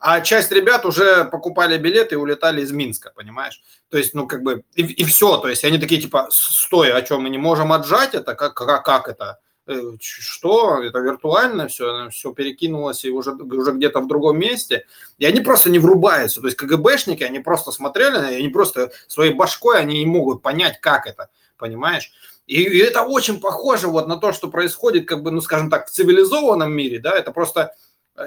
А 0.00 0.22
часть 0.22 0.50
ребят 0.50 0.86
уже 0.86 1.26
покупали 1.26 1.76
билеты 1.76 2.14
и 2.14 2.18
улетали 2.18 2.62
из 2.62 2.72
Минска, 2.72 3.12
понимаешь? 3.14 3.62
То 3.90 3.98
есть, 3.98 4.14
ну, 4.14 4.26
как 4.26 4.42
бы, 4.42 4.64
и, 4.74 4.82
и 4.82 5.04
все. 5.04 5.36
То 5.36 5.48
есть, 5.48 5.62
они 5.62 5.78
такие, 5.78 6.00
типа, 6.00 6.28
стой, 6.30 6.90
а 6.90 7.04
что, 7.04 7.20
мы 7.20 7.28
не 7.28 7.36
можем 7.36 7.70
отжать 7.70 8.14
это? 8.14 8.34
Как, 8.34 8.54
как, 8.54 8.82
как 8.82 9.08
это? 9.08 9.40
Э, 9.66 9.92
что, 10.00 10.82
это 10.82 11.00
виртуально 11.00 11.68
все, 11.68 12.08
все 12.08 12.32
перекинулось 12.32 13.04
и 13.04 13.10
уже, 13.10 13.32
уже 13.32 13.72
где-то 13.72 14.00
в 14.00 14.08
другом 14.08 14.38
месте. 14.38 14.86
И 15.18 15.26
они 15.26 15.42
просто 15.42 15.68
не 15.68 15.78
врубаются. 15.78 16.40
То 16.40 16.46
есть 16.46 16.56
КГБшники, 16.56 17.22
они 17.22 17.40
просто 17.40 17.70
смотрели, 17.70 18.16
они 18.16 18.48
просто 18.48 18.92
своей 19.06 19.34
башкой, 19.34 19.80
они 19.80 19.98
не 19.98 20.06
могут 20.06 20.40
понять, 20.40 20.80
как 20.80 21.06
это, 21.06 21.28
понимаешь? 21.58 22.10
И, 22.46 22.78
это 22.78 23.02
очень 23.02 23.38
похоже 23.38 23.88
вот 23.88 24.08
на 24.08 24.16
то, 24.16 24.32
что 24.32 24.48
происходит, 24.48 25.06
как 25.06 25.22
бы, 25.22 25.30
ну, 25.30 25.42
скажем 25.42 25.68
так, 25.70 25.88
в 25.88 25.90
цивилизованном 25.90 26.72
мире, 26.72 26.98
да, 26.98 27.12
это 27.12 27.30
просто 27.30 27.74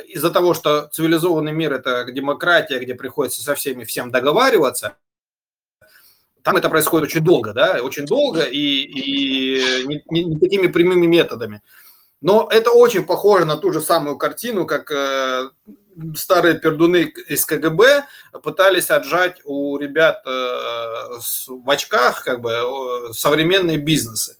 из-за 0.07 0.31
того, 0.31 0.53
что 0.53 0.89
цивилизованный 0.91 1.51
мир– 1.51 1.73
это 1.73 2.05
демократия, 2.11 2.79
где 2.79 2.95
приходится 2.95 3.41
со 3.41 3.55
всеми 3.55 3.83
всем 3.83 4.11
договариваться, 4.11 4.97
там 6.43 6.57
это 6.57 6.69
происходит 6.69 7.07
очень 7.09 7.23
долго, 7.23 7.53
да, 7.53 7.79
очень 7.81 8.05
долго 8.05 8.43
и, 8.43 8.57
и 8.57 9.87
не, 9.87 10.03
не, 10.23 10.39
такими 10.39 10.67
прямыми 10.67 11.05
методами. 11.05 11.61
Но 12.21 12.47
это 12.51 12.71
очень 12.71 13.05
похоже 13.05 13.45
на 13.45 13.57
ту 13.57 13.71
же 13.71 13.81
самую 13.81 14.17
картину, 14.17 14.65
как 14.65 14.91
э, 14.91 15.49
старые 16.15 16.59
пердуны 16.59 17.13
из 17.27 17.45
КГБ 17.45 18.05
пытались 18.43 18.89
отжать 18.89 19.41
у 19.45 19.77
ребят 19.77 20.21
э, 20.25 20.29
в 21.47 21.69
очках 21.69 22.23
как 22.23 22.41
бы 22.41 23.11
современные 23.13 23.77
бизнесы. 23.77 24.37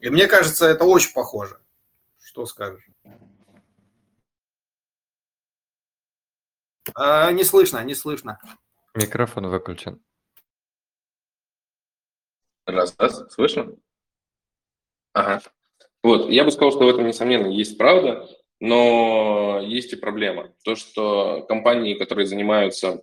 И 0.00 0.10
мне 0.10 0.26
кажется, 0.26 0.66
это 0.66 0.84
очень 0.84 1.12
похоже. 1.12 1.58
Что 2.22 2.46
скажешь? 2.46 2.91
А, 6.94 7.30
не 7.32 7.44
слышно, 7.44 7.82
не 7.84 7.94
слышно. 7.94 8.38
Микрофон 8.94 9.46
выключен. 9.48 10.02
Раз, 12.66 12.94
раз, 12.98 13.32
слышно? 13.32 13.76
Ага. 15.12 15.42
Вот, 16.02 16.30
я 16.30 16.44
бы 16.44 16.50
сказал, 16.50 16.72
что 16.72 16.84
в 16.84 16.88
этом, 16.88 17.06
несомненно, 17.06 17.46
есть 17.46 17.78
правда, 17.78 18.28
но 18.60 19.60
есть 19.62 19.92
и 19.92 19.96
проблема. 19.96 20.52
То, 20.64 20.74
что 20.74 21.44
компании, 21.48 21.94
которые 21.94 22.26
занимаются 22.26 23.02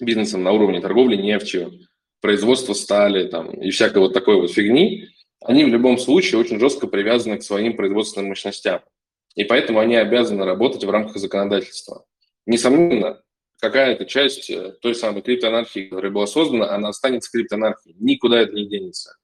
бизнесом 0.00 0.42
на 0.42 0.52
уровне 0.52 0.80
торговли 0.80 1.16
нефтью, 1.16 1.72
производства 2.20 2.72
стали 2.72 3.28
там, 3.28 3.50
и 3.50 3.70
всякой 3.70 3.98
вот 3.98 4.14
такой 4.14 4.40
вот 4.40 4.52
фигни, 4.52 5.08
они 5.40 5.64
в 5.64 5.68
любом 5.68 5.98
случае 5.98 6.40
очень 6.40 6.58
жестко 6.58 6.86
привязаны 6.86 7.38
к 7.38 7.42
своим 7.42 7.76
производственным 7.76 8.30
мощностям. 8.30 8.80
И 9.34 9.44
поэтому 9.44 9.80
они 9.80 9.96
обязаны 9.96 10.44
работать 10.44 10.84
в 10.84 10.90
рамках 10.90 11.16
законодательства. 11.16 12.06
Несомненно, 12.46 13.22
какая-то 13.60 14.04
часть 14.04 14.50
э, 14.50 14.72
той 14.82 14.94
самой 14.94 15.22
криптоанархии, 15.22 15.88
которая 15.88 16.12
была 16.12 16.26
создана, 16.26 16.74
она 16.74 16.90
останется 16.90 17.30
криптоанархией. 17.30 17.96
Никуда 17.98 18.40
это 18.40 18.52
не 18.52 18.68
денется. 18.68 19.16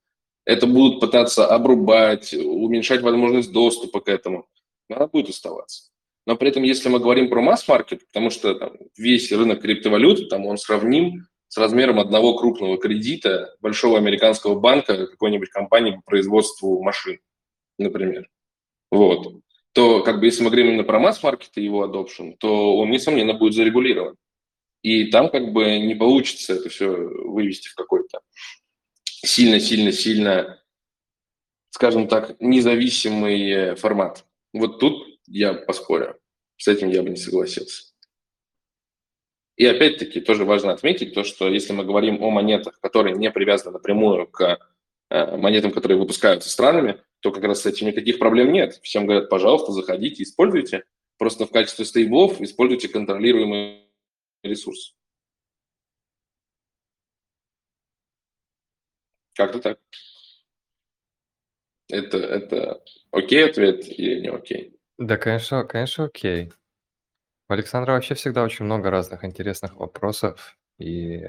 Это 0.47 0.67
будут 0.67 1.01
пытаться 1.01 1.47
обрубать, 1.47 2.33
уменьшать 2.33 3.03
возможность 3.03 3.53
доступа 3.53 4.01
к 4.01 4.09
этому. 4.09 4.47
Но 4.89 4.97
она 4.97 5.07
будет 5.07 5.29
оставаться. 5.29 5.91
Но 6.27 6.37
при 6.37 6.49
этом, 6.49 6.63
если 6.63 6.89
мы 6.89 6.99
говорим 6.99 7.29
про 7.29 7.43
масс-маркет, 7.43 8.07
потому 8.07 8.31
что 8.31 8.55
там, 8.55 8.73
весь 8.97 9.31
рынок 9.33 9.61
криптовалют, 9.61 10.29
там 10.29 10.47
он 10.47 10.57
сравним 10.57 11.27
с 11.49 11.57
размером 11.57 11.99
одного 11.99 12.37
крупного 12.37 12.79
кредита 12.79 13.55
большого 13.61 13.99
американского 13.99 14.59
банка 14.59 15.07
какой-нибудь 15.07 15.51
компании 15.51 15.97
по 15.97 16.03
производству 16.03 16.83
машин, 16.83 17.19
например. 17.79 18.29
Вот 18.91 19.43
то 19.73 20.03
как 20.03 20.21
бы 20.21 20.27
если 20.27 20.43
мы 20.43 20.51
говорим 20.51 20.69
именно 20.69 20.85
про 20.85 20.99
масс-маркет 20.99 21.51
и 21.57 21.65
его 21.65 21.87
adoption, 21.87 22.37
то 22.39 22.77
он, 22.77 22.91
несомненно, 22.91 23.35
будет 23.35 23.55
зарегулирован. 23.55 24.17
И 24.83 25.11
там 25.11 25.29
как 25.31 25.53
бы 25.53 25.79
не 25.79 25.95
получится 25.95 26.55
это 26.55 26.69
все 26.69 26.89
вывести 26.89 27.69
в 27.69 27.75
какой-то 27.75 28.21
сильно-сильно-сильно, 29.05 30.63
скажем 31.71 32.09
так, 32.09 32.41
независимый 32.41 33.75
формат. 33.77 34.25
Вот 34.53 34.81
тут 34.81 35.07
я 35.27 35.55
поспорю. 35.55 36.19
С 36.57 36.69
этим 36.69 36.91
я 36.91 37.03
бы 37.03 37.11
не 37.11 37.17
согласился. 37.17 37.85
И 39.57 39.67
опять-таки 39.67 40.21
тоже 40.21 40.47
важно 40.47 40.73
отметить 40.73 41.13
то, 41.13 41.23
что 41.23 41.49
если 41.49 41.75
мы 41.75 41.85
говорим 41.85 42.23
о 42.23 42.31
монетах, 42.31 42.81
которые 42.81 43.15
не 43.15 43.31
привязаны 43.31 43.73
напрямую 43.73 44.27
к 44.27 44.59
э, 45.11 45.37
монетам, 45.37 45.71
которые 45.71 45.99
выпускаются 45.99 46.49
странами, 46.49 47.03
то 47.21 47.33
как 47.33 47.45
раз 47.45 47.63
с 47.63 47.67
этим 47.67 47.87
никаких 47.87 48.19
проблем 48.19 48.53
нет. 48.53 48.81
Всем 48.83 49.07
говорят, 49.07 49.29
пожалуйста, 49.29 49.73
заходите, 49.73 50.23
используйте. 50.23 50.85
Просто 51.19 51.47
в 51.47 51.51
качестве 51.51 51.85
стейблов 51.85 52.41
используйте 52.41 52.89
контролируемый 52.89 53.87
ресурс. 54.43 54.95
Как-то 59.35 59.61
так. 59.61 59.81
Это, 61.89 62.19
это 62.19 62.83
окей 63.11 63.45
ответ 63.45 63.87
или 63.87 64.21
не 64.21 64.31
окей? 64.31 64.77
Да, 64.99 65.17
конечно, 65.17 65.65
конечно, 65.65 66.05
окей. 66.05 66.53
У 67.49 67.53
Александра 67.53 67.93
вообще 67.93 68.15
всегда 68.15 68.45
очень 68.45 68.65
много 68.65 68.91
разных 68.91 69.25
интересных 69.25 69.75
вопросов, 69.77 70.57
и 70.79 71.21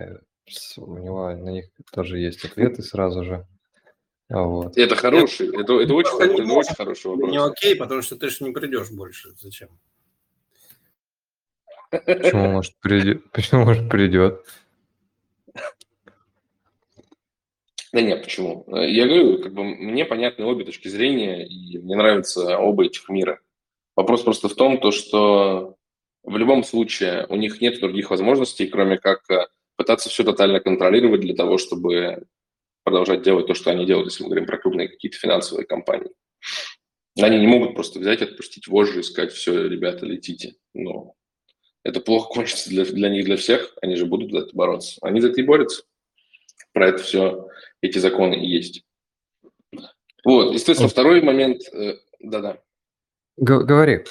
у 0.78 0.98
него 0.98 1.32
на 1.32 1.50
них 1.50 1.70
тоже 1.92 2.20
есть 2.20 2.46
ответы 2.46 2.84
сразу 2.84 3.24
же. 3.24 3.48
Вот. 4.32 4.78
Это 4.78 4.96
хороший, 4.96 5.50
это, 5.50 5.82
это, 5.82 5.94
очень, 5.94 6.16
это, 6.16 6.42
это 6.42 6.54
очень 6.54 6.76
хороший 6.76 7.08
вопрос. 7.08 7.32
Не 7.32 7.38
окей, 7.38 7.76
потому 7.76 8.02
что 8.02 8.16
ты 8.16 8.30
же 8.30 8.38
не 8.46 8.52
придешь 8.52 8.90
больше. 8.90 9.32
Зачем? 9.38 9.70
Почему, 11.90 12.48
может, 12.48 12.74
придет? 12.80 13.30
Почему, 13.32 13.66
может, 13.66 13.90
придет? 13.90 14.46
Да 17.92 18.00
нет, 18.00 18.24
почему? 18.24 18.64
Я 18.70 19.06
говорю, 19.06 19.44
как 19.44 19.54
бы 19.54 19.66
мне 19.66 20.06
понятны 20.06 20.46
обе 20.46 20.64
точки 20.64 20.88
зрения, 20.88 21.46
и 21.46 21.78
мне 21.78 21.98
нравятся 21.98 22.58
оба 22.58 22.86
этих 22.86 23.10
мира. 23.10 23.42
Вопрос 23.98 24.22
просто 24.22 24.48
в 24.48 24.56
том, 24.56 24.80
то, 24.80 24.92
что 24.92 25.76
в 26.24 26.38
любом 26.38 26.64
случае 26.64 27.26
у 27.28 27.36
них 27.36 27.60
нет 27.60 27.82
других 27.82 28.10
возможностей, 28.10 28.68
кроме 28.68 28.98
как 28.98 29.30
э, 29.30 29.48
пытаться 29.76 30.08
все 30.08 30.24
тотально 30.24 30.62
контролировать 30.62 31.20
для 31.20 31.36
того, 31.36 31.58
чтобы 31.58 32.24
продолжать 32.84 33.22
делать 33.22 33.48
то, 33.48 33.54
что 33.54 33.72
они 33.72 33.86
делают, 33.86 34.10
если 34.10 34.24
мы 34.24 34.30
говорим 34.30 34.48
про 34.48 34.58
крупные 34.58 34.88
какие-то 34.88 35.18
финансовые 35.18 35.66
компании. 35.66 36.12
Они 37.20 37.40
не 37.40 37.48
могут 37.48 37.76
просто 37.76 38.00
взять, 38.00 38.22
отпустить 38.22 38.68
вожжи 38.68 39.02
и 39.02 39.04
сказать, 39.04 39.34
все, 39.34 39.68
ребята, 39.68 40.06
летите. 40.06 40.56
Но 40.74 41.16
это 41.84 42.00
плохо 42.00 42.30
кончится 42.34 42.70
для, 42.70 42.86
для 42.86 43.10
них, 43.10 43.26
для 43.26 43.38
всех. 43.38 43.76
Они 43.82 43.96
же 43.96 44.06
будут 44.06 44.32
за 44.32 44.40
это 44.40 44.56
бороться. 44.56 44.98
Они 45.02 45.20
за 45.20 45.30
это 45.30 45.42
и 45.42 45.44
борются. 45.44 45.84
Про 46.74 46.90
это 46.90 47.04
все, 47.04 47.48
эти 47.82 47.98
законы 47.98 48.36
и 48.36 48.48
есть. 48.48 48.86
Вот, 50.24 50.54
естественно, 50.54 50.88
второй 50.88 51.22
момент. 51.22 51.62
Э, 51.74 51.98
да-да. 52.20 52.62
Говори. 53.38 54.06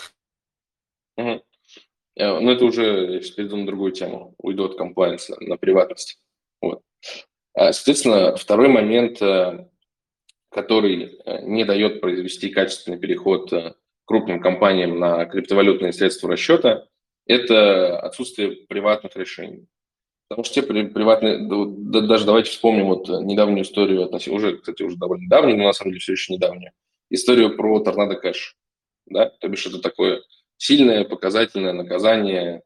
Угу. 1.16 1.42
Но 2.16 2.52
это 2.52 2.64
уже, 2.64 3.14
я 3.14 3.22
сейчас 3.22 3.30
перейду 3.30 3.56
на 3.56 3.66
другую 3.66 3.92
тему. 3.92 4.34
Уйду 4.38 4.64
от 4.64 4.76
комплайенса 4.76 5.36
на 5.40 5.56
приватность. 5.56 6.20
Вот. 6.60 6.82
А, 7.54 7.72
соответственно, 7.72 8.36
второй 8.36 8.68
момент, 8.68 9.20
э, 9.20 9.66
который 10.50 11.18
э, 11.24 11.42
не 11.42 11.64
дает 11.64 12.00
произвести 12.00 12.50
качественный 12.50 12.98
переход 12.98 13.52
э, 13.52 13.74
крупным 14.04 14.40
компаниям 14.40 14.98
на 14.98 15.24
криптовалютные 15.24 15.92
средства 15.92 16.30
расчета, 16.30 16.86
это 17.26 17.98
отсутствие 18.00 18.66
приватных 18.68 19.16
решений. 19.16 19.66
Потому 20.28 20.44
что 20.44 20.54
те 20.54 20.62
приватные, 20.62 21.38
даже 21.40 22.24
давайте 22.24 22.50
вспомним 22.50 22.86
вот 22.86 23.08
недавнюю 23.08 23.62
историю, 23.62 24.08
уже, 24.08 24.58
кстати, 24.58 24.84
уже 24.84 24.96
довольно 24.96 25.28
давнюю, 25.28 25.58
но 25.58 25.64
на 25.64 25.72
самом 25.72 25.90
деле 25.90 26.00
все 26.00 26.12
еще 26.12 26.32
недавнюю, 26.32 26.70
историю 27.10 27.56
про 27.56 27.80
торнадо 27.80 28.14
кэш. 28.14 28.56
Да? 29.06 29.26
То 29.26 29.48
бишь 29.48 29.66
это 29.66 29.80
такое 29.80 30.22
сильное 30.56 31.04
показательное 31.04 31.72
наказание, 31.72 32.62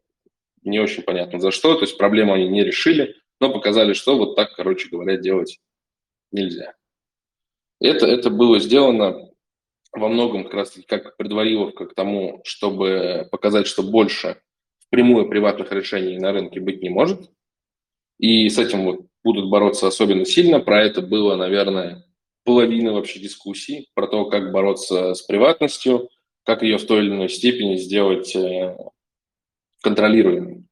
не 0.63 0.79
очень 0.79 1.03
понятно 1.03 1.41
за 1.41 1.51
что, 1.51 1.75
то 1.75 1.83
есть 1.83 1.97
проблему 1.97 2.35
они 2.35 2.49
не 2.49 2.65
решили, 2.65 3.17
но 3.45 3.53
показали, 3.53 3.93
что 3.93 4.17
вот 4.17 4.37
так, 4.37 4.55
короче 4.55 4.89
говоря, 4.89 5.19
делать 5.19 5.61
нельзя. 6.33 6.75
Это, 7.79 8.07
это 8.07 8.31
было 8.31 8.59
сделано 8.59 9.31
во 9.93 10.09
многом 10.09 10.45
как 10.45 10.55
раз 10.55 10.79
как 10.89 11.19
предвариловка 11.19 11.85
к 11.85 11.95
тому, 11.95 12.41
чтобы 12.45 13.29
показать, 13.31 13.67
что 13.67 13.83
больше 13.83 14.41
впрямую 14.87 15.29
приватных 15.29 15.71
решений 15.73 16.17
на 16.17 16.33
рынке 16.33 16.59
быть 16.59 16.81
не 16.81 16.89
может. 16.89 17.31
И 18.19 18.49
с 18.49 18.59
этим 18.59 18.85
вот 18.85 19.01
будут 19.23 19.51
бороться 19.51 19.89
особенно 19.89 20.25
сильно. 20.25 20.59
Про 20.61 20.83
это 20.83 21.03
было, 21.03 21.37
наверное, 21.37 22.03
половина 22.45 22.95
вообще 22.95 23.21
дискуссий, 23.21 23.91
про 23.93 24.07
то, 24.07 24.25
как 24.25 24.53
бороться 24.53 25.13
с 25.13 25.21
приватностью, 25.21 26.09
как 26.45 26.63
ее 26.63 26.79
в 26.79 26.87
той 26.87 27.01
или 27.01 27.11
иной 27.11 27.29
степени 27.29 27.77
сделать 27.77 28.35
э, 28.35 28.75
контролируемой. 29.83 30.65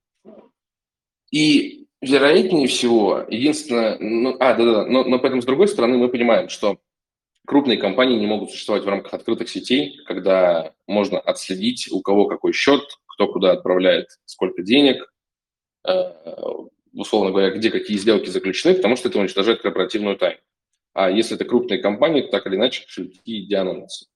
И 1.31 1.82
вероятнее 2.03 2.67
всего, 2.67 3.25
единственное, 3.29 3.97
ну, 3.99 4.37
а, 4.41 4.55
да-да, 4.55 4.85
но, 4.87 5.05
но 5.05 5.19
поэтому 5.19 5.41
с 5.41 5.47
другой 5.47 5.69
стороны 5.69 5.97
мы 5.97 6.09
понимаем, 6.09 6.49
что 6.49 6.79
крупные 7.47 7.79
компании 7.79 8.19
не 8.19 8.27
могут 8.27 8.51
существовать 8.51 8.85
в 8.85 8.89
рамках 8.89 9.15
открытых 9.15 9.49
сетей, 9.49 9.99
когда 10.07 10.75
можно 10.87 11.19
отследить, 11.19 11.89
у 11.91 12.03
кого 12.03 12.27
какой 12.27 12.53
счет, 12.53 12.83
кто 13.07 13.29
куда 13.29 13.53
отправляет 13.53 14.09
сколько 14.25 14.63
денег, 14.63 15.13
э, 15.87 16.13
условно 16.93 17.31
говоря, 17.31 17.51
где 17.51 17.71
какие 17.71 17.97
сделки 17.97 18.29
заключены, 18.29 18.75
потому 18.75 18.97
что 18.97 19.09
это 19.09 19.19
уничтожает 19.19 19.63
корпоративную 19.63 20.17
тайну. 20.17 20.41
А 20.95 21.11
если 21.11 21.37
это 21.37 21.45
крупные 21.45 21.81
компании, 21.81 22.23
то 22.23 22.29
так 22.29 22.47
или 22.47 22.57
иначе 22.57 22.85
кошельки 22.85 23.47
деанонятся. 23.47 24.07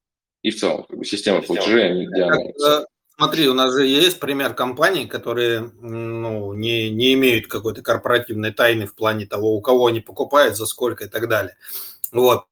И 0.42 0.50
в 0.50 0.56
целом, 0.56 0.84
как 0.84 0.98
бы 0.98 1.04
система 1.04 1.40
платежей, 1.40 1.90
они 1.90 2.06
деанонятся. 2.06 2.86
Смотри, 3.18 3.48
у 3.48 3.54
нас 3.54 3.72
же 3.72 3.86
есть 3.86 4.20
пример 4.20 4.52
компаний, 4.52 5.06
которые 5.06 5.70
ну, 5.80 6.52
не, 6.52 6.90
не 6.90 7.14
имеют 7.14 7.46
какой-то 7.46 7.80
корпоративной 7.80 8.52
тайны 8.52 8.86
в 8.86 8.94
плане 8.94 9.24
того, 9.26 9.56
у 9.56 9.62
кого 9.62 9.86
они 9.86 10.00
покупают, 10.00 10.56
за 10.56 10.66
сколько 10.66 11.04
и 11.04 11.08
так 11.08 11.26
далее. 11.26 11.56
Вот. 12.12 12.44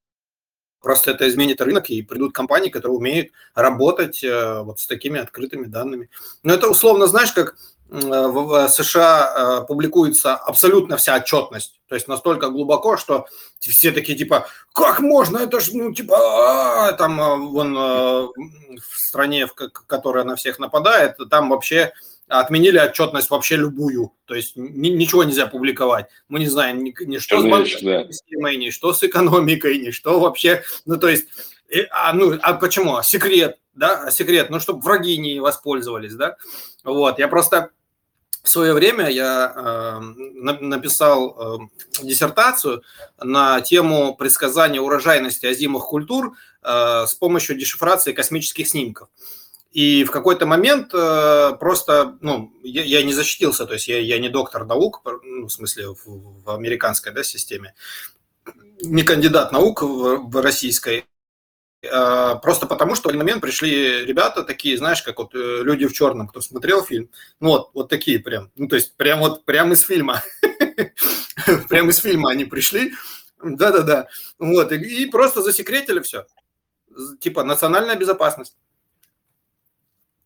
Просто 0.80 1.10
это 1.10 1.28
изменит 1.28 1.60
рынок, 1.60 1.90
и 1.90 2.02
придут 2.02 2.34
компании, 2.34 2.70
которые 2.70 2.96
умеют 2.96 3.30
работать 3.54 4.24
э, 4.24 4.60
вот 4.62 4.80
с 4.80 4.86
такими 4.86 5.20
открытыми 5.20 5.66
данными. 5.66 6.08
Но 6.42 6.54
это 6.54 6.68
условно, 6.68 7.06
знаешь, 7.06 7.32
как 7.32 7.56
в 7.88 8.68
США 8.68 9.60
э, 9.62 9.66
публикуется 9.66 10.34
абсолютно 10.34 10.96
вся 10.96 11.16
отчетность, 11.16 11.80
то 11.94 11.96
есть 11.96 12.08
настолько 12.08 12.48
глубоко, 12.48 12.96
что 12.96 13.28
все 13.60 13.92
такие 13.92 14.18
типа, 14.18 14.48
как 14.72 14.98
можно, 14.98 15.38
это 15.38 15.60
ж, 15.60 15.68
ну, 15.74 15.94
типа, 15.94 16.16
а, 16.18 16.92
там, 16.94 17.20
э, 17.20 17.36
вон, 17.36 17.76
э, 17.76 18.26
в 18.80 18.98
стране, 18.98 19.46
в 19.46 19.54
которая 19.54 20.24
на 20.24 20.34
всех 20.34 20.58
нападает, 20.58 21.18
там 21.30 21.50
вообще 21.50 21.92
отменили 22.26 22.78
отчетность 22.78 23.30
вообще 23.30 23.54
любую, 23.54 24.12
то 24.24 24.34
есть 24.34 24.56
ничего 24.56 25.22
нельзя 25.22 25.46
публиковать. 25.46 26.06
Мы 26.26 26.40
не 26.40 26.48
знаем 26.48 26.82
ни, 26.82 26.92
ни 27.04 27.18
что 27.18 27.40
с 27.40 27.44
банковской 27.44 28.12
системой, 28.12 28.56
ни 28.56 28.70
что 28.70 28.92
с 28.92 29.04
экономикой, 29.04 29.78
ни 29.78 29.92
что 29.92 30.18
вообще, 30.18 30.64
ну, 30.86 30.96
то 30.96 31.08
есть, 31.08 31.28
а, 31.92 32.12
ну, 32.12 32.36
а 32.42 32.54
почему? 32.54 33.00
Секрет, 33.04 33.58
да, 33.72 34.10
секрет, 34.10 34.50
ну, 34.50 34.58
чтобы 34.58 34.80
враги 34.80 35.16
не 35.16 35.38
воспользовались, 35.38 36.14
да, 36.14 36.38
вот, 36.82 37.20
я 37.20 37.28
просто 37.28 37.70
в 38.44 38.48
свое 38.50 38.74
время 38.74 39.08
я 39.08 39.52
э, 39.56 40.00
написал 40.60 41.34
э, 41.62 42.04
диссертацию 42.04 42.82
на 43.18 43.62
тему 43.62 44.14
предсказания 44.14 44.82
урожайности 44.82 45.46
озимых 45.46 45.84
культур 45.84 46.36
э, 46.62 47.04
с 47.08 47.14
помощью 47.14 47.56
дешифрации 47.56 48.12
космических 48.12 48.68
снимков. 48.68 49.08
И 49.72 50.04
в 50.04 50.10
какой-то 50.10 50.44
момент 50.44 50.90
э, 50.92 51.52
просто, 51.58 52.18
ну, 52.20 52.52
я, 52.62 52.84
я 52.84 53.02
не 53.02 53.14
защитился, 53.14 53.64
то 53.64 53.72
есть 53.72 53.88
я, 53.88 53.98
я 53.98 54.18
не 54.18 54.28
доктор 54.28 54.66
наук, 54.66 55.00
ну, 55.24 55.46
в 55.46 55.50
смысле 55.50 55.88
в, 55.88 56.42
в 56.44 56.50
американской 56.50 57.12
да, 57.12 57.24
системе, 57.24 57.74
не 58.82 59.04
кандидат 59.04 59.52
наук 59.52 59.80
в, 59.80 60.28
в 60.28 60.42
российской, 60.42 61.06
просто 62.42 62.66
потому, 62.66 62.94
что 62.94 63.08
в 63.08 63.10
один 63.10 63.20
момент 63.20 63.40
пришли 63.42 64.04
ребята 64.04 64.42
такие, 64.42 64.78
знаешь, 64.78 65.02
как 65.02 65.18
вот 65.18 65.34
э, 65.34 65.62
люди 65.62 65.86
в 65.86 65.92
черном, 65.92 66.28
кто 66.28 66.40
смотрел 66.40 66.84
фильм, 66.84 67.10
ну 67.40 67.48
вот, 67.50 67.70
вот 67.74 67.88
такие 67.88 68.18
прям, 68.18 68.50
ну 68.56 68.68
то 68.68 68.76
есть 68.76 68.96
прям 68.96 69.20
вот, 69.20 69.44
прям 69.44 69.72
из 69.72 69.82
фильма, 69.82 70.22
прям 71.68 71.90
из 71.90 71.98
фильма 71.98 72.30
они 72.30 72.44
пришли, 72.44 72.92
да-да-да, 73.42 74.08
вот, 74.38 74.72
и 74.72 75.06
просто 75.06 75.42
засекретили 75.42 76.00
все, 76.00 76.26
типа 77.20 77.44
национальная 77.44 77.96
безопасность. 77.96 78.56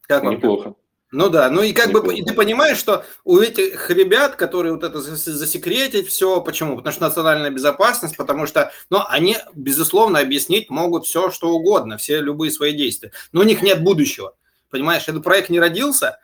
Как 0.02 0.22
Неплохо. 0.22 0.74
Ну 1.11 1.30
да, 1.30 1.48
ну 1.48 1.62
и 1.62 1.72
как 1.72 1.90
бы 1.90 2.14
и 2.14 2.22
ты 2.22 2.34
понимаешь, 2.34 2.76
что 2.76 3.04
у 3.24 3.38
этих 3.38 3.88
ребят, 3.88 4.36
которые 4.36 4.74
вот 4.74 4.84
это 4.84 5.00
засекретить 5.00 6.06
все, 6.06 6.42
почему? 6.42 6.76
Потому 6.76 6.92
что 6.92 7.04
национальная 7.04 7.50
безопасность, 7.50 8.16
потому 8.16 8.46
что, 8.46 8.72
ну, 8.90 9.00
они, 9.09 9.38
безусловно, 9.54 10.18
объяснить 10.18 10.68
могут 10.68 11.06
все, 11.06 11.30
что 11.30 11.50
угодно, 11.50 11.96
все 11.96 12.20
любые 12.20 12.52
свои 12.52 12.74
действия. 12.74 13.12
Но 13.32 13.40
у 13.40 13.44
них 13.44 13.62
нет 13.62 13.82
будущего, 13.82 14.34
понимаешь? 14.68 15.04
Этот 15.09 15.24
проект 15.24 15.48
не 15.48 15.61
родился, 15.61 16.18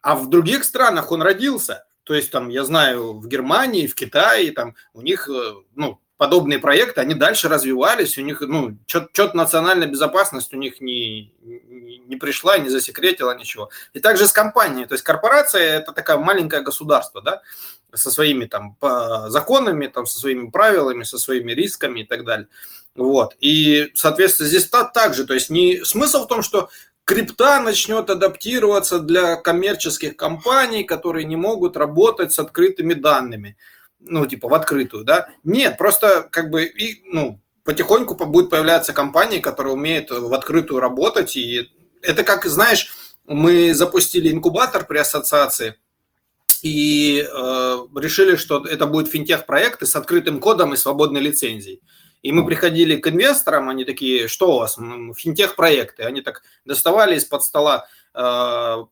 а 0.00 0.14
в 0.14 0.30
других 0.30 0.62
странах 0.62 1.10
он 1.10 1.22
родился. 1.22 1.84
То 2.04 2.14
есть 2.14 2.30
там, 2.30 2.50
я 2.50 2.64
знаю, 2.64 3.14
в 3.14 3.26
Германии, 3.26 3.88
в 3.88 3.96
Китае, 3.96 4.52
там 4.52 4.76
у 4.94 5.02
них, 5.02 5.28
э, 5.28 5.54
ну, 5.74 6.00
подобные 6.20 6.58
проекты, 6.58 7.00
они 7.00 7.14
дальше 7.14 7.48
развивались, 7.48 8.18
у 8.18 8.20
них, 8.20 8.42
ну, 8.42 8.76
что-то 8.86 9.34
национальная 9.34 9.88
безопасность 9.88 10.52
у 10.52 10.58
них 10.58 10.82
не, 10.82 11.32
не, 11.40 12.16
пришла, 12.16 12.58
не 12.58 12.68
засекретила 12.68 13.34
ничего. 13.34 13.70
И 13.94 14.00
также 14.00 14.26
с 14.26 14.32
компанией, 14.32 14.84
то 14.84 14.92
есть 14.92 15.02
корпорация– 15.02 15.62
это 15.78 15.92
такое 15.92 16.18
маленькое 16.18 16.60
государство, 16.60 17.22
да, 17.22 17.40
со 17.94 18.10
своими 18.10 18.44
там 18.44 18.76
законами, 19.28 19.86
там, 19.86 20.04
со 20.04 20.18
своими 20.18 20.50
правилами, 20.50 21.04
со 21.04 21.16
своими 21.16 21.52
рисками 21.52 22.00
и 22.00 22.04
так 22.04 22.26
далее. 22.26 22.48
Вот. 22.94 23.34
И, 23.40 23.90
соответственно, 23.94 24.50
здесь 24.50 24.68
так 24.68 25.14
же, 25.14 25.24
то 25.24 25.32
есть 25.32 25.48
не 25.48 25.82
смысл 25.86 26.24
в 26.24 26.28
том, 26.28 26.42
что 26.42 26.68
крипта 27.06 27.60
начнет 27.60 28.10
адаптироваться 28.10 28.98
для 28.98 29.36
коммерческих 29.36 30.18
компаний, 30.18 30.84
которые 30.84 31.24
не 31.24 31.36
могут 31.36 31.78
работать 31.78 32.34
с 32.34 32.38
открытыми 32.38 32.92
данными 32.92 33.56
ну, 34.00 34.26
типа, 34.26 34.48
в 34.48 34.54
открытую, 34.54 35.04
да? 35.04 35.28
Нет, 35.44 35.78
просто 35.78 36.28
как 36.30 36.50
бы, 36.50 36.64
и, 36.64 37.02
ну, 37.12 37.40
потихоньку 37.64 38.14
будет 38.26 38.50
появляться 38.50 38.92
компании, 38.92 39.38
которые 39.38 39.74
умеют 39.74 40.10
в 40.10 40.32
открытую 40.34 40.80
работать, 40.80 41.36
и 41.36 41.70
это 42.02 42.24
как, 42.24 42.46
знаешь, 42.46 42.92
мы 43.26 43.74
запустили 43.74 44.32
инкубатор 44.32 44.86
при 44.86 44.98
ассоциации, 44.98 45.76
и 46.62 47.26
э, 47.26 47.86
решили, 47.96 48.36
что 48.36 48.64
это 48.66 48.86
будет 48.86 49.08
финтех-проекты 49.08 49.86
с 49.86 49.96
открытым 49.96 50.40
кодом 50.40 50.74
и 50.74 50.76
свободной 50.76 51.20
лицензией. 51.20 51.80
И 52.22 52.32
мы 52.32 52.44
приходили 52.44 52.96
к 52.96 53.08
инвесторам, 53.08 53.70
они 53.70 53.84
такие, 53.84 54.28
что 54.28 54.54
у 54.54 54.58
вас, 54.58 54.78
финтех-проекты. 55.16 56.02
Они 56.02 56.20
так 56.20 56.42
доставали 56.66 57.16
из-под 57.16 57.42
стола 57.44 57.86
э, 58.14 58.84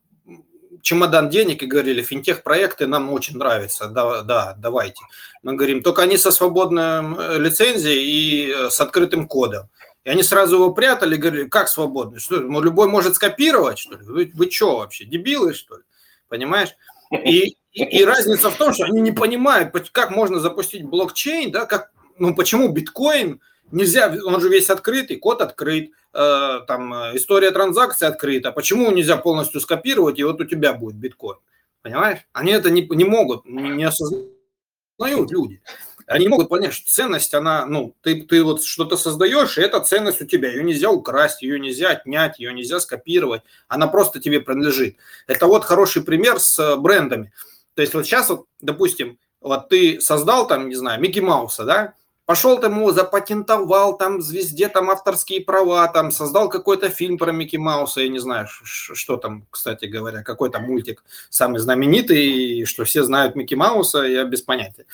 чемодан 0.89 1.29
денег 1.29 1.63
и 1.63 1.67
говорили, 1.67 2.03
финтех-проекты 2.03 2.87
нам 2.87 3.13
очень 3.13 3.37
нравятся, 3.37 3.89
да, 3.89 4.23
да, 4.23 4.55
давайте. 4.57 5.03
Мы 5.43 5.53
говорим, 5.53 5.83
только 5.83 6.01
они 6.01 6.17
со 6.17 6.31
свободной 6.31 7.15
э, 7.15 7.39
лицензией 7.39 8.05
и 8.07 8.51
э, 8.51 8.71
с 8.71 8.81
открытым 8.81 9.29
кодом. 9.29 9.69
И 10.05 10.09
они 10.09 10.23
сразу 10.23 10.57
его 10.57 10.73
прятали, 10.73 11.17
говорили, 11.17 11.47
как 11.47 11.69
свободный? 11.69 12.21
Что, 12.21 12.37
любой 12.37 12.89
может 12.89 13.17
скопировать, 13.17 13.79
что 13.79 13.99
ли? 13.99 14.05
Вы, 14.05 14.31
вы 14.33 14.51
что 14.51 14.79
вообще, 14.79 15.05
дебилы, 15.05 15.53
что 15.53 15.77
ли? 15.77 15.83
Понимаешь? 16.29 16.71
И, 17.13 17.57
и, 17.73 17.85
и 17.85 18.05
разница 18.05 18.51
в 18.51 18.57
том, 18.57 18.73
что 18.73 18.85
они 18.85 19.03
не 19.03 19.13
понимают, 19.13 19.75
как 19.93 20.11
можно 20.11 20.41
запустить 20.41 20.85
блокчейн, 20.85 21.53
да, 21.53 21.67
как, 21.67 21.91
ну, 22.19 22.35
почему 22.35 22.69
биткоин– 22.69 23.41
Нельзя, 23.71 24.15
он 24.25 24.41
же 24.41 24.49
весь 24.49 24.71
открытый, 24.71 25.17
код 25.17 25.43
открыт, 25.43 25.91
э, 26.15 26.61
там 26.67 26.95
э, 26.95 27.17
история 27.17 27.51
транзакций 27.51 28.09
открыта. 28.09 28.51
Почему 28.53 28.91
нельзя 28.91 29.17
полностью 29.17 29.61
скопировать, 29.61 30.19
и 30.19 30.25
вот 30.25 30.41
у 30.41 30.45
тебя 30.45 30.73
будет 30.73 30.97
биткоин? 30.97 31.39
Понимаешь? 31.83 32.21
Они 32.33 32.53
это 32.53 32.71
не, 32.71 32.83
не 32.83 33.05
могут, 33.05 33.45
не 33.47 33.85
осознают 33.85 35.31
люди. 35.31 35.61
Они 36.07 36.25
не 36.25 36.29
могут 36.31 36.49
понять, 36.49 36.73
что 36.73 36.91
ценность, 36.91 37.35
она, 37.35 37.67
ну, 37.67 37.95
ты, 38.01 38.23
ты 38.23 38.43
вот 38.43 38.65
что-то 38.65 38.97
создаешь, 38.97 39.59
и 39.59 39.61
эта 39.61 39.79
ценность 39.81 40.23
у 40.23 40.27
тебя. 40.27 40.49
Ее 40.49 40.65
нельзя 40.65 40.91
украсть, 40.91 41.43
ее 41.43 41.61
нельзя 41.61 41.91
отнять, 41.91 42.39
ее 42.39 42.55
нельзя 42.55 42.81
скопировать. 42.81 43.43
Она 43.69 43.87
просто 43.89 44.19
тебе 44.19 44.41
принадлежит. 44.41 44.97
Это 45.27 45.47
вот 45.47 45.65
хороший 45.65 46.03
пример 46.03 46.41
с 46.41 46.59
э, 46.59 46.77
брендами. 46.77 47.33
То 47.75 47.83
есть 47.83 47.93
вот 47.93 48.07
сейчас, 48.07 48.31
вот, 48.31 48.47
допустим, 48.63 49.19
вот 49.43 49.69
ты 49.69 50.01
создал 50.01 50.49
там, 50.49 50.71
не 50.71 50.75
знаю, 50.75 50.99
Микки 51.01 51.21
Мауса, 51.21 51.65
да, 51.65 51.95
пошел 52.29 52.61
там 52.61 52.77
его 52.77 52.93
запатентовал, 52.93 53.97
там 53.97 54.21
звезде 54.21 54.69
там 54.69 54.91
авторские 54.91 55.41
права, 55.41 55.89
там 55.89 56.11
создал 56.11 56.51
какой-то 56.51 56.91
фильм 56.91 57.17
про 57.17 57.33
Микки 57.33 57.57
Мауса, 57.57 58.03
я 58.03 58.09
не 58.11 58.19
знаю, 58.19 58.47
что 58.65 59.17
там, 59.17 59.47
кстати 59.51 59.87
говоря, 59.87 60.23
какой-то 60.23 60.59
мультик 60.59 61.03
самый 61.31 61.59
знаменитый, 61.59 62.67
что 62.67 62.85
все 62.85 63.03
знают 63.03 63.35
Микки 63.35 63.55
Мауса, 63.55 64.01
я 64.03 64.25
без 64.25 64.43
понятия. 64.43 64.85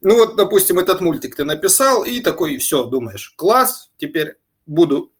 Ну 0.00 0.14
вот, 0.14 0.36
допустим, 0.36 0.78
этот 0.78 1.00
мультик 1.00 1.34
ты 1.34 1.42
написал, 1.44 2.04
и 2.04 2.20
такой, 2.20 2.56
все, 2.58 2.84
думаешь, 2.84 3.34
класс, 3.34 3.90
теперь 3.96 4.36
буду 4.64 5.10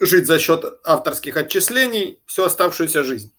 жить 0.00 0.26
за 0.26 0.38
счет 0.38 0.64
авторских 0.84 1.36
отчислений 1.36 2.18
всю 2.24 2.44
оставшуюся 2.44 3.04
жизнь. 3.04 3.30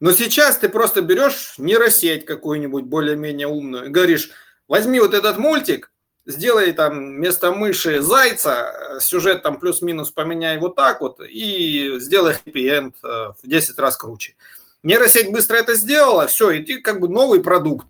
Но 0.00 0.12
сейчас 0.12 0.58
ты 0.58 0.68
просто 0.68 1.00
берешь 1.00 1.54
нейросеть 1.56 2.26
какую-нибудь 2.26 2.84
более-менее 2.84 3.46
умную 3.46 3.86
и 3.86 3.88
говоришь, 3.88 4.32
возьми 4.68 5.00
вот 5.00 5.14
этот 5.14 5.38
мультик, 5.38 5.90
сделай 6.30 6.72
там 6.72 7.16
вместо 7.16 7.52
мыши 7.52 8.00
зайца, 8.00 8.98
сюжет 9.00 9.42
там 9.42 9.58
плюс-минус 9.58 10.10
поменяй 10.10 10.58
вот 10.58 10.76
так 10.76 11.00
вот 11.00 11.20
и 11.20 11.96
сделай 11.98 12.34
хэппи-энд 12.34 12.96
в 13.02 13.36
10 13.42 13.78
раз 13.78 13.96
круче. 13.96 14.34
Нейросеть 14.82 15.30
быстро 15.30 15.56
это 15.56 15.74
сделала, 15.74 16.26
все, 16.26 16.50
и 16.50 16.62
ты 16.62 16.80
как 16.80 17.00
бы 17.00 17.08
новый 17.08 17.42
продукт, 17.42 17.86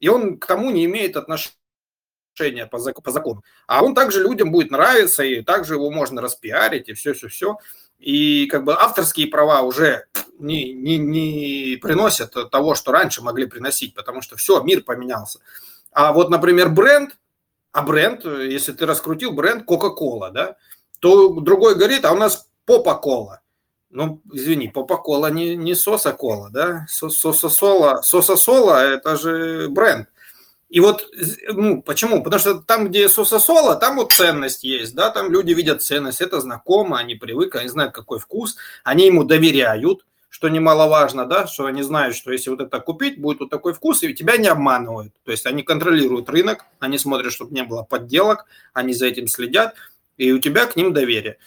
и 0.00 0.08
он 0.08 0.38
к 0.38 0.46
тому 0.46 0.70
не 0.70 0.84
имеет 0.84 1.16
отношения 1.16 2.66
по 2.66 2.78
закону. 3.10 3.42
А 3.66 3.82
он 3.82 3.94
также 3.94 4.22
людям 4.22 4.50
будет 4.50 4.70
нравиться, 4.70 5.22
и 5.22 5.42
также 5.42 5.74
его 5.74 5.90
можно 5.90 6.20
распиарить, 6.20 6.88
и 6.88 6.92
все-все-все. 6.92 7.58
И 7.98 8.46
как 8.46 8.64
бы 8.64 8.74
авторские 8.74 9.28
права 9.28 9.62
уже 9.62 10.04
не, 10.38 10.74
не, 10.74 10.98
не 10.98 11.76
приносят 11.76 12.34
того, 12.50 12.74
что 12.74 12.92
раньше 12.92 13.22
могли 13.22 13.46
приносить, 13.46 13.94
потому 13.94 14.20
что 14.20 14.36
все, 14.36 14.62
мир 14.62 14.82
поменялся. 14.82 15.38
А 15.92 16.12
вот, 16.12 16.28
например, 16.28 16.68
бренд, 16.68 17.16
а 17.74 17.82
бренд, 17.82 18.24
если 18.24 18.72
ты 18.72 18.86
раскрутил 18.86 19.32
бренд 19.32 19.68
Coca-Cola, 19.68 20.30
да, 20.30 20.56
то 21.00 21.28
другой 21.40 21.74
говорит, 21.74 22.04
а 22.04 22.12
у 22.12 22.16
нас 22.16 22.48
Попа-кола. 22.66 23.40
Ну, 23.90 24.22
извини, 24.32 24.68
Попа-кола 24.68 25.26
не, 25.26 25.56
не 25.56 25.74
Соса-кола, 25.74 26.50
да? 26.50 26.86
Соса-сола, 26.88 28.00
Соса-сола– 28.02 28.84
это 28.94 29.16
же 29.16 29.68
бренд. 29.68 30.08
И 30.70 30.78
вот, 30.78 31.04
ну, 31.48 31.82
почему? 31.82 32.22
Потому 32.22 32.40
что 32.40 32.54
там, 32.54 32.88
где 32.88 33.08
соса-сола, 33.08 33.74
там 33.74 33.96
вот 33.96 34.12
ценность 34.12 34.64
есть, 34.64 34.94
да, 34.94 35.10
там 35.10 35.30
люди 35.30 35.52
видят 35.52 35.82
ценность, 35.82 36.20
это 36.20 36.40
знакомо, 36.40 36.98
они 36.98 37.16
привыкли, 37.16 37.58
они 37.58 37.68
знают, 37.68 37.92
какой 37.92 38.18
вкус, 38.18 38.56
они 38.82 39.06
ему 39.06 39.24
доверяют, 39.24 40.04
что 40.34 40.48
немаловажно, 40.48 41.26
да, 41.26 41.46
что 41.46 41.66
они 41.66 41.84
знают, 41.84 42.16
что 42.16 42.32
если 42.32 42.50
вот 42.50 42.60
это 42.60 42.80
купить, 42.80 43.20
будет 43.20 43.38
вот 43.38 43.50
такой 43.50 43.72
вкус, 43.72 44.02
и 44.02 44.12
тебя 44.12 44.36
не 44.36 44.48
обманывают. 44.48 45.12
То 45.22 45.30
есть 45.30 45.46
они 45.46 45.62
контролируют 45.62 46.28
рынок, 46.28 46.64
они 46.80 46.98
смотрят, 46.98 47.32
чтобы 47.32 47.54
не 47.54 47.62
было 47.62 47.84
подделок, 47.84 48.46
они 48.72 48.94
за 48.94 49.06
этим 49.06 49.28
следят, 49.28 49.76
и 50.16 50.32
у 50.32 50.40
тебя 50.40 50.66
к 50.66 50.74
ним 50.74 50.92
доверие. 50.92 51.38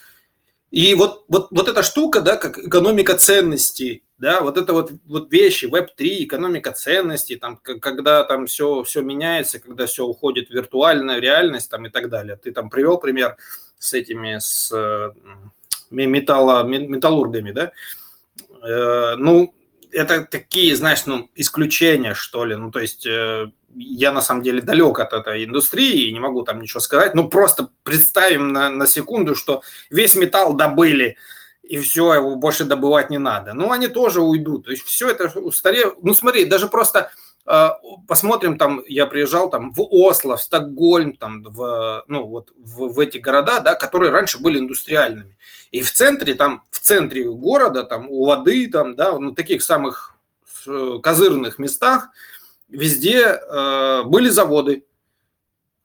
И 0.71 0.95
вот, 0.95 1.25
вот, 1.27 1.49
вот 1.51 1.67
эта 1.67 1.83
штука, 1.83 2.21
да, 2.21 2.37
как 2.37 2.59
экономика 2.59 3.17
ценностей, 3.17 4.03
да, 4.19 4.39
вот 4.39 4.57
это 4.57 4.71
вот, 4.71 4.93
вот 5.05 5.33
вещи, 5.33 5.65
веб-3, 5.65 6.23
экономика 6.23 6.71
ценностей, 6.71 7.35
там, 7.35 7.57
когда 7.57 8.23
там 8.23 8.45
все, 8.45 8.83
все 8.83 9.01
меняется, 9.01 9.59
когда 9.59 9.85
все 9.85 10.05
уходит 10.05 10.47
в 10.47 10.53
виртуальную 10.53 11.21
реальность 11.21 11.69
там, 11.69 11.87
и 11.87 11.89
так 11.89 12.07
далее. 12.07 12.37
Ты 12.41 12.53
там 12.53 12.69
привел 12.69 12.99
пример 12.99 13.35
с 13.79 13.93
этими, 13.93 14.37
с 14.39 14.73
металло, 15.89 16.63
металлургами, 16.63 17.51
да, 17.51 17.65
Э, 17.65 18.06
ну, 18.61 19.53
это 19.91 20.25
такие, 20.25 20.75
знаешь, 20.75 21.05
ну, 21.05 21.29
исключения, 21.35 22.13
что 22.13 22.45
ли. 22.45 22.55
Ну, 22.55 22.71
то 22.71 22.79
есть 22.79 23.05
э, 23.05 23.47
я 23.75 24.11
на 24.11 24.21
самом 24.21 24.43
деле 24.43 24.61
далек 24.61 24.99
от 24.99 25.13
этой 25.13 25.45
индустрии 25.45 26.07
и 26.07 26.13
не 26.13 26.19
могу 26.19 26.43
там 26.43 26.61
ничего 26.61 26.79
сказать. 26.79 27.15
Ну, 27.15 27.29
просто 27.29 27.69
представим 27.83 28.51
на, 28.51 28.69
на 28.69 28.87
секунду, 28.87 29.35
что 29.35 29.61
весь 29.89 30.15
металл 30.15 30.53
добыли, 30.53 31.17
и 31.63 31.77
все, 31.79 32.13
его 32.13 32.35
больше 32.35 32.63
добывать 32.63 33.09
не 33.09 33.17
надо. 33.17 33.53
Ну, 33.53 33.71
они 33.71 33.87
тоже 33.87 34.21
уйдут. 34.21 34.65
То 34.65 34.71
есть 34.71 34.83
все 34.83 35.09
это 35.09 35.27
устарело. 35.39 35.95
Ну, 36.01 36.13
смотри, 36.13 36.45
даже 36.45 36.67
просто 36.67 36.99
э, 36.99 37.26
посмотрим, 38.07 38.57
там, 38.57 38.83
я 38.87 39.05
приезжал 39.05 39.49
там 39.49 39.71
в 39.71 39.81
Осло, 39.81 40.35
в 40.35 40.41
Стокгольм, 40.41 41.13
там, 41.13 41.43
в, 41.43 42.03
ну, 42.07 42.25
вот 42.25 42.51
в, 42.57 42.93
в 42.93 42.99
эти 42.99 43.19
города, 43.19 43.61
да, 43.61 43.75
которые 43.75 44.11
раньше 44.11 44.39
были 44.39 44.59
индустриальными. 44.59 45.37
И 45.71 45.81
в 45.81 45.91
центре, 45.91 46.35
там, 46.35 46.63
в 46.71 46.79
центре 46.79 47.23
города, 47.23 47.83
там, 47.83 48.09
у 48.09 48.25
воды, 48.25 48.69
там, 48.69 48.95
да, 48.95 49.17
на 49.17 49.33
таких 49.33 49.63
самых 49.63 50.17
козырных 51.01 51.59
местах, 51.59 52.09
везде 52.67 53.21
э, 53.21 54.03
были 54.03 54.29
заводы. 54.29 54.85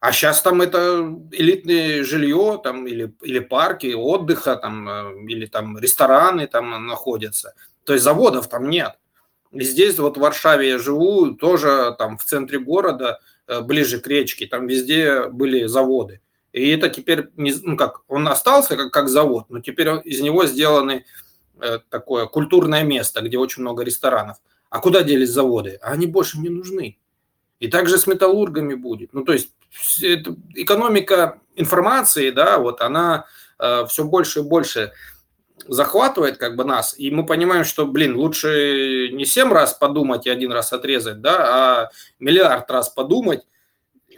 А 0.00 0.10
сейчас 0.10 0.42
там 0.42 0.60
это 0.60 1.16
элитное 1.30 2.02
жилье, 2.02 2.60
там, 2.62 2.88
или, 2.88 3.14
или 3.22 3.38
парки 3.38 3.94
отдыха, 3.94 4.56
там, 4.56 4.88
э, 4.88 5.24
или 5.28 5.46
там 5.46 5.78
рестораны 5.78 6.48
там 6.48 6.86
находятся. 6.86 7.54
То 7.84 7.92
есть 7.92 8.04
заводов 8.04 8.48
там 8.48 8.68
нет. 8.68 8.98
Здесь 9.52 9.98
вот 9.98 10.16
в 10.16 10.20
Варшаве 10.20 10.68
я 10.68 10.78
живу, 10.78 11.32
тоже 11.32 11.94
там 11.98 12.16
в 12.16 12.24
центре 12.24 12.58
города, 12.58 13.20
э, 13.46 13.60
ближе 13.60 14.00
к 14.00 14.06
речке, 14.06 14.46
там 14.46 14.66
везде 14.66 15.28
были 15.28 15.66
заводы. 15.66 16.20
И 16.52 16.70
это 16.70 16.88
теперь, 16.88 17.28
не, 17.36 17.52
ну 17.62 17.76
как, 17.76 18.00
он 18.08 18.28
остался 18.28 18.76
как, 18.76 18.90
как 18.90 19.08
завод, 19.08 19.46
но 19.48 19.60
теперь 19.60 19.88
из 20.04 20.20
него 20.20 20.46
сделаны 20.46 21.04
э, 21.60 21.78
такое 21.90 22.26
культурное 22.26 22.82
место, 22.82 23.20
где 23.20 23.38
очень 23.38 23.62
много 23.62 23.84
ресторанов. 23.84 24.38
А 24.70 24.80
куда 24.80 25.02
делись 25.02 25.30
заводы? 25.30 25.78
А 25.82 25.92
они 25.92 26.06
больше 26.06 26.38
не 26.38 26.48
нужны. 26.48 26.98
И 27.60 27.68
также 27.68 27.98
с 27.98 28.06
металлургами 28.06 28.74
будет. 28.74 29.12
Ну, 29.12 29.24
то 29.24 29.32
есть 29.32 29.50
это, 30.02 30.34
экономика 30.54 31.38
информации, 31.56 32.30
да, 32.30 32.58
вот 32.58 32.80
она 32.80 33.26
э, 33.58 33.86
все 33.86 34.04
больше 34.04 34.40
и 34.40 34.42
больше 34.42 34.92
захватывает 35.68 36.36
как 36.38 36.56
бы 36.56 36.64
нас, 36.64 36.94
и 36.98 37.10
мы 37.10 37.24
понимаем, 37.26 37.64
что, 37.64 37.86
блин, 37.86 38.16
лучше 38.16 39.10
не 39.12 39.24
семь 39.24 39.52
раз 39.52 39.74
подумать 39.74 40.26
и 40.26 40.30
один 40.30 40.52
раз 40.52 40.72
отрезать, 40.72 41.20
да, 41.20 41.84
а 41.84 41.90
миллиард 42.18 42.70
раз 42.70 42.88
подумать 42.88 43.42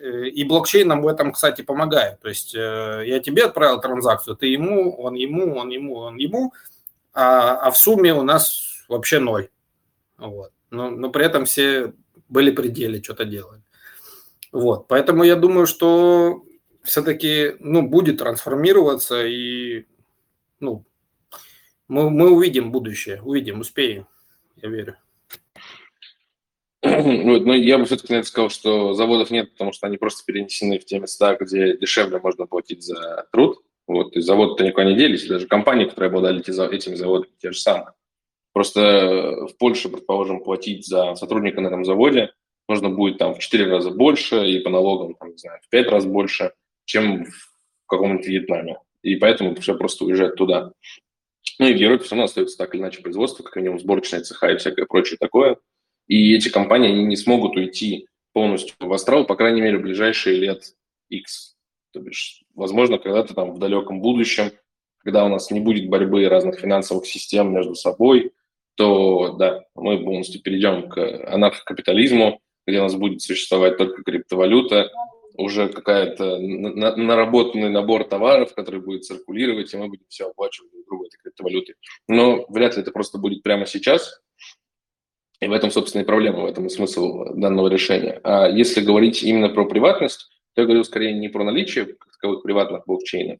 Э, 0.05 0.29
и 0.29 0.45
блокчейн 0.45 0.87
нам 0.87 1.03
в 1.03 1.09
этом, 1.09 1.33
кстати, 1.33 1.63
помогает. 1.63 2.21
То 2.21 2.29
есть 2.29 2.55
э, 2.55 3.05
я 3.07 3.21
тебе 3.21 3.45
отправил 3.45 3.81
транзакцию, 3.81 4.37
ты 4.37 4.47
ему, 4.47 4.95
он 4.97 5.15
ему, 5.15 5.57
он 5.57 5.71
ему, 5.71 5.97
он 5.97 6.17
ему, 6.17 6.53
а, 7.15 7.57
а 7.57 7.71
в 7.71 7.79
сумме 7.79 8.13
у 8.13 8.23
нас 8.23 8.85
вообще 8.89 9.19
ноль. 9.19 9.49
Вот. 10.19 10.53
Но, 10.71 10.91
но 10.91 11.11
при 11.11 11.25
этом 11.25 11.47
все 11.47 11.95
были 12.29 12.51
пределы, 12.51 13.03
что-то 13.03 13.25
делали. 13.25 13.63
Вот. 14.53 14.89
Поэтому 14.89 15.25
я 15.25 15.37
думаю, 15.37 15.67
что 15.67 16.45
все-таки 16.83 17.57
ну, 17.61 17.81
будет 17.81 18.19
трансформироваться 18.19 19.25
и 19.25 19.87
ну, 20.61 20.85
мы, 21.89 22.11
мы 22.11 22.30
увидим 22.30 22.72
будущее, 22.72 23.20
увидим, 23.22 23.61
успеем, 23.61 24.07
я 24.57 24.68
верю. 24.68 24.97
Вот, 26.82 27.45
но 27.45 27.55
я 27.55 27.78
бы 27.78 27.87
все-таки 27.87 28.12
на 28.12 28.18
это 28.18 28.28
сказал, 28.28 28.51
что 28.51 28.93
заводов 28.93 29.30
нет, 29.30 29.53
потому 29.53 29.72
что 29.72 29.87
они 29.87 29.97
просто 29.97 30.24
перенесены 30.26 30.78
в 30.78 30.85
те 30.85 30.99
места, 30.99 31.37
где 31.41 31.76
дешевле 31.76 32.18
можно 32.18 32.47
платить 32.47 32.82
за 32.82 33.26
труд. 33.32 33.62
Вот, 33.87 34.16
и 34.16 34.20
заводы-то 34.20 34.64
никуда 34.64 34.85
не 34.85 34.97
делись, 34.97 35.26
даже 35.26 35.47
компании, 35.47 35.85
которые 35.85 36.09
обладали 36.09 36.41
этими 36.41 36.95
заводами, 36.95 37.32
те 37.39 37.53
же 37.53 37.59
самые. 37.59 37.93
Просто 38.53 39.47
в 39.47 39.57
Польше, 39.59 39.89
предположим, 39.89 40.43
платить 40.43 40.87
за 40.87 41.14
сотрудника 41.16 41.61
на 41.61 41.66
этом 41.68 41.85
заводе 41.85 42.30
нужно 42.68 42.91
будет 42.91 43.18
там 43.18 43.35
в 43.35 43.39
4 43.39 43.66
раза 43.66 43.91
больше 43.91 44.47
и 44.47 44.61
по 44.61 44.70
налогам, 44.70 45.14
там, 45.14 45.30
не 45.30 45.37
знаю, 45.37 45.61
в 45.62 45.68
5 45.68 45.87
раз 45.89 46.07
больше, 46.07 46.53
чем 46.85 47.24
в 47.24 47.87
каком-нибудь 47.87 48.26
Вьетнаме. 48.26 48.78
И 49.03 49.16
поэтому 49.16 49.55
все 49.57 49.76
просто 49.76 50.05
уезжает 50.05 50.37
туда. 50.37 50.72
Ну 51.59 51.67
и 51.67 51.73
в 51.73 51.77
Европе 51.77 52.05
все 52.05 52.15
равно 52.15 52.25
остается 52.25 52.59
так 52.59 52.75
или 52.75 52.83
иначе 52.83 53.03
производство, 53.03 53.43
как 53.43 53.57
минимум 53.57 53.79
сборочная 53.79 54.21
цеха 54.21 54.51
и 54.51 54.57
всякое 54.57 54.87
прочее 54.87 55.19
такое– 55.19 55.57
и 56.07 56.35
эти 56.35 56.49
компании 56.51 56.91
они 56.91 57.05
не 57.05 57.17
смогут 57.17 57.57
уйти 57.57 58.09
полностью 58.33 58.75
в 58.79 58.93
астрал, 58.93 59.27
по 59.27 59.37
крайней 59.37 59.61
мере, 59.61 59.79
в 59.79 59.83
ближайшие 59.83 60.37
лет 60.37 60.75
X. 61.09 61.57
То 61.93 62.01
бишь, 62.01 62.43
возможно, 62.55 62.99
когда-то 62.99 63.35
там 63.35 63.53
в 63.53 63.59
далеком 63.59 64.01
будущем, 64.01 64.51
когда 64.99 65.25
у 65.25 65.29
нас 65.29 65.51
не 65.51 65.61
будет 65.61 65.89
борьбы 65.89 66.29
разных 66.29 66.59
финансовых 66.61 67.07
систем 67.07 67.53
между 67.53 67.75
собой, 67.75 68.33
то 68.75 69.35
да, 69.39 69.65
мы 69.75 70.03
полностью 70.03 70.43
перейдем 70.43 70.89
к 70.89 70.99
анархокапитализму, 71.33 72.41
где 72.67 72.81
у 72.81 72.83
нас 72.83 72.95
будет 72.95 73.23
существовать 73.23 73.77
только 73.77 74.03
криптовалюта, 74.03 74.91
уже 75.37 75.68
какая-то 75.68 76.39
наработанный 76.39 77.70
набор 77.70 78.05
товаров, 78.05 78.55
который 78.55 78.80
будет 78.80 79.05
циркулировать, 79.05 79.72
и 79.72 79.76
мы 79.76 79.89
будем 79.89 80.05
все 80.09 80.28
оплачивать 80.28 80.70
друг 80.72 80.87
другу 80.87 81.07
этой 81.07 81.18
криптовалютой. 81.18 81.74
Но 82.09 82.47
вряд 82.49 82.76
ли 82.76 82.82
это 82.82 82.93
просто 82.93 83.18
будет 83.18 83.43
прямо 83.43 83.66
сейчас, 83.66 84.20
и 85.41 85.49
в 85.49 85.53
этом, 85.53 85.70
собственно, 85.70 86.03
и 86.03 86.07
проблема, 86.07 86.43
в 86.43 86.47
этом 86.47 86.66
и 86.66 86.70
смысл 86.70 87.35
данного 87.35 87.68
решения. 87.68 88.20
А 88.22 88.49
если 88.49 88.80
говорить 88.80 89.22
именно 89.22 89.49
про 89.49 89.66
приватность, 89.66 90.30
то 90.55 90.62
я 90.62 90.66
говорю 90.66 90.85
скорее 90.85 91.12
не 91.12 91.28
про 91.28 91.45
наличие 91.45 91.87
как 91.87 92.12
таковых 92.12 92.43
приватных 92.43 92.87
блокчейнов, 92.87 93.39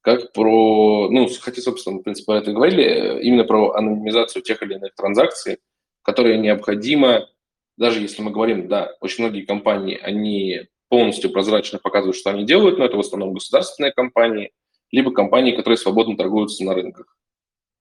как 0.00 0.32
про, 0.32 1.08
ну, 1.10 1.28
хотя, 1.40 1.60
собственно, 1.60 1.98
в 1.98 2.02
принципе, 2.02 2.26
про 2.26 2.38
это 2.38 2.52
говорили, 2.52 3.22
именно 3.22 3.44
про 3.44 3.72
анонимизацию 3.74 4.42
тех 4.42 4.62
или 4.62 4.74
иных 4.74 4.94
транзакций, 4.94 5.58
которые 6.02 6.38
необходимо, 6.38 7.28
даже 7.76 8.00
если 8.00 8.22
мы 8.22 8.30
говорим, 8.30 8.66
да, 8.66 8.96
очень 9.00 9.24
многие 9.24 9.42
компании, 9.42 9.98
они 10.00 10.66
полностью 10.88 11.30
прозрачно 11.30 11.78
показывают, 11.78 12.16
что 12.16 12.30
они 12.30 12.44
делают, 12.44 12.78
но 12.78 12.84
это 12.84 12.96
в 12.96 13.00
основном 13.00 13.34
государственные 13.34 13.92
компании, 13.92 14.52
либо 14.90 15.12
компании, 15.12 15.56
которые 15.56 15.76
свободно 15.76 16.16
торгуются 16.16 16.64
на 16.64 16.74
рынках. 16.74 17.16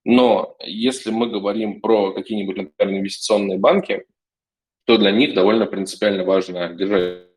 Но 0.06 0.58
если 0.60 1.12
мы 1.12 1.30
говорим 1.30 1.80
про 1.80 2.14
какие-нибудь, 2.14 2.58
например, 2.58 3.00
инвестиционные 3.00 3.58
банки, 3.58 4.06
то 4.86 4.98
для 4.98 5.12
них 5.12 5.34
довольно 5.34 5.66
принципиально 5.66 6.26
важно 6.26 6.74
держать 6.74 7.28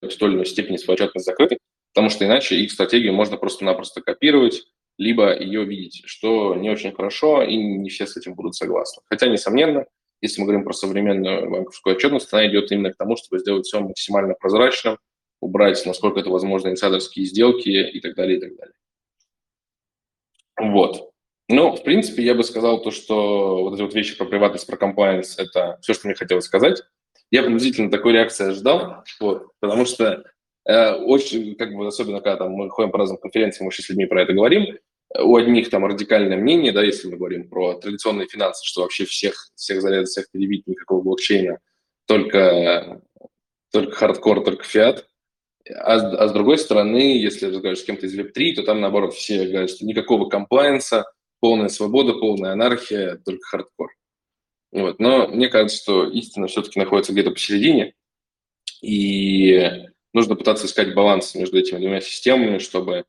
в 0.00 0.16
той 0.16 0.28
или 0.28 0.36
иной 0.36 0.46
степени 0.46 0.76
свою 0.76 0.94
отчетность 0.94 1.26
закрытой, 1.26 1.58
потому 1.92 2.10
что 2.10 2.24
иначе 2.24 2.56
их 2.56 2.72
стратегию 2.72 3.12
можно 3.12 3.36
просто-напросто 3.36 4.00
копировать, 4.00 4.64
либо 4.98 5.38
ее 5.38 5.64
видеть, 5.64 6.02
что 6.06 6.54
не 6.54 6.70
очень 6.70 6.92
хорошо, 6.92 7.42
и 7.42 7.56
не 7.56 7.90
все 7.90 8.06
с 8.06 8.16
этим 8.16 8.34
будут 8.34 8.54
согласны. 8.54 9.02
Хотя, 9.06 9.26
несомненно, 9.26 9.86
если 10.20 10.40
мы 10.40 10.46
говорим 10.46 10.64
про 10.64 10.72
современную 10.72 11.50
банковскую 11.50 11.96
отчетность, 11.96 12.32
она 12.32 12.46
идет 12.46 12.72
именно 12.72 12.92
к 12.92 12.96
тому, 12.96 13.16
чтобы 13.16 13.38
сделать 13.38 13.66
все 13.66 13.80
максимально 13.80 14.34
прозрачным, 14.34 14.98
убрать, 15.40 15.84
насколько 15.86 16.20
это 16.20 16.30
возможно, 16.30 16.68
инсайдерские 16.68 17.26
сделки 17.26 17.68
и 17.68 18.00
так 18.00 18.14
далее, 18.14 18.38
и 18.38 18.40
так 18.40 18.56
далее. 18.56 18.74
Вот. 20.58 21.10
Ну, 21.48 21.76
в 21.76 21.82
принципе, 21.84 22.24
я 22.24 22.34
бы 22.34 22.42
сказал 22.42 22.82
то, 22.82 22.90
что 22.90 23.62
вот 23.62 23.74
эти 23.74 23.82
вот 23.82 23.94
вещи 23.94 24.16
про 24.16 24.24
приватность, 24.24 24.66
про 24.66 24.76
compliance– 24.76 25.34
это 25.38 25.78
все, 25.80 25.94
что 25.94 26.08
мне 26.08 26.16
хотелось 26.16 26.44
сказать. 26.44 26.82
Я 27.30 27.42
приблизительно 27.42 27.90
такой 27.90 28.12
реакции 28.12 28.48
ожидал, 28.48 29.04
вот, 29.20 29.48
потому 29.60 29.84
что 29.84 30.24
э, 30.64 30.92
очень, 30.92 31.54
как 31.56 31.72
бы, 31.74 31.86
особенно 31.86 32.20
когда 32.20 32.36
там 32.36 32.52
мы 32.52 32.70
ходим 32.70 32.90
по 32.90 32.98
разным 32.98 33.18
конференциям, 33.18 33.66
мы 33.66 33.72
с 33.72 33.88
людьми 33.88 34.06
про 34.06 34.22
это 34.22 34.32
говорим, 34.32 34.76
у 35.22 35.36
одних 35.36 35.70
там 35.70 35.84
радикальное 35.84 36.36
мнение, 36.36 36.72
да, 36.72 36.82
если 36.82 37.08
мы 37.08 37.16
говорим 37.16 37.48
про 37.48 37.74
традиционные 37.74 38.28
финансы, 38.28 38.64
что 38.64 38.82
вообще 38.82 39.04
всех, 39.04 39.34
всех 39.54 39.80
зарядов, 39.80 40.08
всех 40.08 40.30
перебить, 40.30 40.66
никакого 40.66 41.02
блокчейна, 41.02 41.58
только, 42.06 43.02
только 43.72 43.92
хардкор, 43.92 44.44
только 44.44 44.64
фиат. 44.64 45.06
А, 45.68 45.94
а 45.94 46.28
с 46.28 46.32
другой 46.32 46.58
стороны, 46.58 47.18
если 47.18 47.46
разговаривать 47.46 47.80
с 47.80 47.84
кем-то 47.84 48.06
из 48.06 48.18
Web3, 48.18 48.54
то 48.54 48.62
там, 48.62 48.80
наоборот, 48.80 49.14
все 49.14 49.46
говорят, 49.46 49.70
что 49.70 49.84
никакого 49.84 50.28
комплайенса, 50.28 51.04
полная 51.40 51.68
свобода, 51.68 52.14
полная 52.14 52.52
анархия, 52.52 53.20
только 53.24 53.44
хардкор. 53.44 53.90
Вот. 54.72 54.98
Но 54.98 55.28
мне 55.28 55.48
кажется, 55.48 55.82
что 55.82 56.08
истина 56.08 56.46
все-таки 56.46 56.78
находится 56.78 57.12
где-то 57.12 57.30
посередине, 57.30 57.94
и 58.82 59.86
нужно 60.12 60.36
пытаться 60.36 60.66
искать 60.66 60.94
баланс 60.94 61.34
между 61.34 61.58
этими 61.58 61.78
двумя 61.78 62.00
системами, 62.00 62.58
чтобы 62.58 63.04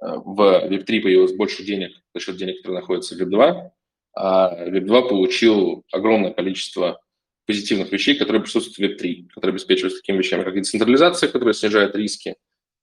в 0.00 0.68
Web3 0.68 1.00
появилось 1.00 1.32
больше 1.32 1.64
денег 1.64 1.92
за 2.14 2.20
счет 2.20 2.36
денег, 2.36 2.58
которые 2.58 2.80
находятся 2.80 3.14
в 3.14 3.20
Web2, 3.20 3.70
а 4.14 4.68
Web2 4.68 5.08
получил 5.08 5.84
огромное 5.92 6.32
количество 6.32 7.00
позитивных 7.46 7.92
вещей, 7.92 8.16
которые 8.16 8.42
присутствуют 8.42 9.00
в 9.00 9.04
Web3, 9.04 9.28
которые 9.34 9.52
обеспечиваются 9.54 10.00
такими 10.00 10.18
вещами, 10.18 10.42
как 10.42 10.54
децентрализация, 10.54 11.28
которая 11.28 11.54
снижает 11.54 11.94
риски, 11.94 12.36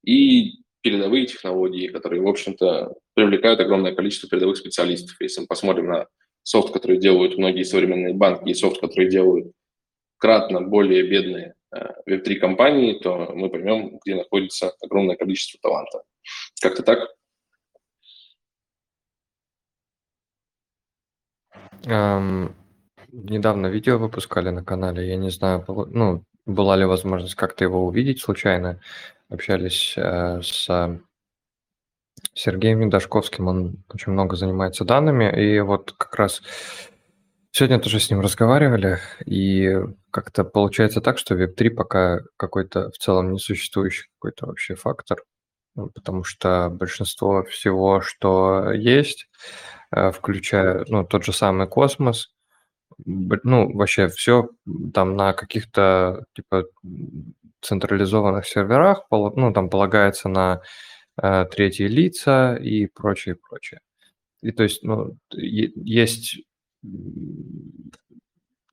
и 0.03 0.59
передовые 0.81 1.25
технологии, 1.25 1.87
которые, 1.87 2.21
в 2.21 2.27
общем-то, 2.27 2.93
привлекают 3.13 3.59
огромное 3.59 3.95
количество 3.95 4.29
передовых 4.29 4.57
специалистов. 4.57 5.15
Если 5.19 5.41
мы 5.41 5.47
посмотрим 5.47 5.87
на 5.87 6.07
софт, 6.43 6.73
который 6.73 6.97
делают 6.97 7.37
многие 7.37 7.63
современные 7.63 8.13
банки, 8.13 8.49
и 8.49 8.53
софт, 8.53 8.79
который 8.81 9.09
делают 9.09 9.51
кратно 10.17 10.61
более 10.61 11.03
бедные 11.03 11.55
Web3 11.73 12.33
э, 12.33 12.35
компании, 12.35 12.99
то 12.99 13.31
мы 13.33 13.49
поймем, 13.49 13.99
где 14.05 14.15
находится 14.15 14.73
огромное 14.81 15.15
количество 15.15 15.59
таланта. 15.61 16.03
Как-то 16.61 16.83
так? 16.83 16.99
Um, 21.85 22.53
недавно 23.11 23.67
видео 23.67 23.97
выпускали 23.97 24.49
на 24.49 24.63
канале, 24.63 25.07
я 25.07 25.17
не 25.17 25.29
знаю, 25.29 25.65
ну, 25.67 26.23
была 26.45 26.75
ли 26.75 26.85
возможность 26.85 27.35
как-то 27.35 27.63
его 27.63 27.85
увидеть 27.85 28.21
случайно. 28.21 28.79
Общались 29.29 29.93
э, 29.97 30.41
с 30.41 30.99
Сергеем 32.33 32.79
Медашковским, 32.79 33.47
он 33.47 33.83
очень 33.89 34.11
много 34.11 34.35
занимается 34.35 34.85
данными, 34.85 35.31
и 35.39 35.59
вот 35.61 35.93
как 35.93 36.15
раз 36.15 36.41
сегодня 37.51 37.79
тоже 37.79 37.99
с 37.99 38.09
ним 38.09 38.21
разговаривали, 38.21 38.99
и 39.25 39.77
как-то 40.11 40.43
получается 40.43 41.01
так, 41.01 41.17
что 41.17 41.35
Web3 41.35 41.69
пока 41.69 42.21
какой-то 42.37 42.91
в 42.91 42.97
целом 42.97 43.33
несуществующий 43.33 44.09
какой-то 44.19 44.47
вообще 44.47 44.75
фактор, 44.75 45.23
потому 45.75 46.23
что 46.23 46.69
большинство 46.69 47.43
всего, 47.43 48.01
что 48.01 48.71
есть, 48.71 49.27
э, 49.91 50.11
включая 50.11 50.85
ну, 50.87 51.05
тот 51.05 51.23
же 51.25 51.33
самый 51.33 51.67
космос, 51.67 52.33
ну, 53.05 53.73
вообще 53.75 54.07
все 54.07 54.49
там 54.93 55.15
на 55.15 55.33
каких-то 55.33 56.25
типа 56.33 56.65
централизованных 57.61 58.45
серверах, 58.47 59.05
ну, 59.11 59.53
там 59.53 59.69
полагается 59.69 60.29
на 60.29 60.61
э, 61.21 61.45
третьи 61.51 61.85
лица 61.85 62.55
и 62.55 62.87
прочее, 62.87 63.35
прочее. 63.35 63.79
И 64.41 64.51
то 64.51 64.63
есть, 64.63 64.83
ну, 64.83 65.17
есть 65.31 66.43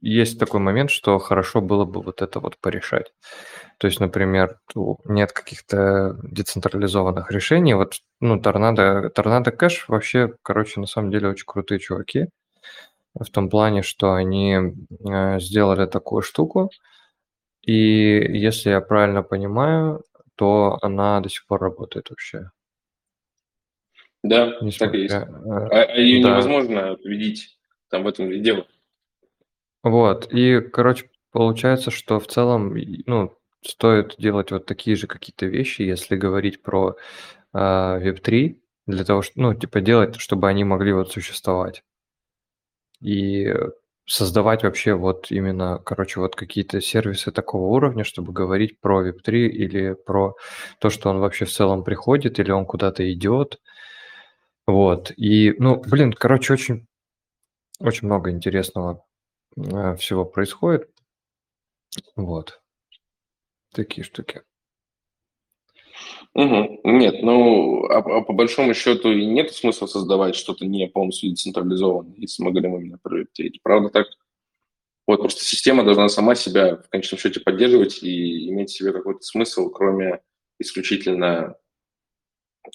есть 0.03 0.39
такой 0.39 0.61
момент, 0.61 0.91
что 0.91 1.19
хорошо 1.19 1.61
было 1.61 1.85
бы 1.85 2.03
вот 2.03 2.23
это 2.23 2.41
вот 2.41 2.59
порешать. 2.59 3.13
То 3.81 3.87
есть, 3.87 3.99
например, 3.99 4.61
нет 5.07 5.33
каких-то 5.33 6.19
децентрализованных 6.23 7.33
решений. 7.33 7.73
Вот, 7.73 7.95
ну, 8.21 8.39
Торнадо, 8.39 9.09
Торнадо 9.09 9.53
Кэш 9.53 9.89
вообще, 9.89 10.35
короче, 10.43 10.81
на 10.81 10.87
самом 10.87 11.11
деле 11.11 11.31
очень 11.31 11.47
крутые 11.47 11.79
чуваки 11.79 12.27
в 13.15 13.31
том 13.31 13.49
плане, 13.49 13.81
что 13.81 14.13
они 14.13 14.55
э, 14.55 15.41
сделали 15.41 15.87
такую 15.87 16.21
штуку, 16.21 16.71
и 17.63 17.73
если 17.73 18.69
я 18.69 18.83
правильно 18.83 19.23
понимаю, 19.23 20.05
то 20.37 20.79
она 20.83 21.21
до 21.21 21.31
сих 21.31 21.47
пор 21.47 21.63
работает 21.63 22.11
вообще. 22.11 22.51
Да, 24.23 24.59
Несмотря, 24.61 24.77
так 24.79 24.95
и 24.95 25.03
есть. 25.03 25.15
А, 25.15 25.69
а 25.71 25.97
ее 25.97 26.23
да. 26.23 26.33
невозможно 26.33 26.97
победить, 26.97 27.59
там 27.89 28.05
в 28.05 28.09
этом 28.09 28.31
и 28.31 28.41
дело. 28.41 28.67
Вот, 29.83 30.31
и, 30.31 30.61
короче, 30.61 31.09
получается, 31.33 31.91
что 31.91 32.21
в 32.21 32.27
целом, 32.27 32.77
ну, 33.07 33.40
стоит 33.63 34.17
делать 34.19 34.51
вот 34.51 34.67
такие 34.67 34.97
же 34.97 35.07
какие-то 35.07 35.47
вещи, 35.47 35.83
если 35.83 36.17
говорить 36.17 36.63
про 36.63 36.97
э, 37.53 37.59
Web3, 37.59 38.57
для 38.87 39.05
того, 39.05 39.23
чтобы, 39.23 39.43
ну, 39.43 39.55
типа 39.55 39.81
делать, 39.81 40.17
чтобы 40.17 40.49
они 40.49 40.65
могли 40.65 40.93
вот 40.93 41.13
существовать 41.13 41.83
и 43.01 43.55
создавать 44.07 44.65
вообще 44.65 44.95
вот 44.95 45.31
именно, 45.31 45.79
короче, 45.79 46.21
вот 46.21 46.35
какие-то 46.35 46.81
сервисы 46.81 47.31
такого 47.31 47.69
уровня, 47.69 48.05
чтобы 48.05 48.33
говорить 48.33 48.81
про 48.81 49.09
Web3 49.09 49.47
или 49.47 49.95
про 49.95 50.35
то, 50.81 50.91
что 50.91 51.11
он 51.11 51.21
вообще 51.21 51.45
в 51.45 51.53
целом 51.53 51.85
приходит 51.85 52.39
или 52.41 52.51
он 52.51 52.67
куда-то 52.67 53.11
идет. 53.13 53.61
Вот. 54.67 55.13
И, 55.17 55.55
ну, 55.59 55.77
блин, 55.81 56.13
короче, 56.13 56.53
очень, 56.53 56.87
очень 57.79 58.07
много 58.07 58.31
интересного 58.31 59.05
э, 59.57 59.95
всего 59.97 60.25
происходит. 60.25 60.91
Вот. 62.17 62.61
Такие 63.73 64.05
штуки. 64.05 64.43
Угу. 66.35 66.81
Нет, 66.85 67.23
ну, 67.23 67.87
а, 67.87 67.99
а 67.99 68.21
по 68.23 68.33
большому 68.33 68.73
счету 68.75 69.11
и 69.11 69.27
нет 69.27 69.53
смысла 69.53 69.87
создавать 69.87 70.37
что-то 70.37 70.65
не 70.65 70.87
полностью 70.87 71.31
децентрализованное, 71.31 72.15
если 72.17 72.43
мы 72.43 72.51
говорим 72.53 72.77
именно 72.77 72.99
про 72.99 73.23
Web3. 73.23 73.51
Правда 73.63 73.91
так? 73.91 74.07
Вот 75.07 75.21
просто 75.21 75.45
система 75.45 75.83
должна 75.85 76.09
сама 76.09 76.37
себя 76.37 76.77
в 76.77 76.89
конечном 76.89 77.19
счете 77.19 77.41
поддерживать 77.41 78.03
и 78.03 78.49
иметь 78.49 78.71
в 78.71 78.77
себе 78.77 78.93
какой-то 78.93 79.23
смысл, 79.23 79.71
кроме 79.71 80.21
исключительно 80.61 81.57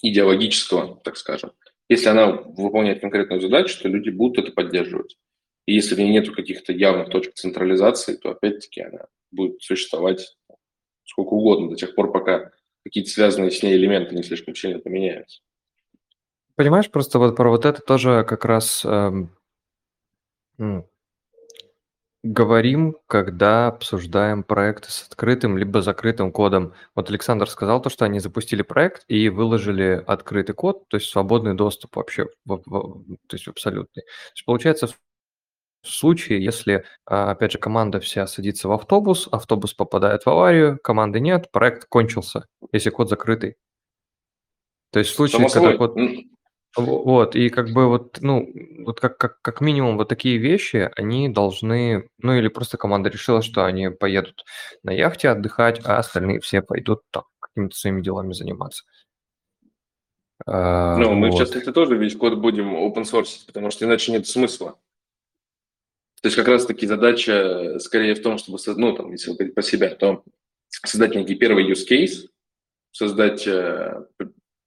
идеологического, 0.01 0.99
так 1.03 1.15
скажем. 1.15 1.51
Если 1.87 2.09
она 2.09 2.31
выполняет 2.31 2.99
конкретную 2.99 3.39
задачу, 3.39 3.79
то 3.81 3.87
люди 3.87 4.09
будут 4.09 4.43
это 4.43 4.51
поддерживать. 4.51 5.17
И 5.65 5.73
если 5.73 5.95
в 5.95 5.99
ней 5.99 6.09
нет 6.09 6.29
каких-то 6.29 6.73
явных 6.73 7.09
точек 7.09 7.35
централизации, 7.35 8.15
то 8.15 8.31
опять-таки 8.31 8.81
она 8.81 9.05
будет 9.31 9.61
существовать 9.61 10.37
сколько 11.05 11.29
угодно, 11.29 11.69
до 11.69 11.75
тех 11.75 11.95
пор, 11.95 12.11
пока 12.11 12.51
какие-то 12.83 13.09
связанные 13.09 13.51
с 13.51 13.63
ней 13.63 13.75
элементы 13.75 14.15
не 14.15 14.23
слишком 14.23 14.55
сильно 14.55 14.79
поменяются. 14.79 15.41
Понимаешь, 16.55 16.89
просто 16.89 17.19
вот 17.19 17.35
про 17.35 17.49
вот 17.49 17.65
это 17.65 17.81
тоже 17.81 18.23
как 18.27 18.45
раз 18.45 18.85
эм, 18.85 19.29
говорим, 22.25 22.97
когда 23.05 23.67
обсуждаем 23.67 24.43
проекты 24.43 24.89
с 24.89 25.05
открытым 25.07 25.57
либо 25.57 25.81
закрытым 25.81 26.31
кодом. 26.31 26.73
Вот 26.95 27.09
Александр 27.09 27.47
сказал 27.47 27.81
то, 27.81 27.89
что 27.89 28.05
они 28.05 28.19
запустили 28.19 28.63
проект 28.63 29.03
и 29.07 29.29
выложили 29.29 30.03
открытый 30.07 30.55
код, 30.55 30.87
то 30.87 30.97
есть 30.97 31.09
свободный 31.09 31.53
доступ 31.53 31.95
вообще, 31.97 32.27
в, 32.45 32.61
в, 32.65 33.03
то 33.27 33.35
есть 33.35 33.47
абсолютный. 33.47 34.01
То 34.01 34.31
есть 34.33 34.45
получается 34.45 34.89
в 35.85 35.93
случае, 35.93 36.43
если, 36.43 36.85
а, 37.05 37.31
опять 37.31 37.51
же, 37.51 37.57
команда 37.57 37.99
вся 37.99 38.27
садится 38.27 38.67
в 38.67 38.71
автобус, 38.71 39.27
автобус 39.31 39.73
попадает 39.73 40.25
в 40.25 40.29
аварию, 40.29 40.79
команды 40.83 41.19
нет, 41.19 41.51
проект 41.51 41.85
кончился, 41.85 42.47
если 42.71 42.89
код 42.89 43.09
закрытый. 43.09 43.55
То 44.91 44.99
есть 44.99 45.11
в 45.11 45.15
случае, 45.15 45.47
Само 45.49 45.49
когда 45.49 45.77
код... 45.77 45.97
Вот, 46.77 47.37
и 47.37 47.49
как 47.49 47.69
бы 47.69 47.87
вот, 47.87 48.17
ну, 48.19 48.49
вот 48.85 48.99
как, 48.99 49.17
как, 49.17 49.41
как 49.41 49.61
минимум 49.61 49.95
вот 49.97 50.09
такие 50.09 50.37
вещи, 50.37 50.91
они 50.97 51.29
должны, 51.29 52.09
ну 52.17 52.33
или 52.33 52.49
просто 52.49 52.77
команда 52.77 53.09
решила, 53.09 53.41
что 53.41 53.63
они 53.63 53.89
поедут 53.89 54.43
на 54.83 54.91
яхте 54.91 55.29
отдыхать, 55.29 55.79
а 55.85 55.99
остальные 55.99 56.41
все 56.41 56.61
пойдут 56.61 57.03
там 57.11 57.23
какими-то 57.39 57.77
своими 57.77 58.01
делами 58.01 58.33
заниматься. 58.33 58.83
А, 60.45 60.97
ну, 60.97 61.13
мы 61.13 61.31
вот. 61.31 61.37
сейчас 61.37 61.55
это 61.55 61.71
тоже 61.71 61.97
весь 61.97 62.15
код 62.15 62.37
будем 62.37 62.75
open 62.75 63.03
source, 63.03 63.45
потому 63.47 63.71
что 63.71 63.85
иначе 63.85 64.11
нет 64.11 64.27
смысла. 64.27 64.77
То 66.25 66.27
есть 66.27 66.37
как 66.37 66.47
раз-таки 66.47 66.87
задача 66.87 67.77
скорее 67.77 68.15
в 68.15 68.21
том, 68.23 68.39
чтобы, 68.39 68.57
ну, 68.77 68.95
там, 68.95 69.11
если 69.11 69.31
говорить 69.31 69.53
по 69.53 69.61
себя, 69.61 69.93
то 69.93 70.23
создать 70.69 71.13
некий 71.13 71.35
первый 71.35 71.71
use 71.71 71.87
case, 71.87 72.29
создать 72.91 73.45
э, 73.45 74.07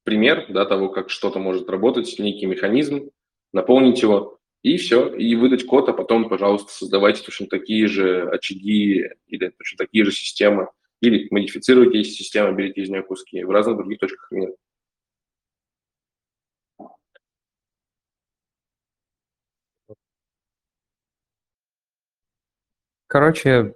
пример 0.04 0.46
да, 0.50 0.64
того, 0.66 0.88
как 0.88 1.10
что-то 1.10 1.40
может 1.40 1.68
работать, 1.68 2.16
некий 2.20 2.46
механизм, 2.46 3.10
наполнить 3.52 4.00
его, 4.02 4.38
и 4.62 4.76
все, 4.76 5.12
и 5.12 5.34
выдать 5.34 5.66
код, 5.66 5.88
а 5.88 5.92
потом, 5.94 6.28
пожалуйста, 6.28 6.72
создавайте 6.72 7.24
точно 7.24 7.48
такие 7.48 7.88
же 7.88 8.30
очаги 8.30 9.10
или 9.26 9.48
точно 9.48 9.78
такие 9.78 10.04
же 10.04 10.12
системы, 10.12 10.68
или 11.00 11.26
модифицируйте 11.32 11.98
эти 11.98 12.10
системы, 12.10 12.56
берите 12.56 12.82
из 12.82 12.88
нее 12.88 13.02
куски 13.02 13.42
в 13.42 13.50
разных 13.50 13.78
других 13.78 13.98
точках 13.98 14.30
мира. 14.30 14.52
Короче, 23.08 23.74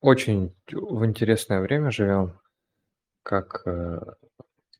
очень 0.00 0.54
в 0.70 1.04
интересное 1.04 1.60
время 1.60 1.90
живем. 1.90 2.38
как, 3.24 3.62
э, 3.66 4.00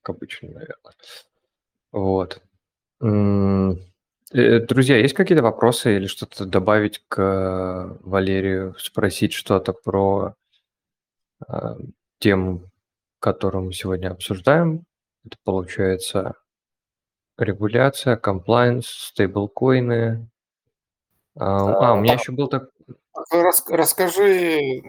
как 0.02 0.16
обычно, 0.16 0.48
наверное. 0.50 0.94
Вот. 1.92 2.42
М, 3.00 3.78
э, 4.32 4.60
Друзья, 4.60 4.96
есть 4.98 5.14
какие-то 5.14 5.44
вопросы 5.44 5.96
или 5.96 6.06
что-то 6.06 6.44
добавить 6.46 7.04
к 7.08 7.98
Валерию, 8.02 8.74
спросить 8.78 9.32
что-то 9.32 9.72
про 9.72 10.34
э, 11.48 11.76
тему, 12.18 12.70
которую 13.20 13.66
мы 13.66 13.72
сегодня 13.72 14.10
обсуждаем? 14.10 14.84
Это 15.24 15.36
получается 15.44 16.34
регуляция, 17.38 18.16
комплайнс, 18.16 18.86
стейблкоины. 18.86 20.28
А, 21.36 21.90
а, 21.90 21.94
у 21.94 22.00
меня 22.00 22.14
еще 22.14 22.32
был 22.32 22.48
так... 22.48 22.70
Рас, 23.30 23.64
расскажи, 23.68 24.80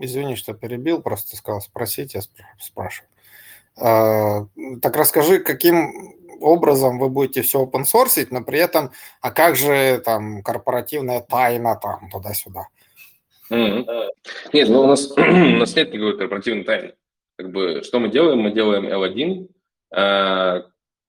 извини, 0.00 0.36
что 0.36 0.54
перебил, 0.54 1.02
просто 1.02 1.36
сказал 1.36 1.60
спросить, 1.60 2.14
я 2.14 2.20
спрашиваю. 2.60 3.10
А, 3.76 4.46
так 4.82 4.96
расскажи, 4.96 5.38
каким 5.38 6.14
образом 6.40 6.98
вы 6.98 7.08
будете 7.08 7.42
все 7.42 7.64
open 7.64 7.84
source, 7.84 8.26
но 8.30 8.42
при 8.42 8.58
этом, 8.58 8.90
а 9.20 9.30
как 9.30 9.56
же 9.56 10.00
там 10.04 10.42
корпоративная 10.42 11.20
тайна 11.20 11.78
там 11.80 12.10
туда-сюда? 12.10 12.68
Mm-hmm. 13.50 14.08
Нет, 14.52 14.68
ну 14.68 14.82
у 14.82 14.86
нас, 14.86 15.10
у 15.16 15.22
нас 15.22 15.74
нет 15.76 15.92
никакой 15.92 16.18
корпоративной 16.18 16.64
тайны. 16.64 16.94
Как 17.36 17.52
бы, 17.52 17.82
что 17.84 18.00
мы 18.00 18.08
делаем? 18.08 18.40
Мы 18.40 18.52
делаем 18.52 18.86
L1, 18.86 19.48
э, 19.96 20.62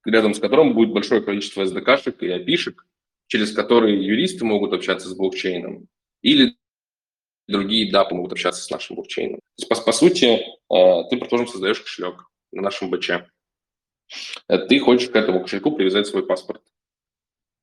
рядом 0.06 0.34
с 0.34 0.40
которым 0.40 0.74
будет 0.74 0.94
большое 0.94 1.22
количество 1.22 1.64
SDK-шек 1.64 2.18
и 2.20 2.28
API-шек, 2.28 2.86
через 3.28 3.52
которые 3.52 4.06
юристы 4.06 4.46
могут 4.46 4.74
общаться 4.74 5.10
с 5.10 5.16
блокчейном, 5.16 5.88
или 6.22 6.56
другие 7.48 7.92
дапы 7.92 8.16
могут 8.16 8.34
общаться 8.34 8.64
с 8.64 8.70
нашим 8.70 8.96
блокчейном. 8.96 9.40
То 9.40 9.64
есть, 9.64 9.70
по, 9.70 9.82
по 9.82 9.92
сути, 9.92 10.26
э, 10.26 11.10
ты, 11.10 11.18
предположим, 11.18 11.48
создаешь 11.48 11.82
кошелек 11.82 12.30
на 12.52 12.62
нашем 12.62 12.90
БЧ. 12.90 13.10
Э, 14.48 14.58
ты 14.68 14.80
хочешь 14.80 15.10
к 15.10 15.16
этому 15.16 15.42
кошельку 15.42 15.72
привязать 15.72 16.08
свой 16.08 16.26
паспорт. 16.26 16.62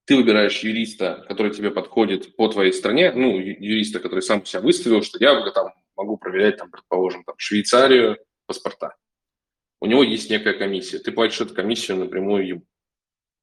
Ты 0.05 0.17
выбираешь 0.17 0.61
юриста, 0.61 1.25
который 1.29 1.53
тебе 1.53 1.71
подходит 1.71 2.37
по 2.37 2.49
твоей 2.49 2.73
стране, 2.73 3.13
ну, 3.13 3.39
юриста, 3.39 3.99
который 3.99 4.21
сам 4.21 4.45
себя 4.45 4.61
выставил, 4.61 5.03
что 5.03 5.19
я 5.19 5.51
там 5.51 5.73
могу 5.97 6.17
проверять, 6.17 6.59
там, 6.59 6.71
предположим, 6.71 7.25
там, 7.25 7.35
Швейцарию, 7.39 8.19
паспорта. 8.47 8.95
У 9.81 9.87
него 9.87 10.03
есть 10.03 10.31
некая 10.31 10.55
комиссия. 10.55 10.99
Ты 10.99 11.13
платишь 11.13 11.41
эту 11.41 11.55
комиссию 11.55 11.99
напрямую 11.99 12.47
ему. 12.47 12.63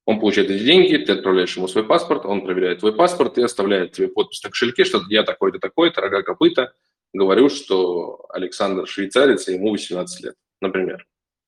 Он 0.05 0.19
получает 0.19 0.49
эти 0.49 0.63
деньги, 0.63 0.97
ты 0.97 1.13
отправляешь 1.13 1.55
ему 1.55 1.67
свой 1.67 1.85
паспорт, 1.85 2.25
он 2.25 2.41
проверяет 2.41 2.79
твой 2.79 2.93
паспорт 2.93 3.37
и 3.37 3.41
оставляет 3.41 3.93
тебе 3.93 4.09
подпись 4.09 4.43
на 4.43 4.49
кошельке, 4.49 4.83
что 4.83 5.01
я 5.09 5.23
такой-то, 5.23 5.59
такой-то, 5.59 6.01
рога 6.01 6.23
копыта, 6.23 6.73
говорю, 7.13 7.49
что 7.49 8.25
Александр 8.29 8.87
швейцарец, 8.87 9.47
и 9.47 9.53
ему 9.53 9.71
18 9.71 10.25
лет, 10.25 10.35
например. 10.59 11.07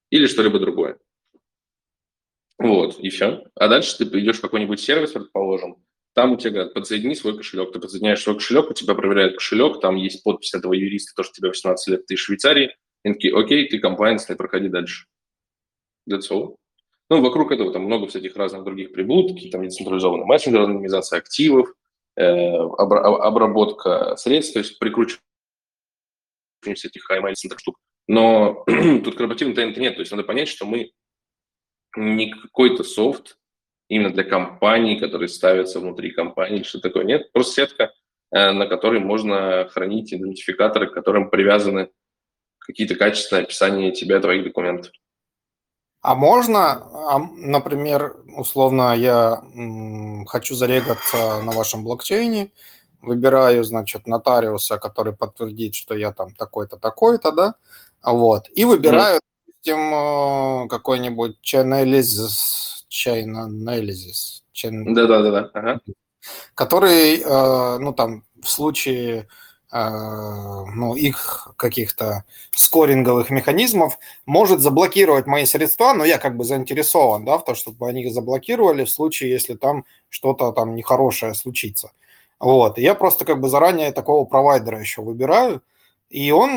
Или 0.10 0.28
что-либо 0.28 0.60
другое. 0.60 0.98
Вот, 2.58 2.98
и 3.00 3.10
все. 3.10 3.44
А 3.56 3.68
дальше 3.68 3.98
ты 3.98 4.20
идешь 4.20 4.38
в 4.38 4.42
какой-нибудь 4.42 4.80
сервис, 4.80 5.12
предположим, 5.12 5.84
там 6.16 6.32
у 6.32 6.38
тебя 6.38 6.52
говорят, 6.52 6.74
подсоедини 6.74 7.14
свой 7.14 7.36
кошелек. 7.36 7.74
Ты 7.74 7.80
подсоединяешь 7.80 8.22
свой 8.22 8.36
кошелек, 8.36 8.70
у 8.70 8.74
тебя 8.74 8.96
проверяют 8.96 9.36
кошелек, 9.36 9.82
там 9.82 9.98
есть 9.98 10.24
подпись 10.24 10.54
этого 10.54 10.72
юриста, 10.72 11.12
то, 11.14 11.24
что 11.24 11.34
тебе 11.34 11.50
18 11.50 11.88
лет, 11.90 12.06
ты 12.06 12.14
из 12.14 12.22
Швейцарии. 12.22 12.74
И 13.04 13.12
такие, 13.12 13.38
окей, 13.38 13.68
ты 13.68 13.80
комплайнсный, 13.80 14.38
проходи 14.38 14.70
дальше. 14.70 15.08
That's 16.10 16.32
all. 16.32 16.56
Ну, 17.10 17.22
вокруг 17.22 17.52
этого 17.52 17.72
там 17.72 17.84
много 17.84 18.08
всяких 18.08 18.36
разных 18.36 18.64
других 18.64 18.92
прибуд, 18.92 19.34
какие 19.34 19.52
там 19.52 19.62
децентрализованные 19.62 20.26
мессенджеры, 20.26 20.64
анонимизация 20.64 21.20
активов, 21.20 21.72
э, 22.18 22.24
обработка 22.24 24.16
средств, 24.16 24.54
то 24.54 24.60
есть 24.60 24.80
прикручивание 24.80 25.22
всяких 26.74 27.10
high 27.10 27.34
штук. 27.58 27.78
Но 28.08 28.64
тут 29.04 29.16
корпоративной 29.16 29.56
тайны 29.56 29.76
нет, 29.78 29.96
то 29.96 30.00
есть 30.00 30.12
надо 30.12 30.24
понять, 30.24 30.48
что 30.48 30.66
мы 30.66 30.92
не 31.96 32.32
какой-то 32.32 32.84
софт 32.84 33.38
именно 33.88 34.12
для 34.12 34.24
компаний, 34.24 35.00
которые 35.00 35.30
ставятся 35.30 35.80
внутри 35.80 36.12
компании, 36.12 36.64
что 36.64 36.80
такое. 36.80 37.04
Нет, 37.04 37.32
просто 37.32 37.54
сетка, 37.54 37.94
э, 38.32 38.52
на 38.52 38.66
которой 38.66 39.00
можно 39.00 39.70
хранить 39.72 40.12
идентификаторы, 40.12 40.88
к 40.88 40.94
которым 40.94 41.30
привязаны 41.30 41.90
какие-то 42.60 42.96
качественные 42.96 43.44
описания 43.44 43.92
тебя, 43.92 44.20
твоих 44.20 44.44
документов. 44.44 44.92
А 46.06 46.14
можно, 46.14 46.84
например, 47.36 48.16
условно, 48.38 48.96
я 48.96 49.42
хочу 50.28 50.54
зарегаться 50.54 51.42
на 51.42 51.52
вашем 51.52 51.84
блокчейне, 51.84 52.52
выбираю, 53.02 53.64
значит, 53.64 54.06
нотариуса, 54.06 54.78
который 54.78 55.14
подтвердит, 55.14 55.74
что 55.74 55.96
я 55.96 56.12
там 56.12 56.36
такой-то, 56.36 56.78
такой-то, 56.78 57.32
да, 57.32 57.56
вот, 58.04 58.46
и 58.54 58.66
выбираю, 58.66 59.20
допустим, 59.48 59.94
э, 59.96 60.68
какой-нибудь 60.68 61.40
Chainalysis, 61.44 62.86
Chainalysis, 62.88 64.44
да-да-да, 64.94 65.50
ага. 65.56 65.80
который, 66.54 67.18
э, 67.18 67.78
ну, 67.80 67.94
там, 67.94 68.26
в 68.40 68.48
случае 68.48 69.28
ну, 69.76 70.96
их 70.96 71.54
каких-то 71.58 72.24
скоринговых 72.52 73.30
механизмов 73.30 74.00
может 74.26 74.62
заблокировать 74.62 75.28
мои 75.28 75.46
средства, 75.46 75.94
но 75.94 76.06
я 76.06 76.18
как 76.18 76.38
бы 76.38 76.46
заинтересован, 76.46 77.26
да, 77.26 77.38
в 77.38 77.44
том, 77.44 77.56
чтобы 77.56 77.90
они 77.90 78.04
их 78.04 78.14
заблокировали 78.14 78.86
в 78.86 78.90
случае, 78.90 79.32
если 79.32 79.56
там 79.56 79.84
что-то 80.08 80.54
там 80.54 80.76
нехорошее 80.76 81.34
случится. 81.34 81.92
Вот, 82.40 82.78
я 82.78 82.96
просто 82.96 83.26
как 83.26 83.42
бы 83.42 83.50
заранее 83.50 83.92
такого 83.92 84.24
провайдера 84.24 84.80
еще 84.80 85.02
выбираю, 85.02 85.62
и 86.10 86.32
он 86.32 86.52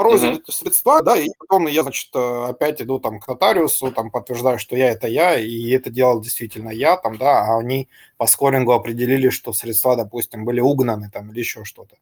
морозит 0.00 0.48
mm-hmm. 0.48 0.52
средства, 0.52 1.02
да, 1.02 1.16
и 1.16 1.28
потом 1.38 1.66
я, 1.66 1.82
значит, 1.82 2.08
э, 2.14 2.44
опять 2.48 2.80
иду 2.80 2.98
там 2.98 3.20
к 3.20 3.28
нотариусу, 3.28 3.92
там 3.92 4.10
подтверждаю, 4.10 4.58
что 4.58 4.76
я 4.76 4.90
это 4.90 5.06
я, 5.06 5.38
и 5.38 5.70
это 5.70 5.90
делал 5.90 6.20
действительно 6.20 6.70
я, 6.70 6.96
там, 6.96 7.18
да, 7.18 7.42
а 7.42 7.58
они 7.58 7.88
по 8.16 8.26
скорингу 8.26 8.72
определили, 8.72 9.28
что 9.28 9.52
средства, 9.52 9.96
допустим, 9.96 10.44
были 10.44 10.60
угнаны 10.60 11.10
там 11.12 11.30
или 11.30 11.40
еще 11.40 11.64
что-то. 11.64 11.96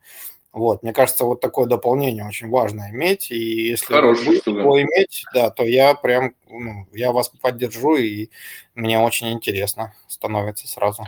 Вот, 0.53 0.83
мне 0.83 0.93
кажется, 0.93 1.25
вот 1.25 1.41
такое 1.41 1.67
дополнение 1.67 2.25
очень 2.25 2.49
важно 2.49 2.89
иметь, 2.91 3.31
и 3.31 3.69
если 3.69 3.93
Хороший 3.93 4.37
его 4.47 4.81
иметь, 4.81 5.25
да, 5.35 5.51
то 5.51 5.65
я 5.65 5.95
прям, 5.95 6.35
ну, 6.49 6.87
я 6.93 7.13
вас 7.13 7.31
поддержу, 7.43 7.97
и 7.97 8.29
мне 8.75 8.99
очень 9.01 9.33
интересно 9.33 9.95
становится 10.07 10.69
сразу. 10.69 11.03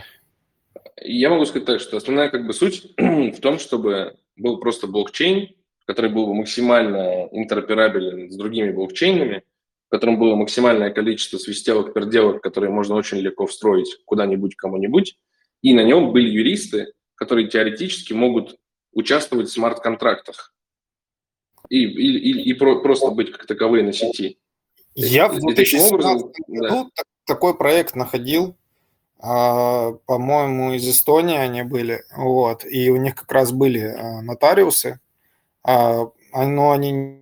Я 0.97 1.29
могу 1.29 1.45
сказать 1.45 1.65
так, 1.65 1.79
что 1.79 1.97
основная 1.97 2.29
как 2.29 2.45
бы 2.45 2.53
суть 2.53 2.93
в 2.97 3.39
том, 3.39 3.59
чтобы 3.59 4.17
был 4.35 4.59
просто 4.59 4.87
блокчейн, 4.87 5.55
который 5.85 6.11
был 6.11 6.27
бы 6.27 6.33
максимально 6.33 7.27
интероперабелен 7.31 8.31
с 8.31 8.35
другими 8.35 8.71
блокчейнами, 8.71 9.43
в 9.87 9.91
котором 9.91 10.19
было 10.19 10.35
максимальное 10.35 10.89
количество 10.91 11.37
свистелок, 11.37 11.93
перделок, 11.93 12.41
которые 12.41 12.71
можно 12.71 12.95
очень 12.95 13.17
легко 13.17 13.45
встроить 13.45 13.97
куда-нибудь, 14.05 14.55
кому-нибудь, 14.55 15.17
и 15.61 15.73
на 15.73 15.83
нем 15.83 16.11
были 16.11 16.29
юристы, 16.29 16.93
которые 17.15 17.47
теоретически 17.47 18.13
могут 18.13 18.57
участвовать 18.93 19.49
в 19.49 19.53
смарт-контрактах. 19.53 20.53
И, 21.69 21.83
и, 21.83 22.17
и, 22.17 22.49
и 22.49 22.53
про, 22.53 22.81
просто 22.81 23.11
быть 23.11 23.31
как 23.31 23.45
таковые 23.45 23.83
на 23.83 23.93
сети. 23.93 24.37
Я 24.95 25.27
в 25.27 25.39
2017 25.39 26.25
году 26.47 26.91
да. 26.95 27.03
такой 27.25 27.57
проект 27.57 27.95
находил, 27.95 28.57
а, 29.19 29.91
по-моему, 30.05 30.73
из 30.73 30.89
Эстонии 30.89 31.37
они 31.37 31.61
были, 31.61 32.03
вот, 32.15 32.65
и 32.65 32.89
у 32.89 32.97
них 32.97 33.15
как 33.15 33.31
раз 33.31 33.51
были 33.51 33.81
а, 33.81 34.21
нотариусы, 34.21 34.99
но 35.65 36.71
они 36.71 37.21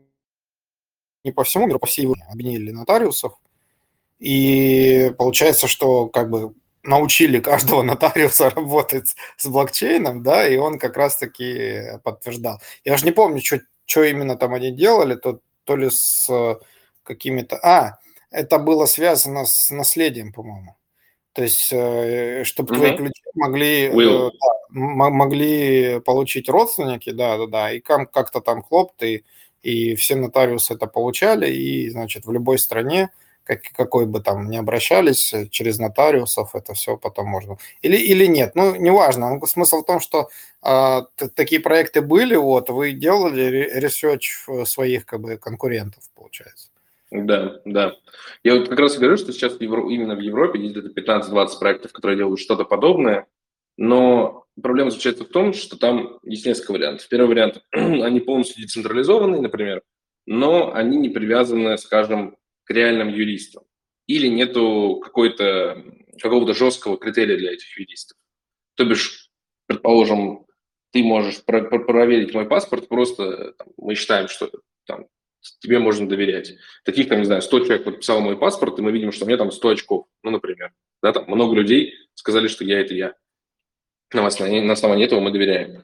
не 1.23 1.31
по 1.31 1.43
всему 1.43 1.67
миру, 1.67 1.79
по 1.79 1.87
всей 1.87 2.03
Европе 2.03 2.23
объединили 2.31 2.71
нотариусов, 2.71 3.33
и 4.19 5.13
получается, 5.17 5.67
что 5.67 6.07
как 6.07 6.29
бы 6.29 6.53
научили 6.83 7.39
каждого 7.39 7.83
нотариуса 7.83 8.49
работать 8.49 9.15
с 9.37 9.47
блокчейном, 9.47 10.23
да, 10.23 10.47
и 10.47 10.57
он 10.57 10.79
как 10.79 10.97
раз-таки 10.97 11.99
подтверждал. 12.03 12.61
Я 12.83 12.97
же 12.97 13.05
не 13.05 13.11
помню, 13.11 13.41
что, 13.41 13.61
что 13.85 14.03
именно 14.03 14.35
там 14.35 14.53
они 14.53 14.71
делали, 14.71 15.15
то, 15.15 15.39
то 15.63 15.75
ли 15.75 15.89
с 15.89 16.29
какими-то... 17.03 17.57
А, 17.57 17.99
это 18.31 18.59
было 18.59 18.85
связано 18.85 19.45
с 19.45 19.71
наследием, 19.71 20.31
по-моему. 20.31 20.75
То 21.33 21.43
есть, 21.43 21.69
э, 21.71 22.43
чтобы 22.43 22.73
mm-hmm. 22.73 22.77
твои 22.77 22.97
ключи 22.97 23.18
могли, 23.35 23.85
э, 23.85 23.91
да, 23.91 25.09
могли 25.09 25.99
получить 26.01 26.49
родственники, 26.49 27.11
да, 27.11 27.37
да, 27.37 27.47
да, 27.47 27.71
и 27.71 27.79
как-то 27.79 28.41
там 28.41 28.61
хлоп, 28.61 28.93
ты, 28.97 29.23
и 29.63 29.95
все 29.95 30.15
нотариусы 30.15 30.73
это 30.73 30.87
получали, 30.87 31.51
и, 31.51 31.89
значит, 31.89 32.25
в 32.25 32.31
любой 32.31 32.59
стране, 32.59 33.09
как, 33.43 33.63
какой 33.75 34.05
бы 34.05 34.19
там 34.19 34.49
ни 34.49 34.57
обращались, 34.57 35.33
э, 35.33 35.47
через 35.47 35.79
нотариусов 35.79 36.55
это 36.55 36.73
все 36.73 36.97
потом 36.97 37.27
можно. 37.27 37.57
Или, 37.81 37.97
или 37.97 38.27
нет, 38.27 38.55
ну, 38.55 38.75
неважно. 38.75 39.35
Ну, 39.35 39.45
смысл 39.45 39.81
в 39.81 39.85
том, 39.85 39.99
что 39.99 40.29
э, 40.63 41.01
такие 41.35 41.61
проекты 41.61 42.01
были, 42.01 42.35
вот, 42.35 42.69
вы 42.69 42.91
делали 42.91 43.69
research 43.73 44.45
своих, 44.65 45.05
как 45.05 45.21
бы, 45.21 45.37
конкурентов, 45.37 46.03
получается. 46.15 46.69
Да, 47.11 47.61
да. 47.65 47.95
Я 48.43 48.55
вот 48.55 48.69
как 48.69 48.79
раз 48.79 48.97
говорю, 48.97 49.17
что 49.17 49.31
сейчас 49.31 49.53
в 49.53 49.61
Евро... 49.61 49.89
именно 49.89 50.15
в 50.15 50.19
Европе 50.19 50.59
есть 50.59 50.75
где-то 50.75 50.99
15-20 50.99 51.59
проектов, 51.59 51.91
которые 51.91 52.17
делают 52.17 52.39
что-то 52.39 52.65
подобное, 52.65 53.27
но 53.77 54.45
проблема 54.61 54.91
заключается 54.91 55.23
в 55.23 55.29
том, 55.29 55.53
что 55.53 55.77
там 55.77 56.19
есть 56.23 56.45
несколько 56.45 56.73
вариантов. 56.73 57.07
Первый 57.09 57.29
вариант, 57.29 57.63
они 57.71 58.19
полностью 58.19 58.61
децентрализованные, 58.61 59.41
например, 59.41 59.81
но 60.27 60.73
они 60.73 60.97
не 60.97 61.09
привязаны, 61.09 61.77
скажем, 61.77 62.37
к 62.65 62.71
реальным 62.71 63.09
юристам. 63.09 63.63
Или 64.05 64.27
нету 64.27 65.01
какой-то, 65.03 65.83
какого-то 66.21 66.53
жесткого 66.53 66.97
критерия 66.97 67.37
для 67.37 67.53
этих 67.53 67.75
юристов. 67.77 68.17
То 68.75 68.85
бишь, 68.85 69.29
предположим, 69.65 70.45
ты 70.91 71.03
можешь 71.03 71.43
про- 71.43 71.63
про- 71.63 71.83
проверить 71.85 72.33
мой 72.33 72.45
паспорт, 72.45 72.87
просто 72.87 73.53
там, 73.53 73.67
мы 73.77 73.95
считаем, 73.95 74.27
что 74.27 74.51
там, 74.85 75.07
тебе 75.59 75.79
можно 75.79 76.07
доверять. 76.07 76.55
Таких, 76.83 77.09
там, 77.09 77.19
не 77.19 77.25
знаю, 77.25 77.41
100 77.41 77.59
человек 77.59 77.83
подписал 77.83 78.21
мой 78.21 78.37
паспорт, 78.37 78.79
и 78.79 78.81
мы 78.81 78.91
видим, 78.91 79.11
что 79.11 79.25
у 79.25 79.27
меня 79.27 79.37
там 79.37 79.51
100 79.51 79.69
очков, 79.69 80.07
ну, 80.23 80.31
например. 80.31 80.71
Да, 81.01 81.13
там 81.13 81.25
много 81.27 81.55
людей 81.55 81.93
сказали, 82.13 82.47
что 82.47 82.63
я– 82.63 82.79
это 82.81 82.93
я. 82.93 83.13
На 84.13 84.25
основании, 84.25 84.59
на 84.59 84.73
основании 84.73 85.05
этого 85.05 85.19
мы 85.19 85.31
доверяем. 85.31 85.83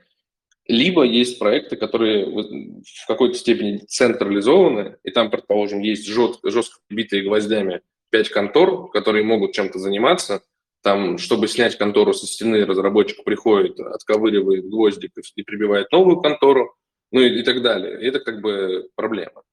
Либо 0.67 1.03
есть 1.03 1.37
проекты, 1.37 1.75
которые 1.75 2.25
в 2.25 3.07
какой-то 3.07 3.35
степени 3.35 3.77
централизованы, 3.87 4.97
и 5.03 5.11
там, 5.11 5.29
предположим, 5.29 5.79
есть 5.81 6.07
жестко, 6.07 6.49
жестко 6.49 6.79
битые 6.89 7.23
гвоздями 7.23 7.81
пять 8.09 8.29
контор, 8.29 8.89
которые 8.91 9.23
могут 9.23 9.53
чем-то 9.53 9.77
заниматься. 9.77 10.41
Там, 10.81 11.17
чтобы 11.17 11.47
снять 11.47 11.77
контору 11.77 12.13
со 12.13 12.27
стены, 12.27 12.65
разработчик 12.65 13.23
приходит, 13.23 13.79
отковыривает 13.79 14.69
гвоздик 14.69 15.11
и 15.35 15.43
прибивает 15.43 15.91
новую 15.91 16.21
контору, 16.21 16.75
ну 17.11 17.21
и, 17.21 17.39
и 17.39 17.43
так 17.43 17.61
далее. 17.61 18.01
И 18.01 18.07
это 18.07 18.19
как 18.19 18.41
бы 18.41 18.89
проблема. 18.95 19.43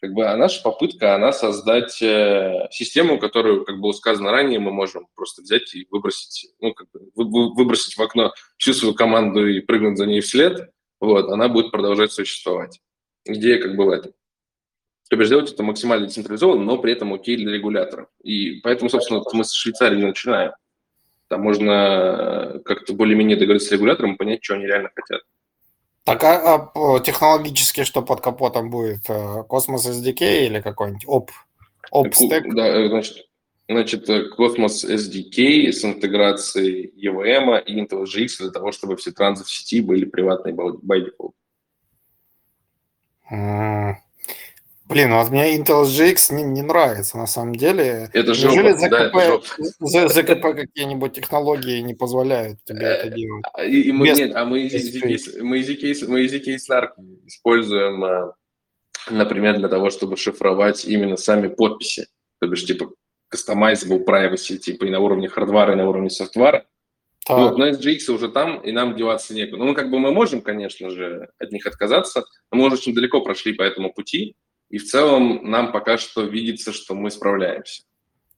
Как 0.00 0.12
бы, 0.12 0.26
а 0.26 0.36
наша 0.36 0.62
попытка, 0.62 1.14
она 1.14 1.32
создать 1.32 2.02
э, 2.02 2.68
систему, 2.70 3.18
которую, 3.18 3.64
как 3.64 3.80
было 3.80 3.92
сказано 3.92 4.30
ранее, 4.30 4.58
мы 4.58 4.70
можем 4.70 5.06
просто 5.14 5.40
взять 5.40 5.74
и 5.74 5.86
выбросить, 5.90 6.50
ну, 6.60 6.74
как 6.74 6.90
бы, 6.90 7.00
вы, 7.14 7.54
выбросить 7.54 7.96
в 7.96 8.02
окно 8.02 8.34
всю 8.58 8.74
свою 8.74 8.94
команду 8.94 9.48
и 9.48 9.60
прыгнуть 9.60 9.96
за 9.96 10.04
ней 10.04 10.20
вслед, 10.20 10.70
вот, 11.00 11.30
она 11.30 11.48
будет 11.48 11.70
продолжать 11.70 12.12
существовать. 12.12 12.80
Идея 13.24 13.60
как 13.60 13.74
бы 13.74 13.86
в 13.86 13.90
этом. 13.90 14.12
То 15.08 15.16
есть 15.16 15.26
сделать 15.28 15.52
это 15.52 15.62
максимально 15.62 16.06
децентрализованно, 16.08 16.64
но 16.64 16.78
при 16.78 16.92
этом 16.92 17.14
окей 17.14 17.36
для 17.36 17.52
регулятора. 17.52 18.08
И 18.22 18.60
поэтому, 18.60 18.90
собственно, 18.90 19.22
мы 19.32 19.44
с 19.44 19.52
Швейцарии 19.52 19.96
начинаем. 19.96 20.52
Там 21.28 21.42
можно 21.42 21.70
э, 21.70 22.58
как-то 22.64 22.92
более-менее 22.92 23.36
договориться 23.36 23.68
с 23.68 23.72
регулятором 23.72 24.14
и 24.14 24.16
понять, 24.16 24.44
что 24.44 24.54
они 24.54 24.66
реально 24.66 24.90
хотят. 24.94 25.22
Так 26.06 26.22
а, 26.22 26.70
а 26.72 27.00
технологически 27.00 27.82
что 27.82 28.00
под 28.00 28.20
капотом 28.20 28.70
будет? 28.70 29.10
Э, 29.10 29.42
Космос 29.42 29.88
SDK 29.88 30.46
или 30.46 30.60
какой-нибудь 30.60 31.02
оп, 31.08 31.32
оп 31.90 32.14
стек? 32.14 32.54
Да, 32.54 32.64
э, 32.64 32.88
значит, 32.88 33.26
значит, 33.68 34.08
Cosmos 34.08 34.84
SDK 34.88 35.72
с 35.72 35.84
интеграцией 35.84 36.92
EVM 36.96 37.60
и 37.64 37.82
IntelliGX 37.82 38.38
для 38.38 38.50
того, 38.50 38.70
чтобы 38.70 38.96
все 38.96 39.10
транзы 39.10 39.42
в 39.42 39.50
сети 39.50 39.80
были 39.80 40.04
приватные 40.04 40.54
by 40.54 41.08
default. 41.08 41.32
Блин, 44.88 45.14
вот 45.14 45.30
мне 45.30 45.56
Intel 45.56 45.82
GX 45.82 46.34
не, 46.34 46.42
не 46.44 46.62
нравится 46.62 47.18
на 47.18 47.26
самом 47.26 47.56
деле. 47.56 48.08
Это 48.12 48.34
же 48.34 48.46
Неужели 48.46 48.72
ЗКП, 48.72 49.44
да, 49.80 50.08
ЗКП 50.08 50.54
какие-нибудь 50.54 51.12
технологии 51.12 51.80
не 51.80 51.94
позволяют 51.94 52.62
тебе 52.64 52.86
это 52.86 53.08
делать? 53.08 53.44
А, 53.52 53.64
и, 53.64 53.90
мы, 53.90 54.06
Без... 54.06 54.18
нет, 54.18 54.36
а 54.36 54.44
мы 54.44 54.64
EasyCase, 54.66 55.42
мы 55.42 55.60
EasyCase, 55.60 56.06
мы 56.06 56.24
EasyCase 56.24 56.58
Narc 56.70 56.90
используем, 57.26 58.04
а, 58.04 58.34
например, 59.10 59.58
для 59.58 59.68
того, 59.68 59.90
чтобы 59.90 60.16
шифровать 60.16 60.84
именно 60.84 61.16
сами 61.16 61.48
подписи. 61.48 62.06
То 62.40 62.46
бишь, 62.46 62.64
типа, 62.64 62.90
customizable 63.34 64.04
privacy, 64.04 64.56
типа 64.56 64.84
и 64.84 64.90
на 64.90 65.00
уровне 65.00 65.28
хардвара, 65.28 65.72
и 65.72 65.76
на 65.76 65.88
уровне 65.88 66.10
софтвара. 66.10 66.64
Так. 67.26 67.38
Вот, 67.38 67.58
но 67.58 67.68
SGX 67.70 68.08
уже 68.12 68.28
там, 68.28 68.60
и 68.60 68.70
нам 68.70 68.94
деваться 68.94 69.34
некуда. 69.34 69.64
Ну, 69.64 69.74
как 69.74 69.90
бы 69.90 69.98
мы 69.98 70.12
можем, 70.12 70.42
конечно 70.42 70.90
же, 70.90 71.28
от 71.40 71.50
них 71.50 71.66
отказаться, 71.66 72.24
но 72.52 72.58
мы 72.58 72.66
уже 72.66 72.76
очень 72.76 72.94
далеко 72.94 73.20
прошли 73.20 73.52
по 73.52 73.62
этому 73.62 73.92
пути, 73.92 74.36
и 74.68 74.78
в 74.78 74.84
целом 74.84 75.40
нам 75.50 75.72
пока 75.72 75.98
что 75.98 76.22
видится, 76.22 76.72
что 76.72 76.94
мы 76.94 77.10
справляемся. 77.10 77.82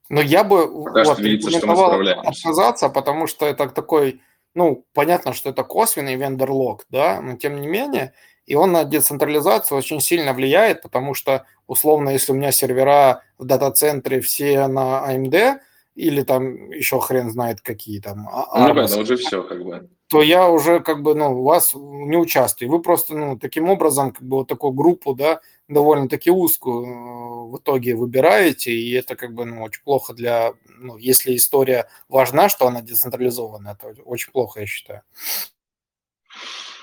Но 0.09 0.21
я 0.21 0.45
бы 0.45 0.85
пока 0.85 1.05
вот, 1.05 1.15
что 1.15 1.23
видится, 1.23 1.59
что 1.59 1.67
мы 1.67 1.77
справляемся. 1.77 2.31
отказаться, 2.31 2.89
потому 2.89 3.27
что 3.27 3.47
это 3.47 3.69
такой, 3.69 4.21
ну, 4.55 4.85
понятно, 4.95 5.33
что 5.35 5.51
это 5.51 5.65
косвенный 5.65 6.17
вендор-лог, 6.17 6.85
да, 6.89 7.21
но 7.21 7.37
тем 7.37 7.61
не 7.61 7.67
менее, 7.67 8.15
и 8.47 8.55
он 8.55 8.73
на 8.73 8.85
децентрализацию 8.85 9.77
очень 9.77 10.01
сильно 10.01 10.33
влияет, 10.33 10.81
потому 10.83 11.13
что, 11.13 11.45
условно, 11.67 12.11
если 12.11 12.33
у 12.33 12.35
меня 12.35 12.51
сервера 12.51 13.23
в 13.37 13.45
дата-центре 13.45 14.23
все 14.23 14.67
на 14.69 15.05
AMD, 15.07 15.61
или 15.95 16.23
там 16.23 16.71
еще 16.71 17.01
хрен 17.01 17.29
знает 17.29 17.61
какие 17.61 18.01
там. 18.01 18.29
А, 18.31 18.69
ну, 18.69 18.75
да, 18.75 18.85
уже 18.97 19.17
все 19.17 19.43
как 19.43 19.65
бы. 19.65 19.91
То 20.09 20.23
я 20.23 20.49
уже 20.49 20.81
как 20.81 21.03
бы, 21.03 21.15
ну, 21.15 21.43
вас 21.43 21.75
не 21.75 22.17
участвую. 22.17 22.71
Вы 22.71 22.81
просто, 22.81 23.15
ну, 23.15 23.37
таким 23.37 23.69
образом, 23.69 24.13
как 24.13 24.23
бы 24.23 24.39
вот 24.39 24.49
такую 24.49 24.73
группу, 24.73 25.13
да, 25.13 25.41
довольно-таки 25.69 26.31
узкую 26.31 26.87
э, 26.87 27.51
в 27.51 27.59
итоге 27.59 27.95
выбираете, 27.95 28.73
и 28.73 28.93
это 28.93 29.17
как 29.17 29.35
бы, 29.35 29.45
ну, 29.45 29.63
очень 29.63 29.83
плохо 29.83 30.15
для, 30.15 30.55
ну, 30.67 30.97
если 30.97 31.37
история 31.37 31.89
важна, 32.09 32.49
что 32.49 32.67
она 32.67 32.83
децентрализована, 32.83 33.77
это 33.79 34.01
очень 34.03 34.33
плохо, 34.33 34.61
я 34.61 34.67
считаю. 34.67 35.03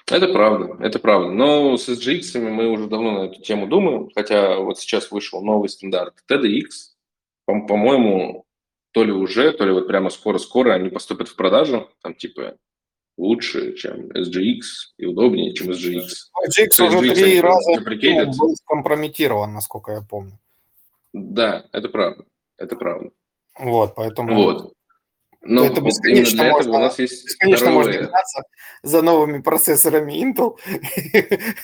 Это 0.07 0.27
правда, 0.27 0.86
это 0.86 0.99
правда. 0.99 1.31
Но 1.31 1.77
с 1.77 1.89
SGX 1.89 2.39
мы 2.39 2.69
уже 2.69 2.88
давно 2.88 3.11
на 3.11 3.25
эту 3.25 3.41
тему 3.41 3.65
думаем, 3.65 4.11
хотя 4.13 4.59
вот 4.59 4.79
сейчас 4.79 5.09
вышел 5.09 5.41
новый 5.41 5.67
стандарт 5.67 6.13
TDX, 6.29 6.93
по-моему, 7.45 8.45
то 8.91 9.03
ли 9.03 9.11
уже, 9.11 9.51
то 9.51 9.65
ли 9.65 9.71
вот 9.71 9.88
прямо 9.88 10.09
скоро-скоро 10.09 10.73
они 10.73 10.89
поступят 10.89 11.27
в 11.27 11.36
продажу, 11.36 11.89
там 12.01 12.13
типа 12.13 12.55
лучше, 13.18 13.76
чем 13.76 14.11
SGX 14.11 14.59
и 14.97 15.05
удобнее, 15.05 15.53
чем 15.53 15.70
SGX. 15.70 16.07
SGX 16.47 16.68
SGX 16.80 16.97
уже 16.97 17.16
три 17.16 17.41
раза 17.41 17.72
ну, 17.80 18.38
был 18.38 18.55
скомпрометирован, 18.55 19.53
насколько 19.53 19.91
я 19.93 20.01
помню. 20.01 20.39
Да, 21.13 21.66
это 21.72 21.89
правда, 21.89 22.26
это 22.57 22.76
правда. 22.76 23.11
Вот, 23.57 23.95
поэтому... 23.95 24.36
Вот. 24.36 24.74
Но 25.47 25.63
это 25.63 25.80
бесконечно 25.80 26.43
для 26.43 26.51
можно, 26.51 26.72
у 26.72 26.80
нас 26.80 26.97
есть 26.97 27.24
бесконечно 27.24 27.70
можно 27.70 27.93
гнаться 27.93 28.41
за 28.82 29.03
новыми 29.03 29.43
процессорами 29.43 30.13
Intel 30.13 30.57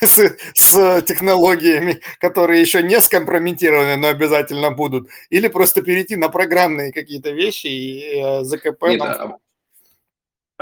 с, 0.00 0.36
с 0.54 1.02
технологиями, 1.02 2.00
которые 2.20 2.60
еще 2.60 2.80
не 2.84 3.00
скомпрометированы, 3.00 3.96
но 3.96 4.06
обязательно 4.06 4.70
будут. 4.70 5.08
Или 5.30 5.48
просто 5.48 5.82
перейти 5.82 6.14
на 6.14 6.28
программные 6.28 6.92
какие-то 6.92 7.30
вещи 7.30 7.66
и 7.66 8.20
э, 8.20 8.44
ЗКП. 8.44 8.84
Нет, 8.86 9.00
а, 9.02 9.38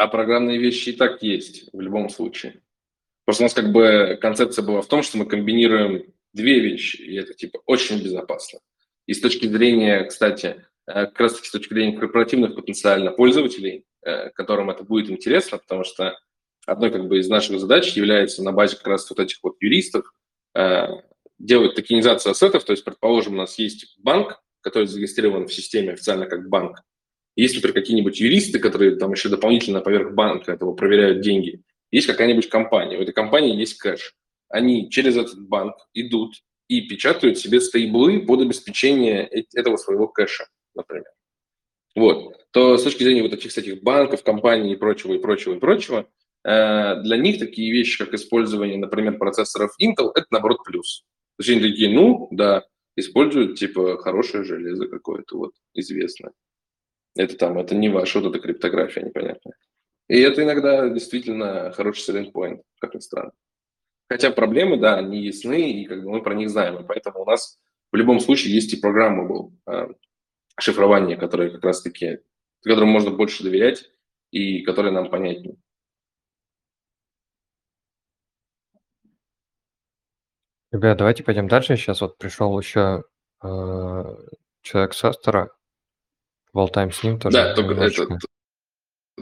а 0.03 0.09
программные 0.09 0.59
вещи 0.59 0.91
и 0.91 0.97
так 0.97 1.23
есть 1.23 1.69
в 1.73 1.81
любом 1.81 2.09
случае. 2.09 2.61
Просто 3.25 3.45
у 3.45 3.47
нас 3.47 3.55
как 3.55 3.73
бы 3.73 4.19
концепция 4.21 4.65
была 4.65 4.83
в 4.83 4.89
том, 4.89 5.03
что 5.03 5.19
мы 5.19 5.27
комбинируем 5.27 6.13
две 6.33 6.61
вещи, 6.61 6.97
и 6.97 7.17
это 7.17 7.35
типа 7.35 7.61
очень 7.67 8.03
безопасно. 8.03 8.61
И 9.07 9.15
с 9.15 9.21
точки 9.21 9.47
зрения, 9.47 10.05
кстати, 10.05 10.65
Э, 10.93 11.07
как 11.07 11.21
раз 11.21 11.35
таки 11.35 11.49
с 11.49 11.51
точки 11.51 11.73
зрения 11.73 11.99
корпоративных 11.99 12.55
потенциально 12.55 13.11
пользователей, 13.13 13.85
э, 14.03 14.31
которым 14.31 14.71
это 14.71 14.83
будет 14.85 15.11
интересно, 15.11 15.59
потому 15.59 15.85
что 15.85 16.19
одной 16.67 16.91
как 16.91 17.07
бы 17.07 17.19
из 17.19 17.29
наших 17.29 17.61
задач 17.61 17.93
является 17.93 18.43
на 18.43 18.53
базе 18.53 18.77
как 18.77 18.87
раз 18.87 19.09
вот 19.09 19.21
этих 19.21 19.39
вот 19.43 19.57
юристов 19.61 20.13
э, 20.55 20.89
делать 21.39 21.75
токенизацию 21.75 22.33
ассетов, 22.33 22.65
то 22.65 22.73
есть, 22.73 22.85
предположим, 22.85 23.35
у 23.35 23.37
нас 23.37 23.59
есть 23.59 23.99
банк, 23.99 24.43
который 24.63 24.87
зарегистрирован 24.87 25.47
в 25.47 25.55
системе 25.55 25.93
официально 25.93 26.27
как 26.27 26.49
банк. 26.49 26.83
Есть, 27.41 27.55
например, 27.55 27.75
какие-нибудь 27.75 28.21
юристы, 28.21 28.59
которые 28.59 28.97
там 28.97 29.13
еще 29.13 29.31
дополнительно 29.31 29.81
поверх 29.81 30.13
банка 30.13 30.53
этого 30.53 30.75
проверяют 30.75 31.23
деньги. 31.23 31.63
Есть 31.91 32.07
какая-нибудь 32.07 32.51
компания, 32.51 32.99
у 32.99 33.01
этой 33.01 33.13
компании 33.13 33.57
есть 33.57 33.79
кэш. 33.79 34.15
Они 34.51 34.91
через 34.91 35.17
этот 35.17 35.41
банк 35.49 35.75
идут 35.95 36.35
и 36.69 36.83
печатают 36.83 37.39
себе 37.39 37.61
стейблы 37.61 38.27
под 38.27 38.43
обеспечение 38.43 39.27
этого 39.55 39.77
своего 39.79 40.07
кэша 40.07 40.49
например. 40.75 41.07
Вот. 41.97 42.37
То 42.53 42.77
с 42.77 42.83
точки 42.83 43.05
зрения 43.05 43.23
вот 43.23 43.33
этих 43.33 43.51
всяких 43.51 43.83
банков, 43.83 44.23
компаний 44.23 44.75
и 44.75 44.77
прочего, 44.77 45.15
и 45.15 45.19
прочего, 45.19 45.55
и 45.55 45.59
прочего, 45.59 46.09
э, 46.45 47.03
для 47.03 47.17
них 47.17 47.39
такие 47.39 47.73
вещи, 47.73 48.05
как 48.05 48.13
использование, 48.13 48.77
например, 48.77 49.17
процессоров 49.17 49.75
Intel, 49.83 50.11
это, 50.15 50.27
наоборот, 50.31 50.59
плюс. 50.65 51.05
То 51.39 51.45
есть 51.45 51.51
они 51.51 51.71
такие, 51.71 51.91
ну, 51.91 52.29
да, 52.33 52.65
используют, 52.97 53.59
типа, 53.59 53.97
хорошее 53.99 54.45
железо 54.45 54.89
какое-то, 54.89 55.39
вот, 55.39 55.53
известное. 55.75 56.33
Это 57.17 57.37
там, 57.37 57.59
это 57.59 57.75
не 57.75 57.89
ваше, 57.89 58.21
вот 58.21 58.31
эта 58.31 58.41
криптография 58.41 59.05
непонятная. 59.05 59.55
И 60.09 60.21
это 60.21 60.43
иногда 60.43 60.89
действительно 60.89 61.73
хороший 61.73 62.09
selling 62.09 62.33
point, 62.33 62.63
как 62.81 62.95
ни 62.95 63.01
странно. 63.01 63.33
Хотя 64.09 64.31
проблемы, 64.31 64.77
да, 64.77 64.97
они 64.97 65.25
ясны, 65.25 65.71
и 65.71 65.85
как 65.87 66.03
бы 66.03 66.11
мы 66.11 66.23
про 66.23 66.35
них 66.35 66.51
знаем, 66.51 66.79
и 66.79 66.87
поэтому 66.87 67.23
у 67.23 67.25
нас 67.25 67.59
в 67.93 67.97
любом 67.97 68.21
случае 68.21 68.55
есть 68.55 68.73
и 68.73 68.81
programmable 68.81 69.53
шифрование, 70.59 71.17
которое 71.17 71.51
как 71.51 71.65
раз-таки, 71.65 72.19
которому 72.63 72.93
можно 72.93 73.11
больше 73.11 73.43
доверять 73.43 73.91
и 74.31 74.63
которое 74.63 74.91
нам 74.91 75.11
понятнее. 75.11 75.57
Ребят, 80.73 80.99
давайте 80.99 81.25
пойдем 81.25 81.49
дальше. 81.49 81.77
Сейчас 81.77 82.01
вот 82.01 82.17
пришел 82.17 82.57
еще 82.59 83.03
э, 83.43 84.05
человек 84.63 84.95
с 84.95 85.05
Астера. 85.05 85.51
Болтаем 86.53 86.93
с 86.93 87.03
ним 87.03 87.19
тоже. 87.19 87.37
Да, 87.37 87.55
только, 87.55 87.75
это, 87.75 88.19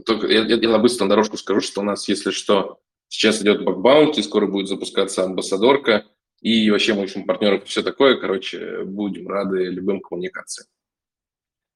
только 0.05 0.26
я, 0.28 0.40
я, 0.44 0.56
я 0.56 0.68
на 0.68 0.78
быструю 0.78 1.09
дорожку 1.09 1.36
скажу, 1.36 1.60
что 1.60 1.80
у 1.80 1.84
нас, 1.84 2.09
если 2.09 2.30
что, 2.30 2.78
сейчас 3.09 3.42
идет 3.42 3.64
бакбаунти, 3.64 4.22
скоро 4.22 4.46
будет 4.46 4.68
запускаться 4.68 5.24
амбассадорка, 5.24 6.06
и 6.40 6.70
вообще 6.70 6.94
мы 6.94 7.05
ищем 7.05 7.24
партнеров 7.26 7.64
и 7.64 7.66
все 7.66 7.82
такое. 7.82 8.16
Короче, 8.16 8.84
будем 8.84 9.28
рады 9.28 9.64
любым 9.64 10.00
коммуникациям. 10.00 10.68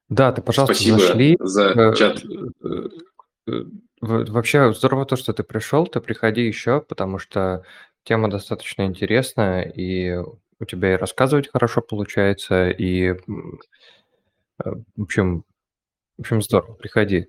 Да, 0.08 0.30
ты, 0.32 0.42
пожалуйста, 0.42 0.74
Спасибо 0.74 0.98
зашли. 0.98 1.36
за 1.40 1.62
Э, 1.70 1.94
чат. 1.94 2.22
э, 2.64 2.88
э, 3.48 3.64
Вообще 4.00 4.72
здорово 4.74 5.06
то, 5.06 5.16
что 5.16 5.32
ты 5.32 5.42
пришел, 5.42 5.86
ты 5.86 6.00
приходи 6.00 6.42
еще, 6.42 6.80
потому 6.80 7.18
что 7.18 7.64
тема 8.04 8.28
достаточно 8.28 8.82
интересная, 8.82 9.62
и 9.62 10.16
у 10.16 10.64
тебя 10.66 10.94
и 10.94 10.96
рассказывать 10.96 11.48
хорошо 11.50 11.80
получается, 11.82 12.68
и, 12.70 13.16
в 14.96 15.02
общем, 15.02 15.44
в 16.18 16.22
общем, 16.22 16.42
здорово, 16.42 16.74
приходи. 16.74 17.28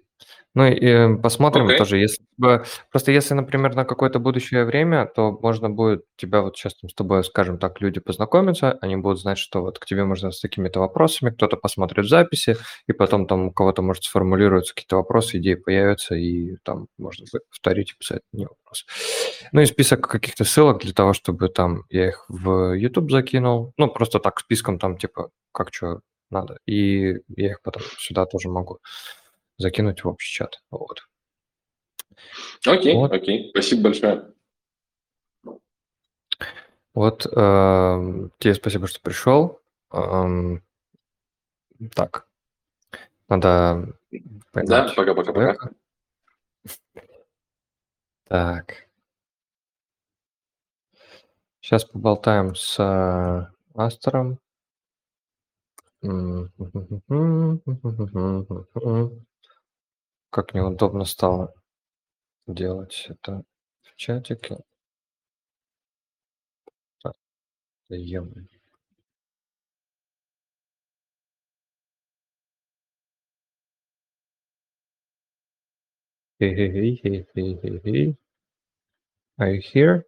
Ну 0.55 0.67
и 0.67 0.85
э, 0.85 1.15
посмотрим 1.15 1.65
Окей. 1.65 1.77
тоже, 1.79 1.97
если 1.97 2.23
бы- 2.37 2.63
просто 2.91 3.11
если, 3.11 3.33
например, 3.33 3.75
на 3.75 3.85
какое-то 3.85 4.19
будущее 4.19 4.65
время, 4.65 5.07
то 5.07 5.31
можно 5.31 5.69
будет 5.69 6.03
тебя 6.15 6.41
вот 6.41 6.55
сейчас 6.55 6.75
там 6.75 6.89
с 6.89 6.93
тобой, 6.93 7.23
скажем 7.23 7.57
так, 7.57 7.81
люди 7.81 7.99
познакомятся, 7.99 8.77
они 8.81 8.95
будут 8.95 9.19
знать, 9.19 9.39
что 9.39 9.61
вот 9.61 9.79
к 9.79 9.85
тебе 9.85 10.03
можно 10.03 10.31
с 10.31 10.39
такими-то 10.39 10.79
вопросами, 10.79 11.31
кто-то 11.31 11.57
посмотрит 11.57 12.07
записи, 12.07 12.57
и 12.87 12.93
потом 12.93 13.25
там 13.25 13.47
у 13.47 13.51
кого-то, 13.51 13.81
может, 13.81 14.03
сформулируются 14.03 14.75
какие-то 14.75 14.97
вопросы, 14.97 15.37
идеи 15.37 15.55
появятся, 15.55 16.13
и 16.15 16.57
там 16.63 16.87
можно 16.99 17.25
будет 17.31 17.49
повторить 17.49 17.91
и 17.91 17.97
писать, 17.97 18.21
не 18.31 18.45
вопрос. 18.45 18.85
Ну 19.53 19.61
и 19.61 19.65
список 19.65 20.07
каких-то 20.07 20.43
ссылок 20.43 20.81
для 20.81 20.93
того, 20.93 21.13
чтобы 21.13 21.49
там 21.49 21.83
я 21.89 22.09
их 22.09 22.25
в 22.29 22.73
YouTube 22.73 23.09
закинул, 23.09 23.73
ну 23.77 23.87
просто 23.87 24.19
так 24.19 24.39
списком 24.39 24.77
там 24.77 24.97
типа 24.97 25.31
как 25.51 25.73
что 25.73 26.01
надо, 26.33 26.57
и 26.65 27.19
я 27.29 27.51
их 27.51 27.61
потом 27.61 27.83
сюда 27.97 28.25
тоже 28.25 28.49
могу 28.49 28.79
закинуть 29.57 30.03
в 30.03 30.07
общий 30.07 30.33
чат. 30.33 30.61
Вот. 30.71 31.07
Окей, 32.65 32.95
Вот. 32.95 33.11
окей. 33.11 33.49
Спасибо 33.51 33.83
большое. 33.83 34.33
Вот 36.93 37.25
эм, 37.25 38.31
тебе 38.37 38.53
спасибо, 38.53 38.87
что 38.87 39.01
пришел. 39.01 39.61
Эм, 39.91 40.63
так, 41.95 42.27
надо 43.27 43.95
Да, 44.53 44.93
пока-пока-пока. 44.95 45.71
Так. 48.27 48.87
Сейчас 51.61 51.85
поболтаем 51.85 52.55
с 52.55 52.77
э, 52.77 53.47
Астером. 53.75 54.39
Как 56.03 56.09
неудобно 60.53 61.05
стало 61.05 61.53
делать 62.47 63.07
это 63.09 63.43
в 63.83 63.97
чатике. 63.97 64.59
Так, 67.03 67.15
ё-моё. 67.89 68.47
Hey, 76.39 76.55
hey, 76.55 77.01
hey, 77.03 77.25
hey, 77.35 77.59
hey, 77.63 77.81
hey. 77.85 78.17
Are 79.39 79.51
you 79.51 79.61
here? 79.61 80.05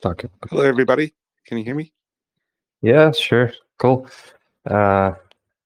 Так, 0.00 0.24
Hello, 0.50 0.62
everybody. 0.64 1.12
Can 1.46 1.58
you 1.58 1.64
hear 1.64 1.74
me? 1.74 1.92
Yeah, 2.82 3.12
sure. 3.12 3.52
Cool. 3.78 4.08
Uh, 4.68 5.12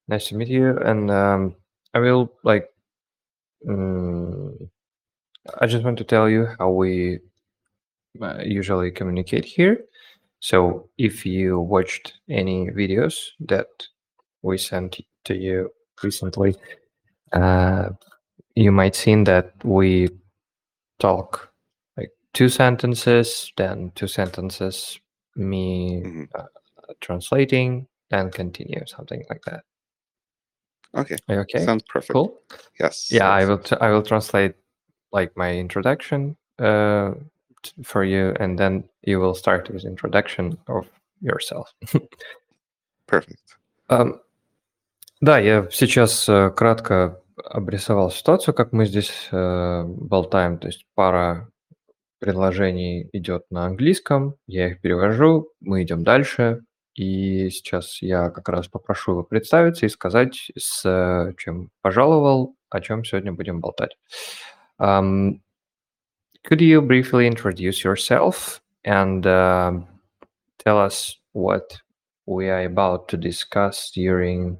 nice 0.09 0.28
to 0.28 0.36
meet 0.36 0.48
you. 0.48 0.78
And 0.78 1.10
um, 1.10 1.56
I 1.92 1.98
will 1.98 2.32
like, 2.42 2.68
mm, 3.66 4.68
I 5.60 5.66
just 5.66 5.84
want 5.84 5.98
to 5.98 6.05
tell 6.05 6.28
you 6.28 6.48
how 6.59 6.70
we 6.70 7.20
uh, 8.20 8.38
usually 8.44 8.90
communicate 8.90 9.44
here. 9.44 9.84
So 10.40 10.88
if 10.98 11.24
you 11.24 11.60
watched 11.60 12.14
any 12.28 12.70
videos 12.70 13.14
that 13.40 13.66
we 14.42 14.59
sent 14.59 15.01
to 15.24 15.34
you 15.34 15.70
recently, 16.02 16.55
uh, 17.32 17.90
you 18.55 18.70
might 18.70 18.94
seen 18.94 19.24
that 19.24 19.52
we 19.64 20.10
talk 20.98 21.51
like 21.96 22.10
two 22.32 22.48
sentences, 22.48 23.52
then 23.56 23.90
two 23.94 24.06
sentences, 24.06 25.01
me 25.36 26.02
Mhm. 26.03 26.27
uh, 26.36 26.45
translating, 27.02 27.88
then 28.10 28.31
continue, 28.31 28.86
something 28.86 29.23
like 29.30 29.41
that. 29.45 29.64
Okay, 30.95 31.18
Are 31.27 31.36
you 31.36 31.41
okay? 31.41 31.64
sounds 31.65 31.84
perfect. 31.84 32.14
Cool. 32.14 32.40
Yes. 32.80 33.11
Yeah, 33.11 33.30
I 33.30 33.41
yes. 33.41 33.48
will. 33.49 33.60
T- 33.60 33.77
I 33.80 33.91
will 33.91 34.02
translate 34.03 34.56
like 35.11 35.31
my 35.36 35.53
introduction 35.56 36.36
uh, 36.60 37.14
t- 37.61 37.72
for 37.84 38.03
you, 38.03 38.34
and 38.40 38.57
then 38.57 38.84
you 39.03 39.19
will 39.19 39.36
start 39.36 39.69
with 39.69 39.86
introduction 39.86 40.57
of 40.68 40.88
yourself. 41.22 41.73
Perfect. 43.07 43.57
Ам, 43.90 44.19
Да, 45.22 45.38
я 45.40 45.68
сейчас 45.72 46.27
э, 46.30 46.49
кратко 46.52 47.22
обрисовал 47.44 48.10
ситуацию, 48.11 48.53
как 48.56 48.72
мы 48.73 48.86
здесь 48.86 49.27
э, 49.31 49.84
болтаем. 49.84 50.57
То 50.57 50.68
есть 50.68 50.86
пара 50.95 51.49
предложений 52.24 53.10
идет 53.12 53.44
на 53.51 53.66
английском, 53.66 54.36
я 54.46 54.68
их 54.68 54.80
перевожу, 54.80 55.51
мы 55.60 55.82
идем 55.82 56.05
дальше. 56.05 56.62
И 56.94 57.51
сейчас 57.51 58.01
я 58.01 58.30
как 58.30 58.48
раз 58.48 58.66
попрошу 58.66 59.10
его 59.12 59.24
представиться 59.24 59.84
и 59.84 59.90
сказать, 59.90 60.51
с 60.56 61.34
чем 61.36 61.68
пожаловал, 61.82 62.56
о 62.70 62.80
чем 62.80 63.05
сегодня 63.05 63.32
будем 63.32 63.60
болтать. 63.60 63.98
Um, 64.80 65.42
could 66.44 66.62
you 66.62 66.80
briefly 66.80 67.26
introduce 67.26 67.84
yourself 67.84 68.62
and 68.84 69.26
um, 69.26 69.86
tell 70.64 70.78
us 70.78 71.18
what 71.34 71.76
we 72.24 72.48
are 72.48 72.64
about 72.64 73.09
to 73.09 73.18
discuss 73.18 73.90
during 73.94 74.56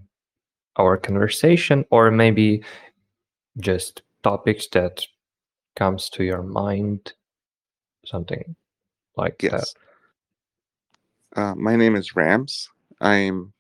our 0.77 0.99
conversation 0.99 1.87
or 1.89 2.11
maybe 2.11 2.63
just 3.59 4.03
topics 4.23 4.69
that 4.73 5.07
comes 5.77 6.11
to 6.11 6.25
your 6.25 6.43
mind 6.43 7.15
something 8.07 8.57
like 9.17 9.39
that 9.51 9.69
Uh, 11.37 11.55
my 11.57 11.75
name 11.77 11.97
is 11.97 12.15
Rams. 12.15 12.69
I'm 13.01 13.53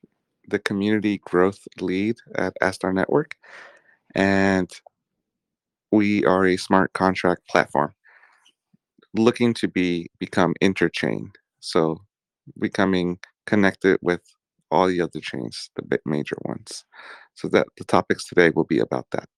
the 0.48 0.58
community 0.60 1.18
growth 1.18 1.66
lead 1.80 2.16
at 2.36 2.54
Astar 2.62 2.94
Network, 2.94 3.36
and 4.14 4.70
we 5.90 6.24
are 6.24 6.46
a 6.46 6.56
smart 6.56 6.92
contract 6.92 7.48
platform 7.48 7.92
looking 9.14 9.54
to 9.54 9.68
be 9.68 10.08
become 10.18 10.54
interchain. 10.62 11.30
So 11.60 12.00
becoming 12.58 13.18
connected 13.46 13.98
with 14.02 14.22
all 14.70 14.86
the 14.86 15.00
other 15.00 15.20
chains, 15.20 15.70
the 15.76 15.98
major 16.04 16.36
ones. 16.44 16.84
So 17.34 17.48
that 17.48 17.66
the 17.76 17.84
topics 17.84 18.24
today 18.24 18.50
will 18.50 18.64
be 18.64 18.78
about 18.78 19.06
that. 19.10 19.28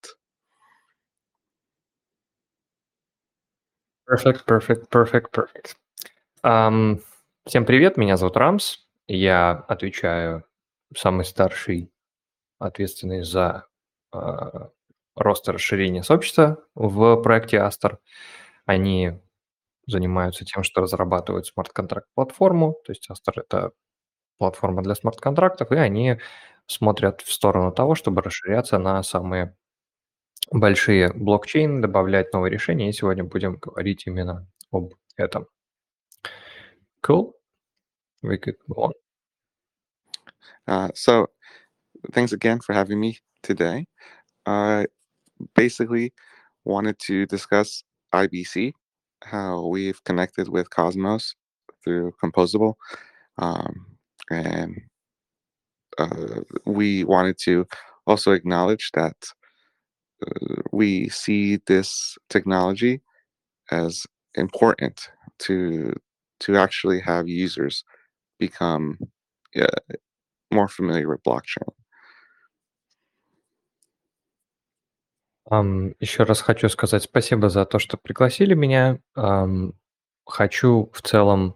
Perfect, 4.08 4.44
perfect, 4.46 4.88
perfect, 4.88 5.30
perfect. 5.32 5.74
Ам, 6.42 7.00
всем 7.44 7.64
привет, 7.64 7.96
меня 7.96 8.16
зовут 8.16 8.36
Рамс. 8.36 8.78
Я 9.08 9.50
отвечаю 9.66 10.44
самый 10.96 11.24
старший, 11.24 11.90
ответственный 12.60 13.22
за 13.24 13.66
а, 14.12 14.70
рост 15.16 15.48
и 15.48 15.52
расширение 15.52 16.04
сообщества 16.04 16.64
в 16.76 17.16
проекте 17.22 17.56
Astor. 17.58 17.98
Они 18.66 19.20
занимаются 19.86 20.44
тем, 20.44 20.62
что 20.62 20.82
разрабатывают 20.82 21.46
смарт-контракт 21.46 22.08
платформу. 22.14 22.76
То 22.84 22.92
есть 22.92 23.10
Astor– 23.10 23.32
это 23.36 23.72
платформа 24.38 24.82
для 24.82 24.94
смарт-контрактов, 24.94 25.72
и 25.72 25.76
они 25.76 26.20
смотрят 26.66 27.22
в 27.22 27.32
сторону 27.32 27.72
того, 27.72 27.94
чтобы 27.96 28.22
расширяться 28.22 28.78
на 28.78 29.02
самые 29.02 29.56
большие 30.51 31.11
блокчейны, 31.13 31.81
добавлять 31.81 32.33
новые 32.33 32.51
решения. 32.51 32.89
И 32.89 32.93
сегодня 32.93 33.23
будем 33.23 33.55
говорить 33.55 34.05
именно 34.05 34.47
об 34.71 34.93
этом. 35.17 35.47
Cool. 37.01 37.33
We 38.23 38.37
could 38.37 38.57
go 38.67 38.83
on. 38.83 38.93
Uh, 40.67 40.89
so, 40.93 41.27
thanks 42.11 42.31
again 42.31 42.59
for 42.59 42.73
having 42.73 42.99
me 42.99 43.17
today. 43.41 43.87
I 44.45 44.85
basically 45.55 46.13
wanted 46.63 46.99
to 46.99 47.25
discuss 47.25 47.83
IBC, 48.13 48.73
how 49.23 49.65
we've 49.65 50.03
connected 50.03 50.47
with 50.49 50.69
Cosmos 50.69 51.35
through 51.83 52.13
Composable, 52.23 52.75
um, 53.39 53.97
and 54.29 54.79
uh, 55.97 56.41
we 56.65 57.03
wanted 57.03 57.37
to 57.39 57.65
also 58.05 58.33
acknowledge 58.33 58.91
that 58.93 59.15
uh, 59.23 59.31
we 60.71 61.09
see 61.09 61.57
this 61.65 62.17
technology 62.29 63.01
as 63.71 64.05
important 64.35 65.09
to 65.39 65.93
to 66.39 66.57
actually 66.57 66.99
have 66.99 67.27
users 67.27 67.83
become 68.39 68.97
uh, 69.55 69.67
more 70.51 70.67
familiar 70.67 71.07
with 71.07 71.23
blockchain. 71.23 71.69
Ам, 75.49 75.93
еще 75.99 76.23
раз 76.23 76.41
хочу 76.41 76.69
сказать 76.69 77.03
спасибо 77.03 77.49
за 77.49 77.65
то, 77.65 77.77
что 77.77 77.97
пригласили 77.97 78.53
меня. 78.53 78.99
Ам, 79.15 79.73
хочу 80.25 80.89
в 80.93 81.01
целом 81.01 81.55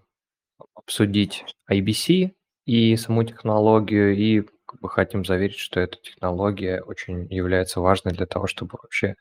обсудить 0.74 1.46
IBC 1.72 2.36
и 2.66 2.98
саму 2.98 3.24
технологию, 3.24 4.16
и 4.16 4.46
как 4.71 4.81
бы 4.81 4.89
хотим 4.89 5.25
заверить, 5.25 5.59
что 5.59 5.81
эта 5.81 5.99
технология 6.01 6.81
очень 6.81 7.27
является 7.29 7.81
важной 7.81 8.13
для 8.13 8.27
того, 8.27 8.47
чтобы 8.47 8.79
вообще 8.81 9.17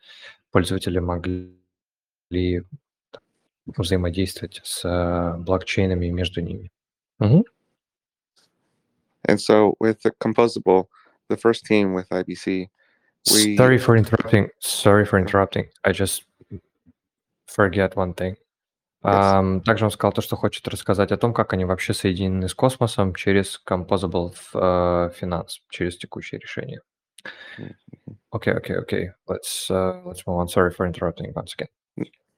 пользователи 0.51 0.99
могли 0.99 1.57
взаимодействовать 3.65 4.61
с 4.63 4.85
э, 4.85 5.38
блокчейнами 5.39 6.05
и 6.05 6.11
между 6.11 6.41
ними. 6.41 6.71
Мгм. 7.17 7.45
And 9.27 9.39
so 9.39 9.73
with 9.80 9.97
the 10.03 10.11
composable, 10.19 10.88
the 11.30 11.38
first 11.38 11.65
team 11.65 11.95
with 11.95 12.07
IBC, 12.09 12.69
we 13.31 13.57
Sorry 13.57 13.80
for 13.80 13.97
interrupting. 13.97 14.49
Sorry 14.59 15.03
for 15.03 15.17
interrupting. 15.17 15.69
I 15.84 15.93
just 15.93 16.26
forget 17.47 17.95
one 17.95 18.13
thing. 18.13 18.38
Yes. 19.05 19.12
Ам, 19.12 19.60
также 19.60 19.84
он 19.84 19.90
сказал 19.90 20.12
то, 20.12 20.22
что 20.22 20.34
хочет 20.34 20.66
рассказать 20.66 21.12
о 21.12 21.18
том, 21.18 21.34
как 21.34 21.52
они 21.52 21.66
вообще 21.66 21.92
соединены 21.92 22.48
с 22.48 22.55
космосом 22.55 23.14
через 23.14 23.60
Composable 23.68 24.34
э, 24.55 25.10
Finance, 25.20 25.60
через 25.68 25.98
текущее 25.98 26.40
решение. 26.40 26.80
Мгм. 27.59 27.76
Окей, 28.30 28.55
окей, 28.55 28.76
окей. 28.78 29.12
Let's 29.28 29.70
uh, 29.70 30.02
let's 30.05 30.26
move 30.26 30.38
on. 30.38 30.48
Sorry 30.48 30.70
for 30.70 30.86
interrupting 30.86 31.32
once 31.34 31.55
again. 31.55 31.68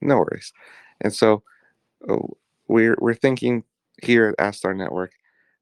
no 0.00 0.18
worries. 0.18 0.52
And 1.00 1.14
so 1.14 1.42
uh, 2.08 2.18
we're 2.68 2.96
we're 3.00 3.14
thinking 3.14 3.64
here 4.02 4.28
at 4.28 4.38
Astar 4.38 4.76
Network 4.76 5.12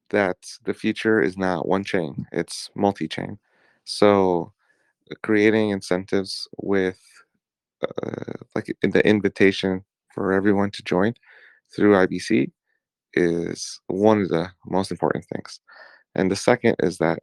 that 0.09 0.37
the 0.63 0.73
future 0.73 1.21
is 1.21 1.37
not 1.37 1.67
one 1.67 1.83
chain; 1.83 2.27
it's 2.31 2.69
multi-chain. 2.75 3.39
So 3.85 4.53
uh, 5.11 5.15
creating 5.21 5.69
incentives 5.69 6.47
with 6.57 6.99
uh, 7.81 8.33
like 8.55 8.75
in 8.81 8.91
the 8.91 9.07
invitation 9.07 9.85
for 10.14 10.32
everyone 10.32 10.70
to 10.72 10.82
join 10.82 11.14
through 11.74 11.94
IBC 11.94 12.50
is 13.14 13.80
one 13.88 14.22
of 14.22 14.28
the 14.28 14.50
most 14.66 14.90
important 14.90 15.24
things. 15.32 15.60
And 16.14 16.30
the 16.30 16.36
second 16.36 16.76
is 16.80 16.98
that 16.98 17.22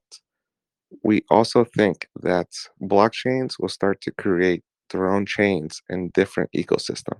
we 1.03 1.23
also 1.29 1.65
think 1.65 2.07
that 2.21 2.47
blockchains 2.81 3.55
will 3.59 3.69
start 3.69 4.01
to 4.01 4.11
create 4.11 4.63
their 4.89 5.07
own 5.13 5.25
chains 5.25 5.81
in 5.89 6.09
different 6.13 6.49
ecosystem. 6.55 7.19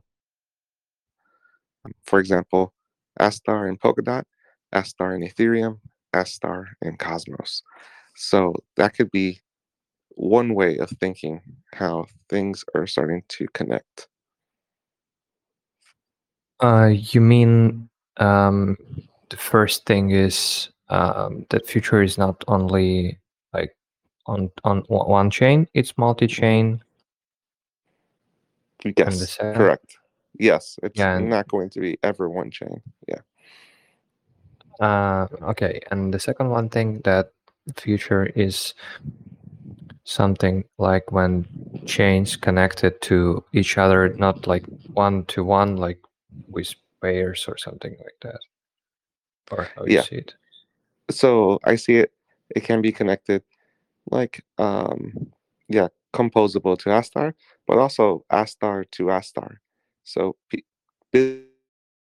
Um, 1.86 1.94
for 2.06 2.20
example, 2.20 2.74
Astar 3.20 3.68
and 3.68 3.80
Polkadot, 3.80 4.24
Astar 4.74 5.16
and 5.16 5.24
Ethereum, 5.24 5.80
Astar 6.14 6.66
and 6.82 6.98
Cosmos. 7.00 7.62
So 8.16 8.54
that 8.76 8.96
could 8.96 9.12
be 9.12 9.42
one 10.10 10.54
way 10.56 10.78
of 10.78 10.90
thinking 10.90 11.42
how 11.74 12.06
things 12.30 12.64
are 12.74 12.88
starting 12.88 13.24
to 13.30 13.48
connect. 13.54 14.08
Uh, 16.60 16.88
you 16.94 17.22
mean 17.22 17.88
um, 18.18 18.78
the 19.30 19.38
first 19.38 19.86
thing 19.86 20.12
is 20.12 20.70
um, 20.90 21.46
that 21.50 21.68
future 21.68 22.02
is 22.02 22.18
not 22.18 22.44
only 22.48 23.18
like 23.54 23.76
on 24.26 24.50
on 24.64 24.82
one 24.88 25.30
chain; 25.30 25.68
it's 25.74 25.98
multi-chain. 25.98 26.82
Yes, 28.98 29.38
correct. 29.38 29.98
Yes, 30.40 30.80
it's 30.84 30.98
Yeah, 30.98 31.18
and- 31.18 31.30
not 31.30 31.48
going 31.48 31.70
to 31.72 31.80
be 31.80 31.98
ever 32.04 32.30
one 32.30 32.52
chain. 32.52 32.82
Yeah. 33.08 33.22
Uh, 34.80 35.28
okay, 35.42 35.80
and 35.92 36.14
the 36.14 36.20
second 36.20 36.50
one 36.50 36.70
thing 36.70 37.02
that 37.04 37.32
future 37.76 38.26
is 38.36 38.74
something 40.04 40.64
like 40.78 41.12
when 41.12 41.46
chains 41.86 42.36
connected 42.36 43.02
to 43.02 43.44
each 43.54 43.78
other, 43.78 44.10
not 44.18 44.46
like 44.48 44.64
one 44.94 45.26
to 45.26 45.44
one, 45.44 45.78
like 45.78 46.00
with 46.48 46.74
pairs 47.02 47.46
or 47.48 47.58
something 47.58 47.96
like 48.00 48.18
that. 48.22 48.40
Or 49.52 49.68
how 49.76 49.86
you 49.86 50.02
see 50.02 50.18
it? 50.18 50.34
so 51.10 51.60
I 51.64 51.76
see 51.76 51.98
it. 51.98 52.12
It 52.56 52.64
can 52.64 52.82
be 52.82 52.92
connected, 52.92 53.44
like 54.10 54.44
um, 54.58 55.32
yeah, 55.68 55.88
composable 56.14 56.78
to 56.80 56.90
Astar, 56.90 57.34
but 57.68 57.78
also 57.78 58.26
Astar 58.32 58.90
to 58.92 59.04
Astar. 59.06 59.58
So 60.04 60.36
p- 60.50 60.66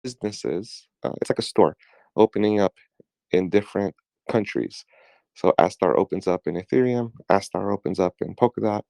businesses, 0.04 0.88
uh, 1.04 1.14
it's 1.22 1.30
like 1.30 1.40
a 1.40 1.44
store 1.44 1.78
opening 2.16 2.60
up 2.60 2.74
in 3.32 3.50
different 3.50 3.96
countries. 4.30 4.86
So 5.36 5.54
Astar 5.60 5.98
opens 5.98 6.28
up 6.28 6.42
in 6.48 6.56
Ethereum, 6.56 7.12
Astar 7.32 7.72
opens 7.74 8.00
up 8.00 8.16
in 8.22 8.36
Polkadot, 8.36 8.84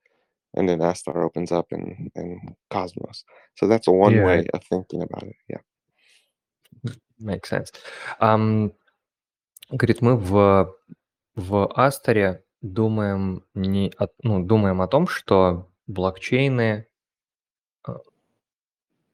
and 0.55 0.67
then 0.67 0.79
Astar 0.79 1.15
opens 1.23 1.51
up 1.51 1.71
in 1.71 2.11
in 2.15 2.55
Cosmos. 2.69 3.25
So 3.55 3.67
that's 3.67 3.87
one 3.87 4.13
Yeah. 4.15 4.25
way 4.25 4.47
of 4.53 4.63
thinking 4.69 5.01
about 5.03 5.23
it. 5.23 5.35
Yeah. 5.47 5.61
Makes 7.19 7.49
sense. 7.49 7.71
Ам, 8.19 8.73
говорит, 9.69 10.01
мы 10.01 10.17
в, 10.17 10.75
в 11.35 11.67
Астаре 11.75 12.43
думаем, 12.61 13.43
не 13.53 13.93
о, 13.97 14.07
ну, 14.23 14.43
думаем 14.43 14.81
о 14.81 14.87
том, 14.87 15.07
что 15.07 15.69
блокчейны 15.87 16.87
а, 17.85 17.97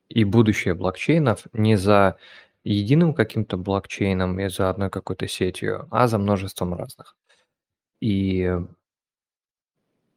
и 0.08 0.24
будущее 0.24 0.74
блокчейнов 0.74 1.48
не 1.54 1.76
за 1.78 2.18
единым 2.64 3.14
каким-то 3.14 3.58
блокчейном 3.58 4.40
и 4.40 4.50
за 4.50 4.70
одной 4.70 4.90
какой-то 4.90 5.28
сетью, 5.28 5.88
а 5.92 6.08
за 6.08 6.18
множеством 6.18 6.74
разных. 6.74 7.16
И 8.02 8.58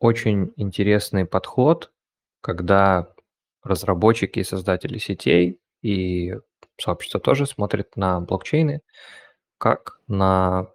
очень 0.02 0.52
интересный 0.56 1.24
подход, 1.24 1.92
когда 2.40 3.14
разработчики 3.62 4.40
и 4.40 4.44
создатели 4.44 4.98
сетей 4.98 5.60
и 5.80 6.34
сообщество 6.76 7.20
тоже 7.20 7.46
смотрят 7.46 7.96
на 7.96 8.20
блокчейны 8.20 8.82
как 9.58 10.00
на 10.08 10.72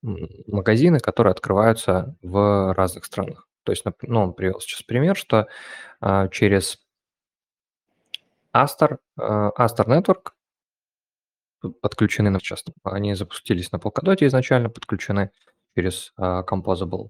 магазины, 0.00 0.98
которые 0.98 1.32
открываются 1.32 2.16
в 2.22 2.72
разных 2.72 3.04
странах. 3.04 3.46
То 3.64 3.72
есть, 3.72 3.84
ну, 4.00 4.22
он 4.22 4.32
привел 4.32 4.60
сейчас 4.60 4.82
пример, 4.82 5.14
что 5.14 5.46
а, 6.00 6.28
через 6.28 6.78
Astar, 8.56 8.96
а, 9.18 9.50
Astar 9.58 9.86
Network 9.86 10.30
подключены 11.82 12.38
сейчас. 12.40 12.64
Они 12.82 13.14
запустились 13.14 13.72
на 13.72 13.76
Polkadot 13.76 14.16
изначально, 14.26 14.70
подключены 14.70 15.32
через 15.76 16.14
а, 16.16 16.44
Composable 16.44 17.08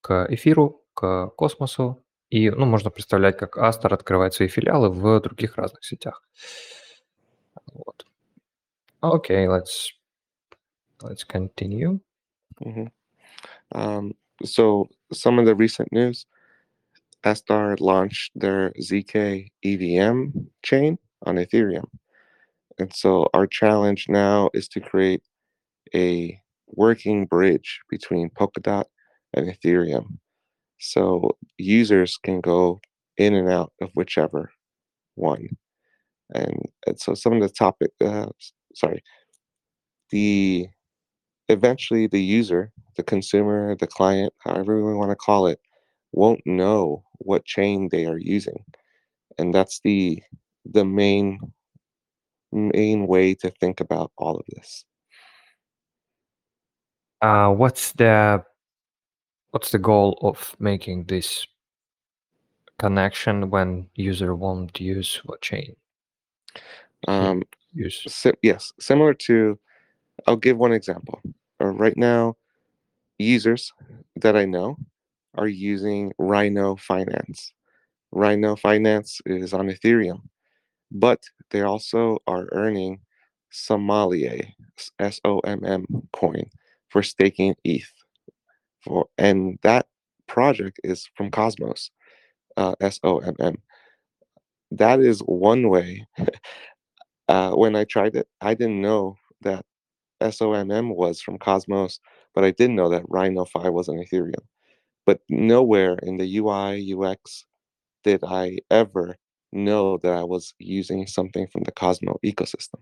к 0.00 0.26
эфиру, 0.30 0.82
к 0.94 1.28
космосу. 1.36 2.04
И, 2.30 2.50
ну, 2.50 2.64
можно 2.64 2.90
представлять, 2.90 3.36
как 3.36 3.58
Astar 3.58 3.92
открывает 3.92 4.32
свои 4.34 4.48
филиалы 4.48 4.88
в 4.88 5.20
других 5.20 5.56
разных 5.56 5.84
сетях. 5.84 6.22
Вот. 7.72 8.06
Окей, 9.00 9.46
let's, 9.46 9.90
let's 11.02 11.24
continue. 11.24 12.00
hmm 12.58 12.86
Um, 13.74 14.12
so 14.44 14.86
some 15.12 15.38
of 15.38 15.46
the 15.46 15.54
recent 15.54 15.90
news, 15.92 16.26
Astar 17.24 17.80
launched 17.80 18.32
their 18.34 18.70
ZK 18.80 19.50
EVM 19.64 20.50
chain 20.62 20.98
on 21.22 21.36
Ethereum. 21.36 21.88
And 22.78 22.92
so 22.92 23.28
our 23.34 23.46
challenge 23.46 24.08
now 24.08 24.50
is 24.54 24.68
to 24.68 24.80
create 24.80 25.22
a 25.94 26.40
working 26.66 27.26
bridge 27.26 27.80
between 27.88 28.30
Polkadot 28.30 28.84
and 29.34 29.48
Ethereum. 29.48 30.18
So 30.78 31.36
users 31.58 32.16
can 32.16 32.40
go 32.40 32.80
in 33.16 33.34
and 33.34 33.48
out 33.48 33.72
of 33.80 33.90
whichever 33.94 34.50
one. 35.14 35.48
And, 36.34 36.68
and 36.86 36.98
so 36.98 37.14
some 37.14 37.34
of 37.34 37.42
the 37.42 37.48
topic, 37.48 37.90
uh, 38.00 38.26
sorry, 38.74 39.02
the 40.10 40.66
eventually 41.48 42.06
the 42.06 42.22
user, 42.22 42.72
the 42.96 43.02
consumer, 43.02 43.76
the 43.76 43.86
client, 43.86 44.32
however 44.38 44.84
we 44.84 44.94
want 44.94 45.10
to 45.10 45.16
call 45.16 45.46
it, 45.46 45.60
won't 46.12 46.40
know 46.46 47.04
what 47.18 47.44
chain 47.44 47.88
they 47.90 48.06
are 48.06 48.18
using. 48.18 48.64
And 49.38 49.54
that's 49.54 49.80
the 49.84 50.22
the 50.64 50.84
main 50.84 51.38
main 52.52 53.06
way 53.06 53.34
to 53.34 53.50
think 53.60 53.80
about 53.80 54.12
all 54.18 54.36
of 54.36 54.44
this. 54.54 54.84
Uh, 57.20 57.50
what's 57.50 57.92
the 57.92 58.44
what's 59.52 59.70
the 59.70 59.78
goal 59.78 60.18
of 60.22 60.56
making 60.58 61.04
this 61.04 61.46
connection 62.78 63.48
when 63.50 63.88
user 63.94 64.34
won't 64.34 64.80
use 64.80 65.20
what 65.24 65.40
chain 65.40 65.76
Um, 67.08 67.42
use? 67.72 68.08
si- 68.08 68.32
yes, 68.42 68.72
similar 68.80 69.14
to 69.14 69.58
I'll 70.26 70.36
give 70.36 70.58
one 70.58 70.72
example. 70.72 71.20
Uh, 71.60 71.66
right 71.66 71.96
now, 71.96 72.36
users 73.18 73.72
that 74.16 74.36
I 74.36 74.44
know 74.44 74.76
are 75.34 75.48
using 75.48 76.12
Rhino 76.18 76.76
Finance. 76.76 77.52
Rhino 78.12 78.56
Finance 78.56 79.20
is 79.26 79.52
on 79.54 79.68
Ethereum, 79.68 80.22
but 80.90 81.20
they 81.50 81.62
also 81.62 82.18
are 82.26 82.48
earning 82.52 83.00
Somalia 83.52 84.52
S 84.98 85.20
O 85.24 85.40
M 85.40 85.64
M 85.64 85.86
coin 86.12 86.44
for 86.88 87.02
staking 87.02 87.54
ETH. 87.64 87.92
For 88.84 89.06
and 89.18 89.58
that 89.62 89.86
project 90.26 90.80
is 90.84 91.08
from 91.16 91.30
Cosmos. 91.30 91.90
uh, 92.56 92.74
S 92.80 93.00
O 93.04 93.18
M 93.18 93.34
M. 93.40 93.56
That 94.72 95.00
is 95.00 95.20
one 95.20 95.68
way. 95.68 96.06
uh, 97.28 97.52
when 97.52 97.76
I 97.76 97.84
tried 97.84 98.16
it, 98.16 98.28
I 98.40 98.54
didn't 98.54 98.80
know 98.80 99.16
that 99.42 99.64
SOMM 100.22 100.94
was 100.94 101.20
from 101.20 101.38
Cosmos, 101.38 102.00
but 102.34 102.44
I 102.44 102.52
did 102.52 102.70
know 102.70 102.88
that 102.90 103.04
Rhino 103.08 103.44
5 103.44 103.72
was 103.72 103.88
an 103.88 104.02
Ethereum. 104.02 104.44
But 105.06 105.20
nowhere 105.28 105.96
in 106.02 106.16
the 106.18 106.38
UI, 106.38 106.94
UX 106.94 107.44
did 108.04 108.22
I 108.24 108.58
ever 108.70 109.16
know 109.52 109.98
that 109.98 110.12
I 110.12 110.24
was 110.24 110.54
using 110.58 111.06
something 111.06 111.46
from 111.48 111.64
the 111.64 111.72
Cosmos 111.72 112.18
ecosystem. 112.24 112.80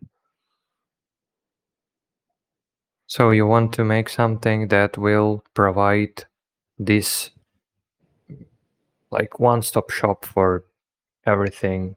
So 3.10 3.30
you 3.32 3.44
want 3.44 3.72
to 3.72 3.82
make 3.82 4.08
something 4.08 4.68
that 4.68 4.96
will 4.96 5.42
provide 5.54 6.22
this 6.78 7.30
like 9.10 9.40
one-stop 9.40 9.90
shop 9.90 10.24
for 10.24 10.64
everything 11.26 11.96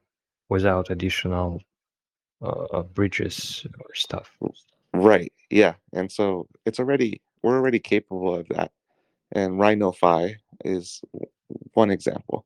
without 0.49 0.90
additional 0.90 1.61
uh, 2.41 2.81
bridges 2.81 3.64
or 3.80 3.94
stuff. 3.94 4.31
Right. 4.95 5.31
Yeah. 5.52 5.76
And 5.94 6.11
so 6.11 6.48
it's 6.65 6.80
already 6.80 7.22
we're 7.44 7.57
already 7.57 7.80
capable 7.80 8.34
of 8.34 8.48
that. 8.48 8.72
And 9.34 9.60
Rhino 9.60 9.94
is 10.65 10.99
one 11.73 11.91
example. 11.91 12.44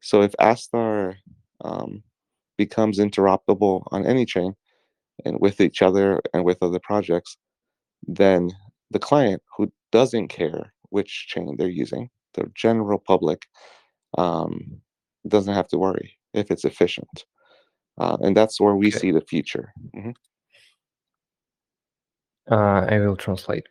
So 0.00 0.20
if 0.20 0.32
Astar 0.38 1.14
um, 1.62 2.02
becomes 2.58 2.98
interoperable 2.98 3.84
on 3.90 4.04
any 4.04 4.26
chain 4.26 4.54
and 5.24 5.40
with 5.40 5.62
each 5.62 5.80
other 5.80 6.20
and 6.34 6.44
with 6.44 6.58
other 6.60 6.78
projects, 6.78 7.38
then 8.07 8.51
the 8.91 8.99
client 8.99 9.41
who 9.55 9.71
doesn't 9.91 10.29
care 10.29 10.73
which 10.89 11.27
chain 11.27 11.55
they're 11.57 11.67
using, 11.69 12.09
the 12.33 12.49
general 12.55 12.99
public, 12.99 13.45
um, 14.17 14.81
doesn't 15.27 15.53
have 15.53 15.67
to 15.67 15.77
worry 15.77 16.17
if 16.33 16.51
it's 16.51 16.65
efficient. 16.65 17.25
Uh, 17.97 18.17
and 18.21 18.35
that's 18.37 18.59
where 18.59 18.75
we 18.75 18.87
Okay. 18.87 18.99
see 18.99 19.11
the 19.11 19.21
future. 19.21 19.73
Mhm. 19.95 20.15
Uh, 22.49 22.85
I 22.89 22.99
will 22.99 23.17
translate. 23.17 23.67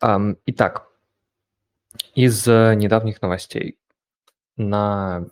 Ам, 0.00 0.36
итак, 0.46 0.86
из 2.14 2.46
э, 2.46 2.74
недавних 2.74 3.22
новостей 3.22 3.78
на 4.56 5.26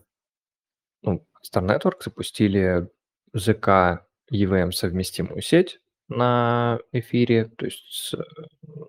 ну, 1.02 1.26
Star 1.44 1.62
Network 1.62 2.02
запустили 2.02 2.88
ZK 3.34 4.00
EVM 4.32 4.72
совместимую 4.72 5.42
сеть 5.42 5.80
на 6.11 6.79
эфире, 6.91 7.45
то 7.45 7.65
есть 7.65 7.85
с- 7.91 8.17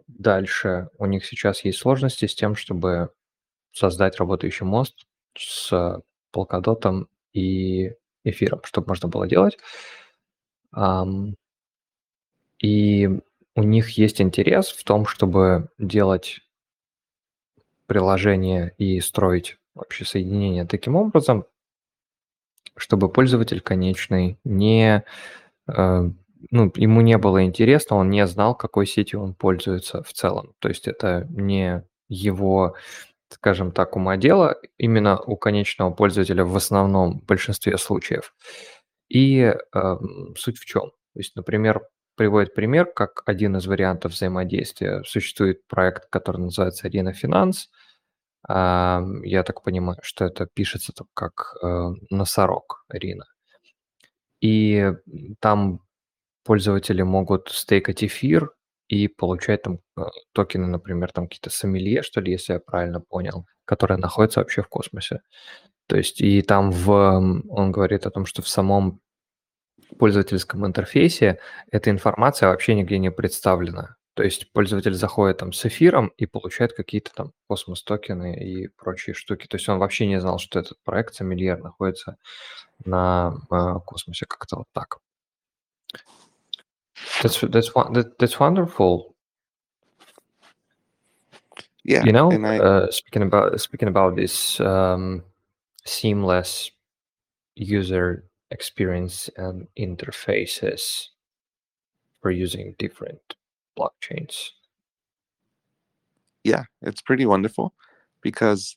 дальше 0.09 0.89
у 0.99 1.07
них 1.07 1.25
сейчас 1.25 1.65
есть 1.65 1.79
сложности 1.79 2.27
с 2.27 2.35
тем, 2.35 2.57
чтобы 2.57 3.11
создать 3.73 4.17
работающий 4.19 4.67
мост 4.67 5.07
с 5.37 5.73
Polkadot 6.35 7.07
и 7.33 7.95
эфиром, 8.25 8.61
чтобы 8.65 8.89
можно 8.89 9.09
было 9.09 9.27
делать. 9.27 9.59
И 12.61 13.09
у 13.55 13.63
них 13.63 13.91
есть 13.91 14.21
интерес 14.21 14.69
в 14.69 14.85
том, 14.85 15.07
чтобы 15.07 15.69
делать 15.79 16.41
приложение 17.87 18.75
и 18.79 19.01
строить 19.01 19.59
вообще 19.75 20.05
соединение 20.05 20.65
таким 20.65 20.97
образом, 20.97 21.45
чтобы 22.77 23.11
пользователь 23.11 23.61
конечный 23.61 24.39
не, 24.45 25.05
э, 25.69 26.11
ну, 26.51 26.73
ему 26.77 27.01
не 27.01 27.19
было 27.19 27.45
интересно, 27.45 27.97
он 27.97 28.11
не 28.11 28.27
знал, 28.27 28.55
какой 28.55 28.87
сетью 28.87 29.21
он 29.23 29.35
пользуется 29.35 30.03
в 30.03 30.13
целом. 30.13 30.55
То 30.59 30.69
есть 30.69 30.89
это 30.89 31.27
не 31.31 31.85
его, 32.09 32.77
скажем 33.31 33.73
так, 33.73 33.97
умодела, 33.97 34.57
именно 34.79 35.21
у 35.21 35.37
конечного 35.37 35.93
пользователя 35.93 36.45
в 36.45 36.57
основном 36.57 37.21
в 37.21 37.25
большинстве 37.27 37.79
случаев. 37.79 38.35
И 39.09 39.55
эм, 39.75 40.35
суть 40.37 40.59
в 40.59 40.65
чем? 40.65 40.91
То 41.15 41.21
есть, 41.21 41.37
например, 41.37 41.83
приводит 42.17 42.55
пример, 42.55 42.87
как 42.87 43.23
один 43.27 43.57
из 43.57 43.67
вариантов 43.67 44.13
взаимодействия. 44.13 45.03
Существует 45.05 45.67
проект, 45.69 46.09
который 46.11 46.39
называется 46.39 46.89
Arena 46.89 47.13
Finance. 47.13 47.69
Ам, 48.49 49.23
Я 49.23 49.43
так 49.45 49.63
понимаю, 49.63 49.99
что 50.03 50.25
это 50.25 50.47
пишется 50.47 50.93
как 51.15 51.57
э, 51.63 51.91
носорог 52.11 52.85
Арина. 52.89 53.27
И 54.41 54.93
там 55.41 55.81
пользователи 56.45 57.03
могут 57.03 57.49
стейкать 57.51 58.05
эфир 58.05 58.53
и 58.89 59.09
получать 59.09 59.63
там 59.63 59.81
э, 59.97 60.03
токены, 60.33 60.67
например, 60.67 61.13
там 61.13 61.27
какие-то 61.29 61.51
сомелье, 61.51 62.03
что 62.03 62.21
ли, 62.21 62.33
если 62.33 62.55
я 62.55 62.61
правильно 62.61 63.01
понял, 63.01 63.47
которые 63.65 63.99
находятся 63.99 64.41
вообще 64.41 64.63
в 64.63 64.69
космосе. 64.69 65.21
То 65.87 65.97
есть 65.97 66.21
и 66.21 66.43
там 66.43 66.71
в, 66.71 66.91
он 66.91 67.73
говорит 67.73 68.07
о 68.07 68.11
том, 68.11 68.27
что 68.27 68.43
в 68.43 68.49
самом 68.49 69.01
пользовательском 69.99 70.67
интерфейсе 70.67 71.39
эта 71.71 71.91
информация 71.91 72.49
вообще 72.49 72.75
нигде 72.75 72.99
не 72.99 73.11
представлена. 73.11 73.97
То 74.15 74.23
есть 74.23 74.53
пользователь 74.53 74.95
заходит 74.95 75.39
там 75.39 75.53
с 75.53 75.65
эфиром 75.65 76.13
и 76.19 76.27
получает 76.27 76.75
какие-то 76.75 77.13
там 77.15 77.33
космос-токены 77.49 78.37
и 78.37 78.69
прочие 78.69 79.15
штуки. 79.15 79.47
То 79.47 79.57
есть 79.57 79.69
он 79.69 79.79
вообще 79.79 80.07
не 80.07 80.21
знал, 80.21 80.39
что 80.39 80.59
этот 80.59 80.79
проект 80.85 81.15
Сомельер 81.15 81.59
находится 81.63 82.17
на 82.85 83.35
э, 83.51 83.81
космосе 83.87 84.27
как-то 84.27 84.57
вот 84.59 84.67
так. 84.73 84.99
That's 87.23 87.41
that's 87.41 87.73
that, 87.73 88.13
that's 88.19 88.41
wonderful. 88.41 89.15
Yeah. 91.85 92.05
You 92.05 92.13
know, 92.13 92.31
and 92.31 92.47
I, 92.47 92.59
uh, 92.59 92.91
speaking 92.91 93.23
about 93.23 93.61
speaking 93.61 93.89
about 93.89 94.17
this 94.17 94.61
um, 94.61 95.25
seamless 95.85 96.71
user 97.57 98.25
experience 98.51 99.29
and 99.37 99.67
interfaces 99.79 101.09
for 102.21 102.31
using 102.31 102.75
different 102.79 103.35
blockchains. 103.77 104.51
yeah, 106.45 106.65
it's 106.83 107.01
pretty 107.01 107.27
wonderful 107.27 107.75
because 108.23 108.77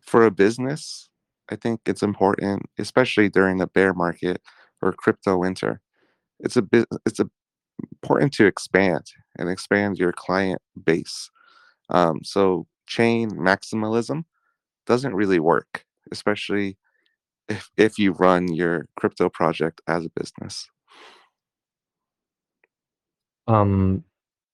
for 0.00 0.24
a 0.24 0.30
business, 0.30 1.08
I 1.50 1.56
think 1.56 1.80
it's 1.86 2.02
important, 2.02 2.62
especially 2.78 3.28
during 3.28 3.58
the 3.58 3.66
bear 3.66 3.94
market 3.94 4.40
or 4.82 4.92
crypto 4.92 5.36
winter. 5.36 5.80
It's 6.40 6.56
a 6.56 6.62
bit 6.62 6.88
it's 7.06 7.20
a, 7.20 7.28
important 7.91 8.33
to 8.33 8.45
expand 8.45 9.05
and 9.37 9.49
expand 9.49 9.97
your 9.97 10.11
client 10.11 10.61
base. 10.83 11.29
Um, 11.89 12.23
so 12.23 12.67
chain 12.87 13.31
maximalism 13.31 14.25
doesn't 14.85 15.15
really 15.15 15.39
work, 15.39 15.85
especially 16.11 16.77
if 17.47 17.71
if 17.77 17.97
you 17.97 18.13
run 18.13 18.53
your 18.53 18.87
crypto 18.95 19.29
project 19.29 19.81
as 19.87 20.05
a 20.05 20.09
business. 20.09 20.69
Ам, 23.47 24.03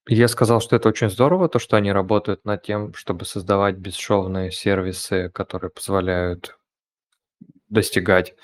я 0.08 0.28
сказал, 0.28 0.62
что 0.62 0.76
это 0.76 0.88
очень 0.90 1.10
здорово, 1.10 1.50
то, 1.50 1.60
что 1.60 1.78
они 1.78 1.92
работают 1.92 2.46
над 2.46 2.62
тем, 2.62 2.94
чтобы 2.94 3.26
создавать 3.26 3.76
бесшовные 3.76 4.52
сервисы, 4.52 5.30
которые 5.30 5.70
позволяют 5.70 6.58
достигать, 7.70 8.36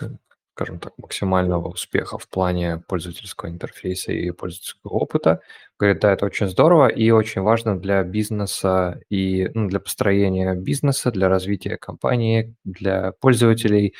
э, 0.00 0.10
скажем 0.55 0.79
так, 0.79 0.93
максимального 0.97 1.69
успеха 1.69 2.17
в 2.19 2.27
плане 2.29 2.83
пользовательского 2.87 3.49
интерфейса 3.49 4.11
и 4.11 4.29
пользовательского 4.31 4.91
опыта. 4.91 5.41
Говорит, 5.79 6.01
да, 6.01 6.13
это 6.13 6.25
очень 6.27 6.47
здорово 6.47 6.87
и 6.87 7.09
очень 7.11 7.41
важно 7.41 7.79
для 7.79 8.03
бизнеса 8.03 9.01
и 9.09 9.49
ну, 9.55 9.67
для 9.67 9.79
построения 9.79 10.53
бизнеса, 10.53 11.11
для 11.11 11.27
развития 11.29 11.77
компании, 11.77 12.55
для 12.63 13.13
пользователей 13.13 13.95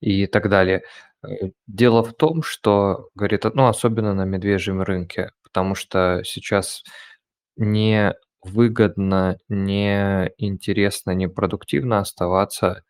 и 0.00 0.26
так 0.26 0.48
далее. 0.48 0.82
Э, 1.24 1.50
Дело 1.66 2.02
в 2.04 2.14
том, 2.14 2.42
что, 2.42 3.10
говорит, 3.14 3.44
ну, 3.54 3.66
особенно 3.68 4.14
на 4.14 4.24
медвежьем 4.24 4.82
рынке, 4.82 5.32
потому 5.42 5.74
что 5.74 6.22
сейчас 6.24 6.82
не 7.56 8.14
выгодно, 8.42 9.38
не 9.48 10.32
интересно, 10.38 11.10
не 11.12 11.28
продуктивно 11.28 11.98
оставаться 12.00 12.82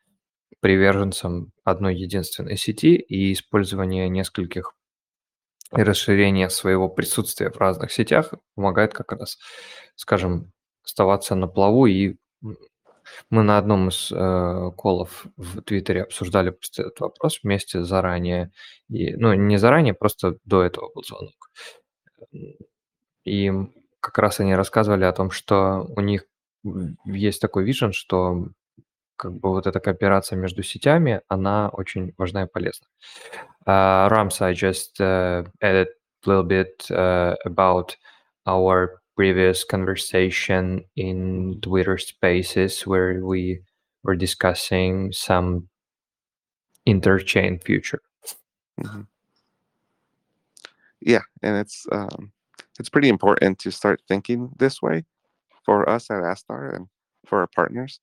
приверженцем 0.60 1.52
одной 1.64 1.96
единственной 1.96 2.56
сети 2.56 2.96
и 2.96 3.32
использование 3.32 4.08
нескольких 4.08 4.74
и 5.76 5.82
расширение 5.82 6.50
своего 6.50 6.88
присутствия 6.88 7.50
в 7.50 7.56
разных 7.58 7.92
сетях 7.92 8.34
помогает 8.54 8.92
как 8.92 9.12
раз, 9.12 9.38
скажем, 9.94 10.52
оставаться 10.84 11.34
на 11.34 11.46
плаву. 11.46 11.86
И 11.86 12.16
мы 13.30 13.42
на 13.42 13.58
одном 13.58 13.88
из 13.88 14.10
э, 14.12 14.70
колов 14.76 15.26
в 15.36 15.62
Твиттере 15.62 16.02
обсуждали 16.02 16.50
просто 16.50 16.82
этот 16.82 17.00
вопрос 17.00 17.40
вместе 17.42 17.84
заранее. 17.84 18.50
И, 18.88 19.14
ну, 19.16 19.32
не 19.34 19.58
заранее, 19.58 19.94
просто 19.94 20.36
до 20.44 20.62
этого 20.62 20.90
был 20.92 21.04
звонок. 21.04 21.50
И 23.24 23.52
как 24.00 24.18
раз 24.18 24.40
они 24.40 24.54
рассказывали 24.54 25.04
о 25.04 25.12
том, 25.12 25.30
что 25.30 25.86
у 25.88 26.00
них 26.00 26.26
есть 27.04 27.40
такой 27.40 27.64
вижен, 27.64 27.92
что 27.92 28.48
как 29.19 29.33
бы 29.33 29.49
вот 29.49 29.67
эта 29.67 29.79
кооперация 29.79 30.37
между 30.37 30.63
сетями, 30.63 31.21
она 31.27 31.69
очень 31.69 32.13
важна 32.17 32.43
и 32.43 32.47
полезна. 32.47 32.87
Uh, 33.65 34.07
Rams, 34.11 34.41
I 34.41 34.53
just 34.53 34.99
uh, 35.01 35.43
added 35.61 35.87
a 36.25 36.29
little 36.29 36.43
bit 36.43 36.89
uh, 36.91 37.35
about 37.45 37.95
our 38.45 39.01
previous 39.15 39.63
conversation 39.63 40.85
in 40.95 41.59
Twitter 41.61 41.97
Spaces, 41.97 42.85
where 42.85 43.25
we 43.25 43.61
we're 44.03 44.15
discussing 44.15 45.11
some 45.11 45.67
interchain 46.85 47.63
future. 47.63 48.01
Mhm. 48.79 49.07
Yeah, 51.01 51.23
and 51.41 51.57
it's 51.57 51.87
um, 51.91 52.31
it's 52.79 52.89
pretty 52.89 53.09
important 53.09 53.59
to 53.59 53.71
start 53.71 54.01
thinking 54.07 54.51
this 54.57 54.81
way 54.81 55.05
for 55.63 55.89
us 55.89 56.11
at 56.11 56.23
Astar 56.23 56.75
and 56.75 56.87
for 57.25 57.39
our 57.39 57.47
partners. 57.47 57.99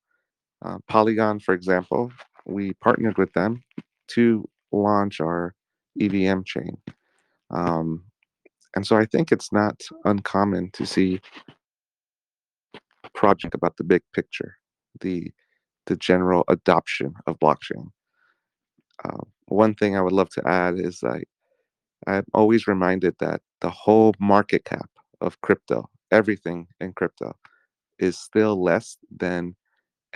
uh, 0.64 0.78
Polygon, 0.88 1.40
for 1.40 1.54
example, 1.54 2.12
we 2.46 2.74
partnered 2.76 3.18
with 3.18 3.32
them 3.34 3.64
to 4.10 4.48
launch 4.72 5.20
our 5.22 5.54
EVM 6.00 6.42
chain. 6.46 6.78
Um, 7.52 8.04
and 8.76 8.86
so 8.86 8.98
I 8.98 9.06
think 9.06 9.32
it's 9.32 9.52
not 9.52 9.82
uncommon 10.06 10.72
to 10.74 10.86
see 10.86 11.20
project 13.14 13.56
about 13.56 13.78
the 13.78 13.84
big 13.84 14.02
picture, 14.14 14.58
the 15.02 15.32
the 15.88 15.96
general 15.96 16.44
adoption 16.50 17.14
of 17.28 17.40
blockchain. 17.40 17.88
Uh, 19.06 19.24
one 19.48 19.74
thing 19.74 19.96
I 19.96 20.02
would 20.02 20.12
love 20.12 20.30
to 20.32 20.48
add 20.48 20.78
is 20.80 21.02
I 21.04 21.24
I'm 22.06 22.26
always 22.34 22.68
reminded 22.68 23.16
that 23.20 23.42
the 23.62 23.70
whole 23.70 24.14
market 24.20 24.66
cap 24.66 24.90
of 25.22 25.42
crypto, 25.42 25.90
everything 26.12 26.68
in 26.80 26.94
crypto, 26.94 27.36
is 28.00 28.18
still 28.18 28.62
less 28.62 28.98
than 29.10 29.56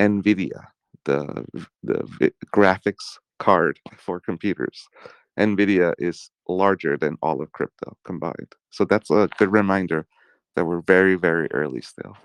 Nvidia, 0.01 0.69
the 1.05 1.45
v- 1.55 1.67
the 1.83 2.05
vi- 2.19 2.33
graphics 2.55 3.19
card 3.39 3.79
for 3.97 4.21
computers. 4.21 4.87
Nvidia 5.39 5.95
is 5.99 6.31
larger 6.49 6.97
than 6.97 7.17
all 7.23 7.43
of 7.43 7.53
crypto 7.53 7.97
combined. 8.05 8.53
So 8.71 8.85
that's 8.85 9.11
a 9.11 9.29
good 9.39 9.53
reminder 9.53 10.07
that 10.55 10.65
we're 10.67 10.83
very 10.83 11.17
very 11.17 11.49
early 11.53 11.81
still. 11.83 12.17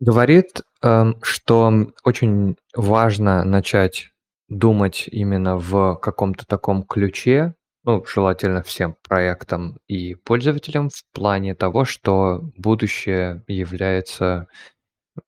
Говорит, 0.00 0.60
эм, 0.82 1.16
что 1.22 1.72
очень 2.04 2.56
важно 2.74 3.44
начать 3.44 4.10
думать 4.48 5.08
именно 5.10 5.56
в 5.56 5.96
каком-то 5.96 6.44
таком 6.46 6.82
ключе, 6.84 7.54
ну, 7.83 8.05
желательно 8.05 8.61
всем 8.63 8.95
проектам 9.07 9.79
и 9.87 10.15
пользователям 10.15 10.89
в 10.89 11.03
плане 11.13 11.55
того, 11.55 11.85
что 11.85 12.41
будущее 12.57 13.43
является 13.47 14.47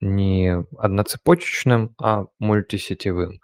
не 0.01 0.63
одноцепочечным, 0.77 1.95
а 2.01 2.25
мультисетевым. 2.39 3.41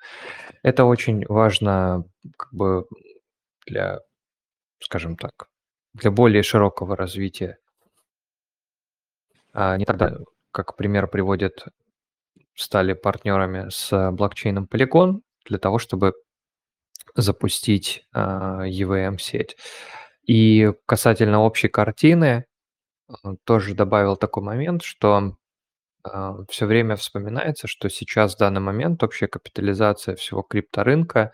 Это 0.64 0.86
очень 0.86 1.26
важно 1.28 2.06
как 2.38 2.54
бы 2.54 2.88
для, 3.68 4.00
скажем 4.82 5.18
так, 5.18 5.50
для 5.94 6.12
более 6.12 6.44
широкого 6.44 6.96
развития. 6.96 7.58
А 9.54 9.78
не 9.78 9.86
тогда, 9.86 10.18
как 10.52 10.76
пример 10.76 11.08
приводят, 11.08 11.66
стали 12.56 12.94
партнерами 12.94 13.70
с 13.70 14.12
блокчейном 14.12 14.66
Polygon 14.66 15.22
для 15.46 15.58
того, 15.58 15.80
чтобы 15.80 16.14
запустить 17.16 18.06
а, 18.14 18.66
EVM-сеть. 18.68 19.58
И 20.26 20.72
касательно 20.86 21.42
общей 21.42 21.68
картины, 21.68 22.46
а, 23.08 23.36
тоже 23.46 23.74
добавил 23.76 24.16
такой 24.16 24.44
момент, 24.44 24.84
что 24.84 25.36
все 26.50 26.66
время 26.66 26.96
вспоминается, 26.96 27.68
что 27.68 27.90
сейчас 27.90 28.36
в 28.36 28.40
данный 28.40 28.62
момент 28.62 29.04
общая 29.04 29.28
капитализация 29.28 30.16
всего 30.16 30.42
крипторынка 30.42 31.34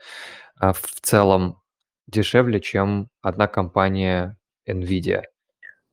а, 0.56 0.73
в 0.73 0.81
целом 1.02 1.61
дешевле, 2.07 2.60
чем 2.61 3.10
одна 3.22 3.47
компания 3.47 4.38
Nvidia. 4.68 5.23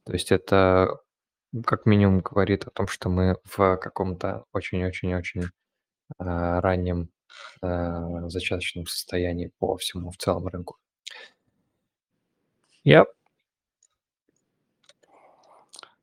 То 0.05 0.13
есть 0.13 0.33
это 0.33 0.99
как 1.67 1.85
минимум 1.87 2.21
говорит 2.21 2.67
о 2.67 2.71
том, 2.71 2.87
что 2.89 3.11
мы 3.11 3.37
в 3.45 3.77
каком-то 3.77 4.45
очень-очень-очень 4.53 5.51
а, 6.19 6.61
раннем 6.61 7.11
а, 7.62 8.30
зачаточном 8.30 8.88
состоянии 8.88 9.52
по 9.60 9.78
всему 9.78 10.12
в 10.12 10.18
целом 10.18 10.48
рынку. 10.48 10.78
Yep. 12.84 13.08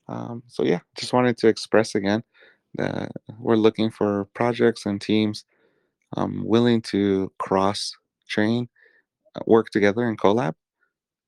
Um, 0.07 0.43
so 0.49 0.65
yeah, 0.65 0.81
just 0.97 1.15
wanted 1.15 1.39
to 1.39 1.49
express 1.49 1.95
again 1.95 2.23
that 2.75 3.11
we're 3.39 3.57
looking 3.57 3.91
for 3.91 4.27
projects 4.35 4.85
and 4.85 5.01
teams 5.01 5.45
um, 6.17 6.43
willing 6.45 6.83
to 6.83 7.33
cross 7.39 7.93
chain, 8.29 8.69
uh, 9.35 9.41
work 9.47 9.71
together 9.71 10.07
and 10.07 10.19
collab 10.19 10.55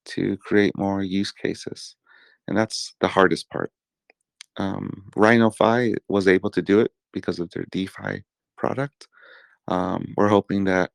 to 0.07 0.37
create 0.37 0.77
more 0.77 1.03
use 1.03 1.33
cases, 1.33 1.97
and 2.47 2.57
that's 2.57 2.95
the 3.01 3.09
hardest 3.09 3.49
part. 3.51 3.73
Um, 4.59 5.11
RhinoFi 5.17 5.97
was 6.09 6.29
able 6.29 6.51
to 6.51 6.63
do 6.63 6.81
it 6.81 6.93
because 7.13 7.39
of 7.39 7.51
their 7.51 7.65
DeFi 7.71 8.25
product. 8.57 9.09
um, 9.72 10.14
we're 10.18 10.28
hoping 10.28 10.66
that 10.66 10.92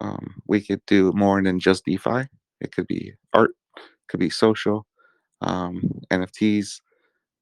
um, 0.00 0.42
we 0.48 0.60
could 0.60 0.84
do 0.86 1.12
more 1.12 1.40
than 1.40 1.60
just 1.60 1.84
DeFi. 1.84 2.26
It 2.60 2.72
could 2.72 2.88
be 2.88 3.14
art, 3.32 3.52
could 4.08 4.18
be 4.18 4.28
social, 4.28 4.86
um, 5.40 5.80
NFTs 6.10 6.80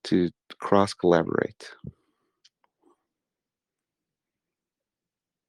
to 0.04 0.30
cross 0.58 0.92
collaborate. 0.92 1.70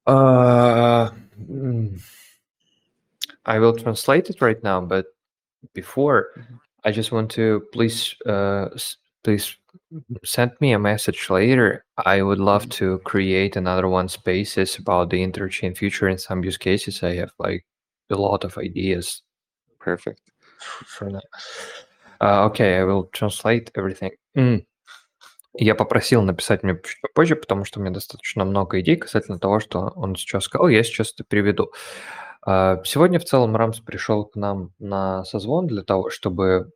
Uh, 0.06 1.10
mm, 1.50 2.00
I 3.44 3.58
will 3.58 3.76
translate 3.76 4.30
it 4.30 4.40
right 4.40 4.62
now, 4.62 4.80
but 4.80 5.06
before, 5.74 6.30
Mhm. 6.38 6.58
I 6.84 6.92
just 6.92 7.12
want 7.12 7.30
to 7.32 7.66
please, 7.72 8.14
uh, 8.24 8.68
please 9.26 9.56
send 10.24 10.52
me 10.60 10.72
a 10.72 10.78
message 10.78 11.28
later. 11.30 11.84
I 11.98 12.22
would 12.22 12.38
love 12.38 12.64
Mhm. 12.66 12.70
to 12.78 12.98
create 13.04 13.56
another 13.56 13.88
one 13.88 14.08
spaces 14.08 14.78
about 14.78 15.10
the 15.10 15.22
interchain 15.22 15.74
future 15.76 16.08
in 16.08 16.18
some 16.18 16.44
use 16.44 16.58
cases. 16.58 17.02
I 17.02 17.16
have 17.16 17.32
like 17.38 17.64
a 18.10 18.14
lot 18.16 18.44
of 18.44 18.56
ideas 18.56 19.22
Perfect. 19.80 20.20
for 20.96 21.10
that. 21.12 21.24
Uh, 22.20 22.46
okay, 22.50 22.78
I 22.78 22.84
will 22.84 23.10
translate 23.12 23.70
everything. 23.74 24.12
М. 24.36 24.64
Я 25.58 25.74
попросил 25.74 26.22
написать 26.22 26.62
мне 26.62 26.74
чуть 26.84 27.00
попозже, 27.00 27.34
потому 27.36 27.64
что 27.64 27.80
у 27.80 27.82
меня 27.82 27.92
достаточно 27.94 28.44
много 28.44 28.78
идей 28.80 28.96
касательно 28.96 29.38
того, 29.38 29.58
что 29.60 29.92
он 29.96 30.14
сейчас 30.16 30.44
сказал. 30.44 30.68
Я 30.68 30.82
сейчас 30.84 31.12
это 31.14 31.24
переведу. 31.24 31.72
А, 32.42 32.82
Сегодня 32.84 33.18
в 33.18 33.24
целом 33.24 33.56
Рамс 33.56 33.80
пришел 33.80 34.24
к 34.26 34.36
нам 34.36 34.70
на 34.78 35.24
созвон 35.24 35.66
для 35.66 35.82
того, 35.82 36.10
чтобы 36.10 36.70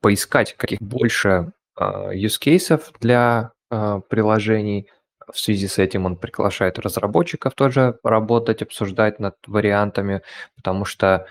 поискать 0.00 0.54
каких 0.56 0.80
больше 0.80 1.52
а, 1.76 2.12
use 2.14 2.38
кейсов 2.38 2.92
для 3.00 3.52
а, 3.70 4.00
приложений. 4.00 4.88
В 5.32 5.38
связи 5.38 5.68
с 5.68 5.78
этим 5.78 6.06
он 6.06 6.16
приглашает 6.16 6.78
разработчиков 6.78 7.54
тоже 7.54 7.98
работать, 8.02 8.62
обсуждать 8.62 9.20
над 9.20 9.36
вариантами, 9.46 10.22
потому 10.56 10.84
что 10.86 11.26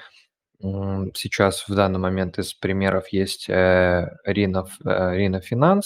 сейчас 0.59 1.67
в 1.67 1.75
данный 1.75 1.99
момент 1.99 2.39
из 2.39 2.53
примеров 2.53 3.09
есть 3.09 3.49
э, 3.49 4.17
э, 4.25 4.33
Rino 4.33 5.41
Finance. 5.41 5.81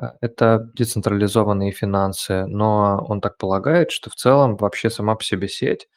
Э, 0.00 0.10
Это 0.20 0.70
децентрализованные 0.74 1.70
финансы, 1.72 2.46
но 2.46 3.04
он 3.08 3.20
так 3.20 3.38
полагает, 3.38 3.90
что 3.90 4.10
в 4.10 4.14
целом 4.16 4.56
вообще 4.56 4.90
сама 4.90 5.14
по 5.14 5.22
себе 5.22 5.48
сеть 5.48 5.88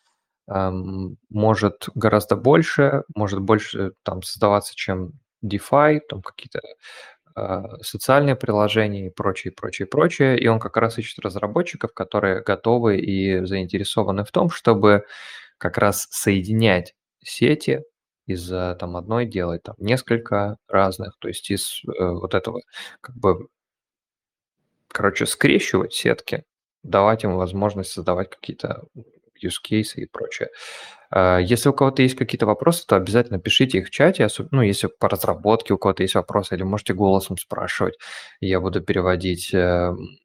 ам, 0.48 1.18
может 1.30 1.90
гораздо 1.96 2.36
больше, 2.36 3.04
может 3.16 3.40
больше 3.42 3.94
там 4.04 4.22
создаваться, 4.24 4.76
чем 4.76 5.14
DeFi, 5.44 6.02
там 6.10 6.22
какие-то 6.22 6.62
а, 7.36 7.78
социальные 7.84 8.36
приложения 8.36 9.08
и 9.08 9.10
прочее, 9.12 9.54
прочее, 9.54 9.88
прочее. 9.88 10.40
И 10.40 10.48
он 10.48 10.60
как 10.60 10.76
раз 10.78 10.98
ищет 10.98 11.20
разработчиков, 11.20 11.94
которые 11.94 12.42
готовы 12.42 12.98
и 12.98 13.46
заинтересованы 13.46 14.26
в 14.26 14.32
том, 14.32 14.50
чтобы 14.50 15.06
как 15.60 15.78
раз 15.78 16.08
соединять 16.10 16.96
сети 17.24 17.84
из 18.26 18.52
а, 18.52 18.76
там 18.76 18.98
одной 18.98 19.26
делать 19.28 19.64
там 19.64 19.76
несколько 19.78 20.58
разных, 20.68 21.16
то 21.20 21.28
есть 21.28 21.50
из 21.52 21.82
э, 21.86 21.92
вот 22.10 22.34
этого 22.34 22.62
как 23.02 23.16
бы, 23.16 23.48
короче, 24.90 25.26
скрещивать 25.26 25.94
сетки, 25.94 26.44
давать 26.84 27.24
им 27.24 27.36
возможность 27.36 27.92
создавать 27.92 28.30
какие-то 28.32 28.84
use 29.44 29.58
cases 29.64 29.96
и 29.96 30.06
прочее. 30.06 30.50
А, 31.10 31.40
Если 31.40 31.70
у 31.70 31.74
кого-то 31.74 32.02
есть 32.02 32.16
какие-то 32.16 32.46
вопросы, 32.46 32.86
то 32.86 32.96
обязательно 32.96 33.40
пишите 33.40 33.80
их 33.80 33.88
в 33.88 33.90
чате, 33.92 34.28
ну, 34.52 34.62
если 34.62 34.88
по 34.88 35.10
разработке 35.10 35.74
у 35.74 35.78
кого-то 35.78 36.04
есть 36.04 36.16
вопросы, 36.16 36.56
или 36.56 36.64
можете 36.64 36.94
голосом 36.94 37.38
спрашивать, 37.38 37.98
я 38.42 38.60
буду 38.60 38.82
переводить 38.82 39.54
эм, 39.54 40.20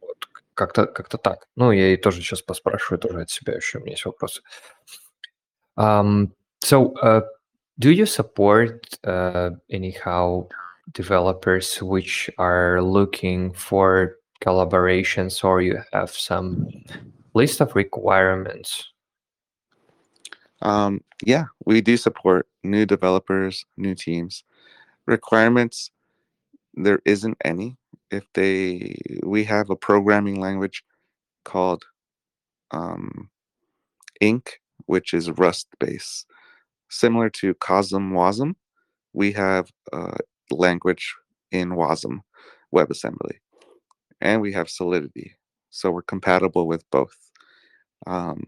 вот 0.00 0.26
как-то 0.54 0.86
как 0.86 1.08
так. 1.08 1.46
Ну, 1.56 1.72
я 1.72 1.92
и 1.94 1.96
тоже 1.96 2.20
сейчас 2.20 2.42
поспрашиваю 2.42 2.98
тоже 3.00 3.22
от 3.22 3.30
себя 3.30 3.54
еще, 3.54 3.78
у 3.78 3.80
меня 3.82 3.92
есть 3.92 4.04
вопросы. 4.04 4.42
Um, 5.78 6.32
so, 6.64 6.94
uh, 7.02 7.22
do 7.78 7.90
you 7.90 8.06
support 8.06 8.98
uh, 9.04 9.50
anyhow 9.70 10.48
developers 10.92 11.82
which 11.82 12.30
are 12.38 12.80
looking 12.80 13.52
for 13.52 14.16
collaborations, 14.40 15.44
or 15.44 15.60
you 15.60 15.82
have 15.92 16.10
some 16.10 16.68
list 17.36 17.60
of 17.60 17.76
requirements? 17.76 18.90
Um, 20.62 21.02
yeah, 21.24 21.44
we 21.66 21.82
do 21.82 21.98
support 21.98 22.48
new 22.64 22.86
developers, 22.86 23.64
new 23.76 23.94
teams. 23.94 24.42
Requirements 25.06 25.90
there 26.74 27.00
isn't 27.04 27.36
any. 27.44 27.76
If 28.10 28.24
they, 28.34 28.96
we 29.22 29.44
have 29.44 29.70
a 29.70 29.76
programming 29.76 30.40
language 30.40 30.82
called 31.44 31.84
um, 32.70 33.30
Ink, 34.20 34.60
which 34.86 35.12
is 35.12 35.30
Rust 35.30 35.68
based, 35.78 36.26
similar 36.88 37.28
to 37.30 37.54
Cosm 37.54 38.12
Wasm. 38.12 38.54
We 39.12 39.32
have 39.32 39.70
a 39.92 40.16
language 40.50 41.14
in 41.50 41.70
Wasm 41.70 42.20
WebAssembly, 42.74 43.38
and 44.20 44.40
we 44.40 44.52
have 44.52 44.68
Solidity, 44.68 45.34
so 45.70 45.90
we're 45.90 46.02
compatible 46.02 46.66
with 46.66 46.88
both. 46.90 47.25
Um, 48.06 48.44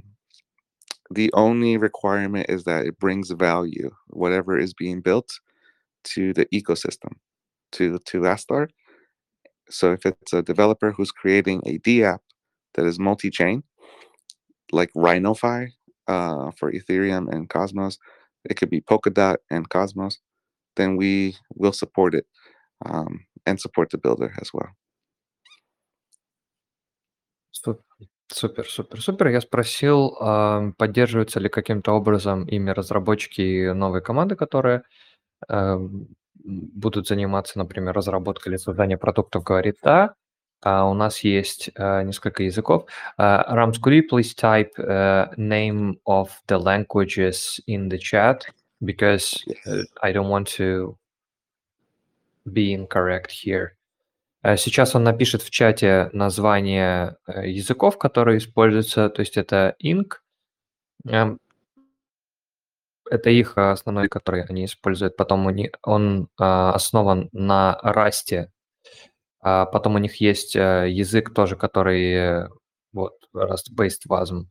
the 1.10 1.30
only 1.32 1.76
requirement 1.76 2.46
is 2.48 2.64
that 2.64 2.84
it 2.86 2.98
brings 2.98 3.30
value, 3.30 3.90
whatever 4.08 4.58
is 4.58 4.74
being 4.74 5.00
built, 5.00 5.40
to 6.04 6.32
the 6.34 6.46
ecosystem, 6.46 7.12
to 7.72 7.98
to 8.06 8.20
Astar. 8.20 8.68
So 9.70 9.92
if 9.92 10.06
it's 10.06 10.32
a 10.32 10.42
developer 10.42 10.92
who's 10.92 11.10
creating 11.10 11.62
a 11.66 11.78
D 11.78 12.04
app 12.04 12.22
that 12.74 12.86
is 12.86 12.98
multi-chain, 12.98 13.62
like 14.72 14.92
RhinoFi 14.94 15.68
uh, 16.06 16.50
for 16.58 16.72
Ethereum 16.72 17.30
and 17.32 17.48
Cosmos, 17.48 17.98
it 18.44 18.54
could 18.54 18.70
be 18.70 18.80
Polkadot 18.80 19.36
and 19.50 19.68
Cosmos, 19.68 20.18
then 20.76 20.96
we 20.96 21.36
will 21.54 21.72
support 21.72 22.14
it 22.14 22.26
um, 22.86 23.26
and 23.46 23.60
support 23.60 23.90
the 23.90 23.98
builder 23.98 24.34
as 24.40 24.52
well. 24.52 24.70
So 27.52 27.78
супер, 28.32 28.68
супер, 28.68 29.00
супер. 29.00 29.28
Я 29.28 29.40
спросил, 29.40 30.16
поддерживаются 30.76 31.40
ли 31.40 31.48
каким-то 31.48 31.92
образом 31.92 32.44
ими 32.44 32.70
разработчики 32.70 33.72
новой 33.72 34.02
команды, 34.02 34.36
которые 34.36 34.82
эм, 35.48 36.08
будут 36.44 37.08
заниматься, 37.08 37.58
например, 37.58 37.94
разработкой 37.94 38.52
или 38.52 38.56
созданием 38.56 38.98
продуктов. 38.98 39.44
Говорит, 39.44 39.76
да. 39.82 40.14
А 40.60 40.88
у 40.88 40.94
нас 40.94 41.20
есть 41.20 41.70
э, 41.76 42.02
несколько 42.02 42.42
языков. 42.42 42.86
Uh, 43.16 43.44
Rams, 43.48 43.78
could 43.80 43.92
you 43.92 44.02
please 44.08 44.34
type 44.34 44.72
uh, 44.78 45.28
name 45.36 45.98
of 46.04 46.30
the 46.48 46.58
languages 46.58 47.60
in 47.68 47.88
the 47.88 47.98
chat 47.98 48.44
because 48.80 49.44
uh, 49.66 49.84
I 50.02 50.12
don't 50.12 50.28
want 50.28 50.48
to 50.56 50.98
be 52.52 52.72
incorrect 52.72 53.30
here. 53.30 53.77
Э, 54.48 54.56
Сейчас 54.56 54.94
он 54.94 55.04
напишет 55.04 55.42
в 55.42 55.50
чате 55.50 56.10
название 56.12 57.16
э, 57.26 57.50
языков, 57.50 57.98
которые 57.98 58.38
используются, 58.38 59.10
то 59.10 59.20
есть 59.20 59.36
это 59.36 59.76
Inc. 59.82 60.14
Эм, 61.06 61.38
Это 63.10 63.30
их 63.30 63.54
э, 63.56 63.70
основной, 63.70 64.08
который 64.08 64.42
они 64.44 64.64
используют. 64.64 65.16
Потом 65.16 65.46
у 65.46 65.50
них, 65.50 65.70
он 65.82 66.28
а, 66.38 66.72
основан 66.74 67.28
на 67.32 67.78
Расте. 67.82 68.50
А 69.40 69.66
потом 69.66 69.96
у 69.96 69.98
них 69.98 70.20
есть 70.20 70.56
э, 70.56 70.88
язык 70.90 71.34
тоже, 71.34 71.56
который 71.56 72.12
э, 72.12 72.48
вот 72.92 73.14
Rust-based 73.34 74.08
WASM. 74.08 74.46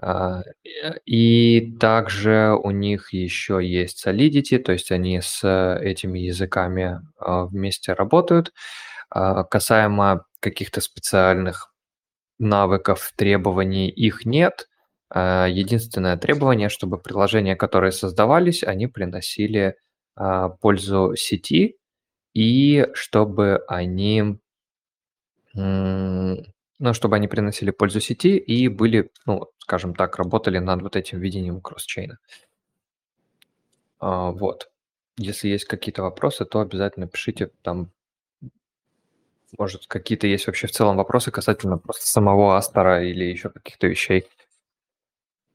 А, 0.00 0.42
э, 0.64 0.94
И 1.06 1.72
также 1.80 2.52
у 2.62 2.70
них 2.70 3.12
еще 3.12 3.60
есть 3.66 4.06
Solidity, 4.06 4.58
то 4.58 4.72
есть 4.72 4.92
они 4.92 5.20
с 5.22 5.40
э, 5.44 5.78
этими 5.82 6.18
языками 6.18 7.00
а, 7.18 7.46
вместе 7.46 7.94
работают. 7.94 8.52
А, 9.10 9.44
Касаемо 9.44 10.24
каких-то 10.40 10.80
специальных 10.82 11.72
навыков, 12.38 13.12
требований, 13.16 13.90
их 13.90 14.26
нет. 14.26 14.68
Единственное 15.14 16.16
требование, 16.18 16.68
чтобы 16.70 16.98
приложения, 16.98 17.56
которые 17.56 17.92
создавались, 17.92 18.64
они 18.64 18.88
приносили 18.88 19.76
пользу 20.60 21.14
сети 21.16 21.76
и 22.34 22.88
чтобы 22.94 23.62
они, 23.68 24.38
ну, 25.54 26.94
чтобы 26.94 27.16
они 27.16 27.28
приносили 27.28 27.70
пользу 27.70 28.00
сети 28.00 28.36
и 28.38 28.68
были, 28.68 29.10
ну, 29.26 29.46
скажем 29.66 29.94
так, 29.96 30.16
работали 30.16 30.58
над 30.58 30.80
вот 30.82 30.94
этим 30.94 31.18
видением 31.18 31.60
кросс-чейна. 31.60 32.18
А, 33.98 34.30
Вот. 34.30 34.70
Если 35.18 35.48
есть 35.48 35.64
какие-то 35.64 36.02
вопросы, 36.02 36.44
то 36.44 36.60
обязательно 36.60 37.08
пишите 37.08 37.50
там. 37.62 37.90
Может, 39.58 39.86
какие-то 39.86 40.26
есть 40.28 40.46
вообще 40.46 40.66
в 40.66 40.72
целом 40.72 40.96
вопросы 40.96 41.30
касательно 41.30 41.78
просто 41.78 42.06
самого 42.06 42.56
Астера 42.56 43.02
или 43.02 43.24
еще 43.24 43.48
каких-то 43.48 43.86
вещей. 43.88 44.28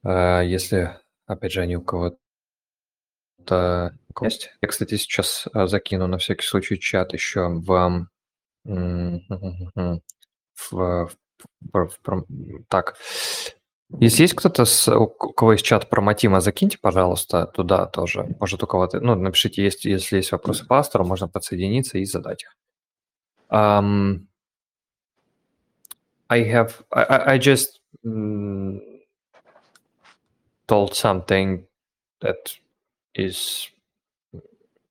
А, 0.03 0.41
Если, 0.41 0.95
опять 1.25 1.51
же, 1.53 1.61
они 1.61 1.75
у 1.77 1.81
кого-то 1.81 2.17
есть. 4.21 4.51
Я, 4.61 4.67
кстати, 4.67 4.97
сейчас 4.97 5.47
а, 5.53 5.67
закину 5.67 6.07
на 6.07 6.17
всякий 6.17 6.45
случай 6.45 6.79
чат 6.79 7.13
еще 7.13 7.47
в, 7.47 8.07
в, 8.65 9.09
в- 10.71 11.09
в 11.73 11.99
пром- 12.03 12.25
так. 12.67 12.97
Если 13.99 14.23
есть 14.23 14.33
кто-то, 14.33 14.65
с, 14.65 14.87
у 14.87 15.07
кого 15.07 15.53
есть 15.53 15.65
чат 15.65 15.89
про 15.89 16.01
Матима, 16.01 16.39
закиньте, 16.41 16.77
пожалуйста, 16.79 17.45
туда 17.45 17.85
тоже. 17.85 18.35
Может, 18.39 18.63
у 18.63 18.67
кого-то, 18.67 18.99
ну, 18.99 19.15
напишите, 19.15 19.63
есть, 19.63 19.85
если 19.85 20.17
есть 20.17 20.31
вопросы 20.31 20.65
по 20.65 20.79
Астеру, 20.79 21.05
можно 21.05 21.27
подсоединиться 21.27 21.97
и 21.97 22.05
задать 22.05 22.43
их. 22.43 22.55
Um, 23.49 24.27
I 26.29 26.43
have, 26.49 26.81
I, 26.91 27.33
I 27.33 27.37
just 27.37 27.81
told 30.67 30.95
something 30.95 31.65
that 32.21 32.57
is 33.13 33.67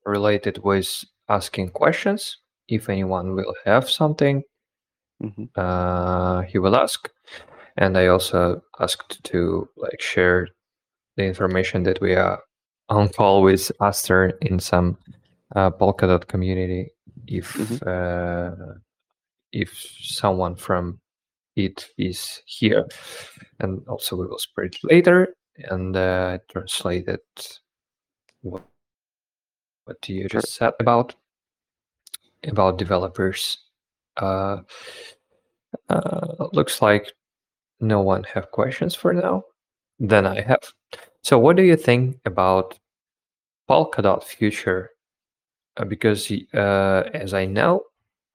related 0.04 0.58
with 0.62 1.04
asking 1.28 1.70
questions. 1.70 2.36
If 2.68 2.88
anyone 2.90 3.34
will 3.34 3.54
have 3.64 3.88
something, 3.88 4.42
Mhm. 5.22 5.48
uh, 5.56 6.42
he 6.42 6.58
will 6.58 6.76
ask. 6.76 7.10
And 7.80 7.96
I 7.96 8.08
also 8.08 8.62
asked 8.78 9.24
to 9.24 9.68
like 9.76 10.00
share 10.00 10.48
the 11.16 11.24
information 11.24 11.82
that 11.84 12.00
we 12.00 12.14
are 12.14 12.38
on 12.90 13.08
call 13.08 13.42
with 13.42 13.72
Aster 13.80 14.38
in 14.42 14.60
some 14.60 14.98
uh, 15.56 15.70
Polkadot 15.70 16.28
community. 16.28 16.90
If 17.26 17.82
uh, 17.86 18.52
if 19.52 19.70
someone 20.02 20.56
from 20.56 21.00
it 21.56 21.88
is 21.96 22.42
here, 22.44 22.86
and 23.60 23.82
also 23.88 24.14
we 24.14 24.26
will 24.26 24.38
spread 24.38 24.74
it 24.74 24.78
later 24.82 25.34
and 25.56 25.96
uh, 25.96 26.38
translate 26.50 27.08
it. 27.08 27.58
What 28.42 28.64
what 29.84 30.06
you 30.08 30.28
just 30.28 30.54
said 30.54 30.74
about 30.80 31.14
about 32.46 32.78
developers? 32.78 33.58
Uh, 34.16 34.58
uh, 35.88 36.48
looks 36.52 36.82
like 36.82 37.12
no 37.80 38.00
one 38.00 38.24
have 38.34 38.50
questions 38.50 38.94
for 38.94 39.12
now. 39.12 39.44
Then 39.98 40.26
I 40.26 40.40
have. 40.42 40.72
So, 41.22 41.38
what 41.38 41.56
do 41.56 41.62
you 41.62 41.76
think 41.76 42.18
about 42.24 42.78
Polkadot 43.68 44.24
future? 44.24 44.90
Uh, 45.76 45.84
because, 45.84 46.30
uh, 46.54 47.02
as 47.14 47.34
I 47.34 47.44
know, 47.44 47.82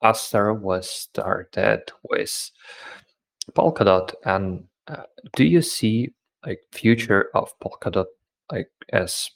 Aster 0.02 0.54
was 0.54 0.88
started 0.88 1.82
with 2.08 2.50
Polkadot, 3.52 4.14
and 4.24 4.64
uh, 4.88 5.02
do 5.34 5.44
you 5.44 5.62
see 5.62 6.12
like 6.44 6.60
future 6.72 7.30
of 7.34 7.52
Polkadot 7.60 8.06
like 8.52 8.70
as 8.92 9.30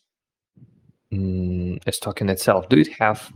mm, 1.13 1.81
as 1.87 1.99
token 1.99 2.29
itself? 2.29 2.69
Do 2.69 2.79
it 2.79 2.93
have 2.99 3.33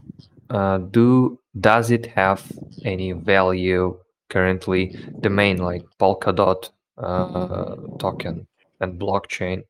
uh, 0.51 0.79
do 0.79 1.39
does 1.61 1.91
it 1.91 2.07
have 2.07 2.51
any 2.85 3.13
value 3.13 3.99
currently? 4.29 4.97
The 5.21 5.31
main 5.31 5.59
like 5.59 5.85
Polkadot 5.99 6.71
uh, 6.99 7.77
token 7.99 8.47
and 8.81 9.01
blockchain. 9.01 9.65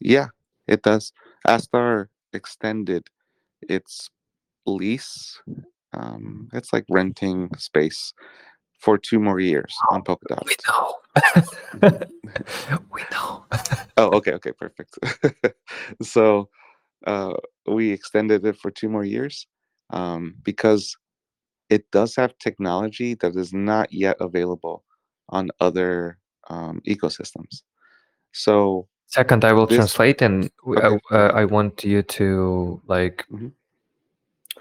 Yeah, 0.00 0.26
it 0.66 0.82
does. 0.82 1.12
Astar 1.46 2.08
extended 2.32 3.08
its 3.62 4.10
lease. 4.66 5.40
Um, 5.92 6.48
it's 6.52 6.72
like 6.72 6.84
renting 6.90 7.50
space 7.56 8.12
for 8.78 8.98
two 8.98 9.18
more 9.18 9.40
years 9.40 9.74
on 9.90 10.02
Polkadot. 10.02 10.44
We 10.44 10.56
know. 10.68 10.94
we 12.92 13.02
know. 13.10 13.44
Oh, 13.96 14.10
okay, 14.16 14.32
okay, 14.32 14.50
perfect. 14.50 14.98
so 16.02 16.48
uh, 17.06 17.34
we 17.68 17.92
extended 17.92 18.44
it 18.44 18.56
for 18.56 18.72
two 18.72 18.88
more 18.88 19.04
years 19.04 19.46
um, 19.90 20.34
because 20.42 20.96
it 21.74 21.84
does 21.96 22.10
have 22.20 22.32
technology 22.46 23.10
that 23.20 23.34
is 23.42 23.50
not 23.52 23.86
yet 24.04 24.16
available 24.20 24.76
on 25.28 25.44
other 25.66 26.18
um, 26.50 26.80
ecosystems. 26.86 27.54
So 28.32 28.86
Second, 29.06 29.44
I 29.44 29.52
will 29.52 29.66
This- 29.68 29.76
translate, 29.78 30.20
and 30.26 30.50
Okay. 30.66 30.86
uh, 30.86 30.98
uh, 31.10 31.30
I 31.40 31.44
want 31.56 31.74
you 31.92 32.02
to 32.18 32.26
like 32.94 33.18
Mhm. 33.30 33.52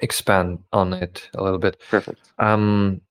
expand 0.01 0.59
on 0.71 0.93
it 0.93 1.29
a 1.33 1.41
little 1.43 1.59
bit. 1.59 1.75
perfect. 1.89 2.19
Ам, 2.37 3.01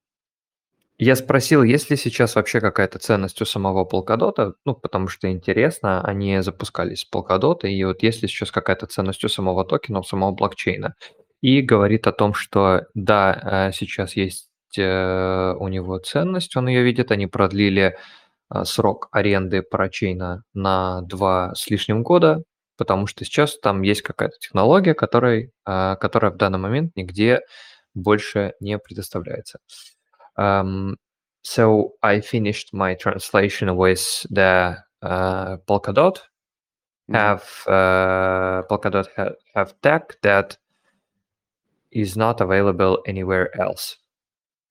я 0.98 1.16
спросил, 1.16 1.62
есть 1.64 1.90
ли 1.90 1.96
сейчас 1.96 2.36
вообще 2.36 2.60
какая-то 2.60 2.98
ценность 2.98 3.40
у 3.42 3.44
самого 3.44 3.84
Polkadot, 3.84 4.54
ну, 4.64 4.74
потому 4.74 5.08
что 5.08 5.28
интересно, 5.30 6.00
они 6.04 6.40
запускались 6.42 7.00
с 7.00 7.08
Polkadot, 7.10 7.62
и 7.66 7.84
вот 7.84 8.02
есть 8.04 8.22
ли 8.22 8.28
сейчас 8.28 8.50
какая-то 8.52 8.86
ценность 8.86 9.24
у 9.24 9.28
самого 9.28 9.64
токена, 9.64 9.98
у 10.00 10.04
самого 10.04 10.32
блокчейна. 10.32 10.94
И 11.42 11.60
говорит 11.60 12.06
о 12.06 12.12
том, 12.12 12.32
что 12.34 12.86
да, 12.94 13.68
э, 13.68 13.72
сейчас 13.72 14.16
есть 14.16 14.48
э, 14.78 15.54
у 15.58 15.68
него 15.68 15.98
ценность, 15.98 16.56
он 16.56 16.68
ее 16.68 16.82
видит, 16.82 17.10
они 17.10 17.26
продлили 17.26 17.96
э, 18.54 18.64
срок 18.64 19.08
аренды 19.12 19.62
парачейна 19.62 20.44
на 20.54 21.02
два 21.02 21.54
с 21.54 21.68
лишним 21.68 22.02
года, 22.02 22.42
потому 22.78 23.06
что 23.06 23.24
сейчас 23.24 23.58
там 23.58 23.82
есть 23.82 24.02
какая-то 24.02 24.38
технология, 24.38 24.94
которая, 24.94 25.50
которая 25.64 26.32
в 26.32 26.36
данный 26.36 26.58
момент 26.58 26.96
нигде 26.96 27.40
больше 27.94 28.54
не 28.60 28.78
предоставляется. 28.78 29.58
Um, 30.38 30.96
so 31.46 31.90
I 32.02 32.20
finished 32.20 32.72
my 32.72 32.96
translation 32.96 33.76
with 33.76 34.26
the 34.30 34.78
uh, 35.02 35.58
Polkadot 35.66 36.16
Mhm. 37.08 37.14
have 37.16 37.42
uh, 37.66 38.62
Polkadot 38.68 39.08
ha- 39.16 39.34
have 39.54 39.74
tech 39.82 40.16
that 40.22 40.56
is 41.92 42.16
not 42.16 42.40
available 42.40 43.02
anywhere 43.06 43.48
else. 43.60 43.98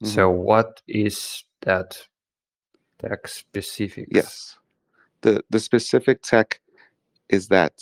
Mhm. 0.01 0.07
So 0.07 0.29
what 0.29 0.81
is 0.87 1.45
that 1.61 2.07
tech 2.99 3.27
specific? 3.27 4.07
Yes. 4.11 4.57
The 5.21 5.43
the 5.49 5.59
specific 5.59 6.21
tech 6.23 6.59
is 7.29 7.47
that 7.47 7.73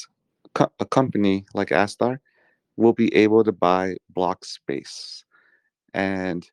co- 0.53 0.71
a 0.79 0.85
company 0.85 1.45
like 1.53 1.69
Astar 1.69 2.19
will 2.77 2.93
be 2.93 3.13
able 3.15 3.43
to 3.43 3.51
buy 3.51 3.97
block 4.09 4.45
space. 4.45 5.23
And 5.93 6.49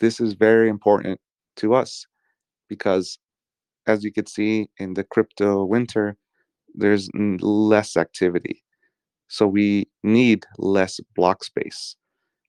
this 0.00 0.20
is 0.20 0.34
very 0.34 0.68
important 0.68 1.20
to 1.56 1.74
us 1.74 2.06
because 2.68 3.18
as 3.86 4.04
you 4.04 4.12
could 4.12 4.28
see 4.28 4.68
in 4.78 4.94
the 4.94 5.04
crypto 5.04 5.64
winter, 5.64 6.16
there's 6.74 7.08
less 7.40 7.96
activity. 7.96 8.62
So 9.28 9.46
we 9.46 9.88
need 10.02 10.44
less 10.58 11.00
block 11.14 11.44
space. 11.44 11.96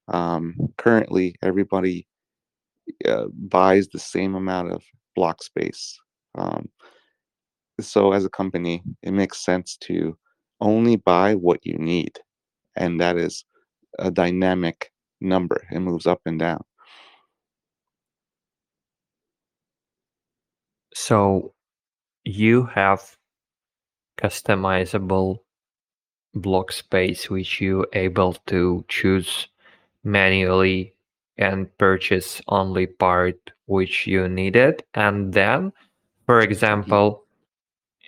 Um, 0.07 0.55
currently, 0.77 1.35
everybody 1.41 2.07
uh, 3.05 3.25
buys 3.49 3.87
the 3.87 3.99
same 3.99 4.35
amount 4.35 4.71
of 4.71 4.83
block 5.15 5.43
space. 5.43 5.99
Um, 6.35 6.69
so 7.79 8.11
as 8.13 8.25
a 8.25 8.29
company, 8.29 8.83
it 9.03 9.11
makes 9.11 9.43
sense 9.43 9.77
to 9.81 10.17
only 10.61 10.95
buy 10.95 11.35
what 11.35 11.59
you 11.63 11.77
need, 11.77 12.19
and 12.75 12.99
that 13.01 13.17
is 13.17 13.45
a 13.99 14.09
dynamic 14.09 14.91
number. 15.21 15.65
It 15.71 15.79
moves 15.79 16.07
up 16.07 16.21
and 16.25 16.39
down. 16.39 16.63
So 20.93 21.53
you 22.23 22.65
have 22.65 23.15
customizable 24.17 25.39
block 26.33 26.71
space 26.71 27.29
which 27.29 27.61
you 27.61 27.85
able 27.93 28.33
to 28.47 28.83
choose 28.87 29.47
manually 30.07 30.93
and 31.37 31.69
purchase 31.77 32.41
only 32.47 32.87
part 32.87 33.51
which 33.65 34.07
you 34.07 34.27
needed 34.27 34.83
and 34.95 35.33
then 35.33 35.71
for 36.25 36.39
example 36.39 37.27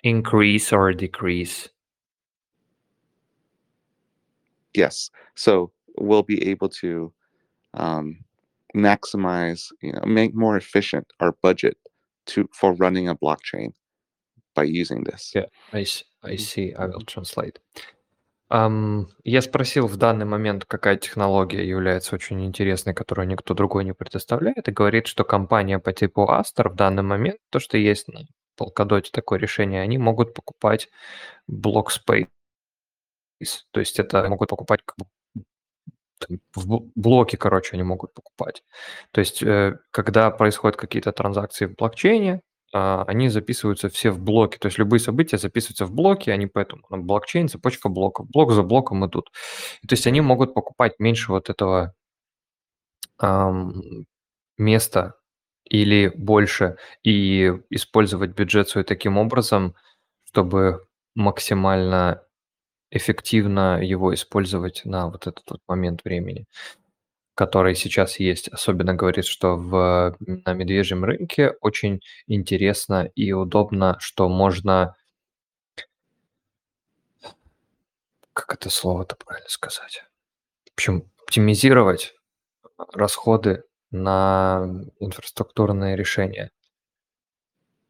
increase 0.04 0.72
or 0.72 0.94
decrease. 0.94 1.70
Yes. 4.74 5.10
So 5.36 5.72
we'll 5.98 6.24
be 6.24 6.48
able 6.48 6.70
to 6.70 7.12
um, 7.74 8.24
maximize 8.76 9.72
you 9.82 9.92
know 9.92 10.02
make 10.06 10.36
more 10.36 10.56
efficient 10.56 11.06
our 11.20 11.32
budget 11.42 11.78
to 12.28 12.48
for 12.54 12.74
running 12.74 13.08
a 13.08 13.16
blockchain 13.16 13.74
by 14.56 14.64
using 14.64 15.04
this. 15.04 15.32
Yeah 15.36 15.46
i, 15.74 15.80
I 15.80 15.82
mm-hmm. 15.82 16.36
see. 16.38 16.74
I 16.76 16.86
will 16.86 17.02
translate. 17.02 17.60
Ам, 18.50 19.10
я 19.24 19.42
спросил 19.42 19.88
в 19.88 19.98
данный 19.98 20.26
момент, 20.26 20.66
какая 20.66 20.98
технология 20.98 21.68
является 21.68 22.16
очень 22.16 22.44
интересной, 22.46 22.96
которую 22.96 23.28
никто 23.28 23.54
другой 23.54 23.86
не 23.86 23.94
предоставляет, 23.94 24.68
и 24.68 24.72
говорит, 24.72 25.06
что 25.06 25.24
компания 25.24 25.78
по 25.80 25.94
типу 25.94 26.26
Astor 26.26 26.70
в 26.70 26.76
данный 26.76 27.04
момент, 27.04 27.38
то, 27.52 27.60
что 27.60 27.78
есть 27.78 28.08
на 28.08 28.22
Polkadot 28.60 29.06
такое 29.12 29.38
решение, 29.40 29.82
они 29.82 30.00
могут 30.00 30.34
покупать 30.34 30.90
блок 31.48 31.92
space. 31.92 32.28
То 33.72 33.80
есть 33.80 34.00
это 34.00 34.28
могут 34.30 34.50
покупать 34.50 34.82
как 34.86 34.98
бы 34.98 35.06
в 36.56 36.68
бл- 36.70 36.92
блоки, 36.96 37.36
короче, 37.36 37.72
они 37.74 37.84
могут 37.84 38.14
покупать. 38.14 38.64
То 39.12 39.20
есть, 39.20 39.42
э, 39.44 39.78
когда 39.92 40.32
происходят 40.32 40.76
какие-то 40.78 41.12
транзакции 41.12 41.66
в 41.66 41.76
блокчейне, 41.76 42.42
они 42.72 43.30
записываются 43.30 43.90
все 43.90 44.12
в 44.12 44.20
блоки. 44.20 44.58
То 44.58 44.68
есть 44.68 44.78
любые 44.78 45.00
события 45.00 45.38
записываются 45.38 45.86
в 45.86 45.92
блоки, 45.92 46.30
они 46.30 46.48
поэтому 46.48 46.84
на 46.90 46.98
блокчейн, 46.98 47.50
цепочка 47.50 47.90
блоков. 47.90 48.30
Блок 48.30 48.52
за 48.52 48.64
блоком 48.64 49.06
идут. 49.06 49.32
То 49.88 49.94
есть 49.94 50.08
они 50.08 50.22
могут 50.22 50.54
покупать 50.54 51.00
меньше 51.00 51.32
вот 51.32 51.50
этого 51.50 51.94
ам, 53.18 54.06
места 54.58 55.16
или 55.66 56.12
больше 56.16 56.78
и 57.04 57.54
использовать 57.70 58.32
бюджет 58.32 58.70
свой 58.70 58.84
таким 58.84 59.18
образом, 59.18 59.76
чтобы 60.26 60.86
максимально 61.16 62.24
эффективно 62.92 63.82
его 63.84 64.14
использовать 64.14 64.82
на 64.86 65.10
вот 65.10 65.28
этот 65.28 65.44
вот 65.50 65.62
момент 65.68 66.04
времени, 66.04 66.48
который 67.40 67.74
сейчас 67.74 68.20
есть. 68.20 68.50
Особенно 68.50 68.94
говорит, 68.94 69.26
что 69.26 69.56
в, 69.56 70.14
на 70.20 70.52
медвежьем 70.52 71.06
рынке 71.06 71.52
очень 71.62 72.02
интересно 72.28 73.10
и 73.16 73.32
удобно, 73.32 73.96
что 74.02 74.28
можно... 74.28 74.98
Как 78.34 78.56
это 78.56 78.70
слово-то 78.70 79.16
правильно 79.16 79.48
сказать? 79.48 80.04
В 80.66 80.74
общем, 80.74 81.10
оптимизировать 81.22 82.14
расходы 82.92 83.64
на 83.90 84.68
инфраструктурные 85.00 85.96
решения. 85.96 86.52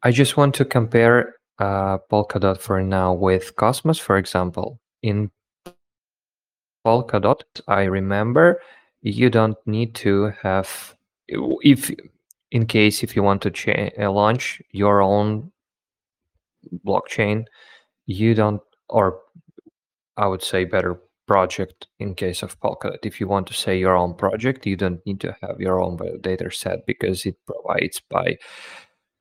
I 0.00 0.12
just 0.12 0.36
want 0.36 0.54
to 0.58 0.64
compare 0.64 1.40
uh, 1.58 1.98
Polkadot 2.08 2.60
for 2.60 2.80
now 2.84 3.12
with 3.14 3.56
Cosmos, 3.56 3.98
for 3.98 4.16
example. 4.16 4.78
In 5.02 5.32
Polkadot, 6.84 7.42
I 7.66 7.88
remember 7.88 8.60
you 9.02 9.30
don't 9.30 9.56
need 9.66 9.94
to 9.96 10.32
have 10.42 10.94
if 11.28 11.90
in 12.50 12.66
case 12.66 13.02
if 13.02 13.14
you 13.14 13.22
want 13.22 13.42
to 13.42 13.50
cha- 13.50 13.90
uh, 13.98 14.10
launch 14.10 14.60
your 14.72 15.00
own 15.00 15.50
blockchain, 16.84 17.44
you 18.06 18.34
don't 18.34 18.60
or 18.88 19.20
I 20.16 20.26
would 20.26 20.42
say 20.42 20.64
better 20.64 21.00
project 21.26 21.86
in 22.00 22.14
case 22.14 22.42
of 22.42 22.58
Polkadot. 22.60 23.06
If 23.06 23.20
you 23.20 23.28
want 23.28 23.46
to 23.46 23.54
say 23.54 23.78
your 23.78 23.96
own 23.96 24.14
project, 24.14 24.66
you 24.66 24.76
don't 24.76 25.04
need 25.06 25.20
to 25.20 25.36
have 25.40 25.60
your 25.60 25.80
own 25.80 25.96
validator 25.96 26.52
set 26.52 26.84
because 26.86 27.24
it 27.24 27.36
provides 27.46 28.00
by 28.10 28.36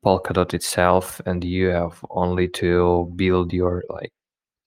Polkadot 0.04 0.54
itself, 0.54 1.22
and 1.26 1.44
you 1.44 1.68
have 1.68 2.04
only 2.10 2.48
to 2.48 3.12
build 3.16 3.54
your 3.54 3.84
like 3.90 4.12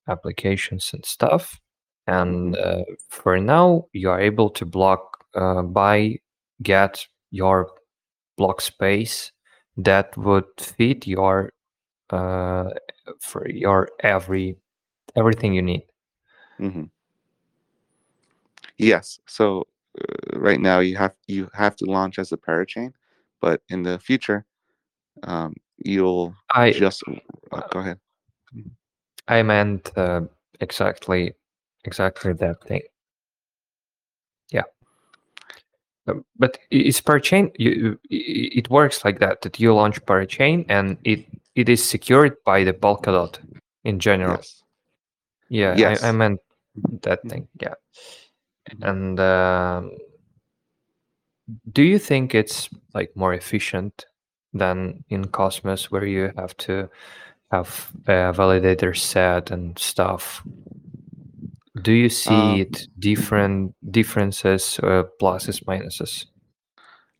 applications 0.09 0.91
and 0.93 1.05
stuff. 1.05 1.61
And 2.07 2.57
uh, 2.57 2.85
for 3.09 3.39
now, 3.39 3.87
you 3.93 4.11
are 4.11 4.21
able 4.21 4.51
to 4.51 4.67
block 4.67 5.25
uh, 5.35 5.63
buy 5.63 6.19
get 6.63 7.07
your 7.31 7.71
block 8.37 8.61
space 8.61 9.33
that 9.77 10.17
would 10.17 10.45
fit 10.59 11.07
your 11.07 11.53
uh, 12.11 12.71
for 13.21 13.49
your 13.49 13.89
every 14.01 14.57
everything 15.17 15.55
you 15.55 15.63
need. 15.63 15.85
hmm 16.59 16.85
Yes. 18.79 19.19
So 19.27 19.67
uh, 20.01 20.39
right 20.39 20.61
now 20.61 20.81
you 20.81 20.97
have 20.97 21.15
you 21.27 21.49
have 21.55 21.77
to 21.77 21.87
launch 21.87 22.19
as 22.19 22.33
a 22.33 22.37
parachain, 22.37 22.93
but 23.41 23.63
in 23.69 23.83
the 23.83 23.99
future, 23.99 24.45
um, 25.25 25.55
you'll 25.79 26.35
I 26.51 26.71
just 26.73 27.03
uh, 27.53 27.63
go 27.71 27.81
ahead. 27.81 27.99
I 29.29 29.43
meant 29.43 29.97
uh, 29.97 30.23
exactly 30.61 31.35
exactly 31.85 32.33
that 32.33 32.63
thing. 32.65 32.83
Yeah. 34.51 34.65
Um, 36.07 36.25
But 36.39 36.59
it's 36.71 37.01
per 37.01 37.21
chain. 37.21 37.51
You, 37.59 37.99
it 38.11 38.69
works 38.71 39.05
like 39.05 39.19
that. 39.21 39.41
That 39.43 39.61
you 39.61 39.75
launch 39.75 40.05
per 40.07 40.25
chain, 40.27 40.65
and 40.69 40.99
it 41.05 41.27
it 41.55 41.69
is 41.69 41.85
secured 41.85 42.37
by 42.45 42.65
the 42.65 42.73
Polkadot 42.73 43.39
in 43.85 43.99
general. 43.99 44.37
Yes. 44.37 44.63
Yeah, 45.49 45.77
Yes. 45.77 46.03
I, 46.03 46.09
I 46.09 46.13
meant 46.13 46.41
that 47.03 47.23
Mhm. 47.25 47.31
thing. 47.31 47.49
Yeah. 47.61 47.75
Mhm. 48.71 48.89
And 48.89 49.21
um, 49.21 49.91
do 51.73 51.83
you 51.83 51.99
think 51.99 52.35
it's 52.35 52.69
like 52.95 53.15
more 53.17 53.35
efficient 53.35 54.07
than 54.55 55.05
in 55.09 55.29
Cosmos, 55.29 55.91
where 55.91 56.07
you 56.07 56.33
have 56.37 56.57
to 56.57 56.89
have 57.51 57.91
a 58.07 58.33
validator 58.33 58.97
set 58.97 59.51
and 59.51 59.79
stuff? 59.79 60.43
Do 61.83 61.93
you 61.93 62.09
see 62.09 62.35
Um, 62.35 62.61
it 62.61 62.89
different 62.99 63.75
differences, 63.91 64.79
uh, 64.83 65.05
pluses, 65.21 65.65
minuses? 65.67 66.27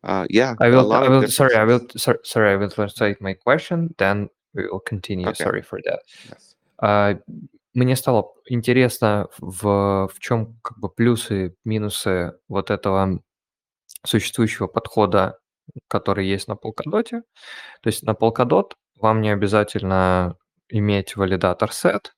Uh, 0.03 0.25
yeah. 0.29 0.55
I 0.59 0.69
will. 0.69 0.91
I 0.93 1.07
will. 1.09 1.27
Sorry, 1.27 1.55
I 1.55 1.63
will. 1.65 1.81
Sorry, 1.95 2.19
sorry, 2.23 2.51
I 2.51 2.55
will 2.55 2.69
translate 2.69 3.21
my 3.21 3.33
question. 3.33 3.93
Then 3.97 4.29
we 4.53 4.67
will 4.67 4.79
continue. 4.79 5.27
Okay. 5.27 5.43
Sorry 5.43 5.61
for 5.61 5.79
that. 5.85 5.99
Yes. 6.29 6.55
Uh, 6.79 7.15
мне 7.73 7.95
стало 7.95 8.33
интересно, 8.45 9.27
в, 9.39 10.07
в 10.13 10.19
чем 10.19 10.59
как 10.61 10.77
бы 10.77 10.89
плюсы, 10.89 11.55
минусы 11.65 12.33
вот 12.47 12.69
этого 12.69 13.19
существующего 14.05 14.67
подхода, 14.67 15.39
который 15.87 16.27
есть 16.27 16.47
на 16.47 16.53
Polkadot. 16.53 17.09
То 17.09 17.23
есть 17.85 18.03
на 18.03 18.11
Polkadot 18.11 18.73
вам 18.99 19.21
не 19.21 19.31
обязательно 19.31 20.37
иметь 20.69 21.15
валидатор 21.15 21.69
set, 21.69 22.11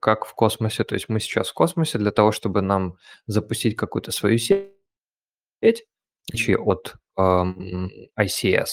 как 0.00 0.26
в 0.26 0.34
космосе. 0.34 0.84
То 0.84 0.94
есть 0.94 1.08
мы 1.08 1.20
сейчас 1.20 1.50
в 1.50 1.54
космосе 1.54 1.98
для 1.98 2.10
того, 2.10 2.32
чтобы 2.32 2.62
нам 2.62 2.96
запустить 3.26 3.76
какую-то 3.76 4.12
свою 4.12 4.38
сеть 4.38 4.72
от 6.58 6.94
эм, 7.16 7.90
ICS. 8.18 8.66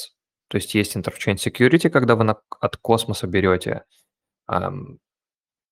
То 0.48 0.58
есть 0.58 0.76
есть 0.76 0.96
Interchain 0.96 1.36
Security, 1.36 1.90
когда 1.90 2.16
вы 2.16 2.24
на, 2.24 2.42
от 2.60 2.78
космоса 2.78 3.28
берете 3.28 3.86
эм, 4.50 5.00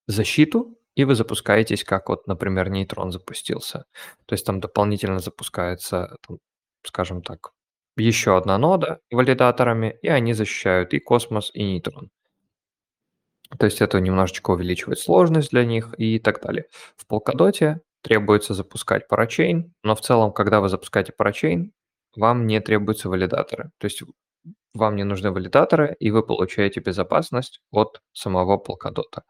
защиту, 0.06 0.76
и 0.94 1.04
вы 1.04 1.14
запускаетесь, 1.14 1.84
как 1.84 2.08
вот, 2.08 2.26
например, 2.26 2.68
нейтрон 2.70 3.12
запустился. 3.12 3.84
То 4.26 4.34
есть 4.34 4.44
там 4.46 4.60
дополнительно 4.60 5.18
запускается, 5.18 6.16
там, 6.26 6.38
скажем 6.84 7.22
так, 7.22 7.52
еще 7.96 8.36
одна 8.36 8.58
нода 8.58 9.00
валидаторами, 9.10 9.98
и 10.02 10.08
они 10.08 10.32
защищают 10.32 10.94
и 10.94 10.98
космос, 10.98 11.50
и 11.54 11.62
нейтрон. 11.62 12.10
То 13.58 13.66
есть 13.66 13.80
это 13.80 14.00
немножечко 14.00 14.50
увеличивает 14.52 14.98
сложность 14.98 15.50
для 15.50 15.64
них 15.64 15.94
и 15.98 16.18
так 16.18 16.40
далее. 16.42 16.66
В 16.96 17.06
Polkadot 17.10 17.80
требуется 18.02 18.54
запускать 18.54 19.08
парачейн, 19.08 19.72
но 19.82 19.94
в 19.94 20.00
целом, 20.00 20.32
когда 20.32 20.60
вы 20.60 20.68
запускаете 20.68 21.12
парачейн, 21.12 21.72
вам 22.16 22.46
не 22.46 22.60
требуются 22.60 23.08
валидаторы. 23.08 23.70
То 23.78 23.86
есть 23.86 24.02
вам 24.74 24.96
не 24.96 25.04
нужны 25.04 25.30
валидаторы, 25.32 25.96
и 25.98 26.10
вы 26.10 26.22
получаете 26.22 26.80
безопасность 26.80 27.60
от 27.70 28.00
самого 28.12 28.56
Polkadot. 28.56 29.22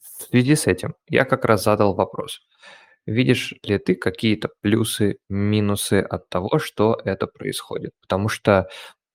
В 0.00 0.22
связи 0.30 0.56
с 0.56 0.66
этим 0.66 0.94
я 1.08 1.24
как 1.24 1.44
раз 1.44 1.62
задал 1.62 1.94
вопрос. 1.94 2.40
Видишь 3.06 3.54
ли 3.62 3.78
ты 3.78 3.94
какие-то 3.94 4.50
плюсы, 4.60 5.18
минусы 5.28 6.00
от 6.00 6.28
того, 6.28 6.58
что 6.58 7.00
это 7.04 7.26
происходит? 7.26 7.92
Потому 8.02 8.28
что, 8.28 8.68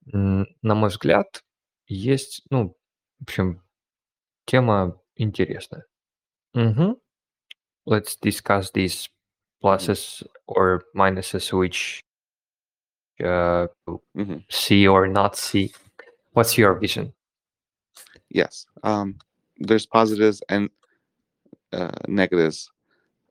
на 0.05 0.75
мой 0.75 0.89
взгляд, 0.89 1.43
есть, 1.87 2.41
ну, 2.49 2.75
в 3.19 3.23
общем, 3.23 3.62
тема 4.46 4.98
интересная. 5.16 5.84
Угу. 6.54 7.00
Let's 7.86 8.16
discuss 8.16 8.70
these 8.70 9.08
pluses 9.62 10.22
or 10.46 10.84
minuses 10.94 11.52
which 11.52 12.04
uh, 13.24 13.66
hmm 14.14 14.38
see 14.48 14.86
or 14.86 15.06
not 15.06 15.36
see. 15.36 15.72
What's 16.32 16.56
your 16.56 16.74
vision? 16.74 17.12
Yes. 18.30 18.66
Um, 18.82 19.18
there's 19.56 19.86
positives 19.86 20.42
and 20.48 20.70
uh, 21.72 21.90
negatives 22.06 22.70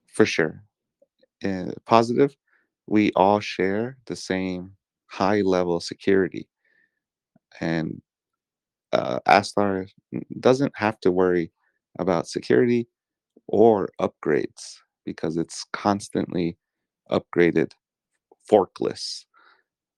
for 0.08 0.26
sure. 0.26 0.64
Uh, 1.44 1.72
positive, 1.86 2.36
we 2.88 3.12
all 3.16 3.40
share 3.40 3.98
the 4.08 4.16
same 4.16 4.72
high 5.06 5.41
level 5.41 5.80
security, 5.80 6.48
and 7.62 8.02
uh, 8.94 9.20
Astar 9.28 9.88
doesn't 10.40 10.74
have 10.76 10.99
to 11.02 11.12
worry 11.12 11.52
about 11.99 12.28
security 12.28 12.88
or 13.48 13.90
upgrades 13.99 14.78
because 15.06 15.38
it's 15.38 15.66
constantly 15.74 16.58
upgraded 17.12 17.72
forkless. 18.45 19.26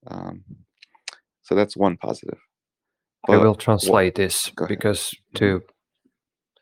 Um, 0.08 0.44
so 1.42 1.56
that's 1.56 1.76
one 1.78 1.98
positive. 1.98 2.40
I 3.28 3.34
But 3.34 3.42
will 3.42 3.50
what- 3.52 3.60
translate 3.60 4.16
this 4.16 4.52
Go 4.56 4.66
ahead. 4.66 4.70
because 4.78 5.12
to 5.36 5.62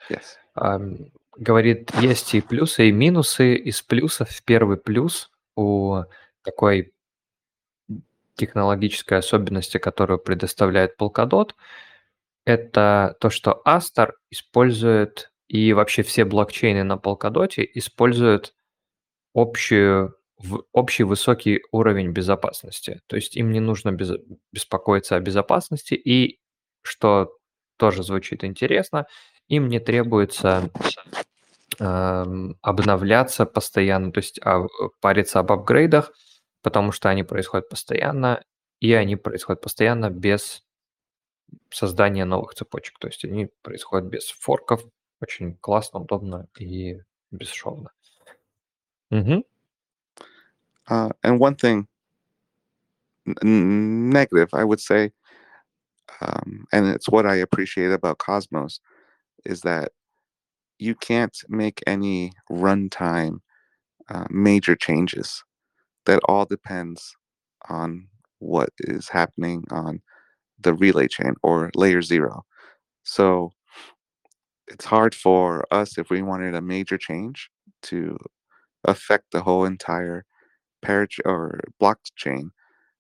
Yes. 0.10 0.38
Ам, 0.56 1.12
говорит, 1.38 1.92
есть 2.02 2.34
и 2.34 2.42
плюсы, 2.42 2.88
и 2.88 2.92
минусы. 2.94 3.56
Из 3.56 3.82
плюсов 3.82 4.42
первый 4.44 4.78
плюс 4.78 5.30
у 5.56 6.04
такой 6.44 6.94
технологической 8.36 9.18
особенности, 9.18 9.78
которую 9.80 10.20
предоставляет 10.20 10.96
Polkadot, 10.98 11.52
это 12.45 13.17
то, 13.21 13.31
что 13.31 13.63
Astar 13.67 14.13
использует 14.31 15.33
и 15.49 15.73
вообще 15.73 16.03
все 16.03 16.25
блокчейны 16.25 16.83
на 16.83 16.95
Polkadot 16.95 17.53
используют 17.75 18.55
общую, 19.35 20.17
общий 20.73 21.05
высокий 21.05 21.63
уровень 21.73 22.11
безопасности. 22.11 23.01
То 23.07 23.17
есть 23.17 23.37
им 23.37 23.53
не 23.53 23.61
нужно 23.61 23.93
без- 23.93 24.19
беспокоиться 24.53 25.17
о 25.17 25.21
безопасности, 25.21 25.95
и, 25.95 26.41
что 26.83 27.37
тоже 27.77 28.03
звучит 28.03 28.45
интересно, 28.45 29.07
им 29.49 29.69
не 29.69 29.81
требуется 29.81 30.71
эм, 31.79 32.57
обновляться 32.63 33.47
постоянно, 33.47 34.13
то 34.13 34.19
есть 34.19 34.41
париться 35.01 35.41
об 35.41 35.53
апгрейдах, 35.53 36.13
потому 36.63 36.93
что 36.93 37.09
они 37.09 37.23
происходят 37.25 37.69
постоянно, 37.69 38.43
и 38.81 38.93
они 38.95 39.17
происходят 39.17 39.61
постоянно 39.61 40.11
без 40.11 40.63
создания 41.70 42.26
новых 42.26 42.54
цепочек. 42.56 43.00
То 43.00 43.08
есть 43.08 43.24
они 43.26 43.50
происходят 43.62 44.08
без 44.10 44.30
форков, 44.30 44.84
очень 45.22 45.56
классно, 45.58 46.00
удобно 46.00 46.48
и 46.60 47.02
бесшовно. 47.32 47.92
Мгм. 49.10 49.44
Uh, 50.90 51.12
and 51.22 51.40
one 51.40 51.56
thing 51.56 51.86
n- 53.26 53.36
n- 53.42 54.10
negative, 54.10 54.50
I 54.54 54.64
would 54.64 54.80
say, 54.80 55.12
um, 56.22 56.66
and 56.72 56.88
it's 56.88 57.10
what 57.10 57.26
I 57.26 57.36
appreciate 57.36 57.92
about 57.92 58.20
Cosmos, 58.20 58.80
is 59.44 59.62
that 59.62 59.92
you 60.80 60.96
can't 60.96 61.38
make 61.50 61.84
any 61.86 62.32
runtime 62.50 63.42
uh, 64.10 64.28
major 64.30 64.76
changes. 64.76 65.44
That 66.06 66.22
all 66.26 66.46
depends 66.46 67.18
on 67.70 68.08
what 68.40 68.70
is 68.80 69.10
happening 69.10 69.66
on 69.72 70.02
the 70.63 70.75
relay 70.75 71.09
chain 71.09 71.35
or 71.43 71.71
layer 71.75 72.03
zero. 72.03 72.45
So 73.05 73.53
it's 74.69 74.85
hard 74.85 75.15
for 75.15 75.67
us 75.71 75.99
if 75.99 76.11
we 76.11 76.23
wanted 76.23 76.55
a 76.55 76.61
major 76.61 76.97
change 76.99 77.51
to 77.83 78.17
affect 78.85 79.27
the 79.33 79.43
whole 79.43 79.65
entire 79.65 80.25
parach 80.85 81.19
or 81.25 81.61
blockchain. 81.81 82.51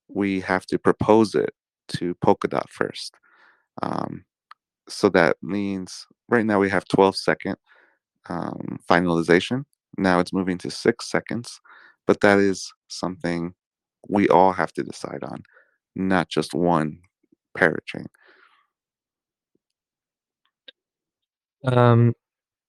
We 0.08 0.40
have 0.40 0.66
to 0.66 0.78
propose 0.78 1.34
it 1.34 1.54
to 1.88 2.14
Polkadot 2.16 2.68
first. 2.68 3.14
Um, 3.82 4.24
so 4.88 5.08
that 5.10 5.36
means 5.42 6.06
right 6.28 6.44
now 6.44 6.58
we 6.58 6.68
have 6.70 6.86
12 6.88 7.16
second 7.16 7.56
um, 8.28 8.78
finalization. 8.88 9.64
Now 9.96 10.20
it's 10.20 10.32
moving 10.32 10.58
to 10.58 10.70
six 10.70 11.10
seconds, 11.10 11.60
but 12.06 12.20
that 12.20 12.38
is 12.38 12.72
something 12.88 13.54
we 14.08 14.28
all 14.28 14.52
have 14.52 14.72
to 14.74 14.82
decide 14.82 15.22
on, 15.22 15.42
not 15.94 16.28
just 16.28 16.54
one 16.54 16.98
parachain. 17.56 18.06
Um, 21.64 22.14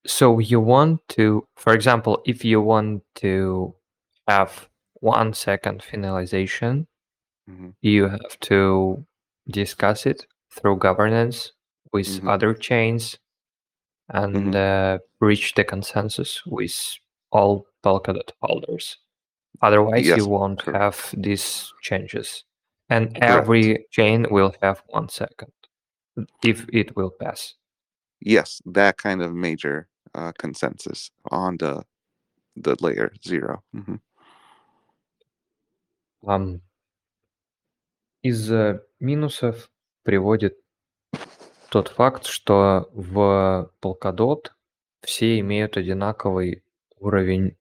so 0.06 0.38
you 0.38 0.60
want 0.60 1.00
to, 1.10 1.46
for 1.56 1.72
example, 1.74 2.22
if 2.26 2.44
you 2.44 2.60
want 2.60 3.02
to 3.16 3.74
have 4.28 4.68
one 5.00 5.32
second 5.34 5.82
finalization, 5.82 6.86
Mhm. 7.48 7.74
you 7.82 8.08
have 8.08 8.38
to 8.40 9.04
discuss 9.48 10.06
it 10.06 10.26
through 10.50 10.76
governance 10.78 11.52
with 11.92 12.06
Mhm. 12.06 12.28
other 12.28 12.54
chains 12.54 13.18
and 14.08 14.54
Mhm. 14.54 14.54
uh, 14.54 14.98
reach 15.20 15.54
the 15.54 15.64
consensus 15.64 16.44
with 16.46 16.74
all 17.30 17.66
Polkadot 17.82 18.30
holders. 18.42 18.98
Otherwise, 19.62 20.06
Yes, 20.06 20.16
you 20.18 20.26
won't 20.26 20.60
correct. 20.60 20.78
have 20.78 21.14
these 21.22 21.72
changes 21.82 22.44
And 22.89 23.13
Correct. 23.15 23.21
every 23.23 23.85
chain 23.91 24.25
will 24.31 24.53
have 24.61 24.81
one 24.87 25.09
second 25.09 25.51
if 26.43 26.65
it 26.73 26.95
will 26.95 27.11
pass. 27.11 27.55
Yes, 28.19 28.61
that 28.65 28.97
kind 28.97 29.21
of 29.21 29.33
major 29.33 29.87
uh, 30.15 30.31
consensus 30.37 31.11
on 31.31 31.57
the 31.57 31.83
the 32.55 32.75
layer 32.81 33.11
0 33.25 33.63
Mhm. 33.73 33.99
Ам, 36.25 36.61
Из 38.21 38.51
э, 38.51 38.83
минусов 38.99 39.71
приводит 40.03 40.57
тот 41.69 41.87
факт, 41.87 42.25
что 42.25 42.89
в 42.93 43.71
Polkadot 43.81 44.51
все 45.01 45.39
имеют 45.39 45.77
одинаковый 45.77 46.63
уровень, 46.97 47.55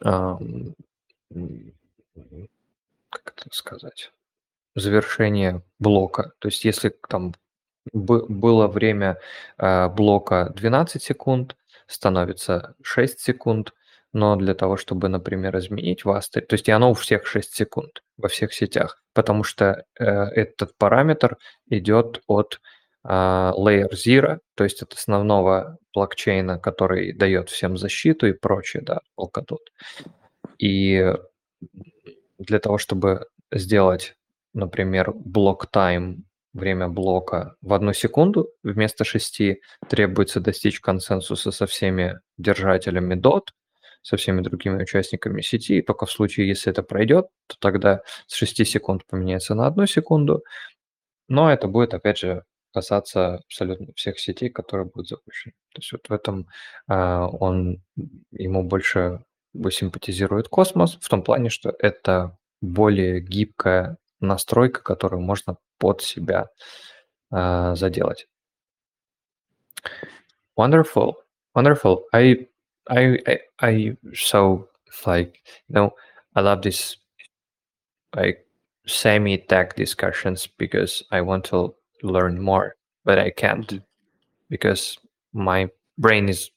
ам, 0.00 0.76
м, 1.34 1.72
как 3.23 3.45
это 3.45 3.55
сказать, 3.55 4.11
завершения 4.75 5.63
блока. 5.79 6.33
То 6.39 6.49
есть 6.49 6.65
если 6.65 6.93
там 7.09 7.33
бы- 7.93 8.25
было 8.27 8.67
время 8.67 9.19
э, 9.57 9.89
блока 9.89 10.51
12 10.55 11.01
секунд, 11.01 11.55
становится 11.87 12.75
6 12.81 13.19
секунд, 13.19 13.73
но 14.13 14.35
для 14.35 14.53
того, 14.53 14.77
чтобы, 14.77 15.09
например, 15.09 15.57
изменить 15.57 16.05
вас, 16.05 16.29
то 16.29 16.41
есть 16.49 16.67
и 16.67 16.71
оно 16.71 16.91
у 16.91 16.93
всех 16.93 17.27
6 17.27 17.55
секунд 17.55 18.03
во 18.17 18.29
всех 18.29 18.53
сетях, 18.53 19.01
потому 19.13 19.43
что 19.43 19.85
э, 19.99 20.05
этот 20.05 20.77
параметр 20.77 21.37
идет 21.69 22.21
от 22.27 22.59
а, 23.09 23.53
Layer 23.57 23.91
Zero, 23.91 24.39
то 24.55 24.65
есть 24.65 24.81
от 24.81 24.93
основного 24.93 25.77
блокчейна, 25.93 26.59
который 26.59 27.13
дает 27.13 27.49
всем 27.49 27.77
защиту 27.77 28.27
и 28.27 28.33
прочее, 28.33 28.83
да, 28.83 28.99
Polkadot. 29.17 29.63
И 30.57 31.15
для 32.37 32.59
того, 32.59 32.77
чтобы 32.77 33.27
сделать, 33.51 34.15
например, 34.53 35.11
блок 35.13 35.67
тайм, 35.67 36.25
время 36.53 36.87
блока 36.87 37.55
в 37.61 37.73
одну 37.73 37.93
секунду 37.93 38.49
вместо 38.63 39.03
шести, 39.03 39.61
требуется 39.87 40.39
достичь 40.39 40.79
консенсуса 40.79 41.51
со 41.51 41.67
всеми 41.67 42.19
держателями 42.37 43.15
DOT, 43.15 43.49
со 44.01 44.17
всеми 44.17 44.41
другими 44.41 44.81
участниками 44.81 45.41
сети. 45.41 45.77
И 45.77 45.81
только 45.81 46.05
в 46.05 46.11
случае, 46.11 46.47
если 46.47 46.71
это 46.71 46.83
пройдет, 46.83 47.27
то 47.47 47.55
тогда 47.59 48.01
с 48.27 48.35
6 48.35 48.65
секунд 48.65 49.05
поменяется 49.07 49.53
на 49.55 49.67
одну 49.67 49.85
секунду. 49.85 50.43
Но 51.27 51.51
это 51.51 51.67
будет, 51.67 51.93
опять 51.93 52.17
же, 52.19 52.43
касаться 52.73 53.35
абсолютно 53.35 53.87
всех 53.95 54.19
сетей, 54.19 54.49
которые 54.49 54.85
будут 54.85 55.09
запущены. 55.09 55.53
То 55.73 55.79
есть 55.79 55.91
вот 55.91 56.09
в 56.09 56.13
этом 56.13 56.47
а, 56.87 57.27
он 57.27 57.81
ему 58.31 58.63
больше 58.63 59.23
симпатизирует 59.71 60.47
космос 60.47 60.97
в 61.01 61.09
том 61.09 61.21
плане, 61.21 61.49
что 61.49 61.73
это 61.79 62.37
более 62.61 63.19
гибкая 63.21 63.97
настройка, 64.19 64.81
которую 64.81 65.21
можно 65.21 65.57
под 65.77 66.01
себя 66.01 66.47
а, 67.31 67.75
заделать. 67.75 68.27
Wonderful, 70.57 71.13
wonderful. 71.55 72.03
I, 72.13 72.47
I, 72.89 73.19
I, 73.27 73.39
I 73.59 73.97
so 74.13 74.67
like 75.05 75.41
you 75.69 75.75
know, 75.75 75.91
I 76.35 76.41
love 76.41 76.61
this 76.61 76.97
like 78.15 78.47
semi-tech 78.87 79.75
discussions 79.75 80.47
because 80.47 81.03
I 81.11 81.21
want 81.21 81.45
to 81.45 81.75
learn 82.01 82.41
more, 82.41 82.75
but 83.05 83.19
I 83.19 83.29
can't 83.29 83.81
because 84.49 84.97
my 85.33 85.69
brain 85.97 86.29
is 86.29 86.49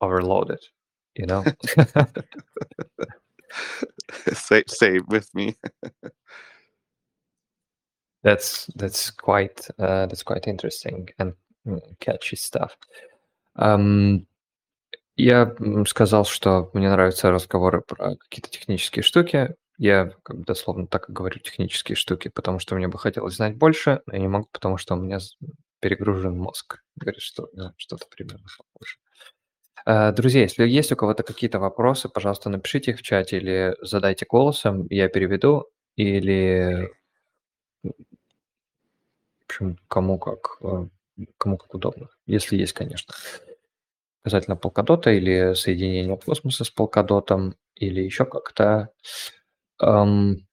overloaded. 0.00 0.60
You 1.14 1.26
know. 1.26 1.44
say 4.32 4.64
say 4.66 4.98
with 5.08 5.28
me. 5.34 5.56
that's 8.22 8.66
that's 8.76 9.10
quite 9.10 9.68
uh, 9.78 10.06
that's 10.06 10.22
quite 10.22 10.46
interesting 10.46 11.08
and 11.18 11.34
mm, 11.66 11.80
catchy 12.00 12.36
stuff. 12.36 12.76
Um, 13.56 14.26
я 15.16 15.54
сказал, 15.86 16.24
что 16.24 16.70
мне 16.72 16.88
нравятся 16.88 17.30
разговоры 17.30 17.82
про 17.82 18.16
какие-то 18.16 18.48
технические 18.48 19.02
штуки. 19.02 19.54
Я 19.76 20.12
как 20.22 20.38
бы 20.38 20.44
дословно 20.44 20.86
так 20.86 21.08
и 21.08 21.12
говорю 21.12 21.40
технические 21.40 21.96
штуки, 21.96 22.28
потому 22.28 22.58
что 22.58 22.76
мне 22.76 22.88
бы 22.88 22.98
хотелось 22.98 23.36
знать 23.36 23.56
больше, 23.56 24.00
но 24.06 24.14
я 24.14 24.20
не 24.20 24.28
могу, 24.28 24.48
потому 24.52 24.78
что 24.78 24.94
у 24.94 24.98
меня 24.98 25.18
перегружен 25.80 26.38
мозг. 26.38 26.82
Говорит, 26.96 27.20
что 27.20 27.48
что-то 27.76 28.06
примерно 28.08 28.46
похоже. 28.56 28.96
Э, 29.86 30.12
друзья, 30.12 30.42
если 30.42 30.66
есть 30.66 30.92
у 30.92 30.96
кого-то 30.96 31.22
какие-то 31.22 31.58
вопросы, 31.58 32.08
пожалуйста, 32.08 32.50
напишите 32.50 32.92
их 32.92 32.98
в 32.98 33.02
чате 33.02 33.38
или 33.38 33.76
задайте 33.80 34.26
голосом, 34.26 34.86
я 34.90 35.08
переведу, 35.08 35.66
или 35.96 36.90
в 37.82 37.92
общем, 39.46 39.78
кому 39.88 40.18
как, 40.18 40.58
э, 40.62 40.86
кому 41.36 41.56
как 41.56 41.74
удобно, 41.74 42.08
если 42.26 42.56
есть, 42.56 42.72
конечно. 42.72 43.14
Касательно 44.22 44.56
полкадота 44.56 45.10
или 45.10 45.54
соединения 45.54 46.16
космоса 46.16 46.64
с 46.64 46.70
полкадотом, 46.70 47.56
или 47.74 48.00
еще 48.02 48.24
как-то. 48.24 48.90
Um, 49.80 50.46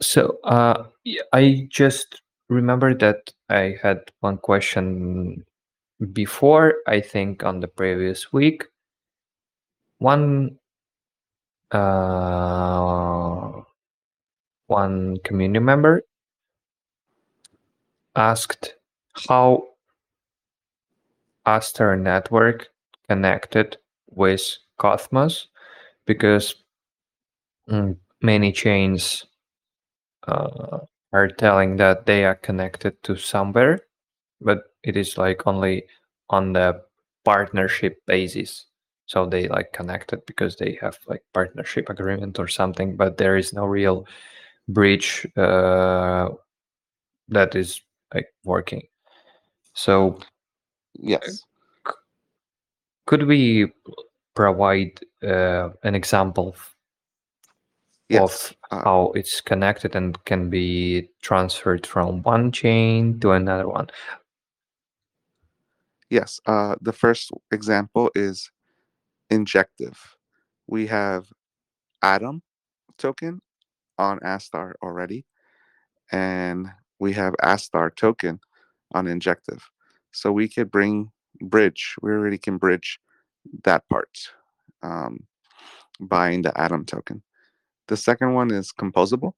so 0.00 0.40
uh, 0.44 0.86
I 1.30 1.68
just 1.68 2.22
remember 2.48 2.94
that 2.94 3.34
I 3.50 3.76
had 3.82 4.10
one 4.20 4.38
question 4.38 5.44
before. 6.12 6.76
I 6.86 7.00
think 7.00 7.44
on 7.44 7.60
the 7.60 7.68
previous 7.68 8.32
week, 8.32 8.64
one 9.98 10.58
uh, 11.70 13.52
one 14.66 15.16
community 15.24 15.60
member 15.60 16.02
asked 18.16 18.74
how 19.28 19.68
Aster 21.46 21.96
network 21.96 22.68
connected 23.08 23.76
with 24.10 24.56
Cosmos 24.78 25.48
because 26.06 26.54
mm, 27.68 27.96
many 28.22 28.52
chains 28.52 29.26
uh, 30.26 30.78
are 31.12 31.28
telling 31.28 31.76
that 31.76 32.06
they 32.06 32.24
are 32.24 32.34
connected 32.34 33.02
to 33.02 33.16
somewhere, 33.16 33.80
but 34.40 34.69
it 34.82 34.96
is 34.96 35.18
like 35.18 35.46
only 35.46 35.84
on 36.28 36.52
the 36.52 36.82
partnership 37.24 37.98
basis. 38.06 38.66
So 39.06 39.26
they 39.26 39.48
like 39.48 39.72
connected 39.72 40.24
because 40.26 40.56
they 40.56 40.78
have 40.80 40.98
like 41.06 41.22
partnership 41.34 41.88
agreement 41.88 42.38
or 42.38 42.48
something, 42.48 42.96
but 42.96 43.16
there 43.16 43.36
is 43.36 43.52
no 43.52 43.64
real 43.64 44.06
bridge 44.68 45.26
uh, 45.36 46.28
that 47.28 47.54
is 47.54 47.80
like 48.14 48.28
working. 48.44 48.82
So 49.74 50.20
Yes. 50.94 51.44
could 53.06 53.26
we 53.26 53.72
provide 54.34 55.00
uh, 55.22 55.70
an 55.82 55.94
example 55.94 56.54
Yes. 58.08 58.52
of 58.52 58.56
uh, 58.70 58.84
how 58.84 59.12
it's 59.14 59.40
connected 59.40 59.94
and 59.94 60.22
can 60.24 60.50
be 60.50 61.08
transferred 61.22 61.86
from 61.86 62.22
one 62.22 62.50
chain 62.50 63.20
to 63.20 63.32
another 63.32 63.68
one. 63.68 63.88
Yes. 66.10 66.40
Uh, 66.44 66.74
the 66.80 66.92
first 66.92 67.30
example 67.52 68.10
is 68.14 68.50
injective. 69.30 69.98
We 70.66 70.86
have 70.88 71.26
Atom 72.02 72.42
token 72.98 73.40
on 73.98 74.18
Astar 74.20 74.72
already, 74.82 75.24
and 76.10 76.68
we 76.98 77.12
have 77.12 77.34
Astar 77.42 77.94
token 77.94 78.40
on 78.92 79.06
injective. 79.06 79.70
So 80.12 80.32
we 80.32 80.48
could 80.48 80.70
bring 80.70 81.12
bridge. 81.40 81.94
We 82.02 82.10
already 82.10 82.38
can 82.38 82.58
bridge 82.58 82.98
that 83.64 83.88
part 83.88 84.10
um, 84.82 85.26
buying 86.00 86.42
the 86.42 86.58
Atom 86.60 86.84
token. 86.84 87.22
The 87.88 87.96
second 87.96 88.34
one 88.34 88.50
is 88.52 88.72
composable. 88.72 89.32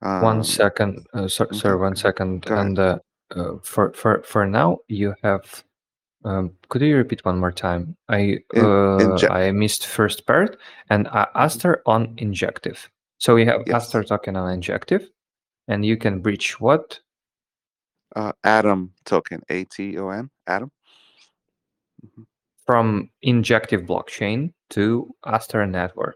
one 0.00 0.38
Um, 0.38 0.44
second, 0.44 1.06
uh, 1.12 1.28
so, 1.28 1.46
sorry, 1.52 1.78
one 1.78 1.96
second, 1.96 2.46
and 2.46 2.78
uh, 2.78 2.98
uh, 3.36 3.56
for 3.62 3.92
for 3.92 4.22
for 4.22 4.46
now 4.46 4.78
you 4.88 5.14
have. 5.22 5.64
Um, 6.23 6.57
could 6.69 6.81
you 6.81 6.97
repeat 6.97 7.23
one 7.23 7.37
more 7.39 7.51
time? 7.51 7.95
I 8.09 8.39
In- 8.53 8.65
uh, 8.65 8.97
inject- 8.99 9.31
I 9.31 9.51
missed 9.51 9.85
first 9.85 10.25
part 10.25 10.57
and 10.89 11.07
uh, 11.07 11.27
Aster 11.35 11.81
on 11.85 12.15
injective. 12.17 12.89
So 13.19 13.35
we 13.35 13.45
have 13.45 13.61
Yes. 13.67 13.75
Aster 13.75 14.03
token 14.03 14.35
on 14.35 14.51
injective, 14.51 15.07
and 15.67 15.85
you 15.85 15.97
can 15.97 16.21
breach 16.21 16.59
what? 16.59 16.99
uh, 18.15 18.31
Atom 18.43 18.93
token, 19.03 19.41
A 19.49 19.65
T 19.65 19.97
O 19.99 20.09
M, 20.09 20.31
Atom. 20.47 20.71
From 22.65 23.11
injective 23.21 23.83
blockchain 23.83 24.53
to 24.71 25.13
Aster 25.25 25.65
network. 25.67 26.15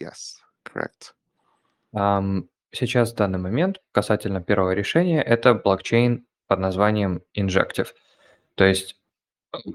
Yes, 0.00 0.36
correct. 0.64 1.14
Ам, 1.94 2.48
Сейчас 2.74 3.12
в 3.12 3.16
данный 3.16 3.38
момент 3.38 3.80
касательно 3.92 4.40
первого 4.42 4.72
решения 4.72 5.22
это 5.22 5.54
блокчейн 5.54 6.26
под 6.48 6.58
названием 6.58 7.20
Injective. 7.36 7.88
То 8.56 8.64
есть 8.64 8.94
э, 8.94 8.96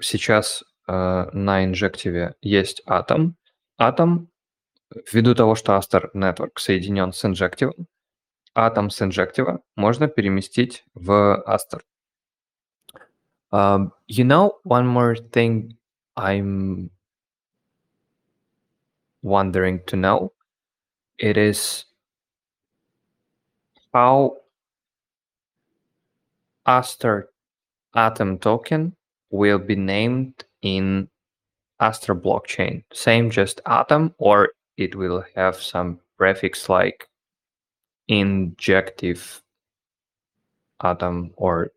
сейчас 0.01 0.65
э, 0.87 0.93
на 1.33 1.65
Injective 1.65 2.35
есть 2.41 2.83
Atom. 2.87 3.35
Atom, 3.81 4.27
ввиду 5.11 5.35
того, 5.35 5.55
что 5.55 5.73
Aster 5.77 6.11
Network 6.15 6.59
соединен 6.59 7.13
с 7.13 7.25
Injective, 7.25 7.73
Atom 8.55 8.91
с 8.91 9.01
Injective 9.01 9.61
можно 9.77 10.09
переместить 10.09 10.85
в 10.95 11.43
Aster. 11.47 11.81
Um, 13.51 13.93
you 14.09 14.25
know, 14.25 14.61
one 14.65 14.87
more 14.87 15.15
thing 15.15 15.77
I'm 16.17 16.91
wondering 19.23 19.81
to 19.87 19.97
know. 19.97 20.33
It 21.19 21.37
is 21.37 21.85
how 23.93 24.39
Aster 26.67 27.29
Atom 27.95 28.39
token 28.39 28.97
will 29.33 29.59
be 29.59 29.75
named 29.77 30.45
in 30.63 31.09
Aster 31.81 32.15
blockchain. 32.15 32.85
Same, 32.93 33.31
just 33.31 33.61
Atom, 33.67 34.15
or 34.19 34.51
it 34.77 34.95
will 34.95 35.25
have 35.35 35.57
some 35.57 35.99
prefix 36.17 36.69
like 36.69 37.09
injective 38.09 39.43
Atom, 40.83 41.33
or 41.37 41.73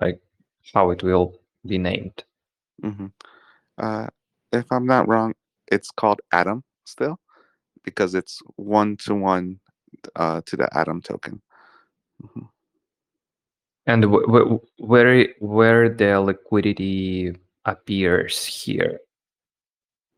like 0.00 0.20
how 0.74 0.90
it 0.90 1.02
will 1.02 1.40
be 1.66 1.78
named. 1.78 2.24
hmm 2.82 3.06
Uh, 3.78 4.06
if 4.52 4.64
I'm 4.70 4.86
not 4.86 5.08
wrong, 5.08 5.34
it's 5.72 5.90
called 5.90 6.20
Atom 6.32 6.62
still 6.84 7.18
because 7.84 8.14
it's 8.14 8.40
one 8.56 8.96
to 8.98 9.14
one 9.14 9.60
uh, 10.16 10.40
to 10.46 10.56
the 10.56 10.68
Atom 10.78 11.02
token. 11.02 11.42
Mhm. 12.22 12.48
And 13.86 14.04
wh- 14.04 14.60
where 14.80 15.28
where 15.38 15.88
the 15.88 16.20
liquidity 16.20 17.36
appears 17.64 18.44
here 18.44 19.00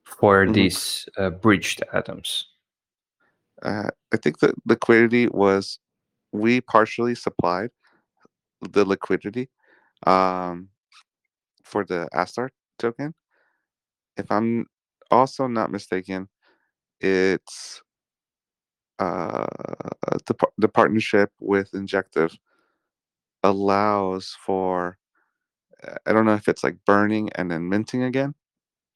for 0.05 0.47
Mhm. 0.47 0.55
these 0.55 1.09
uh, 1.19 1.31
bridged 1.31 1.83
atoms? 1.93 2.47
Uh, 3.63 3.91
I 4.13 4.17
think 4.17 4.39
the 4.39 4.55
liquidity 4.67 5.29
was 5.29 5.79
we 6.33 6.61
partially 6.61 7.15
supplied 7.15 7.71
the 8.63 8.85
liquidity 8.85 9.49
um, 10.07 10.69
for 11.65 11.85
the 11.85 12.09
Astar 12.15 12.49
token. 12.79 13.15
If 14.17 14.31
I'm 14.31 14.67
also 15.11 15.47
not 15.47 15.71
mistaken, 15.71 16.29
it's 17.01 17.83
uh, 18.99 19.47
the 20.27 20.35
the 20.59 20.69
partnership 20.69 21.31
with 21.39 21.73
Injective 21.75 22.37
allows 23.43 24.37
for 24.45 24.99
uh, 25.87 25.95
I 26.07 26.13
don't 26.13 26.27
know 26.27 26.35
if 26.35 26.49
it's 26.49 26.65
like 26.65 26.77
burning 26.85 27.31
and 27.35 27.51
then 27.51 27.69
minting 27.69 28.03
again 28.03 28.35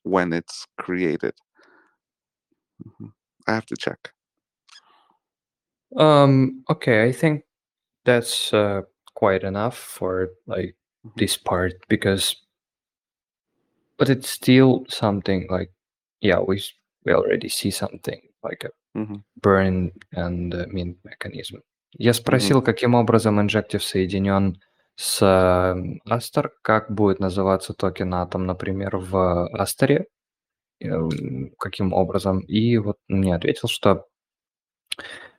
when 0.02 0.32
it's 0.32 0.66
created. 0.78 1.34
Mm-hmm. 2.86 3.06
I 3.46 3.54
have 3.54 3.66
to 3.66 3.76
check. 3.76 4.12
Um 5.96 6.64
okay, 6.70 7.04
I 7.04 7.12
think 7.12 7.44
that's 8.04 8.52
uh, 8.52 8.82
quite 9.14 9.44
enough 9.44 9.76
for 9.76 10.30
like 10.46 10.74
mm-hmm. 11.06 11.18
this 11.18 11.36
part 11.36 11.74
because 11.88 12.36
but 13.98 14.08
it's 14.08 14.28
still 14.28 14.84
something 14.88 15.46
like 15.50 15.70
yeah, 16.20 16.38
we 16.38 16.62
we 17.04 17.12
already 17.12 17.48
see 17.48 17.70
something 17.70 18.20
like 18.42 18.64
a 18.64 18.98
mm-hmm. 18.98 19.16
burn 19.40 19.92
and 20.12 20.54
uh, 20.54 20.66
mint 20.70 20.96
mechanism. 21.04 21.62
Я 21.98 22.14
спросил, 22.14 22.62
каким 22.62 22.94
образом 22.94 23.40
Injective 23.40 23.80
соединен 23.80 24.60
с 24.96 25.22
э, 25.22 25.98
Astar, 26.08 26.50
как 26.62 26.90
будет 26.90 27.20
называться 27.20 27.74
токен 27.74 28.14
Atom, 28.14 28.38
например, 28.38 28.96
в 28.96 29.50
Astar, 29.54 30.04
эм, 30.80 31.52
каким 31.58 31.92
образом. 31.92 32.40
И 32.40 32.78
вот 32.78 32.98
мне 33.08 33.34
ответил, 33.34 33.68
что 33.68 34.06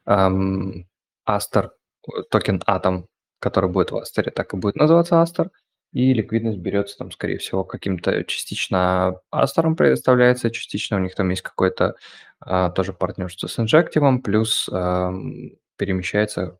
эм, 0.05 0.87
Astar, 1.27 1.71
э, 2.07 2.21
токен 2.29 2.61
Atom, 2.67 3.05
который 3.39 3.69
будет 3.69 3.91
в 3.91 3.97
Astar, 3.97 4.29
так 4.31 4.53
и 4.53 4.57
будет 4.57 4.75
называться 4.75 5.15
Astar, 5.21 5.49
и 5.91 6.13
ликвидность 6.13 6.57
берется 6.59 6.97
там, 6.97 7.11
скорее 7.11 7.37
всего, 7.37 7.63
каким-то 7.63 8.23
частично 8.25 9.19
Astar 9.33 9.75
предоставляется, 9.75 10.51
частично 10.51 10.97
у 10.97 10.99
них 10.99 11.15
там 11.15 11.29
есть 11.29 11.43
какое-то 11.43 11.95
а, 12.39 12.71
тоже 12.71 12.93
партнерство 12.93 13.47
с 13.47 13.59
Injective, 13.59 14.19
плюс 14.21 14.69
ам, 14.71 15.51
перемещается 15.77 16.59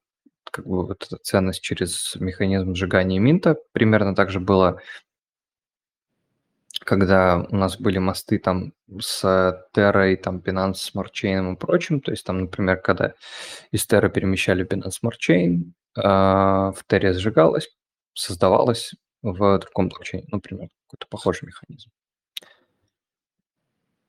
как 0.52 0.68
бы 0.68 0.86
вот 0.86 1.06
эта 1.06 1.18
ценность 1.18 1.62
через 1.62 2.16
механизм 2.16 2.76
сжигания 2.76 3.20
минта. 3.20 3.58
Примерно 3.72 4.14
так 4.16 4.30
же 4.30 4.40
было, 4.40 4.82
когда 6.80 7.46
у 7.50 7.56
нас 7.56 7.80
были 7.80 7.98
мосты 7.98 8.38
там 8.40 8.74
с 9.00 9.24
Terra, 9.74 10.16
там 10.18 10.38
Binance 10.38 10.92
Smart 10.94 11.12
Chain 11.12 11.54
и 11.54 11.56
прочим. 11.56 12.02
То 12.02 12.12
есть 12.12 12.26
там, 12.26 12.42
например, 12.42 12.78
когда 12.78 13.14
из 13.72 13.88
Terra 13.88 14.10
перемещали 14.10 14.66
Binance 14.66 15.00
Smart 15.02 15.18
Chain, 15.20 15.72
а, 15.96 16.72
в 16.72 16.84
Terra 16.88 17.14
сжигалось, 17.14 17.70
создавалось 18.14 18.94
в 19.22 19.60
другом 19.60 19.90
блокчейне, 19.90 20.28
например, 20.32 20.70
какой-то 20.88 21.08
похожий 21.10 21.48
механизм. 21.48 21.90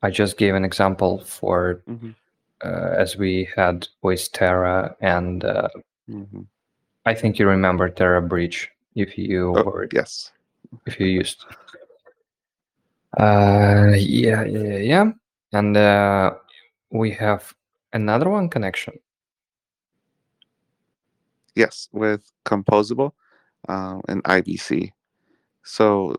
I 0.02 0.10
just 0.10 0.36
gave 0.36 0.54
an 0.54 0.64
example 0.64 1.22
for 1.24 1.82
Mhm. 1.86 2.14
Uh, 2.64 2.94
as 2.98 3.16
we 3.16 3.48
had 3.56 3.86
with 4.02 4.32
Terra 4.32 4.96
and 5.00 5.44
uh, 5.44 5.68
Mhm. 6.08 6.46
I 7.06 7.14
think 7.14 7.38
you 7.38 7.46
remember 7.46 7.88
Terra 7.90 8.22
Breach 8.22 8.68
if 8.94 9.18
you 9.18 9.54
Oh, 9.56 9.64
were 9.64 9.88
yes. 9.92 10.32
if 10.86 10.98
you 10.98 11.06
used. 11.06 11.44
Uh, 13.18 13.92
yeah, 13.96 14.44
yeah, 14.44 14.78
yeah. 14.78 15.12
And 15.52 15.76
uh, 15.76 16.34
we 16.90 17.10
have 17.12 17.54
another 17.92 18.28
one 18.30 18.48
connection. 18.48 18.94
Yes, 21.54 21.88
with 21.92 22.32
Composable 22.44 23.12
uh, 23.68 24.00
and 24.08 24.22
IBC. 24.24 24.90
So 25.62 26.16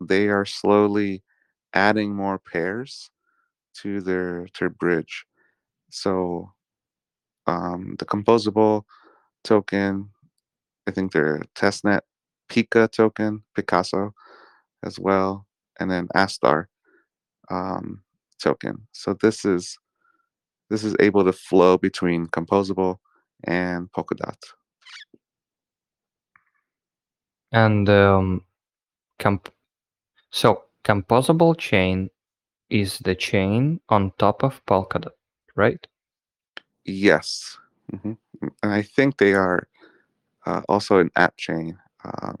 they 0.00 0.28
are 0.28 0.44
slowly 0.46 1.22
adding 1.74 2.14
more 2.14 2.38
pairs 2.38 3.10
to 3.82 4.00
their 4.00 4.46
to 4.54 4.60
their 4.60 4.68
bridge. 4.70 5.26
So 5.90 6.52
um, 7.46 7.96
the 7.98 8.04
Composable 8.04 8.84
token, 9.44 10.10
I 10.86 10.90
think 10.90 11.12
their 11.12 11.42
testnet 11.54 12.00
Pika 12.50 12.90
token, 12.90 13.42
Picasso 13.54 14.12
as 14.84 14.98
well, 14.98 15.46
and 15.78 15.90
then 15.90 16.08
Astar 16.16 16.66
um, 17.50 18.02
token. 18.42 18.86
So 18.92 19.14
this 19.14 19.44
is 19.44 19.78
this 20.68 20.84
is 20.84 20.94
able 21.00 21.24
to 21.24 21.32
flow 21.32 21.76
between 21.76 22.26
Composable 22.28 22.98
and 23.44 23.90
Polkadot. 23.92 24.36
And 27.52 27.88
um, 27.88 28.44
comp- 29.18 29.52
so 30.30 30.62
composable 30.84 31.58
chain 31.58 32.08
is 32.68 32.98
the 32.98 33.16
chain 33.16 33.80
on 33.88 34.12
top 34.18 34.44
of 34.44 34.64
Polkadot, 34.66 35.10
right? 35.55 35.85
Yes, 36.85 37.57
hmm 37.89 38.13
and 38.61 38.73
I 38.73 38.81
think 38.83 39.17
they 39.17 39.33
are 39.33 39.67
uh, 40.45 40.61
also 40.69 40.99
an 40.99 41.09
app 41.15 41.35
chain 41.37 41.77
um, 42.03 42.35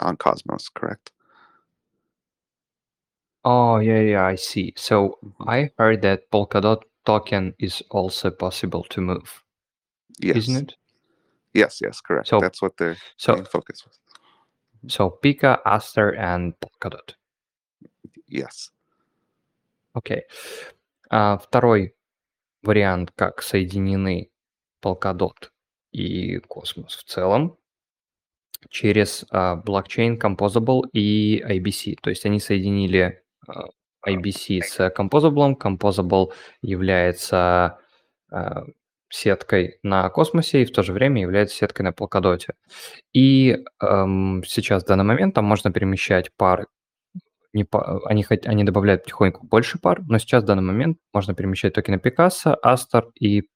on 0.00 0.16
Cosmos. 0.16 0.68
Correct? 0.68 1.12
Oh, 3.44 3.78
yeah, 3.78 4.00
yeah, 4.00 4.24
I 4.26 4.36
see. 4.36 4.72
So 4.76 5.18
Mhm. 5.24 5.48
I 5.48 5.70
heard 5.78 6.02
that 6.02 6.30
Polkadot 6.30 6.82
token 7.04 7.54
is 7.58 7.82
also 7.90 8.30
possible 8.30 8.84
to 8.90 9.00
move, 9.00 9.42
Yes. 10.18 10.36
isn't 10.36 10.56
it? 10.70 10.76
Yes. 11.54 11.80
Yes. 11.80 12.00
Correct. 12.00 12.28
So- 12.28 12.40
That's 12.40 12.60
what 12.62 12.76
their 12.76 12.96
So 13.16 13.34
main 13.34 13.44
focus 13.46 13.84
was. 13.86 13.98
so 14.88 15.18
Pika, 15.22 15.58
Aster, 15.64 16.14
and 16.14 16.54
Polkadot. 16.60 17.16
Yes. 18.28 18.70
Окей. 19.94 20.22
А, 21.10 21.36
второй 21.38 21.93
вариант, 22.65 23.11
как 23.15 23.41
соединены 23.41 24.29
Polkadot 24.83 25.49
и 25.91 26.39
Космос 26.39 26.95
в 26.95 27.03
целом, 27.03 27.57
через 28.69 29.25
а, 29.31 29.55
блокчейн 29.55 30.19
Composable 30.19 30.83
и 30.91 31.41
IBC. 31.41 31.97
То 32.01 32.09
есть 32.09 32.25
они 32.25 32.39
соединили 32.39 33.21
а, 33.47 33.65
IBC 34.07 34.61
с 34.61 34.79
Composable. 34.95 35.55
Composable 35.57 36.33
является 36.61 37.79
а, 38.31 38.65
сеткой 39.09 39.79
на 39.83 40.09
Космосе 40.09 40.63
и 40.63 40.65
в 40.65 40.71
то 40.71 40.83
же 40.83 40.93
время 40.93 41.21
является 41.21 41.55
сеткой 41.55 41.85
на 41.85 41.89
Polkadot. 41.89 42.41
И 43.13 43.63
эм, 43.81 44.43
сейчас 44.45 44.83
в 44.83 44.87
данный 44.87 45.05
момент 45.05 45.35
там 45.35 45.45
можно 45.45 45.71
перемещать 45.71 46.31
пары. 46.35 46.67
Не 47.55 47.63
па- 47.63 48.01
они, 48.05 48.21
хот- 48.23 48.45
они 48.47 48.65
добавляют 48.65 49.03
потихоньку 49.03 49.47
больше 49.47 49.79
пар, 49.79 50.01
но 50.09 50.17
сейчас 50.19 50.43
в 50.43 50.45
данный 50.45 50.61
момент 50.63 50.99
можно 51.13 51.33
перемещать 51.33 51.73
токены 51.73 51.97
Пикассо, 51.97 52.57
Астер 52.61 53.13
и 53.17 53.49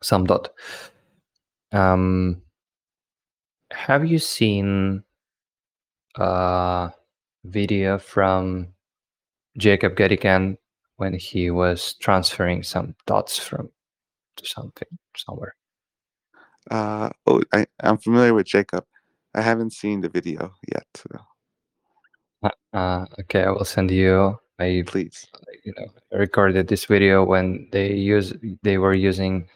сам 0.00 0.24
DOT. 0.24 0.48
Um, 1.72 2.40
have 3.70 4.06
you 4.06 4.18
seen 4.18 5.04
a 6.16 6.90
video 7.44 7.98
from 7.98 8.72
Jacob 9.58 9.94
Gedican 9.94 10.56
when 10.96 11.12
he 11.12 11.50
was 11.50 11.94
transferring 12.00 12.62
some 12.62 12.94
dots 13.06 13.38
from 13.38 13.68
to 14.36 14.46
something 14.46 14.88
somewhere? 15.14 15.54
Uh, 16.70 17.10
oh, 17.26 17.42
I, 17.52 17.66
I'm 17.80 17.98
familiar 17.98 18.32
with 18.32 18.46
Jacob. 18.46 18.86
I 19.34 19.42
haven't 19.42 19.74
seen 19.74 20.00
the 20.00 20.08
video 20.08 20.54
yet. 20.66 20.86
though. 21.10 21.29
Uh, 22.73 23.05
okay, 23.21 23.43
I 23.43 23.51
will 23.51 23.65
send 23.65 23.89
you. 23.91 24.37
I 24.59 24.83
Please. 24.85 25.27
you 25.63 25.73
know 25.75 25.87
recorded 26.11 26.67
this 26.67 26.85
video 26.85 27.23
when 27.25 27.67
they 27.71 27.93
use 27.93 28.33
they 28.63 28.77
were 28.77 28.93
using 28.93 29.49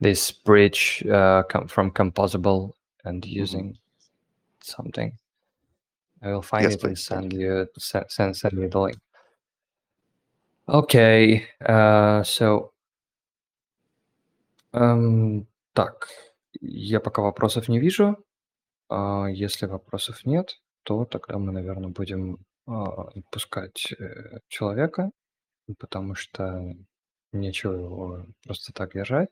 this 0.00 0.30
bridge 0.32 1.04
uh, 1.10 1.42
com- 1.44 1.68
from 1.68 1.90
Composable 1.90 2.72
and 3.04 3.24
using 3.24 3.76
something. 4.62 5.12
I 6.22 6.32
will 6.32 6.42
find 6.42 6.64
Yes, 6.64 6.74
it 6.74 6.84
and 6.84 6.94
please. 6.94 7.06
Thank 7.06 7.32
send 7.32 7.32
you 7.40 7.66
send, 7.78 8.04
send 8.08 8.36
send 8.36 8.54
me 8.54 8.68
the 8.68 8.80
link. 8.80 8.98
Okay, 10.68 11.46
uh, 11.68 12.22
so 12.22 12.72
эм, 14.72 15.46
так, 15.74 16.08
я 16.60 17.00
пока 17.00 17.22
вопросов 17.22 17.68
не 17.68 17.78
вижу. 17.78 18.16
А, 18.88 19.26
Если 19.26 19.66
вопросов 19.66 20.24
нет, 20.24 20.58
то 20.83 21.05
тогда 21.05 21.37
мы, 21.37 21.51
наверное, 21.51 21.89
будем 21.89 22.39
а, 22.67 23.09
отпускать 23.15 23.91
э, 23.93 24.39
человека, 24.47 25.11
потому 25.79 26.15
что 26.15 26.75
нечего 27.33 27.73
его 27.73 28.25
просто 28.43 28.73
так 28.73 28.93
держать. 28.93 29.29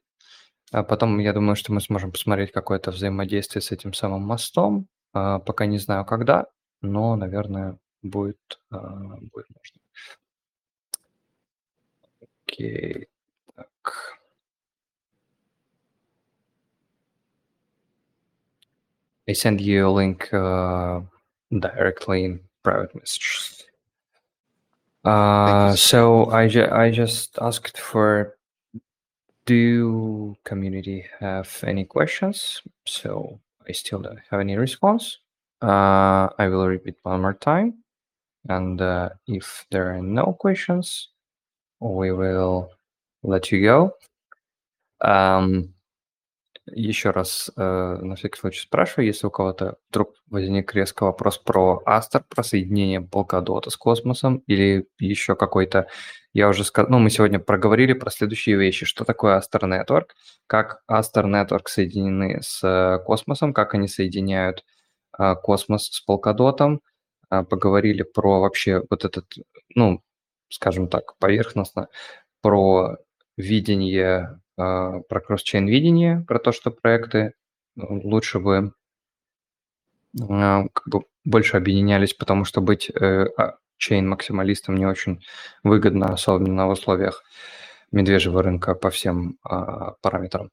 А 0.72 0.84
потом, 0.84 1.20
я 1.20 1.34
думаю, 1.34 1.56
что 1.56 1.74
мы 1.74 1.82
сможем 1.82 2.12
посмотреть 2.12 2.52
какое-то 2.52 2.92
взаимодействие 2.92 3.62
с 3.62 3.72
этим 3.72 3.94
самым 3.94 4.22
мостом. 4.22 4.88
А, 5.14 5.40
пока 5.40 5.66
не 5.66 5.80
знаю 5.80 6.06
когда, 6.06 6.48
но, 6.82 7.16
наверное, 7.16 7.78
будет, 8.04 8.60
а, 8.70 9.18
будет 9.34 9.48
можно. 9.50 9.80
Окей, 12.46 13.08
так. 13.56 14.20
I 19.28 19.34
send 19.34 19.60
you 19.60 19.86
a 19.86 19.92
link 19.92 20.28
uh, 20.32 21.06
directly 21.58 22.26
in 22.26 22.40
private 22.64 22.94
messages. 22.96 23.64
Uh, 25.06 25.76
so 25.76 26.30
I, 26.30 26.48
ju- 26.48 26.70
I 26.72 26.92
just 26.92 27.38
asked 27.42 27.78
for 27.78 28.36
do 29.46 30.36
community 30.44 31.06
have 31.20 31.50
any 31.66 31.84
questions? 31.84 32.62
So 32.86 33.40
I 33.68 33.72
still 33.72 34.00
don't 34.00 34.20
have 34.30 34.40
any 34.40 34.56
response. 34.56 35.18
Uh, 35.62 36.30
I 36.38 36.48
will 36.48 36.68
repeat 36.68 36.98
one 37.02 37.22
more 37.22 37.34
time. 37.34 37.84
And 38.48 38.80
uh, 38.80 39.10
if 39.28 39.66
there 39.72 39.92
are 39.92 40.02
no 40.02 40.38
questions, 40.40 41.10
we 41.80 42.12
will 42.12 42.72
let 43.24 43.52
you 43.52 43.64
go. 43.64 43.96
Um, 45.02 45.74
еще 46.74 47.12
раз 47.12 47.52
э, 47.56 47.62
на 47.62 48.16
всякий 48.16 48.40
случай 48.40 48.62
спрашиваю, 48.62 49.08
если 49.08 49.28
у 49.28 49.32
кого-то 49.32 49.78
вдруг 49.90 50.14
возник 50.28 50.74
резко 50.74 51.04
вопрос 51.04 51.38
про 51.38 51.82
Астер, 51.86 52.24
про 52.28 52.44
соединение 52.44 53.00
Polkadot 53.02 53.70
с 53.70 53.78
космосом 53.78 54.38
или 54.48 54.88
еще 55.00 55.36
какой-то, 55.36 55.88
я 56.34 56.48
уже 56.50 56.64
сказал, 56.64 56.92
ну, 56.92 57.00
мы 57.00 57.10
сегодня 57.10 57.40
проговорили 57.40 57.94
про 57.94 58.12
следующие 58.12 58.56
вещи, 58.58 58.86
что 58.86 59.06
такое 59.06 59.40
Astar 59.40 59.62
Network, 59.62 60.10
как 60.48 60.82
Astar 60.90 61.26
Network 61.26 61.68
соединены 61.68 62.40
с 62.42 62.64
э, 62.64 63.04
космосом, 63.04 63.54
как 63.54 63.74
они 63.74 63.88
соединяют 63.88 64.64
э, 65.18 65.36
космос 65.36 65.88
с 65.88 66.04
Polkadot, 66.08 66.80
э, 67.32 67.44
поговорили 67.44 68.04
про 68.04 68.42
вообще 68.42 68.84
вот 68.90 69.06
этот, 69.06 69.26
ну, 69.76 70.02
скажем 70.50 70.88
так, 70.88 71.18
поверхностно, 71.18 71.88
про 72.42 72.98
видение 73.38 74.40
про 74.60 75.22
кросс-чейн 75.22 75.68
видение, 75.68 76.26
про 76.28 76.40
то, 76.40 76.52
что 76.52 76.72
проекты 76.72 77.34
ну, 77.76 78.02
лучше 78.04 78.40
бы 78.40 78.74
а, 80.22 80.68
как 80.74 80.88
бы 80.88 81.04
больше 81.24 81.58
объединялись, 81.58 82.14
потому 82.14 82.46
что 82.46 82.62
быть 82.62 82.90
э, 82.90 83.26
а, 83.38 83.58
чейн-максималистом 83.78 84.76
не 84.76 84.86
очень 84.86 85.24
выгодно, 85.64 86.14
особенно 86.14 86.68
в 86.68 86.72
условиях 86.72 87.24
медвежьего 87.92 88.44
рынка 88.44 88.76
по 88.76 88.90
всем 88.90 89.40
параметрам. 90.02 90.52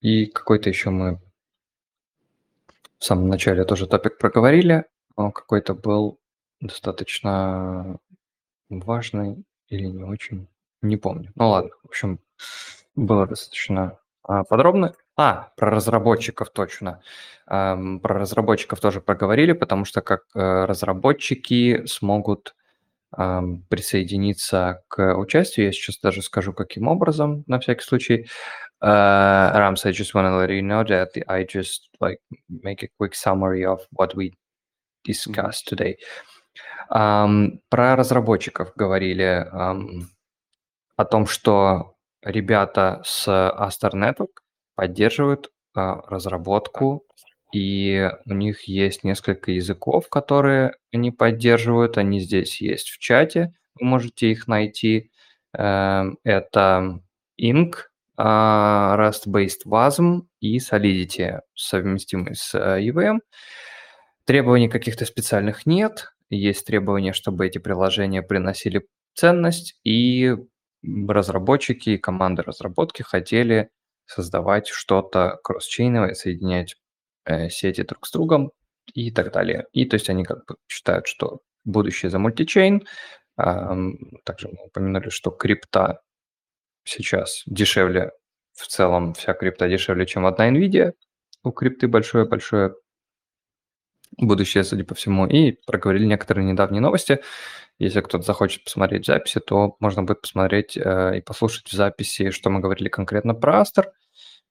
И 0.00 0.26
какой-то 0.26 0.68
еще 0.68 0.90
мы 0.90 1.20
в 2.98 3.04
самом 3.04 3.28
начале 3.28 3.64
тоже 3.64 3.86
топик 3.86 4.18
проговорили, 4.18 4.86
какой-то 5.16 5.74
был 5.74 6.18
достаточно 6.60 7.98
важный 8.68 9.44
или 9.68 9.86
не 9.86 10.02
очень. 10.02 10.48
Не 10.86 10.96
помню. 10.96 11.32
Ну 11.34 11.48
ладно, 11.48 11.70
в 11.82 11.88
общем, 11.88 12.20
было 12.94 13.26
достаточно 13.26 13.98
а, 14.22 14.44
подробно. 14.44 14.94
А, 15.16 15.50
про 15.56 15.70
разработчиков 15.70 16.50
точно. 16.50 17.02
Эм, 17.48 18.00
про 18.00 18.18
разработчиков 18.18 18.80
тоже 18.80 19.00
проговорили, 19.00 19.52
потому 19.52 19.84
что 19.84 20.00
как 20.02 20.24
э, 20.34 20.64
разработчики 20.64 21.86
смогут 21.86 22.54
эм, 23.16 23.62
присоединиться 23.68 24.82
к 24.88 25.14
участию. 25.16 25.66
Я 25.66 25.72
сейчас 25.72 25.98
даже 25.98 26.22
скажу, 26.22 26.52
каким 26.52 26.88
образом, 26.88 27.44
на 27.46 27.58
всякий 27.58 27.84
случай. 27.84 28.26
Uh, 28.82 29.54
Rams, 29.54 29.86
I 29.86 29.92
just 29.92 30.12
want 30.12 30.26
to 30.26 30.36
let 30.36 30.50
you 30.50 30.60
know 30.60 30.84
that 30.84 31.08
I 31.28 31.44
just 31.44 31.88
like 31.98 32.20
make 32.48 32.82
a 32.82 32.88
quick 32.98 33.14
summary 33.14 33.64
of 33.64 33.80
what 33.90 34.14
we 34.14 34.34
discussed 35.02 35.66
today. 35.66 35.96
Um, 36.90 37.60
про 37.70 37.96
разработчиков 37.96 38.72
говорили. 38.76 39.48
Um, 39.50 40.10
о 40.96 41.04
том, 41.04 41.26
что 41.26 41.94
ребята 42.22 43.02
с 43.04 43.28
Astar 43.28 43.92
Network 43.92 44.40
поддерживают 44.74 45.50
а, 45.74 46.02
разработку, 46.08 47.04
и 47.52 48.10
у 48.26 48.34
них 48.34 48.62
есть 48.64 49.04
несколько 49.04 49.52
языков, 49.52 50.08
которые 50.08 50.74
они 50.92 51.10
поддерживают. 51.10 51.96
Они 51.96 52.20
здесь 52.20 52.60
есть 52.60 52.90
в 52.90 52.98
чате, 52.98 53.54
вы 53.78 53.86
можете 53.86 54.30
их 54.30 54.48
найти. 54.48 55.10
Эм, 55.54 56.18
это 56.24 57.00
Inc, 57.40 57.74
а, 58.16 58.96
Rust-based 58.98 59.64
WASM 59.66 60.22
и 60.40 60.58
Solidity, 60.58 61.40
совместимый 61.54 62.34
с 62.34 62.54
EVM. 62.54 63.20
Требований 64.24 64.68
каких-то 64.68 65.04
специальных 65.04 65.66
нет. 65.66 66.12
Есть 66.28 66.66
требования, 66.66 67.12
чтобы 67.12 67.46
эти 67.46 67.58
приложения 67.58 68.22
приносили 68.22 68.86
ценность, 69.14 69.78
и 69.84 70.36
разработчики 71.08 71.90
и 71.90 71.98
команды 71.98 72.42
разработки 72.42 73.02
хотели 73.02 73.70
создавать 74.06 74.68
что-то 74.68 75.38
кросс-чейновое, 75.42 76.14
соединять 76.14 76.76
э, 77.24 77.48
сети 77.48 77.82
друг 77.82 78.06
с 78.06 78.12
другом 78.12 78.52
и 78.94 79.10
так 79.10 79.32
далее. 79.32 79.66
И 79.72 79.84
то 79.84 79.94
есть 79.94 80.08
они 80.08 80.24
как 80.24 80.46
бы 80.46 80.56
считают, 80.68 81.06
что 81.06 81.40
будущее 81.64 82.10
за 82.10 82.18
мультичейн. 82.18 82.86
Э, 83.38 83.74
также 84.24 84.48
мы 84.48 84.66
упомянули, 84.66 85.10
что 85.10 85.30
крипта 85.30 86.00
сейчас 86.84 87.42
дешевле, 87.46 88.12
в 88.54 88.66
целом 88.68 89.14
вся 89.14 89.34
крипта 89.34 89.68
дешевле, 89.68 90.06
чем 90.06 90.24
одна 90.26 90.50
NVIDIA. 90.50 90.92
У 91.42 91.52
крипты 91.52 91.88
большое-большое 91.88 92.74
будущее, 94.18 94.64
судя 94.64 94.84
по 94.84 94.94
всему. 94.94 95.26
И 95.26 95.52
проговорили 95.66 96.06
некоторые 96.06 96.46
недавние 96.46 96.80
новости. 96.80 97.20
Если 97.78 98.00
кто-то 98.00 98.24
захочет 98.24 98.64
посмотреть 98.64 99.06
записи, 99.06 99.40
то 99.40 99.76
можно 99.80 100.02
будет 100.02 100.22
посмотреть 100.22 100.76
э, 100.76 101.18
и 101.18 101.20
послушать 101.20 101.68
в 101.68 101.72
записи, 101.72 102.30
что 102.30 102.48
мы 102.48 102.60
говорили 102.60 102.88
конкретно 102.88 103.34
про 103.34 103.60
Астер. 103.60 103.92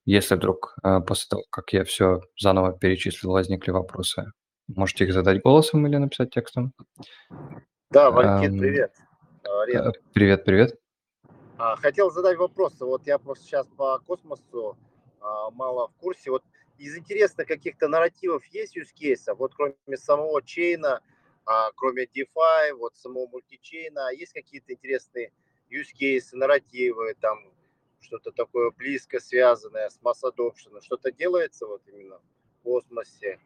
Если 0.05 0.35
вдруг 0.35 0.75
э, 0.83 0.99
после 1.01 1.29
того, 1.29 1.43
как 1.49 1.73
я 1.73 1.83
все 1.83 2.21
заново 2.39 2.77
перечислил, 2.77 3.31
возникли 3.31 3.71
вопросы, 3.71 4.31
можете 4.67 5.05
их 5.05 5.13
задать 5.13 5.41
голосом 5.41 5.87
или 5.87 5.97
написать 5.97 6.29
текстом. 6.29 6.73
Да, 7.89 8.11
Валентин, 8.11 8.55
эм, 8.55 8.59
привет. 8.59 8.91
Привет, 10.13 10.45
привет. 10.45 10.79
А, 11.57 11.75
хотел 11.77 12.11
задать 12.11 12.37
вопрос. 12.37 12.73
Вот 12.79 13.07
я 13.07 13.17
просто 13.17 13.45
сейчас 13.45 13.67
по 13.77 13.99
космосу 14.05 14.77
мало 15.51 15.87
в 15.89 15.95
курсе. 15.95 16.31
Вот 16.31 16.43
из 16.77 16.97
интересных 16.97 17.47
каких-то 17.47 17.87
нарративов 17.87 18.45
есть 18.47 18.77
use 18.77 18.93
кейсов, 18.93 19.37
вот 19.37 19.53
кроме 19.55 19.97
самого 19.97 20.41
чейна, 20.41 21.01
а, 21.45 21.71
кроме 21.75 22.05
DeFi, 22.05 22.73
вот 22.73 22.95
самого 22.97 23.27
мультичейна, 23.27 24.11
есть 24.13 24.33
какие-то 24.33 24.73
интересные 24.73 25.31
use 25.69 25.93
cases, 25.99 26.29
нарративы, 26.33 27.15
там 27.19 27.39
что-то 28.01 28.31
такое 28.31 28.71
близко 28.71 29.19
связанное 29.19 29.89
с 29.89 29.99
масс 30.01 30.23
adoption, 30.23 30.81
что-то 30.81 31.11
делается 31.11 31.65
вот 31.65 31.81
именно 31.87 32.17
в 32.17 32.63
космосе 32.63 33.39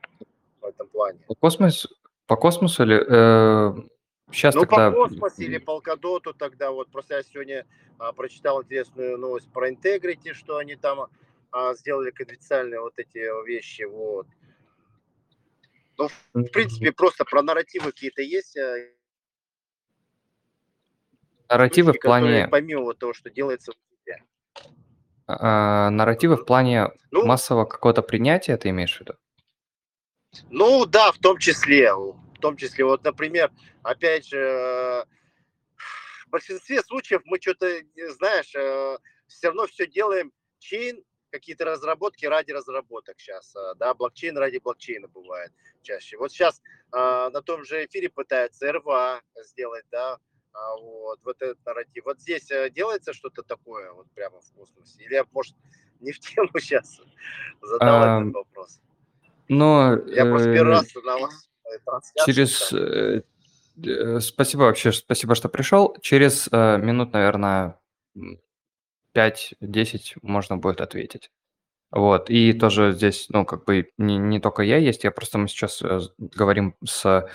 в 0.61 0.65
этом 0.65 0.87
плане? 0.89 1.19
По, 1.27 1.35
космос, 1.35 1.87
по 2.27 2.35
космосу 2.35 2.83
или... 2.83 3.05
Э, 3.07 3.73
сейчас 4.31 4.55
ну, 4.55 4.61
тогда... 4.61 4.91
по 4.91 5.07
космосу 5.07 5.41
или 5.41 5.57
Полкадоту 5.57 6.33
тогда, 6.33 6.71
вот 6.71 6.89
просто 6.89 7.15
я 7.15 7.23
сегодня 7.23 7.65
а, 7.97 8.11
прочитал 8.13 8.63
интересную 8.63 9.17
новость 9.17 9.51
про 9.51 9.69
Integrity, 9.69 10.33
что 10.33 10.57
они 10.57 10.75
там 10.75 11.07
а, 11.51 11.73
сделали 11.75 12.11
конфиденциальные 12.11 12.79
вот 12.79 12.93
эти 12.97 13.45
вещи, 13.45 13.83
вот. 13.83 14.27
Ну, 15.97 16.07
в 16.33 16.51
принципе, 16.51 16.91
просто 16.91 17.25
про 17.25 17.41
нарративы 17.41 17.91
какие-то 17.91 18.21
есть. 18.21 18.55
Э, 18.55 18.91
нарративы 21.49 21.93
в 21.93 21.99
плане... 21.99 22.47
Помимо 22.49 22.83
вот 22.83 22.99
того, 22.99 23.13
что 23.13 23.29
делается 23.29 23.73
в 23.73 23.75
тебе. 24.05 24.23
А, 25.27 25.89
нарративы 25.89 26.37
в 26.37 26.45
плане 26.45 26.89
ну, 27.11 27.25
массового 27.25 27.65
какого-то 27.65 28.01
принятия, 28.01 28.55
ты 28.55 28.69
имеешь 28.69 28.95
в 28.97 29.01
виду? 29.01 29.15
Ну 30.49 30.85
да, 30.85 31.11
в 31.11 31.17
том 31.17 31.37
числе. 31.37 31.93
В 31.93 32.39
том 32.39 32.55
числе, 32.55 32.85
вот, 32.85 33.03
например, 33.03 33.51
опять 33.83 34.27
же, 34.27 35.05
в 36.25 36.29
большинстве 36.29 36.81
случаев 36.81 37.21
мы 37.25 37.41
что-то, 37.41 37.67
знаешь, 38.17 38.55
э, 38.55 38.97
все 39.27 39.47
равно 39.47 39.67
все 39.67 39.85
делаем 39.87 40.31
чейн 40.59 41.03
какие-то 41.29 41.65
разработки 41.65 42.25
ради 42.25 42.51
разработок 42.51 43.19
сейчас, 43.19 43.55
а, 43.55 43.75
да, 43.75 43.93
блокчейн 43.93 44.37
ради 44.37 44.57
блокчейна 44.57 45.07
бывает 45.07 45.51
чаще. 45.81 46.17
Вот 46.17 46.31
сейчас 46.31 46.61
э, 46.93 47.29
на 47.31 47.41
том 47.41 47.63
же 47.63 47.85
эфире 47.85 48.09
пытаются 48.09 48.71
РВА 48.71 49.21
сделать, 49.43 49.85
да, 49.91 50.17
а, 50.53 50.75
вот, 50.77 51.19
вот 51.23 51.41
этот 51.41 51.63
нарратив. 51.65 52.05
Вот 52.05 52.19
здесь 52.19 52.49
э, 52.51 52.69
делается 52.69 53.13
что-то 53.13 53.43
такое, 53.43 53.91
вот 53.93 54.07
прямо 54.13 54.41
в 54.41 54.51
космосе? 54.53 55.03
Или 55.03 55.13
я, 55.13 55.25
может, 55.31 55.55
не 55.99 56.11
в 56.11 56.19
тему 56.19 56.49
сейчас 56.59 56.99
задал 57.61 58.03
а, 58.03 58.21
этот 58.21 58.33
вопрос? 58.33 58.81
Но... 59.47 59.97
Я 60.07 60.25
э, 60.25 60.29
просто 60.29 60.53
первый 60.53 60.71
раз 60.71 60.93
на 60.95 61.17
вас 61.17 61.49
Через... 62.25 62.71
Э, 62.73 63.23
э, 63.83 64.19
спасибо 64.19 64.61
вообще, 64.61 64.91
спасибо, 64.91 65.35
что 65.35 65.49
пришел. 65.49 65.95
Через 66.01 66.47
э, 66.51 66.77
минут, 66.77 67.13
наверное, 67.13 67.79
5-10 69.15 70.17
можно 70.21 70.57
будет 70.57 70.81
ответить. 70.81 71.31
Вот, 71.91 72.29
и 72.29 72.53
тоже 72.53 72.93
здесь, 72.93 73.27
ну, 73.29 73.45
как 73.45 73.65
бы 73.65 73.91
не, 73.97 74.17
не 74.17 74.39
только 74.39 74.61
я 74.61 74.77
есть, 74.77 75.03
я 75.03 75.11
просто 75.11 75.39
мы 75.39 75.47
сейчас 75.47 75.81
э, 75.81 75.99
говорим 76.19 76.75
с 76.85 77.03
э, 77.03 77.27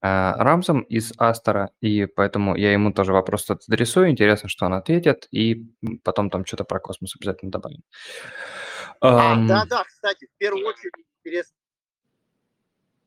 Рамзом 0.00 0.80
из 0.80 1.12
Астера, 1.18 1.70
и 1.82 2.06
поэтому 2.06 2.56
я 2.56 2.72
ему 2.72 2.90
тоже 2.92 3.12
вопрос 3.12 3.50
адресую, 3.50 4.08
интересно, 4.08 4.48
что 4.48 4.64
он 4.64 4.72
ответит, 4.72 5.28
и 5.30 5.66
потом 6.04 6.30
там 6.30 6.46
что-то 6.46 6.64
про 6.64 6.80
космос 6.80 7.16
обязательно 7.16 7.50
добавим. 7.50 7.82
А, 9.00 9.36
um, 9.36 9.46
да, 9.46 9.66
да, 9.66 9.84
кстати, 9.84 10.26
в 10.26 10.38
первую 10.38 10.66
очередь 10.66 10.94
интересно. 11.18 11.56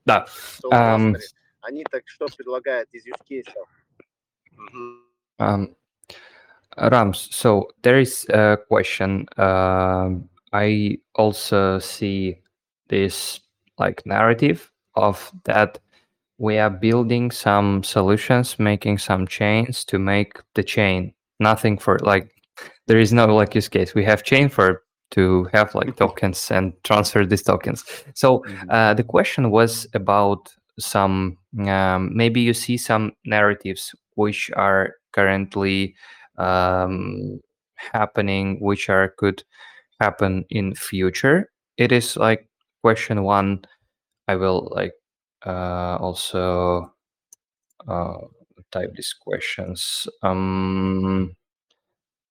Да. 0.05 0.25
Um, 0.71 1.15
Они 1.61 1.83
так 1.89 2.03
что 2.05 2.27
предлагают 2.27 2.89
из 2.91 3.07
use 3.07 3.21
case? 3.29 3.51
Um, 5.39 5.75
Rams, 6.77 7.27
so 7.31 7.69
there 7.83 7.99
is 7.99 8.25
a 8.29 8.57
question. 8.67 9.27
Uh, 9.37 10.11
I 10.53 10.97
also 11.15 11.79
see 11.79 12.39
this 12.87 13.39
like 13.77 14.05
narrative 14.05 14.71
of 14.95 15.31
that 15.45 15.79
we 16.37 16.57
are 16.57 16.69
building 16.69 17.29
some 17.29 17.83
solutions, 17.83 18.57
making 18.57 18.97
some 18.97 19.27
chains 19.27 19.85
to 19.85 19.99
make 19.99 20.39
the 20.55 20.63
chain. 20.63 21.13
Nothing 21.39 21.77
for 21.77 21.99
like 21.99 22.31
there 22.87 22.99
is 22.99 23.13
no 23.13 23.27
like 23.27 23.55
use 23.55 23.69
case. 23.69 23.93
We 23.93 24.03
have 24.05 24.23
chain 24.23 24.49
for 24.49 24.83
to 25.11 25.47
have 25.53 25.75
like 25.75 25.95
tokens 26.03 26.49
and 26.51 26.73
transfer 26.83 27.25
these 27.25 27.43
tokens. 27.43 27.83
So 28.15 28.39
mm-hmm. 28.39 28.69
uh, 28.69 28.93
the 28.93 29.03
question 29.03 29.51
was 29.51 29.87
about 29.93 30.53
some 30.79 31.37
um, 31.67 32.15
maybe 32.15 32.41
you 32.41 32.53
see 32.53 32.77
some 32.77 33.11
narratives 33.25 33.93
which 34.15 34.49
are 34.55 34.95
currently 35.11 35.95
um, 36.41 37.39
happening, 37.75 38.59
which 38.59 38.89
are 38.89 39.09
could 39.17 39.43
happen 39.99 40.45
in 40.49 40.73
future. 40.75 41.51
It 41.77 41.91
is 41.91 42.17
like 42.17 42.47
question 42.81 43.23
one. 43.23 43.65
I 44.27 44.35
will 44.35 44.69
like 44.75 44.93
uh, 45.45 45.97
also 45.99 46.91
uh, 47.87 48.17
type 48.71 48.93
these 48.95 49.13
questions. 49.13 50.07
Um, 50.23 51.35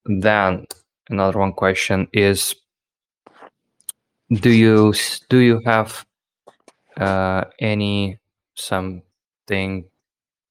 then 0.05 0.65
another 1.09 1.39
one 1.39 1.53
question 1.53 2.07
is: 2.13 2.55
Do 4.31 4.49
you 4.49 4.93
do 5.29 5.37
you 5.39 5.61
have 5.65 6.05
uh, 6.97 7.45
any 7.59 8.19
something 8.55 9.85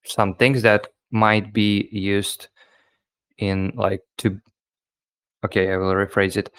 some 0.05 0.35
things 0.35 0.63
that 0.63 0.89
might 1.11 1.53
be 1.53 1.89
used 1.93 2.49
in 3.41 3.73
like 3.75 4.03
to 4.19 4.41
okay 5.45 5.73
i 5.73 5.77
will 5.77 5.95
rephrase 5.95 6.37
it. 6.37 6.51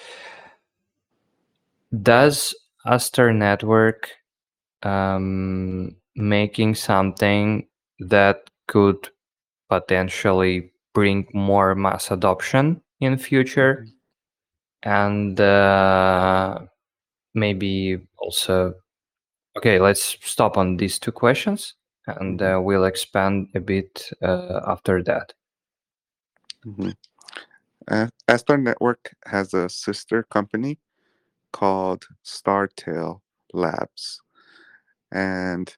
Does 2.01 2.55
aster 2.85 3.33
network 3.33 4.09
um, 4.83 5.95
making 6.15 6.75
something 6.75 7.67
that 7.99 8.49
could 8.67 9.09
potentially 9.69 10.71
bring 10.93 11.27
more 11.33 11.75
mass 11.75 12.11
adoption 12.11 12.81
in 12.99 13.17
future? 13.17 13.85
And 14.83 15.39
uh, 15.39 16.59
maybe 17.33 17.99
also 18.17 18.73
okay 19.57 19.79
let's 19.79 20.17
stop 20.21 20.57
on 20.57 20.77
these 20.77 20.99
two 20.99 21.11
questions 21.11 21.75
and 22.07 22.39
mm-hmm. 22.39 22.57
uh, 22.57 22.61
we'll 22.61 22.85
expand 22.85 23.47
a 23.55 23.59
bit 23.59 24.09
uh, 24.21 24.61
after 24.67 25.03
that 25.03 25.33
Mm-hmm. 26.65 26.89
Uh, 27.87 28.07
Aster 28.27 28.57
Network 28.57 29.15
has 29.25 29.53
a 29.53 29.67
sister 29.69 30.23
company 30.23 30.79
called 31.51 32.05
Startail 32.23 33.21
Labs. 33.53 34.21
And 35.11 35.73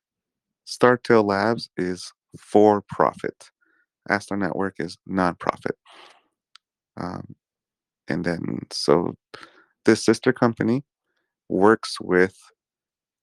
Startail 0.68 1.23
Labs 1.26 1.69
is 1.77 2.11
for 2.38 2.81
profit. 2.81 3.49
Astar 4.10 4.38
Network 4.38 4.76
is 4.80 4.97
nonprofit. 5.10 5.77
Um, 6.97 7.35
and 8.07 8.26
then, 8.26 8.60
so 8.72 9.15
this 9.85 10.03
sister 10.03 10.34
company 10.34 10.84
works 11.49 11.99
with 12.01 12.35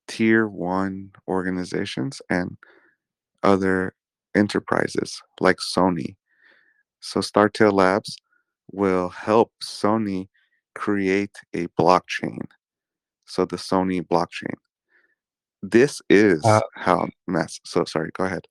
tier 0.09 0.49
one 0.49 1.11
organizations 1.29 2.21
and 2.31 2.57
other 3.43 3.95
enterprises 4.35 5.21
like 5.41 5.57
Sony 5.59 6.17
so 7.00 7.20
Startail 7.20 7.74
Labs 7.74 8.18
will 8.72 9.10
help 9.10 9.52
Sony 9.64 10.28
create 10.74 11.36
a 11.54 11.68
blockchain. 11.80 12.40
So 13.26 13.46
the 13.46 13.58
Sony 13.58 14.02
blockchain. 14.02 14.54
This 15.62 16.02
is 16.10 16.44
uh, 16.46 16.62
how 16.76 17.08
mass. 17.28 17.60
So 17.64 17.86
sorry, 17.86 18.12
go 18.14 18.26
ahead. 18.26 18.46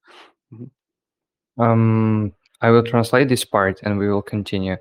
Mm-hmm. 0.52 1.62
Um, 1.62 2.32
I 2.60 2.70
will 2.70 2.82
translate 2.82 3.28
this 3.28 3.44
part 3.44 3.80
and 3.82 3.98
we 3.98 4.08
will 4.08 4.22
continue. 4.22 4.76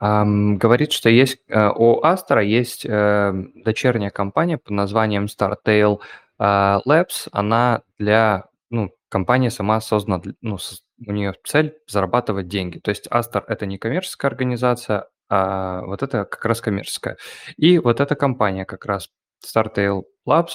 Um, 0.00 0.58
говорит, 0.58 0.92
что 0.92 1.08
есть 1.08 1.38
uh, 1.50 1.72
у 1.76 2.00
Astra 2.02 2.42
есть 2.42 2.86
uh, 2.86 3.32
дочерняя 3.64 4.10
компания 4.10 4.58
под 4.58 4.70
названием 4.70 5.26
Startail 5.26 6.00
uh, 6.38 6.80
Labs. 6.86 7.28
Она 7.32 7.82
для 7.98 8.44
ну, 8.70 8.90
компания 9.08 9.50
сама 9.50 9.80
создана, 9.80 10.20
ну, 10.40 10.58
у 11.05 11.11
нее 11.11 11.33
цель 11.43 11.77
зарабатывать 11.87 12.47
деньги. 12.47 12.79
То 12.79 12.89
есть 12.89 13.07
Астер 13.09 13.43
это 13.47 13.65
не 13.65 13.77
коммерческая 13.77 14.31
организация, 14.31 15.07
а 15.29 15.81
вот 15.85 16.03
это 16.03 16.25
как 16.25 16.43
раз 16.45 16.61
коммерческая. 16.61 17.17
И 17.57 17.77
вот 17.77 17.99
эта 17.99 18.15
компания 18.15 18.65
как 18.65 18.85
раз 18.85 19.09
Startail 19.45 20.03
Labs 20.27 20.53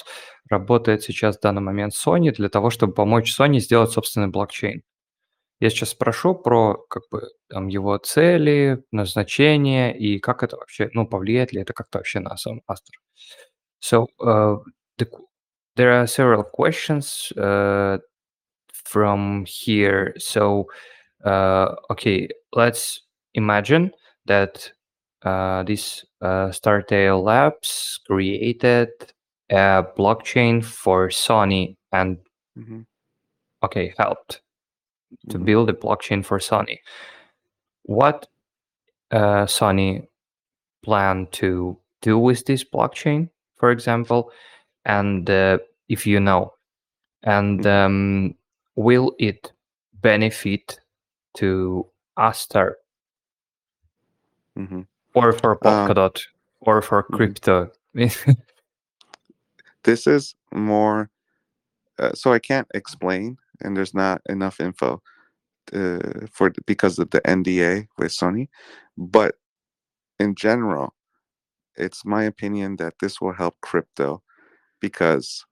работает 0.49 1.03
сейчас 1.03 1.37
в 1.37 1.41
данный 1.41 1.61
момент 1.61 1.93
Sony 1.93 2.31
для 2.31 2.49
того, 2.49 2.69
чтобы 2.69 2.93
помочь 2.93 3.33
Sony 3.37 3.59
сделать 3.59 3.91
собственный 3.91 4.27
блокчейн. 4.27 4.83
Я 5.61 5.69
сейчас 5.69 5.91
спрошу 5.91 6.35
про 6.35 6.85
как 6.89 7.03
бы 7.09 7.29
там 7.49 7.67
его 7.67 7.97
цели, 7.97 8.83
назначение 8.91 9.97
и 9.97 10.19
как 10.19 10.43
это 10.43 10.57
вообще, 10.57 10.89
ну, 10.93 11.07
повлияет 11.07 11.53
ли 11.53 11.61
это 11.61 11.73
как-то 11.73 11.99
вообще 11.99 12.19
на 12.19 12.35
сам 12.35 12.61
Астер. 12.67 12.99
So 13.79 14.07
uh, 14.19 14.57
the, 14.97 15.07
there 15.77 16.01
are 16.01 16.07
several 16.07 16.43
questions 16.43 17.31
uh, 17.37 17.99
from 18.85 19.45
here. 19.45 20.13
So, 20.17 20.67
uh, 21.25 21.75
okay, 21.91 22.29
let's 22.53 23.01
imagine 23.33 23.91
that 24.25 24.71
uh, 25.23 25.63
this 25.63 26.05
uh, 26.21 26.49
Startail 26.49 27.23
Labs 27.23 27.99
created 28.07 28.89
a 29.49 29.83
blockchain 29.97 30.63
for 30.63 31.09
Sony 31.09 31.75
and 31.91 32.17
mm-hmm. 32.57 32.81
okay 33.63 33.93
helped 33.97 34.41
to 35.29 35.37
mm-hmm. 35.37 35.45
build 35.45 35.69
a 35.69 35.73
blockchain 35.73 36.23
for 36.23 36.39
Sony. 36.39 36.79
What 37.83 38.27
uh, 39.11 39.45
Sony 39.45 40.07
plan 40.83 41.27
to 41.33 41.77
do 42.01 42.17
with 42.19 42.45
this 42.45 42.63
blockchain, 42.63 43.29
for 43.55 43.71
example, 43.71 44.31
and 44.85 45.29
uh, 45.29 45.57
if 45.89 46.05
you 46.05 46.19
know, 46.19 46.53
and 47.23 47.61
mm-hmm. 47.61 47.85
um, 47.85 48.35
will 48.75 49.15
it 49.19 49.51
benefit 50.01 50.79
to 51.37 51.85
Aster 52.17 52.77
mm-hmm. 54.57 54.81
or 55.13 55.33
for 55.33 55.51
um, 55.51 55.57
Polkadot 55.89 56.17
um, 56.17 56.23
or 56.61 56.81
for 56.81 57.03
mm-hmm. 57.03 57.15
crypto? 57.15 57.71
this 59.83 60.07
is 60.07 60.35
more 60.53 61.09
uh, 61.99 62.13
so 62.13 62.33
I 62.33 62.39
can't 62.39 62.67
explain, 62.73 63.37
and 63.61 63.75
there's 63.75 63.93
not 63.93 64.21
enough 64.27 64.59
info 64.59 65.01
uh, 65.73 66.27
for 66.31 66.51
because 66.65 66.99
of 66.99 67.09
the 67.11 67.21
NDA 67.21 67.87
with 67.97 68.11
Sony, 68.11 68.49
but 68.97 69.35
in 70.19 70.35
general, 70.35 70.93
it's 71.77 72.05
my 72.05 72.23
opinion 72.23 72.77
that 72.77 72.95
this 72.99 73.21
will 73.21 73.33
help 73.33 73.55
crypto 73.61 74.21
because 74.79 75.45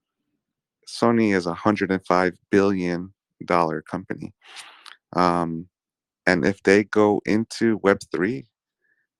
Sony 0.88 1.34
is 1.34 1.46
a 1.46 1.54
hundred 1.54 1.92
and 1.92 2.06
five 2.06 2.38
billion 2.50 3.13
dollar 3.44 3.82
company, 3.82 4.34
um, 5.16 5.70
and 6.28 6.46
if 6.46 6.64
they 6.64 6.84
go 6.86 7.22
into 7.26 7.78
Web 7.84 8.00
three, 8.12 8.48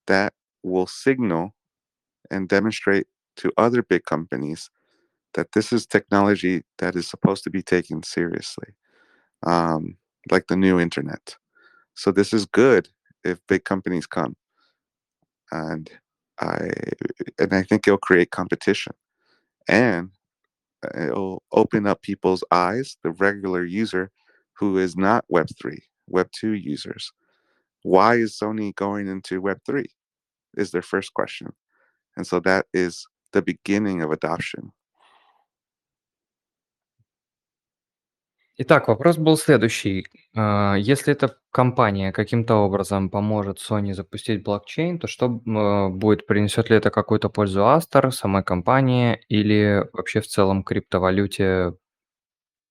that 0.08 0.34
will 0.62 0.86
signal 0.88 1.54
and 2.30 2.48
demonstrate 2.48 3.06
to 3.36 3.52
other 3.58 3.82
big 3.82 4.04
companies 4.04 4.70
that 5.34 5.52
this 5.52 5.72
is 5.72 5.86
technology 5.86 6.64
that 6.78 6.96
is 6.96 7.08
supposed 7.08 7.44
to 7.44 7.50
be 7.50 7.62
taken 7.62 8.02
seriously, 8.02 8.68
um, 9.44 9.96
like 10.30 10.46
the 10.48 10.56
new 10.56 10.80
internet. 10.80 11.36
So 11.94 12.12
this 12.12 12.32
is 12.32 12.46
good 12.46 12.88
if 13.24 13.40
big 13.48 13.64
companies 13.64 14.06
come, 14.06 14.36
and 15.52 15.90
I 16.40 16.70
and 17.38 17.54
I 17.54 17.62
think 17.64 17.88
it'll 17.88 17.98
create 17.98 18.30
competition, 18.32 18.94
and 19.68 20.10
it'll 20.96 21.42
open 21.52 21.86
up 21.86 22.02
people's 22.02 22.44
eyes, 22.50 22.96
the 23.02 23.10
regular 23.12 23.64
user 23.64 24.10
who 24.54 24.78
is 24.78 24.96
not 24.96 25.24
Web3, 25.32 25.78
Web2 26.12 26.62
users. 26.62 27.12
Why 27.82 28.16
is 28.16 28.38
Sony 28.38 28.74
going 28.74 29.08
into 29.08 29.42
Web3? 29.42 29.86
is 30.56 30.70
their 30.70 30.82
first 30.82 31.14
question. 31.14 31.52
And 32.16 32.26
so 32.26 32.40
that 32.40 32.66
is 32.72 33.06
the 33.32 33.42
beginning 33.42 34.02
of 34.02 34.10
adoption. 34.10 34.72
Итак, 38.56 38.86
вопрос 38.86 39.16
был 39.18 39.36
следующий. 39.36 40.06
А, 40.36 40.76
Если 40.76 41.12
эта 41.12 41.36
компания 41.50 42.12
каким-то 42.12 42.54
образом 42.56 43.10
поможет 43.10 43.58
Sony 43.58 43.94
запустить 43.94 44.44
блокчейн, 44.44 45.00
то 45.00 45.08
что 45.08 45.26
э, 45.26 45.88
будет? 45.88 46.26
Принесет 46.28 46.70
ли 46.70 46.76
это 46.76 46.90
какую-то 46.90 47.28
пользу 47.30 47.62
Astor, 47.62 48.12
самой 48.12 48.44
компании 48.44 49.20
или 49.28 49.88
вообще 49.92 50.20
в 50.20 50.28
целом 50.28 50.62
криптовалюте? 50.62 51.74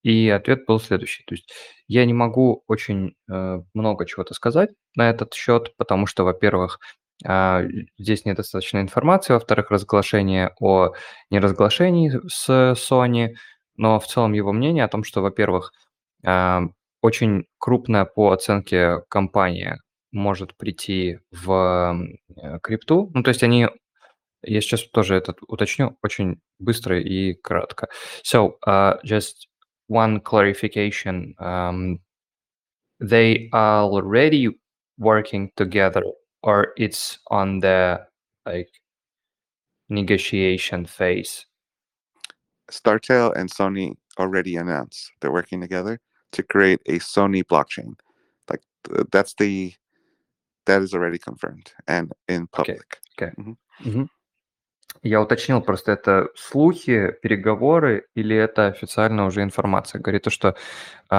И 0.03 0.29
ответ 0.29 0.65
был 0.65 0.79
следующий. 0.79 1.23
То 1.25 1.35
есть 1.35 1.51
я 1.87 2.05
не 2.05 2.13
могу 2.13 2.63
очень 2.67 3.15
э, 3.29 3.61
много 3.73 4.05
чего-то 4.05 4.33
сказать 4.33 4.69
на 4.95 5.09
этот 5.09 5.33
счет, 5.33 5.75
потому 5.75 6.07
что, 6.07 6.23
во-первых, 6.23 6.79
а, 7.25 7.63
здесь 7.97 8.25
недостаточно 8.25 8.79
информации, 8.79 9.33
во-вторых, 9.33 9.69
разглашение 9.71 10.55
о 10.59 10.93
неразглашении 11.29 12.21
с 12.27 12.73
Sony– 12.77 13.35
но 13.77 13.99
в 13.99 14.07
целом 14.07 14.33
его 14.33 14.51
мнение 14.51 14.83
о 14.83 14.87
том, 14.87 15.03
что, 15.03 15.21
во-первых, 15.21 15.73
а, 16.25 16.63
очень 17.01 17.45
крупная 17.59 18.05
по 18.05 18.31
оценке 18.31 19.01
компания 19.09 19.79
может 20.11 20.55
прийти 20.55 21.19
в 21.31 22.07
э, 22.37 22.59
крипту. 22.61 23.11
Ну, 23.13 23.23
то 23.23 23.29
есть 23.29 23.43
они, 23.43 23.67
я 24.43 24.61
сейчас 24.61 24.83
тоже 24.89 25.15
это 25.15 25.35
уточню 25.47 25.97
очень 26.03 26.39
быстро 26.59 26.99
и 27.01 27.33
кратко. 27.33 27.89
So, 28.23 28.57
uh, 28.65 28.99
just 29.03 29.47
one 29.89 30.21
clarification. 30.21 31.33
Um, 31.39 31.99
they 32.99 33.49
are 33.51 33.83
already 33.83 34.49
working 34.97 35.51
together 35.55 36.03
or 36.43 36.73
it's 36.77 37.19
on 37.29 37.59
the 37.59 38.05
like 38.45 38.69
negotiation 39.89 40.85
phase? 40.85 41.45
Startail 42.73 43.33
and 43.37 43.49
Sony 43.49 43.95
already 44.17 44.55
announced 44.57 45.11
they're 45.19 45.31
working 45.31 45.61
together 45.61 45.99
to 46.31 46.43
create 46.43 46.81
a 46.87 46.99
Sony 46.99 47.43
blockchain. 47.43 47.95
Like 48.49 48.63
that's 49.11 49.33
the 49.35 49.73
that 50.65 50.81
is 50.81 50.93
already 50.93 51.19
confirmed 51.19 51.71
and 51.87 52.11
in 52.27 52.47
public. 52.47 52.99
Okay. 53.19 53.31
okay. 53.31 53.41
Mm-hmm. 53.41 53.89
Mm-hmm. 53.89 54.07
Я 55.01 55.21
уточнил 55.21 55.59
просто, 55.61 55.91
это 55.91 56.29
слухи, 56.35 57.11
переговоры 57.21 58.05
или 58.15 58.37
это 58.37 58.67
официально 58.67 59.25
уже 59.25 59.43
информация? 59.43 59.99
Говорит 59.99 60.23
то, 60.23 60.29
что 60.29 60.55
э, 61.09 61.15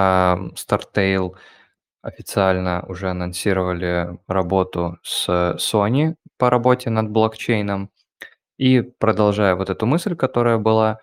Startail 0.55 1.35
официально 2.01 2.83
уже 2.87 3.09
анонсировали 3.09 4.17
работу 4.27 4.97
с 5.03 5.27
Sony 5.59 6.15
по 6.37 6.49
работе 6.49 6.89
над 6.89 7.09
блокчейном. 7.09 7.91
И 8.57 8.81
продолжая 8.81 9.55
вот 9.55 9.69
эту 9.69 9.85
мысль, 9.85 10.15
которая 10.15 10.57
была, 10.57 10.99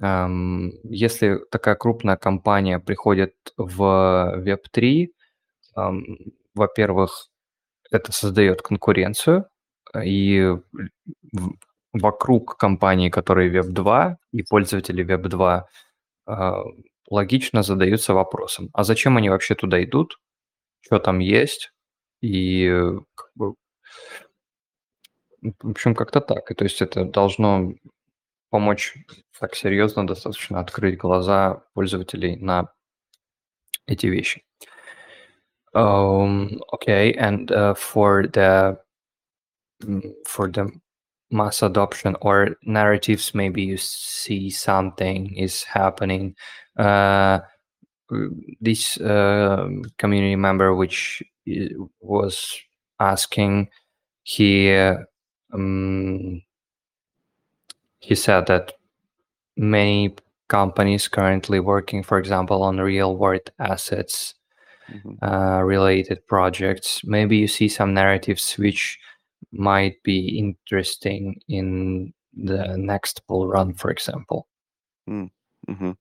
если 0.00 1.40
такая 1.50 1.76
крупная 1.76 2.16
компания 2.16 2.80
приходит 2.80 3.34
в 3.56 4.34
Web3, 4.44 5.08
во-первых, 6.54 7.28
это 7.90 8.12
создает 8.12 8.62
конкуренцию, 8.62 9.46
и 10.04 10.56
вокруг 11.92 12.56
компаний, 12.58 13.10
которые 13.10 13.52
Web2 13.52 14.16
и 14.32 14.42
пользователи 14.42 15.04
Web2, 15.04 15.62
а, 16.26 16.64
логично 17.10 17.62
задаются 17.62 18.14
вопросом, 18.14 18.70
а 18.74 18.84
зачем 18.84 19.16
они 19.16 19.30
вообще 19.30 19.54
туда 19.54 19.82
идут, 19.84 20.18
что 20.82 20.98
там 20.98 21.20
есть, 21.20 21.72
и 22.22 22.68
как 23.14 23.30
бы, 23.36 23.54
в 25.62 25.70
общем, 25.70 25.94
как-то 25.94 26.20
так. 26.20 26.50
И 26.50 26.54
то 26.54 26.64
есть 26.64 26.82
это 26.82 27.04
должно 27.04 27.74
помочь 28.53 28.95
так 29.39 29.55
серьезно 29.55 30.05
достаточно 30.05 30.59
открыть 30.59 30.97
глаза 30.97 31.63
пользователей 31.73 32.35
на 32.37 32.71
эти 33.87 34.07
вещи. 34.07 34.43
Um, 35.73 36.59
okay, 36.73 37.13
and 37.13 37.51
uh, 37.51 37.75
for 37.75 38.25
the 38.27 38.79
for 40.25 40.47
the 40.47 40.71
mass 41.31 41.61
adoption 41.61 42.15
or 42.21 42.57
narratives, 42.63 43.35
maybe 43.35 43.61
you 43.61 43.77
see 43.77 44.49
something 44.49 45.35
is 45.35 45.63
happening. 45.63 46.35
Uh, 46.75 47.39
this 48.59 48.99
uh, 48.99 49.69
community 49.99 50.35
member, 50.35 50.73
which 50.73 51.21
was 52.01 52.59
asking, 52.99 53.69
he 54.23 54.71
um, 55.53 56.41
he 58.04 58.14
said 58.14 58.46
that 58.46 58.72
many 59.56 60.14
companies 60.48 61.08
currently 61.08 61.58
working, 61.58 62.02
for 62.02 62.18
example, 62.18 62.62
on 62.62 62.76
real 62.78 63.16
world 63.16 63.50
assets 63.58 64.34
mm-hmm. 64.92 65.24
uh, 65.24 65.60
related 65.62 66.26
projects. 66.26 67.00
Maybe 67.04 67.38
you 67.38 67.48
see 67.48 67.68
some 67.68 67.94
narratives 67.94 68.58
which 68.58 68.98
might 69.52 70.02
be 70.02 70.38
interesting 70.38 71.40
in 71.48 72.12
the 72.36 72.76
next 72.76 73.26
bull 73.26 73.46
run, 73.46 73.72
for 73.72 73.90
example. 73.90 74.48
Mm, 75.08 75.30
mm-hmm. 75.68 75.92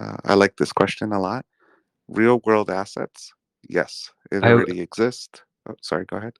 Uh, 0.00 0.16
I 0.24 0.34
like 0.34 0.56
this 0.56 0.72
question 0.72 1.12
a 1.12 1.20
lot. 1.20 1.44
Real 2.08 2.40
world 2.44 2.70
assets, 2.70 3.32
yes, 3.68 4.10
it 4.32 4.44
I, 4.44 4.52
already 4.52 4.80
exists. 4.80 5.42
Oh, 5.68 5.74
sorry, 5.82 6.06
go 6.06 6.16
ahead. 6.16 6.36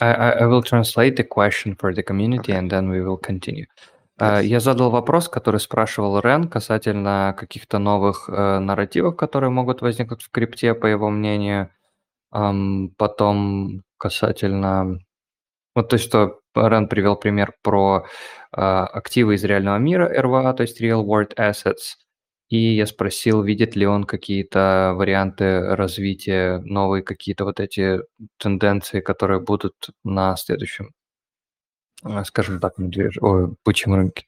I, 0.00 0.42
I 0.42 0.46
will 0.46 0.62
translate 0.62 1.16
the 1.16 1.24
question 1.24 1.74
for 1.74 1.92
the 1.92 2.02
community 2.02 2.52
okay. 2.52 2.58
and 2.58 2.70
then 2.70 2.88
we 2.88 3.00
will 3.00 3.16
continue. 3.16 3.66
Yes. 4.18 4.44
Я 4.44 4.60
задал 4.60 4.90
вопрос, 4.90 5.28
который 5.28 5.60
спрашивал 5.60 6.20
Рен 6.20 6.48
касательно 6.48 7.34
каких-то 7.38 7.78
новых 7.78 8.28
э, 8.30 8.58
нарративов, 8.60 9.16
которые 9.16 9.50
могут 9.50 9.82
возникнуть 9.82 10.22
в 10.22 10.30
крипте, 10.30 10.74
по 10.74 10.86
его 10.86 11.10
мнению. 11.10 11.70
Эм, 12.32 12.94
потом 12.98 13.82
касательно... 13.98 14.98
Вот 15.74 15.90
то, 15.90 15.98
что 15.98 16.40
Рен 16.54 16.88
привел 16.88 17.16
пример 17.16 17.54
про 17.62 18.06
э, 18.56 18.60
активы 18.60 19.34
из 19.36 19.44
реального 19.44 19.78
мира, 19.78 20.08
РВА, 20.08 20.54
то 20.54 20.62
есть 20.62 20.80
Real 20.82 21.04
World 21.04 21.36
Assets. 21.36 21.96
И 22.48 22.76
я 22.76 22.86
спросил, 22.86 23.42
видит 23.42 23.76
ли 23.76 23.86
он 23.86 24.04
какие-то 24.04 24.94
варианты 24.96 25.76
развития, 25.76 26.60
новые 26.64 27.02
какие-то 27.02 27.44
вот 27.44 27.60
эти 27.60 28.00
тенденции, 28.38 29.00
которые 29.00 29.40
будут 29.40 29.74
на 30.04 30.36
следующем 30.36 30.92
скажем 32.24 32.60
так, 32.60 32.78
медвежь, 32.78 33.18
ой, 33.20 33.54
бычьем 33.64 33.94
рынке. 33.94 34.26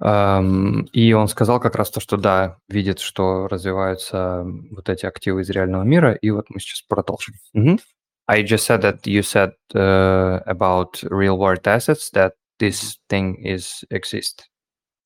И 0.00 1.12
он 1.12 1.28
сказал 1.28 1.60
как 1.60 1.76
раз 1.76 1.90
то, 1.90 2.00
что 2.00 2.16
да, 2.16 2.58
видит, 2.68 2.98
что 2.98 3.46
развиваются 3.46 4.44
вот 4.44 4.88
эти 4.88 5.06
активы 5.06 5.42
из 5.42 5.50
реального 5.50 5.84
мира, 5.84 6.12
и 6.12 6.30
вот 6.30 6.50
мы 6.50 6.58
сейчас 6.58 6.82
продолжим. 6.82 7.34
Mm-hmm. 7.54 7.78
I 8.26 8.42
just 8.42 8.64
said 8.64 8.82
that 8.82 9.06
you 9.06 9.22
said 9.22 9.52
uh, 9.74 10.40
about 10.46 11.02
real 11.04 11.38
world 11.38 11.66
assets 11.66 12.10
that 12.10 12.34
this 12.58 12.98
thing 13.08 13.36
is 13.44 13.84
exist. 13.90 14.48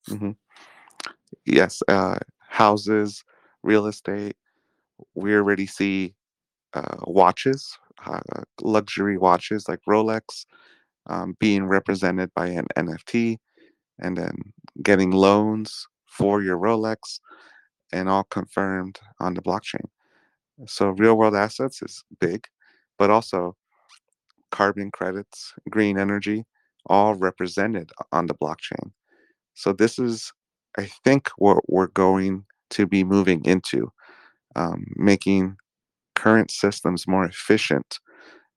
Mm-hmm. 0.09 0.31
Yes, 1.45 1.83
uh, 1.87 2.17
houses, 2.47 3.23
real 3.63 3.87
estate. 3.87 4.35
We 5.13 5.35
already 5.35 5.67
see 5.67 6.15
uh, 6.73 6.97
watches, 7.01 7.77
uh, 8.05 8.43
luxury 8.61 9.17
watches 9.17 9.67
like 9.67 9.81
Rolex, 9.87 10.45
um, 11.07 11.35
being 11.39 11.65
represented 11.65 12.31
by 12.35 12.47
an 12.47 12.67
NFT 12.77 13.37
and 13.99 14.17
then 14.17 14.35
getting 14.83 15.11
loans 15.11 15.87
for 16.05 16.41
your 16.41 16.57
Rolex 16.57 17.19
and 17.91 18.09
all 18.09 18.23
confirmed 18.25 18.99
on 19.19 19.33
the 19.33 19.41
blockchain. 19.41 19.85
So, 20.65 20.89
real 20.89 21.17
world 21.17 21.35
assets 21.35 21.81
is 21.81 22.03
big, 22.19 22.47
but 22.97 23.09
also 23.09 23.55
carbon 24.51 24.91
credits, 24.91 25.53
green 25.69 25.99
energy, 25.99 26.45
all 26.87 27.15
represented 27.15 27.91
on 28.11 28.25
the 28.25 28.33
blockchain. 28.33 28.91
So, 29.53 29.71
this 29.71 29.99
is, 29.99 30.31
I 30.77 30.89
think, 31.03 31.29
what 31.37 31.69
we're 31.69 31.87
going 31.87 32.45
to 32.71 32.87
be 32.87 33.03
moving 33.03 33.45
into, 33.45 33.91
um, 34.55 34.85
making 34.95 35.57
current 36.15 36.49
systems 36.49 37.07
more 37.07 37.25
efficient 37.25 37.99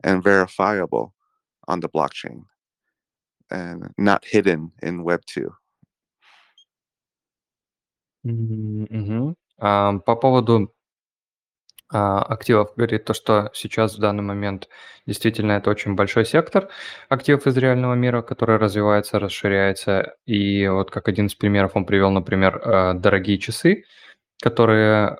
and 0.02 0.24
verifiable 0.24 1.12
on 1.70 1.80
the 1.80 1.88
blockchain 1.88 2.44
and 3.50 3.92
not 3.96 4.24
hidden 4.24 4.72
in 4.82 5.04
Web 5.04 5.20
2. 5.26 5.50
Мгм. 8.24 9.36
А, 9.58 9.98
по 9.98 10.16
поводу 10.16 10.72
а, 11.92 12.22
активов 12.22 12.74
говорит 12.76 13.04
то, 13.04 13.14
что 13.14 13.50
сейчас 13.54 13.96
в 13.96 14.00
данный 14.00 14.22
момент 14.22 14.68
действительно 15.06 15.52
это 15.52 15.70
очень 15.70 15.94
большой 15.94 16.24
сектор 16.24 16.68
активов 17.08 17.46
из 17.46 17.56
реального 17.56 17.94
мира, 17.94 18.22
который 18.22 18.58
развивается, 18.58 19.18
расширяется. 19.18 20.14
И 20.26 20.68
вот 20.68 20.90
как 20.90 21.08
один 21.08 21.26
из 21.26 21.34
примеров 21.34 21.72
он 21.74 21.86
привел, 21.86 22.10
например, 22.10 22.60
а, 22.64 22.94
дорогие 22.94 23.38
часы, 23.38 23.84
которые 24.42 25.18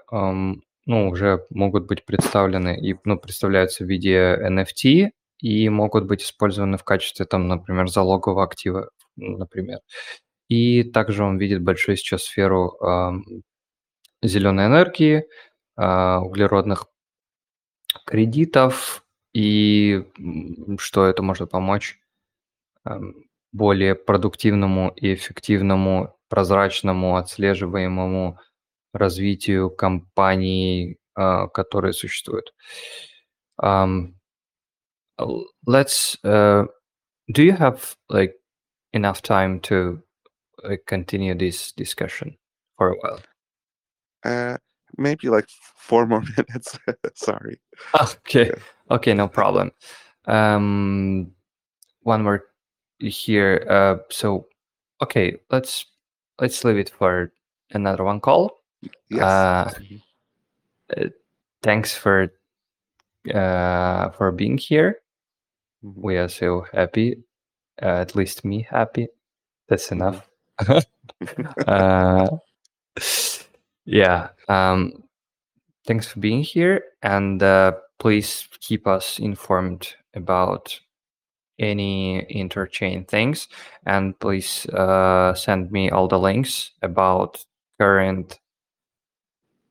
ну, 0.87 1.09
уже 1.11 1.47
могут 1.51 1.87
быть 1.87 2.05
представлены 2.07 2.77
и 2.81 2.97
ну, 3.05 3.19
представляются 3.19 3.85
в 3.85 3.89
виде 3.89 4.37
NFT, 4.43 5.11
и 5.41 5.69
могут 5.69 6.07
быть 6.07 6.23
использованы 6.23 6.79
в 6.79 6.85
качестве, 6.85 7.27
там, 7.27 7.49
например, 7.49 7.89
залогового 7.89 8.45
актива, 8.45 8.91
например. 9.17 9.81
И 10.49 10.83
также 10.85 11.25
он 11.25 11.39
видит 11.39 11.63
большую 11.63 11.97
сейчас 11.97 12.25
сферу 12.25 12.77
зеленой 14.23 14.67
энергии, 14.67 15.27
а, 15.77 16.21
углеродных 16.21 16.87
кредитов, 18.07 19.05
и 19.33 20.05
что 20.79 21.07
это 21.07 21.23
может 21.23 21.51
помочь 21.51 21.99
более 23.53 23.95
продуктивному 23.95 24.91
и 24.95 25.15
эффективному, 25.15 26.17
прозрачному, 26.29 27.17
отслеживаемому 27.17 28.39
развитию 28.93 29.71
компаний, 29.71 30.99
а, 31.15 31.49
которые 31.49 31.93
существуют. 31.93 32.55
Let's. 35.67 36.23
Uh, 36.25 36.65
do 37.33 37.43
you 37.43 37.53
have 37.53 37.97
like 38.09 38.35
enough 38.93 39.23
time 39.23 39.61
to 39.61 40.03
continue 40.87 41.35
this 41.35 41.73
discussion 41.73 42.37
for 42.77 42.91
a 42.93 42.97
while? 43.01 43.21
Uh, 44.25 44.57
maybe 44.97 45.29
like 45.29 45.49
four 45.77 46.07
more 46.07 46.23
minutes. 46.37 46.79
Sorry. 47.15 47.61
Okay. 48.01 48.47
Yeah. 48.49 48.95
Okay, 48.97 49.15
no 49.15 49.29
problem. 49.29 49.71
Um, 50.27 51.33
one 52.03 52.23
more 52.23 52.45
here. 52.99 53.65
Uh, 53.69 53.97
so, 54.11 54.47
okay, 55.03 55.37
let's 55.51 55.87
let's 56.41 56.65
leave 56.65 56.77
it 56.79 56.91
for 56.91 57.33
another 57.71 58.05
one 58.05 58.21
call. 58.21 58.59
Yes. 59.09 59.23
Uh, 59.23 59.71
Mhm. 59.81 60.03
uh, 60.97 61.09
thanks 61.63 61.95
for 61.95 62.33
uh, 63.35 64.11
for 64.11 64.33
being 64.33 64.59
here. 64.59 65.01
Mhm. 65.85 65.95
We 65.97 66.17
are 66.19 66.29
so 66.29 66.67
happy. 66.73 67.23
Uh, 67.83 68.01
at 68.03 68.15
least 68.17 68.45
me 68.45 68.63
happy. 68.63 69.09
That's 69.69 69.93
enough. 69.93 70.29
uh, 71.67 72.29
yeah. 73.85 74.29
Um, 74.49 75.05
thanks 75.87 76.07
for 76.09 76.21
being 76.21 76.43
here, 76.43 76.85
and 77.03 77.43
uh, 77.43 77.75
please 77.99 78.49
keep 78.61 78.87
us 78.87 79.19
informed 79.19 79.95
about 80.15 80.79
any 81.61 82.23
interchain 82.35 83.09
things, 83.09 83.49
and 83.87 84.19
please 84.21 84.67
uh, 84.69 85.35
send 85.35 85.73
me 85.73 85.91
all 85.91 86.09
the 86.09 86.19
links 86.21 86.73
about 86.83 87.45
current 87.81 88.41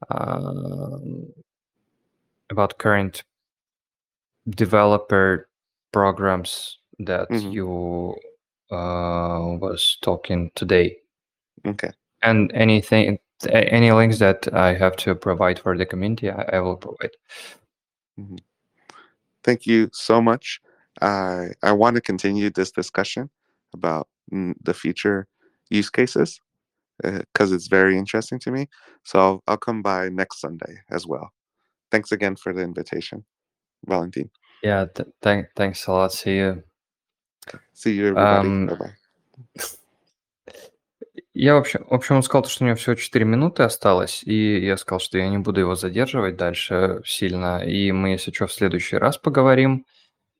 um, 0.09 1.33
about 2.49 2.77
current 2.77 3.23
developer 4.49 5.48
programs 5.91 6.79
that 6.99 7.29
Mhm. 7.29 7.53
you 7.53 8.15
uh, 8.71 9.57
was 9.59 9.97
talking 10.01 10.51
today 10.55 10.97
Okay. 11.65 11.91
and 12.21 12.51
anything 12.53 13.17
any 13.51 13.91
links 13.91 14.19
that 14.19 14.47
i 14.53 14.73
have 14.73 14.95
to 14.97 15.15
provide 15.15 15.57
for 15.59 15.77
the 15.77 15.85
community 15.85 16.29
i, 16.29 16.41
I 16.57 16.59
will 16.59 16.75
provide 16.77 17.11
Thank 19.43 19.65
you 19.65 19.89
so 19.93 20.21
much. 20.21 20.59
I 21.01 21.49
I 21.63 21.71
want 21.71 21.95
to 21.95 22.01
continue 22.01 22.49
this 22.49 22.71
discussion 22.71 23.29
about 23.73 24.07
mm, 24.33 24.53
the 24.61 24.73
future 24.73 25.27
use 25.69 25.89
cases 25.89 26.39
because 27.01 27.51
it's 27.53 27.67
very 27.67 27.97
interesting 27.97 28.39
to 28.39 28.51
me. 28.51 28.67
So 29.05 29.19
I'll, 29.19 29.43
I'll 29.47 29.57
come 29.57 29.81
by 29.81 30.09
next 30.09 30.41
Sunday 30.41 30.79
as 30.91 31.07
well. 31.07 31.31
Thanks 31.91 32.11
again 32.11 32.35
for 32.35 32.53
the 32.53 32.61
invitation, 32.61 33.25
Valentin. 33.87 34.29
Yeah 34.63 34.85
th- 34.85 35.09
thank, 35.21 35.47
thanks 35.55 35.87
a 35.87 35.91
lot 35.91 36.11
see 36.11 36.37
you 36.37 36.63
See 37.73 37.93
you, 37.93 38.07
everybody. 38.07 38.47
Um, 38.47 38.67
bye. 38.67 38.91
Я, 41.33 41.55
в 41.55 41.59
общем, 41.59 41.85
в 41.89 41.93
общем, 41.93 42.17
он 42.17 42.23
сказал, 42.23 42.43
что 42.45 42.65
у 42.65 42.67
него 42.67 42.75
всего 42.75 42.95
4 42.95 43.23
минуты 43.23 43.63
осталось, 43.63 44.21
и 44.25 44.59
я 44.59 44.75
сказал, 44.75 44.99
что 44.99 45.17
я 45.17 45.29
не 45.29 45.37
буду 45.37 45.61
его 45.61 45.75
задерживать 45.75 46.35
дальше 46.35 47.01
сильно, 47.05 47.63
и 47.63 47.93
мы, 47.93 48.09
если 48.09 48.31
что, 48.31 48.47
в 48.47 48.53
следующий 48.53 48.97
раз 48.97 49.17
поговорим. 49.17 49.85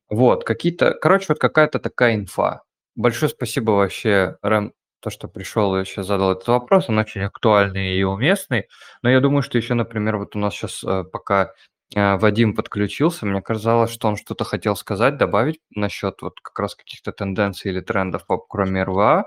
Вот, 0.10 0.44
какие-то, 0.44 0.94
короче, 0.96 1.28
вот 1.30 1.40
какая-то 1.40 1.80
такая 1.80 2.16
инфа. 2.16 2.64
Большое 2.96 3.30
спасибо 3.30 3.72
вообще, 3.72 4.36
Рэм, 4.42 4.74
то, 5.00 5.10
что 5.10 5.30
пришел 5.30 5.78
и 5.78 5.80
еще 5.80 6.04
задал 6.04 6.34
этот 6.34 6.48
вопрос, 6.50 6.90
он 6.90 6.98
очень 6.98 7.22
актуальный 7.22 7.96
и 7.96 8.04
уместный, 8.04 8.68
но 9.02 9.10
я 9.10 9.22
думаю, 9.22 9.44
что 9.44 9.58
еще, 9.58 9.76
например, 9.76 10.18
вот 10.18 10.36
у 10.36 10.40
нас 10.40 10.54
сейчас 10.54 10.84
пока 11.14 11.44
э, 11.44 11.48
Вадим 11.96 12.56
подключился, 12.56 13.26
мне 13.26 13.42
казалось, 13.42 13.92
что 13.92 14.08
он 14.08 14.16
что-то 14.16 14.44
хотел 14.44 14.76
сказать, 14.76 15.18
добавить 15.18 15.60
насчет 15.72 16.22
вот 16.22 16.40
как 16.40 16.60
раз 16.60 16.76
каких-то 16.76 17.12
тенденций 17.12 17.72
или 17.72 17.82
трендов, 17.82 18.26
кроме 18.48 18.84
РВА. 18.84 19.26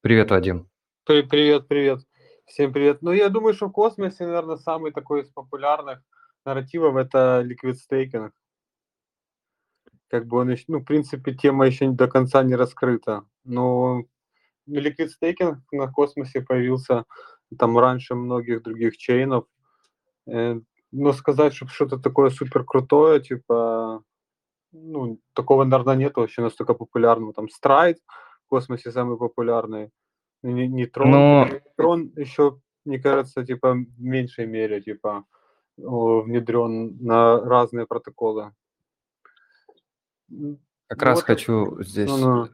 Привет, 0.00 0.30
Вадим. 0.30 0.68
При- 1.04 1.22
Привет, 1.22 1.68
привет. 1.68 2.00
Всем 2.46 2.72
привет. 2.72 3.02
Ну, 3.02 3.12
я 3.12 3.28
думаю, 3.28 3.52
что 3.52 3.66
в 3.66 3.72
космосе, 3.72 4.24
наверное, 4.24 4.56
самый 4.56 4.90
такой 4.92 5.22
из 5.22 5.28
популярных 5.28 6.00
нарративов 6.46 6.96
это 6.96 7.44
liquid 7.44 7.74
staking. 7.74 8.30
Как 10.08 10.26
бы 10.26 10.38
он 10.38 10.50
еще, 10.50 10.64
ну, 10.68 10.78
в 10.78 10.84
принципе, 10.84 11.34
тема 11.34 11.66
еще 11.66 11.90
до 11.90 12.08
конца 12.08 12.42
не 12.42 12.54
раскрыта. 12.54 13.24
Но 13.44 14.04
liquid 14.66 15.10
staking 15.22 15.56
на 15.72 15.92
космосе 15.92 16.40
появился 16.40 17.04
там 17.58 17.78
раньше 17.78 18.14
многих 18.14 18.62
других 18.62 18.96
чейнов. 18.96 19.44
Но 20.92 21.12
сказать, 21.12 21.54
что 21.54 21.66
что-то 21.66 21.98
такое 21.98 22.30
супер 22.30 22.64
крутое, 22.64 23.20
типа, 23.20 24.02
ну, 24.72 25.18
такого, 25.34 25.64
наверное, 25.64 25.96
нет 25.96 26.16
вообще 26.16 26.42
настолько 26.42 26.74
популярного. 26.74 27.32
Там 27.34 27.46
Stride 27.46 27.98
в 28.46 28.48
космосе 28.48 28.90
самый 28.90 29.18
популярный. 29.18 29.90
Не- 30.42 30.68
Нейтрон, 30.68 31.10
Но- 31.10 31.44
нейтрон 31.48 32.12
еще, 32.16 32.58
мне 32.84 32.98
кажется, 32.98 33.44
типа 33.44 33.74
в 33.74 34.00
меньшей 34.00 34.46
мере, 34.46 34.80
типа 34.80 35.24
внедрен 35.76 36.96
на 37.04 37.40
разные 37.40 37.86
протоколы. 37.86 38.52
Как 40.28 40.98
Ну, 40.98 41.04
раз 41.04 41.18
вот 41.18 41.24
хочу 41.26 41.82
здесь... 41.82 42.10
ну, 42.10 42.48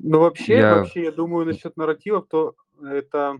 Ну, 0.00 0.18
вообще, 0.20 0.58
Я- 0.58 0.74
вообще, 0.76 1.04
я 1.04 1.12
думаю, 1.12 1.46
насчет 1.46 1.76
нарративов, 1.78 2.26
то 2.28 2.54
это 2.82 3.38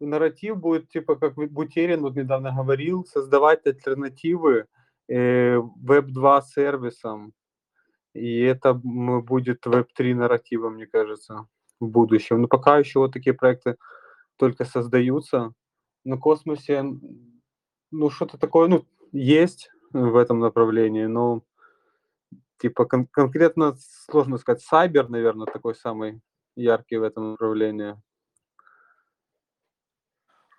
нарратив 0.00 0.56
будет, 0.56 0.88
типа, 0.88 1.16
как 1.16 1.34
Бутерин 1.34 2.02
вот 2.02 2.16
недавно 2.16 2.52
говорил, 2.54 3.04
создавать 3.04 3.66
альтернативы 3.66 4.66
э, 5.08 5.56
Web2 5.56 6.42
сервисам. 6.42 7.32
И 8.14 8.40
это 8.40 8.74
будет 8.74 9.66
Web3 9.66 10.14
нарративом, 10.14 10.74
мне 10.74 10.86
кажется, 10.86 11.46
в 11.80 11.88
будущем. 11.88 12.42
Но 12.42 12.48
пока 12.48 12.78
еще 12.78 12.98
вот 12.98 13.12
такие 13.12 13.34
проекты 13.34 13.76
только 14.36 14.64
создаются. 14.64 15.52
На 16.04 16.16
космосе, 16.16 16.84
ну, 17.90 18.10
что-то 18.10 18.38
такое, 18.38 18.68
ну, 18.68 18.84
есть 19.12 19.70
в 19.92 20.16
этом 20.16 20.40
направлении, 20.40 21.06
но 21.06 21.42
типа 22.58 22.84
кон- 22.84 23.06
конкретно 23.06 23.76
сложно 24.10 24.38
сказать. 24.38 24.62
Сайбер, 24.62 25.08
наверное, 25.08 25.46
такой 25.46 25.74
самый 25.74 26.20
яркий 26.56 26.96
в 26.96 27.02
этом 27.02 27.32
направлении. 27.32 27.96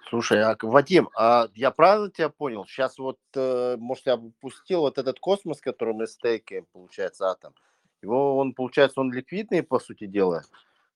Слушай, 0.10 0.42
а, 0.42 0.58
Вадим, 0.62 1.10
а 1.16 1.50
я 1.54 1.70
правильно 1.70 2.10
тебя 2.10 2.30
понял? 2.30 2.66
Сейчас 2.66 2.98
вот, 2.98 3.20
э, 3.36 3.76
может, 3.78 4.08
я 4.08 4.16
упустил 4.16 4.82
вот 4.82 4.98
этот 4.98 5.20
космос, 5.20 5.62
который 5.62 5.94
мы 5.94 6.08
стейкаем, 6.08 6.66
получается, 6.74 7.30
атом. 7.30 7.54
Его, 8.02 8.38
он, 8.38 8.54
получается, 8.54 9.02
он 9.02 9.14
ликвидный, 9.14 9.62
по 9.62 9.80
сути 9.80 10.08
дела. 10.08 10.44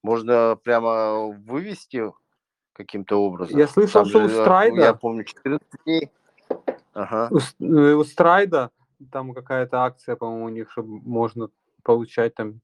Можно 0.02 0.58
прямо 0.64 1.28
вывести 1.28 2.12
каким-то 2.74 3.22
образом. 3.22 3.58
Я 3.58 3.68
слышал, 3.68 4.02
Там 4.02 4.10
что 4.10 4.24
у 4.24 4.30
же, 4.30 4.36
э, 4.36 4.42
Страйда- 4.42 4.82
Я 4.82 4.94
помню, 4.96 5.24
14 5.26 5.68
дней. 5.86 6.10
Ага. 6.94 7.30
У, 7.32 7.38
э, 7.64 7.94
у 7.94 8.04
Страйда 8.04 8.72
там 9.12 9.34
какая-то 9.34 9.84
акция, 9.84 10.16
по-моему, 10.16 10.46
у 10.46 10.50
них, 10.50 10.72
чтобы 10.72 11.02
можно 11.02 11.50
получать 11.84 12.34
там, 12.34 12.62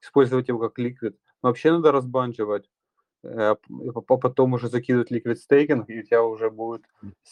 использовать 0.00 0.48
его 0.48 0.58
как 0.58 0.78
ликвид. 0.78 1.16
Вообще 1.42 1.72
надо 1.72 1.92
разбанчивать. 1.92 2.70
Э, 3.22 3.54
потом 4.06 4.54
уже 4.54 4.68
закидывать 4.68 5.10
ликвид 5.10 5.38
стейкинг, 5.38 5.88
и 5.88 6.00
у 6.00 6.02
тебя 6.02 6.22
уже 6.22 6.50
будет 6.50 6.82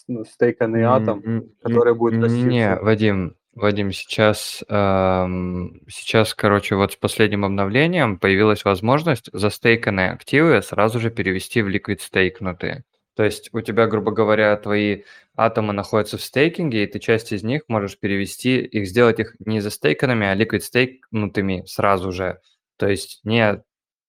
ну, 0.07 0.25
стейканный 0.25 0.83
атом. 0.83 1.51
Который 1.63 1.95
будет 1.95 2.21
носиться. 2.21 2.47
Не, 2.47 2.77
Вадим, 2.77 3.37
Вадим, 3.55 3.91
сейчас, 3.93 4.63
эм, 4.69 5.83
сейчас, 5.89 6.35
короче, 6.35 6.77
вот 6.77 6.93
с 6.93 6.97
последним 6.97 7.45
обновлением 7.45 8.19
появилась 8.19 8.65
возможность 8.65 9.31
застейканные 9.33 10.13
активы 10.13 10.63
сразу 10.63 11.01
же 11.01 11.11
перевести 11.11 11.63
в 11.63 11.69
ликвид 11.69 12.01
стейкнутые. 12.01 12.85
То 13.17 13.25
есть 13.25 13.51
у 13.53 13.61
тебя, 13.61 13.89
грубо 13.89 14.13
говоря, 14.13 14.57
твои 14.57 15.03
атомы 15.37 15.73
находятся 15.73 16.19
в 16.19 16.23
стейкинге, 16.23 16.85
и 16.85 16.87
ты 16.87 17.01
часть 17.01 17.33
из 17.33 17.43
них 17.43 17.63
можешь 17.67 17.99
перевести, 17.99 18.61
их 18.61 18.87
сделать 18.87 19.19
их 19.19 19.35
не 19.41 19.61
застейканными, 19.61 20.29
а 20.29 20.35
ликвид 20.35 20.63
стейкнутыми 20.63 21.65
сразу 21.67 22.13
же. 22.13 22.39
То 22.77 22.87
есть 22.87 23.19
не, 23.25 23.61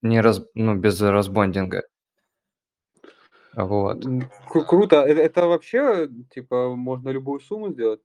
не 0.02 0.22
раз, 0.22 0.42
ну, 0.54 0.76
без 0.76 1.02
разбондинга. 1.02 1.84
Вот. 3.56 4.06
Кру- 4.06 4.66
Круто. 4.66 4.98
Это, 4.98 5.22
это 5.22 5.48
вообще, 5.48 6.10
типа, 6.34 6.76
можно 6.76 7.10
любую 7.10 7.40
сумму 7.40 7.72
сделать? 7.72 8.02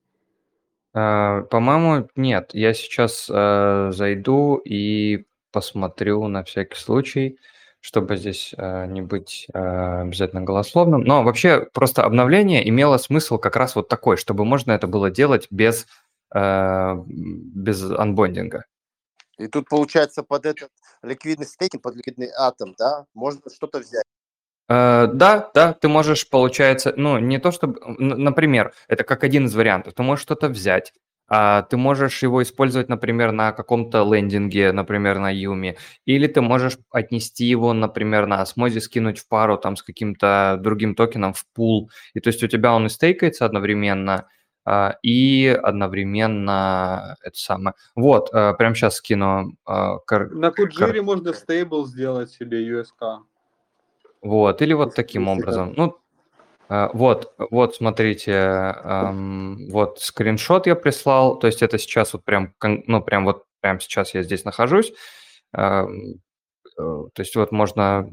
А, 0.95 1.43
по-моему, 1.43 2.09
нет. 2.17 2.51
Я 2.55 2.73
сейчас 2.75 3.29
э, 3.31 3.91
зайду 3.93 4.57
и 4.57 5.27
посмотрю 5.53 6.27
на 6.29 6.43
всякий 6.45 6.77
случай, 6.77 7.39
чтобы 7.81 8.17
здесь 8.17 8.55
э, 8.57 8.87
не 8.87 9.03
быть 9.03 9.47
э, 9.53 10.01
обязательно 10.03 10.43
голословным. 10.43 11.03
Но 11.03 11.23
вообще 11.23 11.69
просто 11.73 12.05
обновление 12.05 12.67
имело 12.69 12.97
смысл 12.97 13.39
как 13.39 13.57
раз 13.57 13.77
вот 13.77 13.89
такой, 13.89 14.17
чтобы 14.17 14.45
можно 14.45 14.73
это 14.73 14.87
было 14.87 15.11
делать 15.11 15.47
без, 15.51 15.87
э, 16.35 16.95
без 17.07 17.83
анбондинга. 17.91 18.65
И 19.37 19.49
тут 19.49 19.69
получается 19.69 20.23
под 20.23 20.47
этот 20.47 20.71
ликвидный 21.05 21.47
стейкинг, 21.47 21.83
под 21.83 21.97
ликвидный 21.97 22.31
атом, 22.37 22.75
да, 22.79 23.07
можно 23.15 23.43
что-то 23.51 23.79
взять. 23.79 24.05
Э, 24.69 25.07
да, 25.13 25.51
да, 25.55 25.73
ты 25.75 25.89
можешь, 25.89 26.29
получается, 26.29 26.95
ну, 26.97 27.19
не 27.19 27.39
то 27.39 27.53
чтобы, 27.53 27.81
например, 27.99 28.73
это 28.89 29.05
как 29.05 29.25
один 29.25 29.47
из 29.47 29.55
вариантов, 29.55 29.95
ты 29.95 30.03
можешь 30.03 30.23
что-то 30.23 30.49
взять, 30.49 30.93
а 31.29 31.63
ты 31.63 31.77
можешь 31.77 32.23
его 32.23 32.43
использовать, 32.43 32.89
например, 32.89 33.33
на 33.33 33.53
каком-то 33.53 34.05
лендинге, 34.05 34.73
например, 34.73 35.19
на 35.19 35.31
Юме, 35.31 35.77
или 36.05 36.27
ты 36.27 36.41
можешь 36.41 36.79
отнести 36.91 37.45
его, 37.45 37.73
например, 37.73 38.27
на 38.27 38.43
Осмозе, 38.43 38.81
скинуть 38.81 39.19
в 39.19 39.29
пару 39.29 39.57
там 39.59 39.77
с 39.77 39.83
каким-то 39.83 40.59
другим 40.61 40.95
токеном 40.95 41.33
в 41.35 41.47
пул, 41.55 41.91
и 42.15 42.21
то 42.21 42.29
есть 42.29 42.43
у 42.43 42.49
тебя 42.49 42.75
он 42.75 42.87
и 42.87 42.89
стейкается 42.91 43.47
одновременно, 43.47 44.29
и 45.03 45.61
одновременно 45.63 47.17
это 47.23 47.39
самое. 47.39 47.75
Вот, 47.95 48.31
э, 48.33 48.55
прямо 48.55 48.75
сейчас 48.75 48.97
скину. 48.97 49.57
А, 49.67 49.99
кар... 49.99 50.31
На 50.31 50.51
Куджире 50.51 50.87
кар... 50.87 51.03
можно 51.03 51.33
стейбл 51.33 51.87
сделать 51.87 52.31
себе 52.31 52.67
USK. 52.67 53.19
Вот, 54.23 54.63
или 54.63 54.73
вот 54.73 54.95
таким 54.95 55.29
образом. 55.29 55.75
Ну, 55.77 55.99
а, 56.69 56.91
вот, 56.95 57.35
вот, 57.51 57.75
смотрите, 57.75 58.75
вот 59.71 60.01
скриншот 60.01 60.67
я 60.67 60.77
прислал, 60.77 61.39
то 61.39 61.47
есть 61.47 61.63
это 61.63 61.79
сейчас 61.79 62.15
вот 62.15 62.25
прям, 62.25 62.55
ну, 62.63 63.03
прям 63.03 63.25
вот 63.25 63.45
прям 63.61 63.81
сейчас 63.81 64.15
я 64.15 64.23
здесь 64.23 64.45
нахожусь. 64.45 64.93
Э, 65.57 65.87
то 66.77 67.11
есть 67.17 67.37
вот 67.37 67.53
можно, 67.53 68.11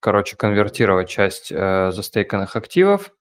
короче, 0.00 0.36
конвертировать 0.36 1.08
часть 1.08 1.50
э, 1.50 1.90
застейканных 1.92 2.56
активов, 2.56 3.12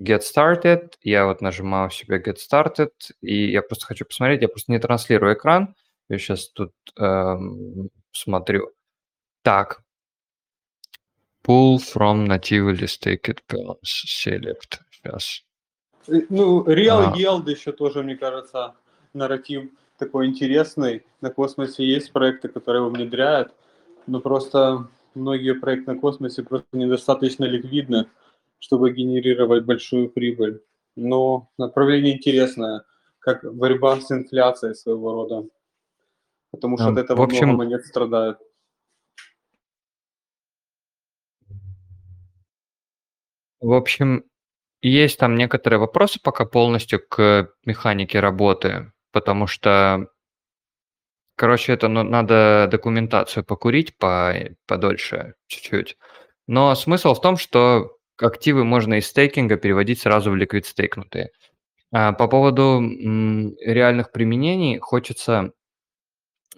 get 0.00 0.20
started, 0.20 0.92
я 1.02 1.26
вот 1.26 1.40
нажимаю 1.40 1.90
себе 1.90 2.22
get 2.22 2.36
started, 2.36 2.90
и 3.20 3.50
я 3.50 3.62
просто 3.62 3.86
хочу 3.86 4.04
посмотреть, 4.04 4.42
я 4.42 4.48
просто 4.48 4.72
не 4.72 4.78
транслирую 4.78 5.34
экран, 5.34 5.74
я 6.08 6.18
сейчас 6.18 6.48
тут 6.48 6.72
эм, 6.98 7.90
смотрю. 8.12 8.72
Так, 9.42 9.82
Pull 11.46 11.78
from 11.78 12.26
natively 12.26 12.88
staked 12.88 13.38
balance. 13.48 14.04
Select. 14.06 14.80
Сейчас. 14.90 15.44
Э, 16.08 16.22
ну, 16.28 16.64
Real 16.64 17.12
а. 17.12 17.16
Yield 17.16 17.48
еще 17.48 17.70
тоже, 17.70 18.02
мне 18.02 18.16
кажется, 18.16 18.74
нарратив 19.14 19.70
такой 19.96 20.26
интересный. 20.26 21.04
На 21.20 21.30
космосе 21.30 21.84
есть 21.84 22.12
проекты, 22.12 22.48
которые 22.48 22.82
его 22.82 22.90
внедряют, 22.90 23.54
но 24.08 24.20
просто 24.20 24.88
многие 25.14 25.54
проекты 25.54 25.92
на 25.92 26.00
космосе 26.00 26.42
просто 26.42 26.66
недостаточно 26.72 27.44
ликвидны, 27.44 28.06
чтобы 28.58 28.92
генерировать 28.92 29.64
большую 29.64 30.10
прибыль. 30.10 30.62
Но 30.96 31.50
направление 31.58 32.16
интересное, 32.16 32.84
как 33.18 33.44
борьба 33.54 34.00
с 34.00 34.10
инфляцией 34.10 34.74
своего 34.74 35.12
рода. 35.12 35.48
Потому 36.50 36.78
что 36.78 36.88
от 36.88 36.98
этого 36.98 37.18
в 37.18 37.22
общем, 37.22 37.48
много 37.48 37.64
монет 37.64 37.84
страдают. 37.84 38.38
В 43.60 43.72
общем, 43.72 44.24
есть 44.80 45.18
там 45.18 45.36
некоторые 45.36 45.80
вопросы 45.80 46.20
пока 46.22 46.44
полностью 46.44 47.00
к 47.06 47.50
механике 47.64 48.20
работы, 48.20 48.92
потому 49.12 49.46
что, 49.46 50.08
короче, 51.36 51.72
это 51.72 51.88
ну, 51.88 52.02
надо 52.02 52.68
документацию 52.70 53.44
покурить 53.44 53.96
по, 53.96 54.34
подольше 54.66 55.34
чуть-чуть. 55.46 55.96
Но 56.46 56.74
смысл 56.74 57.14
в 57.14 57.20
том, 57.20 57.36
что 57.36 57.95
активы 58.18 58.64
можно 58.64 58.94
из 58.94 59.06
стейкинга 59.06 59.56
переводить 59.56 60.00
сразу 60.00 60.30
в 60.30 60.36
ликвид 60.36 60.66
стейкнутые. 60.66 61.30
А 61.92 62.12
по 62.12 62.28
поводу 62.28 62.80
реальных 62.80 64.12
применений 64.12 64.78
хочется 64.78 65.52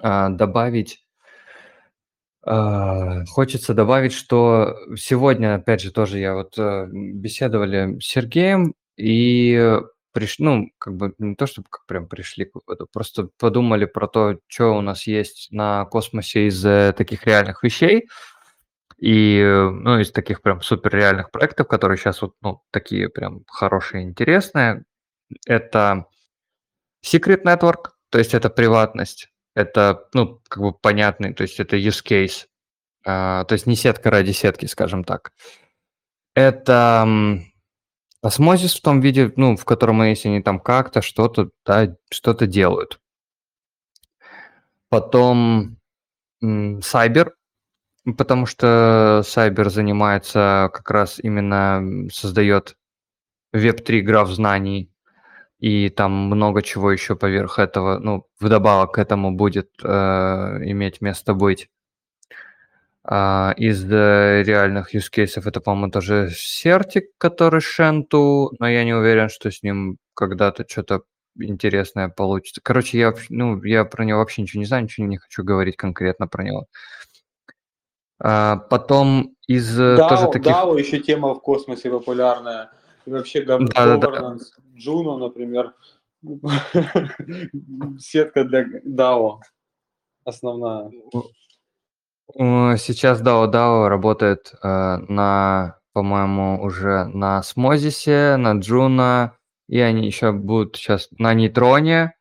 а, 0.01 0.31
добавить 0.31 1.05
а, 2.43 3.25
хочется 3.27 3.75
добавить, 3.75 4.13
что 4.13 4.75
сегодня, 4.97 5.57
опять 5.57 5.83
же, 5.83 5.93
тоже 5.93 6.19
я 6.19 6.35
вот 6.35 6.59
э, 6.59 6.87
беседовали 6.91 7.99
с 8.01 8.07
Сергеем 8.07 8.75
и 8.97 9.79
приш, 10.13 10.39
ну, 10.39 10.71
как 10.79 10.97
бы 10.97 11.15
не 11.19 11.35
то, 11.35 11.47
чтобы 11.47 11.69
как 11.71 11.85
прям 11.87 12.09
пришли 12.09 12.47
к 12.47 12.55
выводу, 12.55 12.89
просто 12.93 13.29
подумали 13.39 13.85
про 13.85 14.09
то, 14.09 14.39
что 14.47 14.77
у 14.77 14.81
нас 14.81 15.07
есть 15.07 15.49
на 15.51 15.85
космосе 15.87 16.47
из 16.47 16.65
э, 16.65 16.95
таких 16.97 17.27
реальных 17.27 17.63
вещей 17.63 18.09
и, 18.99 19.43
ну, 19.43 20.01
из 20.01 20.11
таких 20.11 20.43
прям 20.43 20.61
супер 20.61 20.95
реальных 20.95 21.31
проектов, 21.31 21.69
которые 21.69 21.97
сейчас 21.99 22.21
вот, 22.21 22.35
ну, 22.43 22.63
такие 22.71 23.09
прям 23.09 23.45
хорошие, 23.47 24.03
интересные. 24.03 24.85
Это 25.47 26.07
Secret 27.05 27.45
Network, 27.45 27.93
то 28.11 28.19
есть 28.19 28.35
это 28.35 28.51
приватность. 28.51 29.29
Это, 29.55 30.09
ну, 30.15 30.41
как 30.49 30.63
бы 30.63 30.73
понятный, 30.73 31.33
то 31.33 31.43
есть 31.43 31.61
это 31.61 31.77
use 31.77 32.05
case. 32.05 32.47
А, 33.05 33.45
то 33.45 33.55
есть 33.55 33.67
не 33.67 33.77
сетка 33.77 34.11
ради 34.11 34.33
сетки, 34.33 34.67
скажем 34.67 35.05
так. 35.05 35.33
Это 36.35 37.09
осмозис 38.21 38.75
в 38.75 38.83
том 38.83 39.01
виде, 39.01 39.33
ну, 39.37 39.57
в 39.57 39.65
котором, 39.65 40.03
если 40.03 40.29
они 40.29 40.43
там 40.43 40.59
как-то 40.61 41.03
что-то, 41.03 41.51
да, 41.65 41.97
что-то 42.11 42.47
делают. 42.47 43.01
Потом 44.89 45.79
Cyber, 46.43 47.33
потому 48.17 48.47
что 48.47 49.23
Cyber 49.25 49.69
занимается 49.71 50.71
как 50.73 50.91
раз 50.91 51.19
именно, 51.19 52.09
создает 52.11 52.77
Web3 53.55 54.01
граф 54.01 54.29
знаний, 54.31 54.91
и 55.59 55.89
там 55.91 56.13
много 56.13 56.63
чего 56.63 56.93
еще 56.93 57.17
поверх 57.17 57.59
этого, 57.59 57.99
ну, 57.99 58.27
вдобавок 58.41 58.93
к 58.95 58.99
этому 58.99 59.33
будет 59.33 59.71
э, 59.83 59.89
иметь 59.89 61.01
место 61.01 61.35
быть. 61.35 61.69
А, 63.05 63.55
из 63.57 63.85
э, 63.91 64.43
реальных 64.45 64.95
use 64.95 65.11
cases 65.11 65.43
это, 65.49 65.61
по-моему, 65.61 65.91
тоже 65.91 66.31
Сертик, 66.35 67.07
который 67.19 67.61
Шенту, 67.61 68.53
но 68.59 68.69
я 68.69 68.85
не 68.85 68.93
уверен, 68.95 69.31
что 69.31 69.51
с 69.51 69.63
ним 69.63 69.97
когда-то 70.15 70.65
что-то 70.69 71.03
интересное 71.41 72.09
получится. 72.09 72.61
Короче, 72.63 72.99
я, 72.99 73.15
ну, 73.31 73.63
я 73.65 73.85
про 73.85 74.05
него 74.05 74.19
вообще 74.19 74.43
ничего 74.43 74.61
не 74.61 74.67
знаю, 74.67 74.85
ничего 74.85 75.07
не 75.07 75.17
хочу 75.19 75.43
говорить 75.43 75.77
конкретно 75.77 76.29
про 76.29 76.45
него. 76.45 76.67
А, 78.21 78.57
потом 78.57 79.37
из 79.47 79.79
DAO, 79.79 79.95
э, 79.95 80.09
тоже 80.09 80.29
таких... 80.29 80.53
DAO 80.53 80.79
еще 80.79 80.99
тема 80.99 81.35
в 81.35 81.41
космосе 81.41 81.91
популярная 81.91 82.71
и 83.07 83.11
вообще 83.11 83.45
governance, 83.45 83.73
да, 83.75 83.97
да, 83.97 84.11
да. 84.11 84.37
Juno, 84.77 85.19
например, 85.19 85.75
сетка 87.99 88.45
для 88.45 88.67
DAO 88.85 89.39
основная. 90.25 90.91
Сейчас 92.35 93.23
DAO 93.23 93.51
DAO 93.51 93.89
работает 93.89 94.53
э, 94.63 94.97
на, 95.09 95.79
по-моему, 95.93 96.63
уже 96.63 97.07
на 97.07 97.43
Смозисе, 97.43 98.37
на 98.37 98.59
Juno, 98.59 99.31
и 99.69 99.81
они 99.81 100.07
еще 100.07 100.33
будут 100.33 100.77
сейчас 100.77 101.09
на 101.13 101.35
Нейтроне 101.35 102.15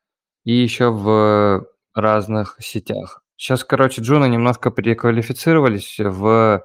и 0.46 0.54
еще 0.54 0.92
в 0.92 1.68
разных 1.94 2.56
сетях. 2.60 3.24
Сейчас, 3.38 3.64
короче, 3.64 4.02
Juno 4.02 4.28
немножко 4.28 4.72
переквалифицировались 4.72 6.00
в 6.00 6.64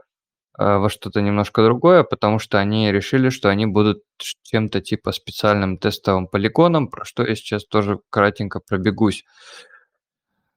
Э, 0.59 0.77
во 0.77 0.91
что-то 0.91 1.23
немножко 1.23 1.65
другое, 1.65 2.03
потому 2.03 2.39
что 2.39 2.59
они 2.59 2.93
решили, 2.93 3.31
что 3.31 3.49
они 3.49 3.65
будут 3.65 4.03
чем-то 4.19 4.83
типа 4.83 5.13
специальным 5.13 5.79
тестовым 5.79 6.27
полигоном, 6.29 6.89
про 6.89 7.05
что 7.05 7.25
я 7.25 7.35
сейчас 7.35 7.65
тоже 7.65 8.01
кратенько 8.11 8.61
пробегусь. 8.61 9.25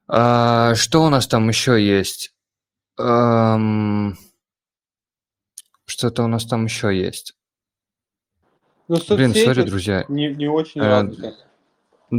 А, 0.08 0.76
что 0.76 1.04
у 1.04 1.10
нас 1.10 1.28
там 1.28 1.48
еще 1.48 1.84
есть? 1.84 2.34
Эм... 3.00 4.18
Что-то 5.86 6.24
у 6.24 6.28
нас 6.28 6.46
там 6.46 6.66
еще 6.66 6.96
есть. 6.96 7.36
Ну, 8.88 8.98
Блин, 9.10 9.34
сори, 9.34 9.64
друзья. 9.64 10.06
Не, 10.10 10.34
не 10.34 10.48
очень 10.48 10.82
э, 10.82 11.34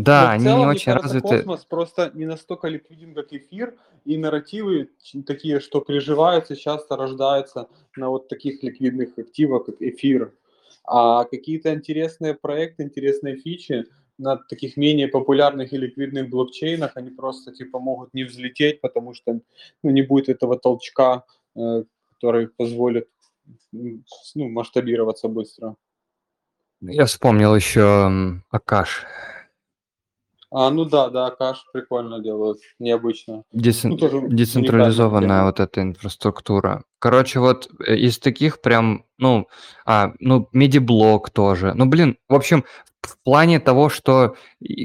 Да, 0.03 0.33
они 0.33 0.45
целом, 0.45 0.61
не 0.61 0.67
очень 0.67 0.93
кажется, 0.93 1.15
развиты. 1.15 1.37
Космос 1.39 1.65
просто 1.65 2.11
не 2.15 2.27
настолько 2.27 2.69
ликвиден, 2.69 3.15
как 3.15 3.33
эфир, 3.33 3.75
и 4.05 4.17
нарративы 4.17 4.91
такие, 5.27 5.61
что 5.61 5.81
приживаются, 5.81 6.57
часто 6.57 6.97
рождаются 6.97 7.69
на 7.97 8.11
вот 8.11 8.29
таких 8.29 8.63
ликвидных 8.63 9.19
активах, 9.19 9.67
как 9.67 9.81
эфир. 9.81 10.33
А 10.85 11.25
какие-то 11.25 11.75
интересные 11.75 12.35
проекты, 12.35 12.85
интересные 12.85 13.37
фичи 13.37 13.87
на 14.19 14.37
таких 14.37 14.77
менее 14.77 15.09
популярных 15.09 15.73
и 15.73 15.77
ликвидных 15.77 16.31
блокчейнах, 16.31 16.93
они 16.95 17.11
просто 17.11 17.53
типа 17.53 17.79
могут 17.79 18.15
не 18.15 18.25
взлететь, 18.25 18.81
потому 18.81 19.15
что 19.15 19.41
ну, 19.83 19.91
не 19.91 20.03
будет 20.03 20.29
этого 20.29 20.59
толчка, 20.59 21.25
э, 21.55 21.85
который 22.15 22.49
позволит 22.49 23.09
ну, 23.73 24.49
масштабироваться 24.49 25.29
быстро. 25.29 25.77
Я 26.81 27.07
вспомнил 27.07 27.55
еще 27.55 28.41
Акаш 28.51 29.05
А, 30.51 30.71
ну 30.71 30.85
да, 30.85 31.11
да, 31.11 31.31
каш 31.31 31.65
прикольно 31.73 32.21
делают, 32.21 32.59
необычно. 32.79 33.43
Децен- 33.53 33.91
Ну, 33.91 33.97
тоже 33.97 34.21
Децентрализованная 34.29 35.45
вот 35.45 35.61
эта 35.61 35.83
инфраструктура. 35.83 36.85
Короче, 37.01 37.41
вот 37.41 37.69
э, 37.87 37.97
из 37.97 38.19
таких 38.19 38.61
прям, 38.61 39.05
ну, 39.19 39.49
а, 39.85 40.13
ну, 40.21 40.49
медиблок 40.53 41.31
тоже. 41.31 41.73
Ну, 41.75 41.87
блин, 41.87 42.17
в 42.29 42.35
общем, 42.35 42.65
в 43.03 43.19
плане 43.25 43.59
того, 43.61 43.89
что 43.89 44.37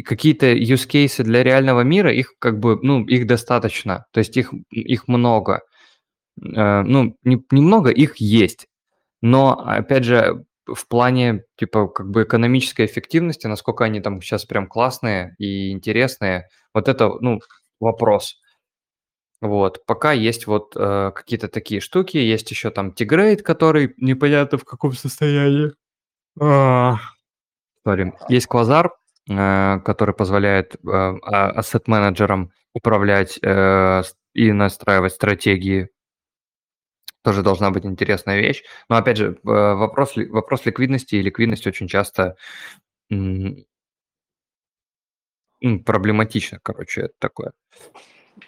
какие-то 0.05 0.51
use 0.53 0.87
cases 0.89 1.23
для 1.23 1.43
реального 1.43 1.81
мира, 1.81 2.11
их 2.11 2.33
как 2.39 2.59
бы, 2.59 2.79
ну, 2.81 3.03
их 3.05 3.27
достаточно. 3.27 4.05
То 4.11 4.19
есть 4.19 4.37
их, 4.37 4.51
их 4.71 5.07
много. 5.07 5.61
Э, 6.41 6.81
ну, 6.81 7.15
не, 7.23 7.43
немного, 7.51 7.91
их 7.91 8.17
есть. 8.17 8.67
Но, 9.21 9.59
опять 9.63 10.03
же, 10.05 10.43
в 10.65 10.87
плане, 10.87 11.43
типа, 11.57 11.87
как 11.87 12.09
бы 12.09 12.23
экономической 12.23 12.85
эффективности, 12.85 13.47
насколько 13.47 13.83
они 13.83 14.01
там 14.01 14.21
сейчас 14.21 14.45
прям 14.45 14.67
классные 14.67 15.35
и 15.37 15.71
интересные, 15.71 16.47
вот 16.73 16.87
это, 16.87 17.09
ну, 17.19 17.39
вопрос. 17.79 18.37
Вот, 19.41 19.83
пока 19.87 20.11
есть 20.11 20.45
вот 20.45 20.73
э, 20.75 21.11
какие-то 21.15 21.47
такие 21.47 21.81
штуки, 21.81 22.17
есть 22.17 22.51
еще 22.51 22.69
там 22.69 22.93
Тигрейд, 22.93 23.41
который 23.41 23.93
непонятно 23.97 24.59
в 24.59 24.65
каком 24.65 24.93
состоянии. 24.93 25.71
А, 26.39 26.97
Sorry. 27.85 28.13
Есть 28.29 28.47
Квазар, 28.47 28.93
э, 29.29 29.79
который 29.83 30.13
позволяет 30.13 30.75
э, 30.75 30.87
ассет-менеджерам 30.87 32.51
управлять 32.73 33.39
э, 33.41 34.03
и 34.33 34.51
настраивать 34.51 35.13
стратегии 35.13 35.89
тоже 37.23 37.43
должна 37.43 37.71
быть 37.71 37.85
интересная 37.85 38.39
вещь. 38.39 38.63
Но 38.89 38.97
опять 38.97 39.17
же, 39.17 39.37
вопрос, 39.43 40.15
вопрос 40.15 40.65
ликвидности 40.65 41.15
и 41.15 41.21
ликвидность 41.21 41.67
очень 41.67 41.87
часто 41.87 42.35
проблематично, 45.85 46.59
короче, 46.63 47.01
это 47.01 47.13
такое. 47.19 47.51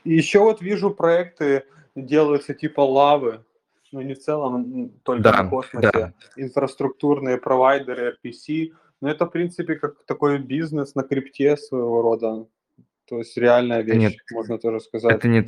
И 0.03 0.13
еще 0.13 0.39
вот 0.39 0.61
вижу 0.61 0.91
проекты 0.91 1.65
делаются 1.95 2.53
типа 2.55 2.81
лавы, 2.81 3.45
ну 3.91 4.01
не 4.01 4.15
в 4.15 4.19
целом 4.19 4.89
только 5.03 5.21
Да, 5.23 5.43
на 5.43 5.49
космосе, 5.49 5.91
да. 5.93 6.13
инфраструктурные 6.35 7.37
провайдеры, 7.37 8.17
RPC, 8.23 8.71
но 9.01 9.09
это 9.09 9.27
в 9.27 9.29
принципе 9.29 9.75
как 9.75 10.03
такой 10.05 10.39
бизнес 10.39 10.95
на 10.95 11.03
крипте 11.03 11.55
своего 11.57 12.01
рода, 12.01 12.47
то 13.05 13.19
есть 13.19 13.37
реальная 13.37 13.83
вещь, 13.83 13.97
нет, 13.97 14.13
можно 14.31 14.57
тоже 14.57 14.79
сказать. 14.79 15.13
Это 15.13 15.27
не, 15.27 15.45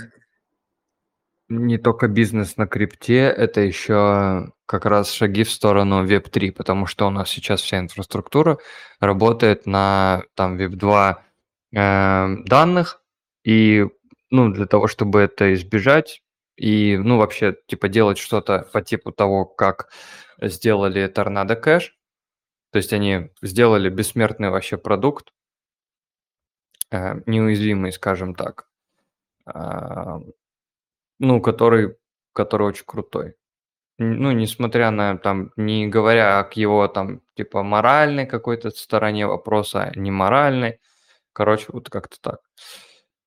не 1.48 1.78
только 1.78 2.08
бизнес 2.08 2.58
на 2.58 2.68
крипте, 2.68 3.20
это 3.26 3.62
еще 3.62 4.52
как 4.66 4.86
раз 4.86 5.12
шаги 5.12 5.44
в 5.44 5.52
сторону 5.52 6.06
Web3, 6.06 6.52
потому 6.52 6.88
что 6.88 7.08
у 7.08 7.10
нас 7.12 7.30
сейчас 7.30 7.62
вся 7.62 7.80
инфраструктура 7.80 8.58
работает 9.00 9.66
на 9.66 10.24
там 10.34 10.58
Web2 10.58 11.16
э, 11.74 12.36
данных, 12.46 13.02
и 13.44 13.86
ну, 14.32 14.52
для 14.52 14.66
того, 14.66 14.88
чтобы 14.88 15.22
это 15.22 15.54
избежать, 15.54 16.24
и 16.58 16.98
ну, 16.98 17.18
вообще 17.18 17.56
типа 17.68 17.90
делать 17.90 18.18
что-то 18.18 18.68
по 18.74 18.82
типу 18.82 19.12
того, 19.12 19.46
как 19.46 19.92
сделали 20.42 21.08
Tornado 21.14 21.62
Cash, 21.62 21.90
то 22.72 22.78
есть 22.78 22.92
они 22.92 23.30
сделали 23.42 23.90
бессмертный 23.90 24.50
вообще 24.50 24.78
продукт, 24.78 25.32
э, 26.92 27.22
неуязвимый, 27.28 27.92
скажем 27.92 28.34
так, 28.36 28.68
а, 29.46 30.20
ну, 31.20 31.42
который, 31.42 31.96
который 32.34 32.68
очень 32.68 32.86
крутой. 32.86 33.36
Ну, 34.00 34.32
несмотря 34.34 34.92
на 34.92 35.18
там, 35.18 35.52
не 35.58 35.88
говоря 35.88 36.40
о 36.42 36.50
его 36.56 36.88
там, 36.90 37.22
типа, 37.36 37.64
моральной 37.64 38.26
какой-то 38.28 38.72
стороне 38.72 39.28
вопроса, 39.28 39.92
не 39.96 40.12
моральной, 40.12 40.80
короче, 41.34 41.68
вот 41.70 41.90
как-то 41.90 42.18
так. 42.22 42.40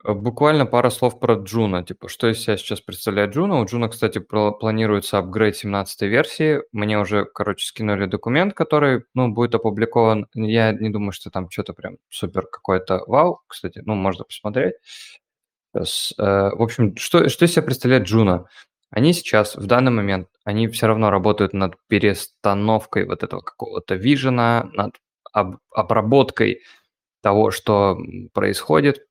Э, 0.05 0.13
Буквально 0.13 0.67
пара 0.67 0.91
слов 0.91 1.19
про 1.21 1.35
Juno. 1.37 1.83
Типа, 1.85 2.09
что 2.09 2.29
из 2.29 2.41
себя 2.41 2.57
сейчас 2.57 2.81
представляет 2.81 3.31
Juno? 3.35 3.61
У 3.61 3.65
Juno, 3.67 3.89
кстати, 3.89 4.19
пла- 4.19 4.53
планируется 4.59 5.19
апгрейд 5.19 5.57
17 5.57 6.03
версии. 6.03 6.63
Мне 6.73 6.99
уже, 6.99 7.25
короче, 7.25 7.67
скинули 7.67 8.07
документ, 8.07 8.55
который, 8.55 9.05
ну, 9.15 9.29
будет 9.29 9.55
опубликован. 9.55 10.27
Я 10.35 10.73
не 10.73 10.91
думаю, 10.91 11.13
что 11.13 11.31
там 11.31 11.51
что-то 11.51 11.73
прям 11.75 11.97
супер 12.11 12.47
какое-то 12.47 13.03
вау. 13.07 13.41
Кстати, 13.49 13.83
ну, 13.85 13.95
можно 13.95 14.25
посмотреть. 14.25 14.75
Э, 16.19 16.51
в 16.55 16.63
общем, 16.63 16.97
что, 16.97 17.29
что 17.29 17.45
из 17.45 17.53
себя 17.53 17.63
представляет 17.63 18.05
Juno? 18.05 18.47
Они 18.91 19.13
сейчас, 19.13 19.57
в 19.57 19.67
данный 19.67 19.93
момент, 19.93 20.29
они 20.45 20.69
все 20.69 20.87
равно 20.87 21.11
работают 21.11 21.53
над 21.53 21.75
перестановкой 21.89 23.07
вот 23.07 23.23
этого 23.23 23.41
какого-то 23.43 23.97
vision 23.97 24.51
а, 24.51 24.69
над 24.73 24.97
об- 25.33 25.59
обработкой 25.73 26.63
того, 27.23 27.51
что 27.51 27.99
происходит. 28.33 29.07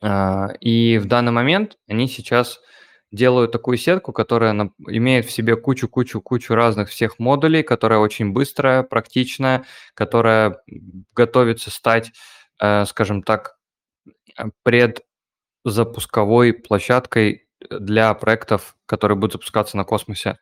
А, 0.00 0.48
И 0.60 0.98
в 0.98 1.06
данный 1.06 1.32
момент 1.32 1.78
они 1.88 2.08
сейчас 2.08 2.60
делают 3.10 3.52
такую 3.52 3.78
сетку, 3.78 4.12
которая 4.12 4.70
имеет 4.86 5.26
в 5.26 5.30
себе 5.30 5.56
кучу-кучу-кучу 5.56 6.54
разных 6.54 6.90
всех 6.90 7.18
модулей, 7.18 7.62
которая 7.62 7.98
очень 8.00 8.32
быстрая, 8.32 8.82
практичная, 8.82 9.64
которая 9.94 10.60
готовится 11.14 11.70
стать, 11.70 12.12
э, 12.60 12.84
скажем 12.84 13.22
так, 13.22 13.57
предзапусковой 15.64 16.52
площадкой 16.52 17.48
э, 17.60 17.78
для 17.78 18.12
проектов, 18.14 18.76
которые 18.86 19.16
будут 19.16 19.34
запускаться 19.34 19.76
на 19.76 19.84
космосе. 19.84 20.38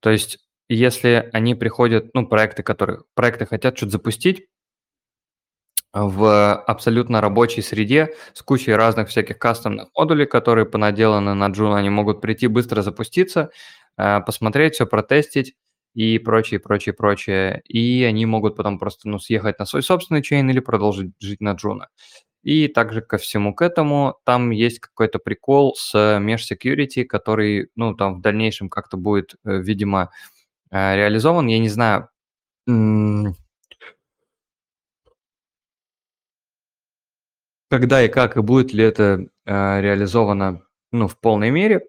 То 0.00 0.10
есть, 0.10 0.38
если 0.68 1.30
они 1.32 1.54
приходят, 1.54 2.14
ну, 2.14 2.26
проекты, 2.26 2.62
которые 2.62 3.00
проекты 3.14 3.46
хотят 3.46 3.76
что-то 3.76 3.92
запустить 3.92 4.48
в 5.92 6.54
абсолютно 6.54 7.20
рабочей 7.20 7.62
среде 7.62 8.14
с 8.34 8.42
кучей 8.42 8.72
разных 8.74 9.08
всяких 9.08 9.38
кастомных 9.38 9.88
модулей, 9.96 10.26
которые 10.26 10.66
понаделаны 10.66 11.34
на 11.34 11.48
Juno, 11.48 11.76
они 11.76 11.90
могут 11.90 12.20
прийти 12.20 12.46
быстро 12.46 12.82
запуститься, 12.82 13.50
э, 13.96 14.20
посмотреть 14.20 14.74
все, 14.74 14.86
протестить 14.86 15.54
и 15.94 16.18
прочее, 16.18 16.60
прочее, 16.60 16.92
прочее. 16.92 17.62
И 17.64 18.04
они 18.04 18.26
могут 18.26 18.56
потом 18.56 18.78
просто 18.78 19.08
ну, 19.08 19.18
съехать 19.18 19.58
на 19.58 19.66
свой 19.66 19.82
собственный 19.82 20.22
чейн 20.22 20.48
или 20.50 20.60
продолжить 20.60 21.12
жить 21.20 21.40
на 21.40 21.54
Juno. 21.54 21.86
И 22.48 22.66
также 22.66 23.02
ко 23.02 23.18
всему 23.18 23.54
к 23.54 23.60
этому 23.60 24.16
там 24.24 24.52
есть 24.52 24.80
какой-то 24.80 25.18
прикол 25.18 25.74
с 25.76 25.94
Security, 26.38 27.04
который, 27.04 27.68
ну, 27.76 27.94
там 27.94 28.14
в 28.14 28.20
дальнейшем 28.22 28.70
как-то 28.70 28.96
будет, 28.96 29.34
э, 29.44 29.58
видимо, 29.58 30.10
э, 30.70 30.96
реализован. 30.96 31.46
Я 31.48 31.58
не 31.58 31.68
знаю, 31.68 32.08
когда 37.68 38.02
и 38.02 38.08
как, 38.08 38.38
и 38.38 38.40
будет 38.40 38.72
ли 38.72 38.82
это 38.82 39.26
э, 39.44 39.80
реализовано, 39.82 40.62
ну, 40.90 41.06
в 41.06 41.18
полной 41.18 41.50
мере. 41.50 41.86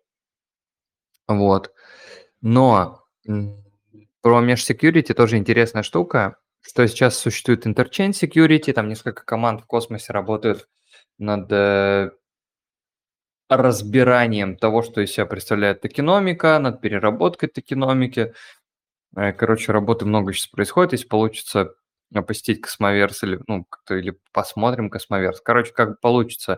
Вот. 1.30 1.72
Но 2.42 3.06
про 4.22 4.42
Security 4.44 5.14
тоже 5.14 5.38
интересная 5.38 5.84
штука, 5.84 6.36
что 6.62 6.88
сейчас 6.88 7.18
существует 7.18 7.66
Interchain 7.66 8.12
Security, 8.12 8.74
там 8.74 8.90
несколько 8.90 9.24
команд 9.24 9.62
в 9.62 9.66
космосе 9.66 10.14
работают 10.14 10.68
над 11.18 11.52
э, 11.52 12.12
разбиранием 13.50 14.58
того, 14.58 14.84
что 14.84 15.02
из 15.02 15.12
себя 15.12 15.26
представляет 15.26 15.82
токеномика, 15.82 16.60
над 16.60 16.82
переработкой 16.82 17.50
токеномики. 17.50 18.34
Э, 19.16 19.34
Короче, 19.34 19.72
работы 19.72 20.06
много 20.06 20.34
сейчас 20.34 20.48
происходит. 20.48 20.94
Если 20.94 21.08
получится 21.08 21.74
посетить 22.28 22.62
Cosmoverse 22.62 23.24
или, 23.24 23.40
ну, 23.48 23.68
или 23.90 24.18
посмотрим 24.34 24.90
Cosmoverse. 24.90 25.42
Короче, 25.42 25.74
как 25.74 26.00
получится. 26.02 26.58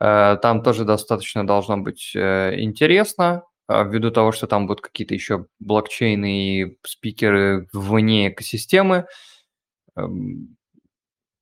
Э, 0.00 0.36
Там 0.42 0.62
тоже 0.62 0.84
достаточно 0.84 1.46
должно 1.46 1.78
быть 1.78 2.14
интересно, 2.14 3.44
ввиду 3.68 4.10
того, 4.10 4.32
что 4.32 4.46
там 4.46 4.66
будут 4.66 4.80
какие-то 4.82 5.14
еще 5.14 5.46
блокчейны 5.60 6.62
и 6.62 6.78
спикеры 6.84 7.68
вне 7.72 8.28
экосистемы. 8.30 9.06
Эм, 9.96 10.56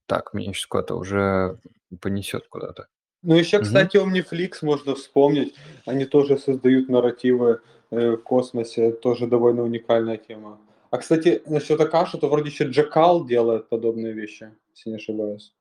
Так, 0.07 0.35
меня 0.35 0.53
сейчас 0.53 0.67
куда-то 0.67 0.97
уже 0.97 1.59
понесет 2.01 2.49
куда-то. 2.49 2.89
Ну 3.23 3.37
еще, 3.37 3.61
кстати, 3.61 3.97
Omniflix 3.97 4.59
можно 4.63 4.95
вспомнить, 4.95 5.55
они 5.87 6.05
тоже 6.05 6.39
создают 6.39 6.89
нарративы 6.89 7.61
э, 7.91 8.13
в 8.13 8.23
космосе, 8.23 8.93
тоже 8.93 9.27
довольно 9.27 9.63
уникальная 9.63 10.17
тема. 10.17 10.59
А, 10.91 10.99
кстати, 10.99 11.43
насчет 11.47 11.81
Акаши, 11.81 12.19
то 12.19 12.29
вроде 12.29 12.51
еще 12.51 12.65
Джакал 12.65 13.25
делает 13.27 13.69
подобные 13.69 14.13
вещи, 14.15 14.51
если 14.75 14.91
не 14.91 14.97
ошибаюсь. 14.97 15.55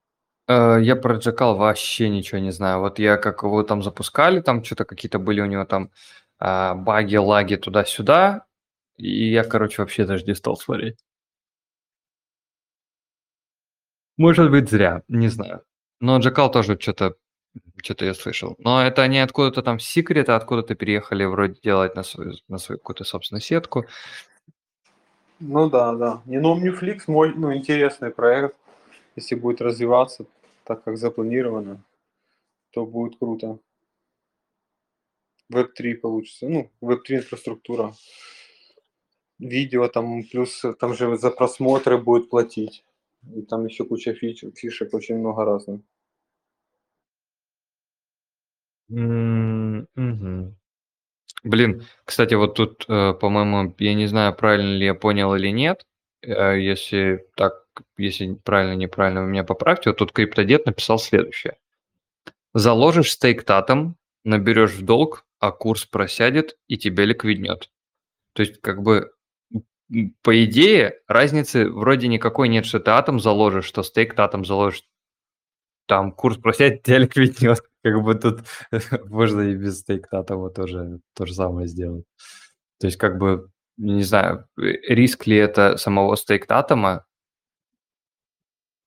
Э, 0.48 0.80
Я 0.82 0.96
про 0.96 1.18
Джекал 1.18 1.58
вообще 1.58 2.10
ничего 2.10 2.40
не 2.40 2.52
знаю. 2.52 2.80
Вот 2.80 2.98
я 2.98 3.18
как 3.18 3.44
его 3.44 3.62
там 3.64 3.84
запускали, 3.84 4.42
там 4.42 4.64
что-то 4.64 4.86
какие-то 4.86 5.20
были 5.20 5.42
у 5.42 5.46
него 5.46 5.66
там 5.66 5.92
а, 6.40 6.74
баги, 6.76 7.18
лаги 7.18 7.56
туда-сюда, 7.56 8.46
и 8.98 9.30
я, 9.30 9.44
короче, 9.44 9.82
вообще 9.82 10.06
даже 10.06 10.26
не 10.26 10.36
стал 10.36 10.58
смотреть. 10.58 10.98
Может 14.18 14.52
быть, 14.52 14.70
зря, 14.70 15.04
не 15.08 15.30
знаю. 15.30 15.64
Но 16.02 16.18
Джекал 16.18 16.52
тоже 16.52 16.78
что-то 16.80 17.16
что-то 17.82 18.06
я 18.06 18.14
слышал. 18.14 18.56
Но 18.60 18.86
это 18.86 19.08
не 19.08 19.20
откуда-то 19.20 19.62
там 19.62 19.80
секрет, 19.80 20.30
а 20.30 20.36
откуда-то 20.36 20.76
переехали 20.76 21.26
вроде 21.26 21.60
делать 21.62 21.96
на 21.96 22.04
свою, 22.04 22.34
на 22.48 22.58
свою 22.58 22.78
какую-то 22.80 23.04
собственную 23.04 23.42
сетку. 23.42 23.86
Ну 25.40 25.70
да, 25.70 25.94
да. 25.94 26.22
Не, 26.26 26.40
ну 26.40 26.56
Omniflix 26.56 27.04
мой, 27.08 27.34
ну, 27.34 27.54
интересный 27.56 28.12
проект, 28.12 28.56
если 29.16 29.36
будет 29.36 29.62
развиваться, 29.62 30.26
так 30.66 30.84
как 30.84 30.98
запланировано, 30.98 31.82
то 32.72 32.86
будет 32.86 33.18
круто. 33.18 33.60
Web3 35.52 35.96
получится, 35.96 36.48
ну, 36.48 36.72
Web3 36.82 37.18
инфраструктура. 37.18 37.94
Видео 39.40 39.88
там, 39.88 40.24
плюс 40.24 40.64
там 40.80 40.94
же 40.94 41.18
за 41.18 41.32
просмотры 41.32 41.98
будет 41.98 42.30
платить. 42.30 42.84
И 43.36 43.42
там 43.42 43.66
еще 43.66 43.86
куча 43.86 44.14
фич, 44.14 44.44
фишек, 44.56 44.94
очень 44.94 45.18
много 45.18 45.46
разных. 45.46 45.82
М, 48.92 49.88
мгм. 49.96 50.56
Блин, 51.44 51.84
кстати, 52.06 52.34
вот 52.36 52.56
тут, 52.56 52.86
э, 52.90 53.14
по-моему, 53.14 53.76
я 53.80 53.94
не 53.96 54.08
знаю, 54.08 54.36
правильно 54.36 54.76
ли 54.78 54.86
я 54.86 54.94
понял 54.96 55.36
или 55.36 55.50
нет. 55.50 55.84
Э, 56.24 56.60
если 56.60 57.26
так, 57.36 57.66
если 57.98 58.34
правильно, 58.36 58.76
неправильно, 58.76 59.24
вы 59.24 59.30
меня 59.30 59.44
поправьте. 59.44 59.92
Вот 59.92 59.98
тут 60.00 60.12
Криптодед 60.14 60.66
написал 60.66 61.00
следующее. 61.00 61.58
Заложишь 62.54 63.12
стейк 63.12 63.44
татом, 63.44 63.96
наберешь 64.24 64.74
в 64.74 64.84
долг, 64.86 65.26
а 65.40 65.52
курс 65.52 65.86
просядет 65.86 66.58
и 66.68 66.78
тебя 66.78 67.06
ликвиднет. 67.06 67.70
То 68.34 68.44
есть, 68.44 68.62
как 68.62 68.82
бы, 68.82 69.12
по 70.22 70.44
идее, 70.46 71.00
разницы 71.08 71.70
вроде 71.70 72.08
никакой 72.08 72.50
нет, 72.50 72.66
что 72.66 72.80
ты 72.80 72.92
атом 72.92 73.20
заложишь, 73.20 73.66
что 73.66 73.84
стейк 73.84 74.16
татом 74.16 74.46
заложишь. 74.46 74.84
Там 75.88 76.12
курс 76.12 76.38
просядет, 76.38 76.84
тебя 76.84 77.00
ликвиднет. 77.00 77.62
Как 77.84 78.04
бы 78.04 78.16
тут 78.16 78.42
можно 79.06 79.42
и 79.42 79.56
без 79.56 79.80
стейк 79.80 80.08
татома 80.08 80.50
тоже 80.52 81.00
то 81.16 81.26
же 81.26 81.34
самое 81.34 81.68
сделать. 81.68 82.06
То 82.80 82.88
есть, 82.88 82.98
как 82.98 83.18
бы, 83.18 83.50
не 83.78 84.04
знаю, 84.04 84.48
э, 84.58 84.64
риск 84.94 85.28
ли 85.28 85.38
это 85.38 85.78
самого 85.78 86.16
стейк 86.16 86.46
татома, 86.46 87.06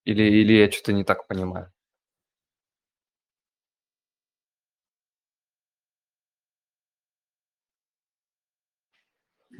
или, 0.04 0.22
или 0.22 0.52
я 0.54 0.70
что-то 0.70 0.92
не 0.92 1.04
так 1.04 1.26
понимаю. 1.26 1.71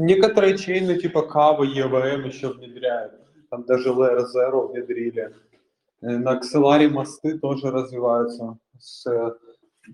Некоторые 0.02 0.58
чейны 0.58 0.98
типа 0.98 1.22
Кава, 1.22 1.64
EVM 1.64 2.26
еще 2.26 2.52
внедряют. 2.52 3.14
Там 3.50 3.64
даже 3.64 3.90
Layer 3.90 4.24
Zero 4.34 4.72
внедрили. 4.72 5.34
Э, 6.00 6.16
На 6.18 6.38
Axelari 6.38 6.88
мосты 6.88 7.38
тоже 7.38 7.70
развиваются. 7.70 8.58
С, 8.78 9.04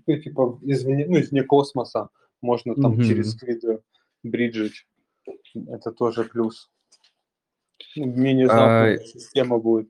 ну, 0.07 0.17
типа, 0.17 0.59
из, 0.63 0.83
ну, 0.85 1.17
из 1.17 1.29
вне 1.31 1.43
космоса 1.43 2.09
можно 2.41 2.73
там 2.75 2.93
Мгм. 2.93 3.03
через 3.03 3.33
сквиды 3.33 3.81
бриджить. 4.23 4.87
Это 5.67 5.91
тоже 5.91 6.23
плюс. 6.23 6.71
Ну, 7.95 8.05
Менее 8.05 8.47
А, 8.47 8.49
замкнутая 8.49 9.05
система 9.05 9.59
будет. 9.59 9.89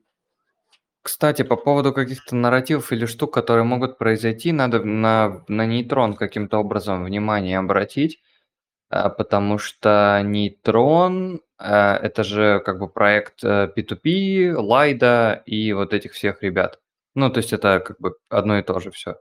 Кстати, 1.02 1.42
по 1.42 1.56
поводу 1.56 1.92
каких-то 1.94 2.36
нарративов 2.36 2.92
или 2.92 3.06
штук, 3.06 3.32
которые 3.32 3.64
могут 3.64 3.96
произойти, 3.96 4.52
надо 4.52 4.84
на, 4.84 5.44
на 5.48 5.64
нейтрон 5.64 6.14
каким-то 6.14 6.58
образом 6.58 7.04
внимание 7.04 7.58
обратить, 7.58 8.20
а, 8.90 9.08
потому 9.08 9.58
что 9.58 10.20
нейтрон 10.24 11.40
а, 11.58 11.96
это 11.96 12.24
же 12.24 12.60
как 12.60 12.78
бы 12.78 12.88
проект 12.88 13.42
э, 13.44 13.72
P2P, 13.74 14.56
Лайда 14.56 15.42
и 15.46 15.72
вот 15.72 15.94
этих 15.94 16.12
всех 16.12 16.42
ребят. 16.42 16.80
Ну, 17.14 17.30
то 17.30 17.38
есть 17.38 17.52
это 17.52 17.80
как 17.80 18.00
бы 18.00 18.16
одно 18.28 18.58
и 18.58 18.62
то 18.62 18.78
же 18.80 18.90
все. 18.90 19.16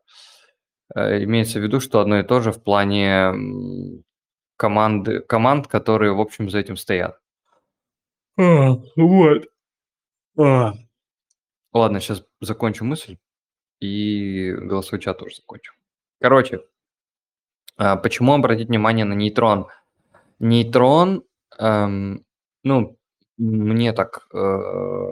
Имеется 0.96 1.60
в 1.60 1.64
виду, 1.64 1.80
что 1.80 2.00
одно 2.00 2.20
и 2.20 2.24
то 2.24 2.42
же 2.42 2.52
в 2.52 2.64
плане 2.64 4.04
команды, 4.58 5.22
команд, 5.22 5.68
которые, 5.68 6.14
в 6.14 6.20
общем, 6.20 6.50
за 6.50 6.60
этим 6.60 6.76
стоят. 6.76 7.20
А, 8.38 8.76
Вот. 8.96 9.48
А. 10.38 10.74
Ладно, 11.74 12.00
сейчас 12.00 12.24
закончу 12.42 12.86
мысль 12.86 13.18
и 13.80 14.52
голосовой 14.52 15.02
чат 15.02 15.20
тоже 15.20 15.36
закончу. 15.36 15.74
Короче, 16.20 16.58
а, 16.58 16.62
почему 18.04 18.34
обратить 18.34 18.68
внимание 18.68 19.06
на 19.06 19.14
нейтрон? 19.14 19.68
Нейтрон, 20.40 21.24
эм, 21.58 22.26
ну, 22.64 22.98
мне 23.38 23.94
так, 23.94 24.28
э, 24.34 24.38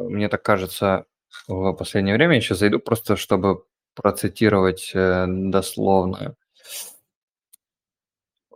мне 0.09 0.27
так 0.29 0.43
кажется 0.43 1.05
в 1.47 1.73
последнее 1.73 2.15
время, 2.15 2.35
я 2.35 2.41
сейчас 2.41 2.59
зайду 2.59 2.79
просто, 2.79 3.15
чтобы 3.15 3.63
процитировать 3.95 4.91
э, 4.93 5.25
дословно. 5.27 6.35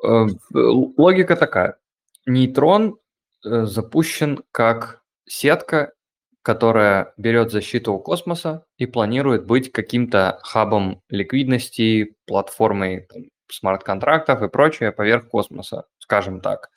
Э, 0.03 0.25
Логика 0.53 1.35
такая. 1.35 1.77
Нейтрон 2.25 2.99
э, 3.43 3.65
запущен 3.65 4.43
как 4.51 5.01
сетка, 5.25 5.93
которая 6.41 7.13
берет 7.17 7.51
защиту 7.51 7.93
у 7.93 7.99
космоса 7.99 8.65
и 8.77 8.85
планирует 8.85 9.45
быть 9.45 9.71
каким-то 9.71 10.39
хабом 10.43 11.01
ликвидности, 11.09 12.15
платформой 12.25 13.07
смарт-контрактов 13.53 14.41
и 14.41 14.49
прочее 14.49 14.91
поверх 14.91 15.29
космоса, 15.29 15.85
скажем 15.99 16.41
так. 16.41 16.69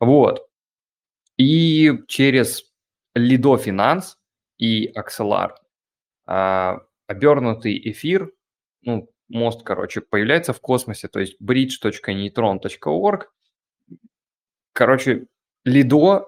Вот. 0.00 0.48
И 1.36 1.92
через 2.08 2.64
Lido 3.16 3.56
Finance 3.62 4.16
и 4.58 4.92
Axelar 4.96 5.52
а, 6.26 6.80
обернутый 7.06 7.78
эфир, 7.90 8.32
ну, 8.82 9.10
мост, 9.28 9.62
короче, 9.62 10.00
появляется 10.00 10.52
в 10.52 10.60
космосе, 10.60 11.08
то 11.08 11.20
есть 11.20 11.40
bridge.neutron.org. 11.40 13.32
Короче, 14.72 15.26
Lido 15.66 16.26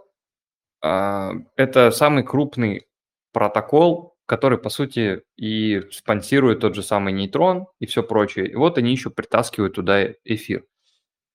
а, 0.81 1.33
это 1.57 1.91
самый 1.91 2.23
крупный 2.23 2.87
протокол, 3.33 4.08
который, 4.29 4.59
по 4.59 4.69
сути, 4.69 5.23
и 5.39 5.83
спонсирует 5.91 6.61
тот 6.61 6.75
же 6.75 6.83
самый 6.83 7.15
нейтрон 7.15 7.67
и 7.81 7.87
все 7.87 8.03
прочее. 8.03 8.47
И 8.47 8.55
вот 8.57 8.77
они 8.77 8.93
еще 8.93 9.09
притаскивают 9.09 9.75
туда 9.75 10.13
эфир. 10.25 10.67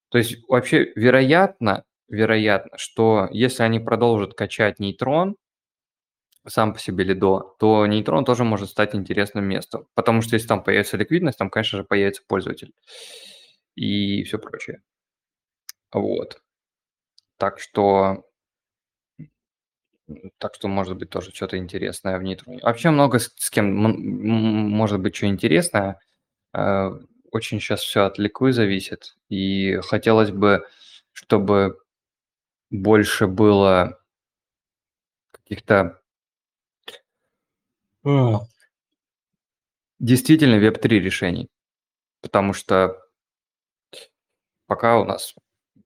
То 0.09 0.19
есть 0.19 0.47
вообще 0.47 0.93
вероятно, 0.95 1.85
вероятно, 2.07 2.77
что 2.77 3.27
если 3.31 3.63
они 3.63 3.79
продолжат 3.79 4.35
качать 4.35 4.79
нейтрон, 4.79 5.37
сам 6.47 6.73
по 6.73 6.79
себе 6.79 7.03
лидо, 7.03 7.41
то 7.57 7.87
нейтрон 7.87 8.25
тоже 8.25 8.43
может 8.43 8.69
стать 8.69 8.93
интересным 8.93 9.45
местом. 9.45 9.87
Потому 9.95 10.21
что 10.21 10.35
если 10.35 10.47
там 10.47 10.63
появится 10.63 10.95
ликвидность, 10.95 11.39
там, 11.39 11.49
конечно 11.49 11.79
же, 11.79 11.85
появится 11.85 12.21
пользователь. 12.27 12.73
И 13.73 14.23
все 14.23 14.37
прочее. 14.37 14.83
Вот. 15.91 16.43
Так 17.37 17.59
что 17.59 18.23
так 20.37 20.55
что 20.55 20.67
может 20.67 20.97
быть 20.97 21.09
тоже 21.09 21.31
что-то 21.33 21.57
интересное 21.57 22.17
в 22.17 22.23
нейтроне. 22.23 22.59
Вообще 22.61 22.89
много 22.89 23.19
с, 23.19 23.31
с 23.35 23.49
кем 23.49 23.73
может 23.73 24.99
быть 24.99 25.15
что 25.15 25.27
интересное. 25.27 25.99
Э, 26.53 26.91
Очень 27.31 27.59
сейчас 27.59 27.81
все 27.81 28.05
от 28.05 28.17
ликвы 28.19 28.53
зависит. 28.53 29.17
И 29.29 29.77
хотелось 29.83 30.31
бы, 30.31 30.67
чтобы 31.13 31.79
больше 32.69 33.27
было 33.27 33.99
каких-то 35.31 36.01
а, 38.05 38.39
действительно 39.99 40.57
Web3 40.59 40.99
решений. 40.99 41.49
Потому 42.21 42.53
что 42.53 42.99
пока 44.67 44.99
у 44.99 45.05
нас 45.05 45.35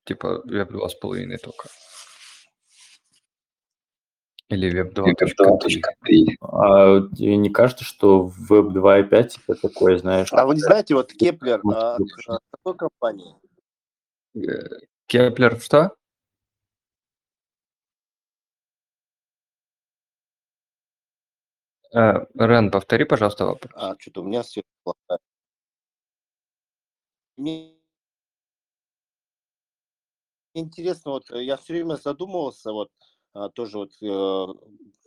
типа 0.06 0.42
веб 0.46 0.72
2.5 0.72 1.38
только. 1.38 1.70
Или 4.50 4.70
веб 4.70 4.98
2.3. 4.98 6.38
А 6.42 7.02
тебе 7.16 7.36
не 7.36 7.50
кажется, 7.50 7.84
что 7.84 8.32
Web 8.50 8.72
2.5 8.72 9.40
это 9.48 9.62
такое, 9.70 9.98
знаешь... 9.98 10.30
А 10.32 10.46
вы 10.46 10.56
не 10.56 10.62
знаете, 10.62 10.96
вот 10.96 11.12
Keplr 11.12 11.60
а, 11.66 11.98
а, 12.28 12.40
какой 12.52 12.78
компании? 12.78 13.36
Э, 14.36 14.80
Keplr 15.08 15.60
что? 15.60 15.96
Э, 21.94 22.26
Рен, 22.36 22.72
повтори, 22.72 23.04
пожалуйста, 23.04 23.46
вопрос. 23.46 23.72
А, 23.76 23.96
что-то 24.00 24.22
у 24.22 24.24
меня 24.24 24.44
связь 24.44 24.66
плохая. 24.84 25.20
Мне 27.36 27.76
интересно, 30.54 31.12
вот 31.12 31.30
э, 31.32 31.44
я 31.44 31.58
все 31.58 31.74
время 31.74 31.96
задумывался, 31.96 32.72
вот 32.72 32.90
а, 33.00 33.17
тоже 33.54 33.78
вот 33.78 33.92
э, 34.02 34.06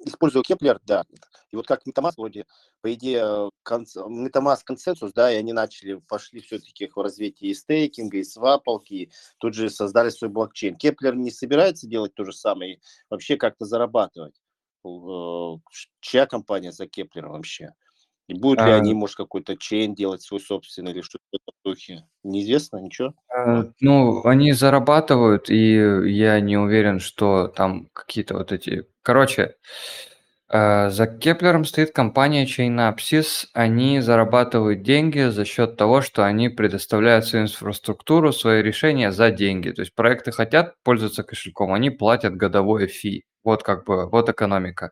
использую 0.07 0.43
Keplr, 0.43 0.81
да, 0.85 1.05
и 1.51 1.57
вот 1.57 1.67
как 1.67 1.87
Metamask 1.87 2.15
вроде, 2.17 2.47
по 2.81 2.93
идее, 2.93 3.51
Cons- 3.65 3.97
Metamask 3.97 4.61
ConsenSys, 4.65 5.13
да, 5.13 5.33
и 5.33 5.37
они 5.37 5.53
начали, 5.53 5.95
пошли 6.09 6.41
все-таки 6.41 6.89
в 6.89 6.97
развитие 6.97 7.51
и 7.51 7.55
стейкинга, 7.55 8.19
и 8.19 8.25
свапалки, 8.25 8.95
и 8.95 9.13
тут 9.39 9.55
же 9.55 9.69
создали 9.71 10.11
свой 10.11 10.31
блокчейн. 10.31 10.77
Keplr 10.77 11.17
не 11.17 11.31
собирается 11.31 11.87
делать 11.87 12.15
то 12.15 12.25
же 12.25 12.33
самое, 12.33 12.75
и 12.75 12.81
вообще 13.09 13.37
как-то 13.37 13.65
зарабатывать? 13.65 14.41
Э, 14.85 15.57
Чья 16.01 16.27
компания 16.27 16.73
за 16.73 16.87
Keplr 16.87 17.19
ом 17.19 17.33
вообще? 17.33 17.75
И 18.31 18.35
будут 18.35 18.65
ли 18.65 18.71
А. 18.71 18.77
они, 18.77 18.95
может, 18.95 19.17
какой-то 19.17 19.57
chain 19.57 19.95
делать 19.95 20.23
свой 20.23 20.41
собственный 20.41 20.93
или 20.93 21.01
что-то 21.01 21.25
в 21.33 21.35
этом 21.35 21.55
духе? 21.65 22.05
Неизвестно, 22.23 22.79
ничего? 22.79 23.13
Э, 23.35 23.65
Ну, 23.81 24.25
они 24.25 24.53
зарабатывают, 24.53 25.51
и 25.51 25.75
я 25.75 26.41
не 26.41 26.57
уверен, 26.57 27.01
что 27.01 27.49
там 27.49 27.89
какие-то 27.93 28.35
вот 28.35 28.53
эти... 28.53 28.87
Короче, 29.03 29.57
Э, 30.53 30.91
за 30.91 31.07
Кеплером 31.07 31.65
стоит 31.65 31.93
компания 31.93 32.45
Chainapsys. 32.45 33.47
Они 33.55 34.01
зарабатывают 34.01 34.83
деньги 34.83 35.29
за 35.29 35.45
счет 35.45 35.77
того, 35.77 36.03
что 36.03 36.25
они 36.25 36.49
предоставляют 36.49 37.27
свою 37.27 37.45
инфраструктуру, 37.45 38.33
свои 38.33 38.61
решения 38.61 39.13
за 39.13 39.31
деньги. 39.31 39.71
То 39.71 39.83
есть 39.83 39.95
проекты 39.95 40.33
хотят 40.33 40.75
пользоваться 40.83 41.23
кошельком, 41.23 41.73
они 41.73 41.91
платят 41.91 42.35
годовое 42.35 42.89
фи. 42.89 43.25
Вот 43.45 43.63
как 43.63 43.87
бы, 43.87 44.09
вот 44.11 44.29
экономика. 44.29 44.91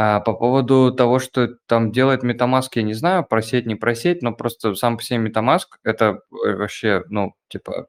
А 0.00 0.20
по 0.20 0.32
поводу 0.32 0.92
того, 0.92 1.18
что 1.18 1.56
там 1.66 1.90
делает 1.90 2.22
MetaMask, 2.22 2.68
я 2.74 2.84
не 2.84 2.94
знаю, 2.94 3.24
просеть, 3.24 3.66
не 3.66 3.74
просеть, 3.74 4.22
но 4.22 4.32
просто 4.32 4.76
сам 4.76 4.96
по 4.96 5.02
себе 5.02 5.26
MetaMask– 5.26 5.64
это 5.82 6.20
э, 6.30 6.54
вообще, 6.54 7.02
ну, 7.08 7.34
типа, 7.48 7.88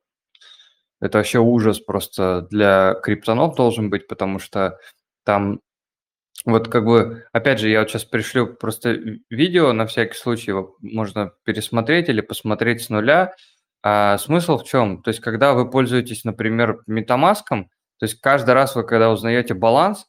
это 1.00 1.20
вообще 1.20 1.38
ужас 1.38 1.80
просто 1.80 2.48
для 2.50 2.96
криптонов 3.04 3.56
должен 3.56 3.92
быть, 3.92 4.08
потому 4.08 4.40
что 4.40 4.80
там 5.24 5.62
вот 6.46 6.68
как 6.68 6.84
бы, 6.84 7.26
опять 7.32 7.60
же, 7.60 7.70
я 7.70 7.82
вот 7.82 7.92
сейчас 7.92 8.06
пришлю 8.06 8.56
просто 8.56 8.98
видео, 9.30 9.72
на 9.72 9.86
всякий 9.86 10.18
случай 10.18 10.50
его 10.50 10.78
можно 10.82 11.34
пересмотреть 11.44 12.10
или 12.10 12.22
посмотреть 12.22 12.82
с 12.82 12.90
нуля. 12.90 13.36
А 13.84 14.18
смысл 14.18 14.58
в 14.58 14.64
чем? 14.64 15.04
То 15.04 15.10
есть, 15.10 15.20
когда 15.20 15.54
вы 15.54 15.70
пользуетесь, 15.70 16.24
например, 16.24 16.82
MetaMask, 16.90 17.44
то 17.50 17.68
есть 18.02 18.20
каждый 18.20 18.56
раз 18.56 18.76
вы, 18.76 18.84
когда 18.84 19.12
узнаете 19.12 19.54
баланс, 19.54 20.08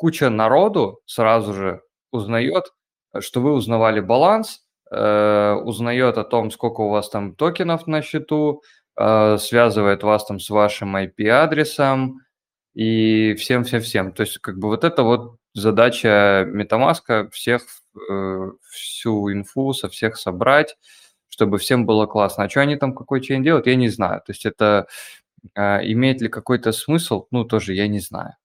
куча 0.00 0.30
народу 0.30 1.02
сразу 1.04 1.52
же 1.52 1.82
узнает, 2.10 2.72
что 3.20 3.42
вы 3.42 3.52
узнавали 3.52 4.00
баланс, 4.00 4.60
э, 4.90 5.52
узнает 5.62 6.16
о 6.16 6.24
том, 6.24 6.50
сколько 6.50 6.80
у 6.80 6.88
вас 6.88 7.10
там 7.10 7.34
токенов 7.34 7.86
на 7.86 8.00
счету, 8.00 8.62
э, 8.96 9.36
связывает 9.36 10.02
вас 10.02 10.24
там 10.24 10.40
с 10.40 10.48
вашим 10.48 10.96
IP-адресом 10.96 12.20
и 12.72 13.34
всем-всем-всем. 13.34 14.12
То 14.12 14.22
есть 14.22 14.38
как 14.38 14.58
бы 14.58 14.68
вот 14.68 14.84
это 14.84 15.02
вот 15.02 15.36
задача 15.52 16.46
MetaMask 16.48 17.28
всех, 17.30 17.62
э, 18.10 18.52
всю 18.70 19.30
инфу 19.32 19.74
со 19.74 19.90
всех 19.90 20.16
собрать, 20.16 20.78
чтобы 21.28 21.58
всем 21.58 21.84
было 21.84 22.06
классно. 22.06 22.44
А 22.44 22.48
что 22.48 22.62
они 22.62 22.76
там, 22.76 22.94
какой 22.94 23.20
чейн 23.20 23.42
делают, 23.42 23.66
я 23.66 23.76
не 23.76 23.90
знаю. 23.90 24.22
То 24.24 24.32
есть 24.32 24.46
это 24.46 24.86
э, 25.54 25.92
имеет 25.92 26.22
ли 26.22 26.28
какой-то 26.30 26.72
смысл, 26.72 27.26
ну, 27.30 27.44
тоже 27.44 27.74
я 27.74 27.86
не 27.88 28.00
знаю. 28.00 28.36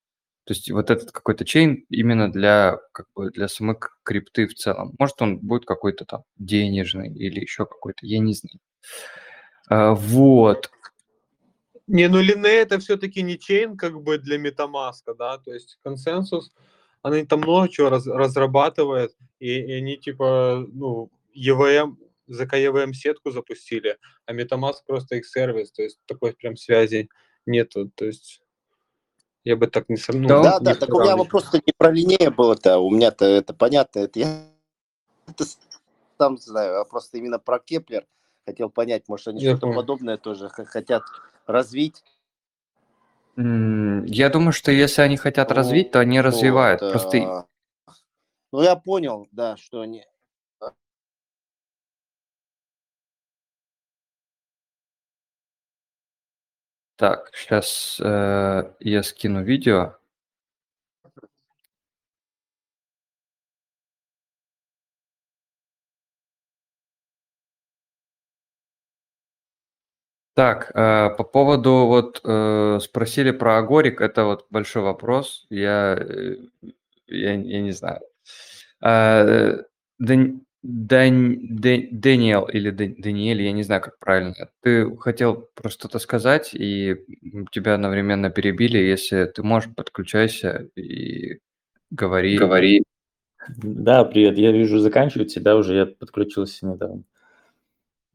То 0.46 0.54
есть 0.54 0.70
вот 0.70 0.92
этот 0.92 1.12
какой-то 1.12 1.44
чейн 1.44 1.86
именно 1.90 2.32
для, 2.32 2.78
как 2.92 3.08
бы, 3.16 3.32
для 3.32 3.48
самой 3.48 3.78
крипты 4.04 4.48
в 4.48 4.54
целом. 4.54 4.94
Может, 5.00 5.22
он 5.22 5.40
будет 5.40 5.66
какой-то 5.66 6.06
там 6.06 6.24
денежный 6.38 7.12
или 7.12 7.40
еще 7.40 7.66
какой-то, 7.66 8.06
я 8.06 8.20
не 8.20 8.34
знаю. 8.34 8.60
А, 9.70 9.94
вот. 9.96 10.70
Не, 11.88 12.08
ну 12.10 12.22
Лине 12.22 12.50
это 12.50 12.78
все-таки 12.80 13.24
не 13.24 13.40
чейн 13.40 13.76
как 13.76 14.02
бы 14.02 14.20
для 14.20 14.38
MetaMask, 14.38 15.16
да, 15.18 15.40
то 15.40 15.52
есть 15.52 15.80
консенсус, 15.84 16.52
они 17.02 17.26
там 17.26 17.40
много 17.40 17.70
чего 17.70 17.90
раз, 17.90 18.08
разрабатывают, 18.08 19.14
и, 19.40 19.50
и 19.50 19.72
они 19.74 19.98
типа, 19.98 20.66
ну, 20.72 21.12
EVM, 21.36 21.98
за 22.28 22.46
EVM 22.46 22.94
сетку 22.94 23.32
запустили, 23.32 23.98
а 24.26 24.34
MetaMask 24.34 24.78
просто 24.88 25.16
их 25.16 25.28
сервис, 25.28 25.72
то 25.72 25.84
есть 25.84 26.00
такой 26.08 26.34
прям 26.34 26.56
связи 26.56 27.10
нету, 27.46 27.92
то 27.96 28.06
есть 28.06 28.42
я 29.46 29.56
бы 29.56 29.68
так 29.68 29.88
не 29.90 29.96
сравнил. 29.96 30.28
Ну, 30.28 30.44
да, 30.44 30.60
да, 30.60 30.76
так 30.76 30.94
у 30.94 31.02
меня 31.02 31.16
вопрос-то 31.16 31.62
не 31.66 31.72
про 31.78 31.92
линея 31.92 32.32
было-то, 32.32 32.80
у 32.80 32.90
меня-то 32.90 33.26
это 33.26 33.54
понятно, 33.54 34.00
это 34.00 34.20
я 34.20 34.44
это 35.28 35.46
сам 36.18 36.38
знаю, 36.38 36.82
а 36.82 36.86
просто 36.86 37.18
именно 37.18 37.40
про 37.40 37.60
Keplr 37.60 38.06
хотел 38.46 38.70
понять, 38.70 39.04
может 39.08 39.28
они 39.30 39.42
что-то 39.42 39.72
подобное 39.72 40.18
тоже 40.18 40.50
хотят 40.50 41.04
развить. 41.46 42.04
Я 43.38 44.30
думаю, 44.30 44.54
что 44.54 44.72
если 44.72 45.02
они 45.02 45.18
хотят 45.18 45.52
развить, 45.52 45.92
то 45.92 46.00
они 46.00 46.22
развивают. 46.22 46.82
Вот, 46.82 46.92
Просто... 46.92 47.46
Ну, 48.54 48.62
я 48.62 48.78
понял, 48.78 49.28
да, 49.32 49.58
что 49.58 49.82
они... 49.82 50.06
Так, 56.98 57.32
сейчас 57.36 58.00
э, 58.04 58.64
я 58.80 59.04
скину 59.04 59.44
видео. 59.44 59.96
Так, 70.34 70.72
э, 70.76 71.10
по 71.18 71.24
поводу 71.24 71.86
вот 71.88 72.20
э, 72.26 72.80
спросили 72.82 73.32
про 73.32 73.58
Агорик, 73.58 74.02
это 74.02 74.26
вот 74.26 74.46
большой 74.50 74.84
вопрос. 74.84 75.46
Я, 75.50 75.96
э, 75.98 76.36
я, 77.08 77.34
я 77.36 77.62
не 77.62 77.72
знаю. 77.72 78.02
Э, 78.84 79.64
Дэн- 80.02 80.42
Дань- 80.68 81.60
Дэ- 81.60 81.90
Дэниел 81.92 82.46
или 82.46 82.72
Дэ- 82.72 82.96
Даниэль, 82.98 83.44
я 83.44 83.52
не 83.52 83.62
знаю, 83.62 83.82
как 83.82 84.00
правильно. 84.00 84.34
Ты 84.62 84.98
хотел 84.98 85.48
просто 85.54 85.82
что-то 85.82 86.00
сказать, 86.00 86.56
и 86.56 86.96
тебя 87.52 87.76
одновременно 87.76 88.32
перебили. 88.32 88.80
Если 88.80 89.26
ты 89.26 89.44
можешь, 89.44 89.70
подключайся 89.76 90.68
и 90.76 91.40
говори. 91.92 92.38
Говори. 92.38 92.84
Да, 93.58 94.06
привет. 94.06 94.40
Я 94.40 94.52
вижу, 94.52 94.80
заканчивать 94.80 95.32
тебя 95.32 95.56
уже. 95.56 95.76
Я 95.76 95.86
подключился 95.86 96.66
недавно. 96.66 97.04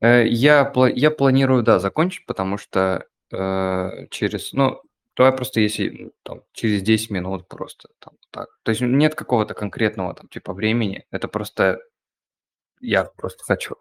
Э, 0.00 0.26
я, 0.26 0.72
я 0.94 1.10
планирую, 1.12 1.62
да, 1.62 1.78
закончить, 1.78 2.26
потому 2.26 2.58
что 2.58 3.06
э, 3.32 4.06
через, 4.10 4.52
ну, 4.52 4.82
давай 5.16 5.32
просто 5.32 5.60
если 5.60 6.10
там, 6.24 6.42
через 6.52 6.82
10 6.82 7.10
минут 7.10 7.46
просто 7.46 7.90
там, 8.00 8.14
так. 8.32 8.48
То 8.64 8.70
есть 8.70 8.80
нет 8.80 9.14
какого-то 9.14 9.54
конкретного 9.54 10.14
там 10.14 10.26
типа 10.26 10.52
времени, 10.52 11.04
это 11.12 11.28
просто 11.28 11.78
я 12.80 13.04
просто 13.04 13.44
хочу. 13.44 13.76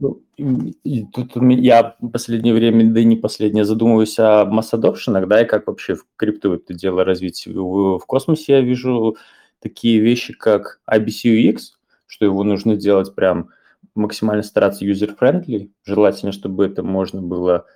Ну, 0.00 0.22
и 0.36 1.04
тут 1.12 1.32
я 1.36 1.96
в 2.00 2.10
последнее 2.10 2.52
время, 2.52 2.92
да 2.92 3.00
и 3.00 3.04
не 3.04 3.16
последнее, 3.16 3.64
задумываюсь 3.64 4.18
о 4.18 4.44
масс-адопшенах, 4.44 5.28
да, 5.28 5.42
и 5.42 5.46
как 5.46 5.66
вообще 5.66 5.94
в 5.94 6.04
крипту 6.16 6.54
это 6.54 6.74
дело 6.74 7.04
развить. 7.04 7.46
В, 7.46 8.00
космосе 8.00 8.54
я 8.54 8.60
вижу 8.60 9.16
такие 9.60 10.00
вещи, 10.00 10.34
как 10.34 10.80
IBC-UX, 10.90 11.58
что 12.06 12.24
его 12.24 12.42
нужно 12.42 12.76
делать 12.76 13.14
прям 13.14 13.50
максимально 13.94 14.42
стараться 14.42 14.84
user-friendly, 14.84 15.70
желательно, 15.84 16.32
чтобы 16.32 16.66
это 16.66 16.82
можно 16.82 17.22
было, 17.22 17.66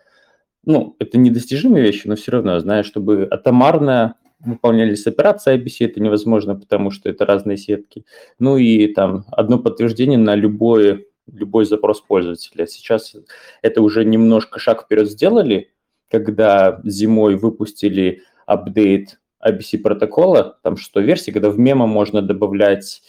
ну, 0.65 0.97
это 0.99 1.19
недостижимые 1.19 1.85
вещи, 1.85 2.09
но 2.09 2.17
все 2.17 2.33
равно, 2.33 2.59
знаешь, 2.59 2.87
чтобы 2.87 3.29
атомарно 3.31 4.17
выполнялись 4.41 5.07
операции 5.07 5.57
IBC, 5.57 5.87
это 5.87 6.01
невозможно, 6.01 6.55
потому 6.55 6.91
что 6.91 7.09
это 7.09 7.27
разные 7.27 7.57
сетки. 7.57 8.05
Ну 8.39 8.57
и 8.57 8.93
там 8.93 9.25
одно 9.31 9.59
подтверждение 9.59 10.19
на 10.19 10.35
любой, 10.35 11.09
любой 11.27 11.65
запрос 11.65 12.01
пользователя. 12.01 12.67
Сейчас 12.67 13.17
это 13.63 13.83
уже 13.83 14.05
немножко 14.05 14.59
шаг 14.61 14.85
вперед 14.85 15.11
сделали, 15.11 15.71
когда 16.11 16.81
зимой 16.85 17.37
выпустили 17.37 18.23
апдейт 18.47 19.21
IBC 19.45 19.79
протокола, 19.79 20.59
там 20.63 20.77
что 20.77 21.01
версии, 21.01 21.31
когда 21.31 21.51
в 21.51 21.59
мемо 21.59 21.87
можно 21.87 22.23
добавлять 22.23 23.03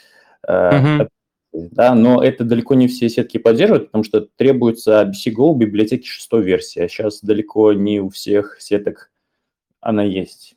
uh-huh. 0.48 1.08
да, 1.54 1.96
но 1.96 2.24
это 2.24 2.44
далеко 2.44 2.76
не 2.76 2.88
все 2.88 3.10
сетки 3.10 3.38
поддерживают, 3.38 3.88
потому 3.88 4.04
что 4.04 4.22
требуется 4.22 5.04
IBC 5.04 5.34
Go 5.34 5.56
библиотеки 5.56 6.06
шестой 6.06 6.44
версии, 6.44 6.82
а 6.82 6.88
сейчас 6.88 7.22
далеко 7.22 7.74
не 7.74 8.00
у 8.00 8.10
всех 8.10 8.58
сеток 8.60 9.12
она 9.82 10.04
есть 10.04 10.56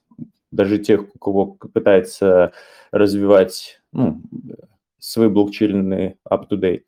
даже 0.53 0.79
тех, 0.79 1.05
у 1.15 1.19
кого 1.19 1.47
пытается 1.47 2.53
развивать 2.93 3.81
ну, 3.93 4.23
свои 4.99 5.29
блокчейны 5.29 6.17
up-to-date. 6.31 6.85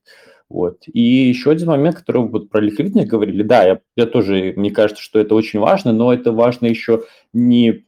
Вот. 0.49 0.83
И 0.87 1.01
еще 1.01 1.51
один 1.51 1.69
момент, 1.69 1.97
который 1.97 2.23
вот 2.23 2.51
про 2.51 2.61
ликвидность 2.61 3.09
говорили, 3.09 3.43
да, 3.43 3.65
я, 3.65 3.81
я 3.97 4.07
тоже, 4.07 4.53
мне 4.57 4.71
кажется, 4.71 5.03
что 5.03 5.19
это 5.19 5.35
очень 5.35 5.59
важно, 5.59 5.93
но 5.93 6.13
это 6.13 6.31
важно 6.31 6.67
еще 6.67 7.05
не 7.33 7.85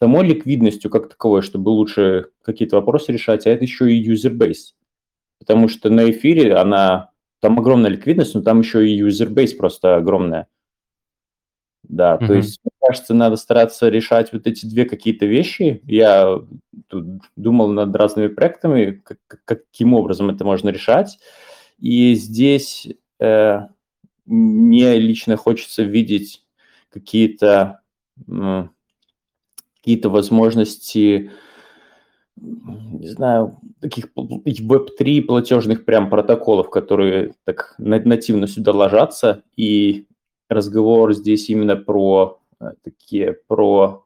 самой 0.00 0.26
ликвидностью 0.26 0.90
как 0.90 1.08
таковой, 1.08 1.42
чтобы 1.42 1.70
лучше 1.70 2.26
какие-то 2.42 2.76
вопросы 2.76 3.12
решать, 3.12 3.46
а 3.46 3.50
это 3.50 3.64
еще 3.64 3.92
и 3.92 4.06
user 4.06 4.36
base. 4.36 4.74
Потому 5.38 5.68
что 5.68 5.88
на 5.88 6.10
эфире 6.10 6.56
она, 6.56 7.10
там 7.40 7.58
огромная 7.58 7.90
ликвидность, 7.90 8.34
но 8.34 8.42
там 8.42 8.60
еще 8.60 8.88
и 8.88 9.00
user 9.00 9.28
base 9.28 9.56
просто 9.56 9.96
огромная. 9.96 10.48
Да, 11.82 12.16
mm-hmm. 12.16 12.26
то 12.26 12.34
есть, 12.34 12.60
мне 12.62 12.72
кажется, 12.80 13.14
надо 13.14 13.36
стараться 13.36 13.88
решать 13.88 14.32
вот 14.32 14.46
эти 14.46 14.66
две 14.66 14.84
какие-то 14.84 15.26
вещи. 15.26 15.80
Я 15.84 16.38
тут 16.88 17.06
думал 17.36 17.68
над 17.68 17.94
разными 17.96 18.28
проектами, 18.28 19.02
как, 19.04 19.18
каким 19.44 19.94
образом 19.94 20.30
это 20.30 20.44
можно 20.44 20.68
решать. 20.68 21.18
И 21.78 22.14
здесь 22.14 22.88
э, 23.18 23.60
мне 24.26 24.98
лично 24.98 25.36
хочется 25.36 25.82
видеть 25.82 26.44
какие-то 26.90 27.80
э, 28.28 28.68
какие-то 29.80 30.10
возможности, 30.10 31.30
не 32.36 33.08
знаю, 33.08 33.58
таких 33.80 34.08
Web3 34.14 35.22
платежных 35.22 35.84
прям 35.84 36.10
протоколов, 36.10 36.70
которые 36.70 37.34
так 37.44 37.74
нативно 37.78 38.46
сюда 38.46 38.72
ложатся 38.72 39.42
и 39.56 40.06
разговор 40.50 41.14
здесь 41.14 41.48
именно 41.48 41.76
про 41.76 42.40
э, 42.60 42.72
такие, 42.82 43.38
про 43.46 44.04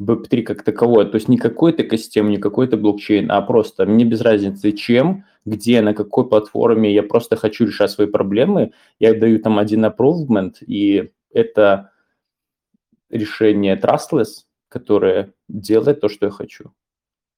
Web3 0.00 0.42
как 0.42 0.62
таковое, 0.62 1.04
то 1.04 1.16
есть 1.16 1.28
не 1.28 1.36
какой-то 1.36 1.82
экосистем, 1.82 2.30
не 2.30 2.38
какой-то 2.38 2.76
блокчейн, 2.76 3.30
а 3.30 3.40
просто 3.42 3.86
мне 3.86 4.04
без 4.04 4.20
разницы 4.20 4.72
чем, 4.72 5.24
где, 5.44 5.82
на 5.82 5.94
какой 5.94 6.28
платформе, 6.28 6.92
я 6.92 7.02
просто 7.02 7.36
хочу 7.36 7.66
решать 7.66 7.90
свои 7.90 8.06
проблемы, 8.06 8.72
я 8.98 9.14
даю 9.14 9.38
там 9.38 9.58
один 9.58 9.84
approvement, 9.84 10.54
и 10.66 11.12
это 11.32 11.90
решение 13.10 13.76
trustless, 13.76 14.46
которое 14.68 15.32
делает 15.48 16.00
то, 16.00 16.08
что 16.08 16.26
я 16.26 16.32
хочу. 16.32 16.72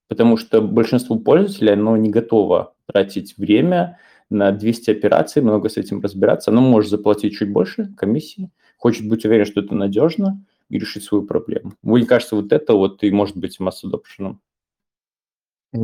Потому 0.08 0.36
что 0.36 0.62
большинство 0.62 1.18
пользователей, 1.18 1.72
оно 1.72 1.96
не 1.96 2.10
готово 2.10 2.74
тратить 2.86 3.36
время 3.36 3.98
на 4.30 4.52
200 4.52 4.90
операций, 4.90 5.42
много 5.42 5.68
с 5.68 5.76
этим 5.76 6.00
разбираться. 6.00 6.50
Оно 6.50 6.60
может 6.60 6.90
заплатить 6.90 7.34
чуть 7.36 7.52
больше 7.52 7.92
комиссии, 7.96 8.50
хочет 8.76 9.08
быть 9.08 9.24
уверен, 9.24 9.46
что 9.46 9.60
это 9.60 9.74
надежно, 9.74 10.44
и 10.68 10.78
решить 10.78 11.04
свою 11.04 11.24
проблему. 11.24 11.74
Мне 11.82 12.06
кажется, 12.06 12.34
вот 12.36 12.52
это 12.52 12.74
вот 12.74 13.02
и 13.04 13.10
может 13.10 13.36
быть 13.36 13.60
масс 13.60 13.84
adoption. 13.84 14.38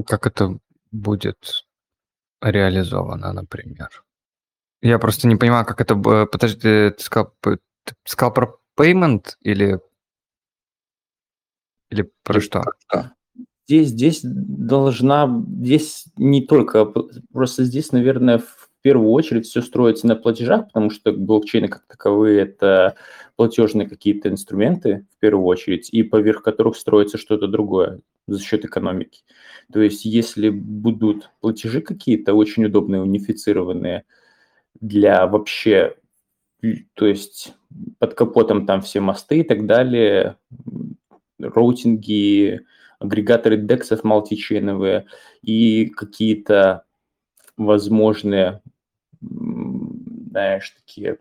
Как 0.07 0.27
это 0.27 0.59
будет 0.91 1.67
реализовано, 2.41 3.33
например? 3.33 4.05
Я 4.81 4.99
просто 4.99 5.29
не 5.29 5.37
понимаю, 5.37 5.65
как 5.65 5.81
это... 5.81 5.95
Подожди, 5.95 6.91
ты 6.91 6.95
сказал, 6.99 7.33
ты 7.41 7.59
сказал 8.05 8.33
про 8.35 8.59
payment 8.77 9.37
или... 9.41 9.81
Или 11.91 12.11
про 12.25 12.41
что? 12.41 12.65
Здесь, 13.67 13.89
здесь 13.89 14.21
должна... 14.23 15.45
Здесь 15.61 16.07
не 16.17 16.43
только... 16.43 16.87
Просто 17.33 17.65
здесь, 17.65 17.93
наверное, 17.93 18.39
в 18.39 18.69
первую 18.83 19.11
очередь 19.11 19.47
все 19.47 19.63
строится 19.63 20.07
на 20.07 20.17
платежах, 20.17 20.67
потому 20.67 20.91
что 20.91 21.13
блокчейны 21.13 21.69
как 21.69 21.87
таковые– 21.87 22.41
это 22.43 22.97
платежные 23.37 23.89
какие-то 23.89 24.29
инструменты, 24.29 25.07
в 25.17 25.21
первую 25.21 25.47
очередь, 25.47 25.89
и 25.91 26.03
поверх 26.03 26.43
которых 26.43 26.77
строится 26.77 27.17
что-то 27.17 27.47
другое 27.47 28.01
за 28.27 28.41
счет 28.41 28.65
экономики. 28.65 29.23
То 29.73 29.81
есть 29.81 30.05
если 30.05 30.51
будут 30.51 31.31
платежи 31.41 31.81
какие-то 31.81 32.35
очень 32.35 32.65
удобные, 32.65 33.03
унифицированные 33.03 34.05
для 34.81 35.27
вообще, 35.27 35.97
то 36.95 37.07
есть 37.07 37.55
под 37.99 38.15
капотом 38.15 38.67
там 38.67 38.83
все 38.83 39.01
мосты 39.01 39.41
и 39.41 39.43
так 39.45 39.67
далее, 39.67 40.37
роутинги, 41.39 42.61
агрегаторы 43.03 43.57
дексов 43.57 44.05
мультичейновые 44.05 45.07
и 45.43 45.87
какие-то 45.87 46.85
возможные, 47.57 48.63
знаешь, 49.21 50.75
такие 50.85 51.19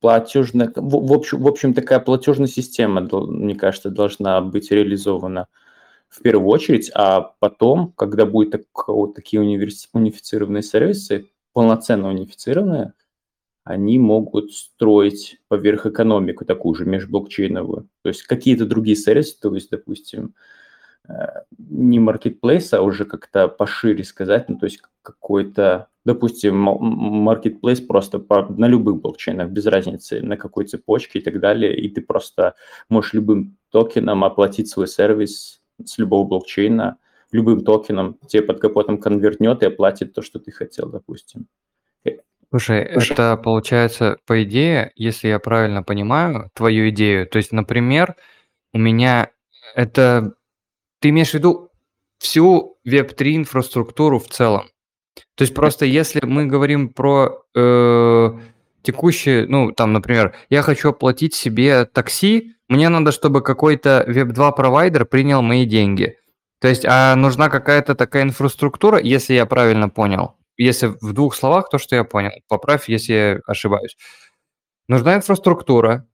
платежная, 0.00 0.72
в, 0.74 1.06
в, 1.06 1.12
общем, 1.12 1.42
в 1.42 1.48
общем, 1.48 1.74
такая 1.74 2.00
платежная 2.00 2.46
система, 2.46 3.00
мне 3.00 3.54
кажется, 3.54 3.90
должна 3.90 4.40
быть 4.40 4.70
реализована 4.70 5.48
в 6.08 6.20
первую 6.22 6.48
очередь, 6.48 6.90
а 6.94 7.32
потом, 7.38 7.92
когда 7.96 8.26
будет 8.26 8.52
так, 8.52 8.88
вот 8.88 9.14
такие 9.14 9.40
универси, 9.40 9.88
унифицированные 9.92 10.62
сервисы, 10.62 11.30
полноценно 11.52 12.08
унифицированные, 12.08 12.92
они 13.64 13.98
могут 13.98 14.52
строить 14.52 15.38
поверх 15.48 15.86
экономику 15.86 16.44
такую 16.44 16.74
же 16.74 16.84
межблокчейновую. 16.84 17.88
То 18.02 18.08
есть 18.08 18.24
какие-то 18.24 18.66
другие 18.66 18.96
сервисы, 18.96 19.36
то 19.40 19.54
есть, 19.54 19.70
допустим, 19.70 20.34
не 21.58 21.98
marketplace, 21.98 22.74
а 22.74 22.82
уже 22.82 23.04
как-то 23.04 23.48
пошире 23.48 24.04
сказать, 24.04 24.48
ну, 24.48 24.58
то 24.58 24.66
есть 24.66 24.80
какой-то 25.02 25.88
допустим, 26.04 26.68
marketplace 27.28 27.86
просто 27.86 28.18
по, 28.18 28.46
на 28.46 28.66
любых 28.66 29.00
блокчейнах, 29.00 29.50
без 29.50 29.66
разницы, 29.66 30.20
на 30.20 30.36
какой 30.36 30.64
цепочке 30.64 31.18
и 31.18 31.22
так 31.22 31.40
далее, 31.40 31.76
и 31.76 31.88
ты 31.88 32.00
просто 32.00 32.54
можешь 32.88 33.12
любым 33.12 33.56
токеном 33.70 34.24
оплатить 34.24 34.68
свой 34.68 34.88
сервис 34.88 35.60
с 35.84 35.98
любого 35.98 36.26
блокчейна, 36.26 36.98
любым 37.30 37.64
токеном 37.64 38.18
тебе 38.26 38.42
под 38.42 38.60
капотом 38.60 38.98
конвертнет 38.98 39.62
и 39.62 39.66
оплатит 39.66 40.12
то, 40.12 40.22
что 40.22 40.38
ты 40.38 40.50
хотел, 40.50 40.88
допустим. 40.88 41.46
Слушай, 42.50 42.80
это 42.80 43.38
получается, 43.38 44.18
по 44.26 44.42
идее, 44.42 44.92
если 44.94 45.28
я 45.28 45.38
правильно 45.38 45.82
понимаю 45.82 46.50
твою 46.52 46.90
идею, 46.90 47.26
то 47.26 47.38
есть, 47.38 47.52
например, 47.52 48.16
у 48.74 48.78
меня 48.78 49.30
это... 49.74 50.34
Ты 51.02 51.08
имеешь 51.08 51.32
в 51.32 51.34
виду 51.34 51.70
всю 52.18 52.78
Web3 52.86 53.36
инфраструктуру 53.36 54.20
в 54.20 54.28
целом? 54.28 54.68
То 55.34 55.42
есть 55.42 55.52
просто 55.52 55.84
если 55.84 56.24
мы 56.24 56.46
говорим 56.46 56.90
про 56.90 57.42
э, 57.56 58.30
текущие, 58.82 59.46
ну, 59.48 59.72
там, 59.72 59.92
например, 59.92 60.36
я 60.48 60.62
хочу 60.62 60.90
оплатить 60.90 61.34
себе 61.34 61.86
такси, 61.86 62.54
мне 62.68 62.88
надо, 62.88 63.10
чтобы 63.10 63.42
какой-то 63.42 64.04
Web2 64.06 64.54
провайдер 64.54 65.04
принял 65.04 65.42
мои 65.42 65.66
деньги. 65.66 66.18
То 66.60 66.68
есть, 66.68 66.84
а 66.86 67.16
нужна 67.16 67.50
какая-то 67.50 67.96
такая 67.96 68.22
инфраструктура, 68.22 69.00
если 69.00 69.34
я 69.34 69.44
правильно 69.44 69.88
понял. 69.88 70.36
Если 70.56 70.86
в 71.00 71.12
двух 71.12 71.34
словах 71.34 71.68
то, 71.68 71.78
что 71.78 71.96
я 71.96 72.04
понял, 72.04 72.30
поправь, 72.46 72.88
если 72.88 73.12
я 73.12 73.40
ошибаюсь. 73.46 73.96
Нужна 74.86 75.16
инфраструктура, 75.16 76.06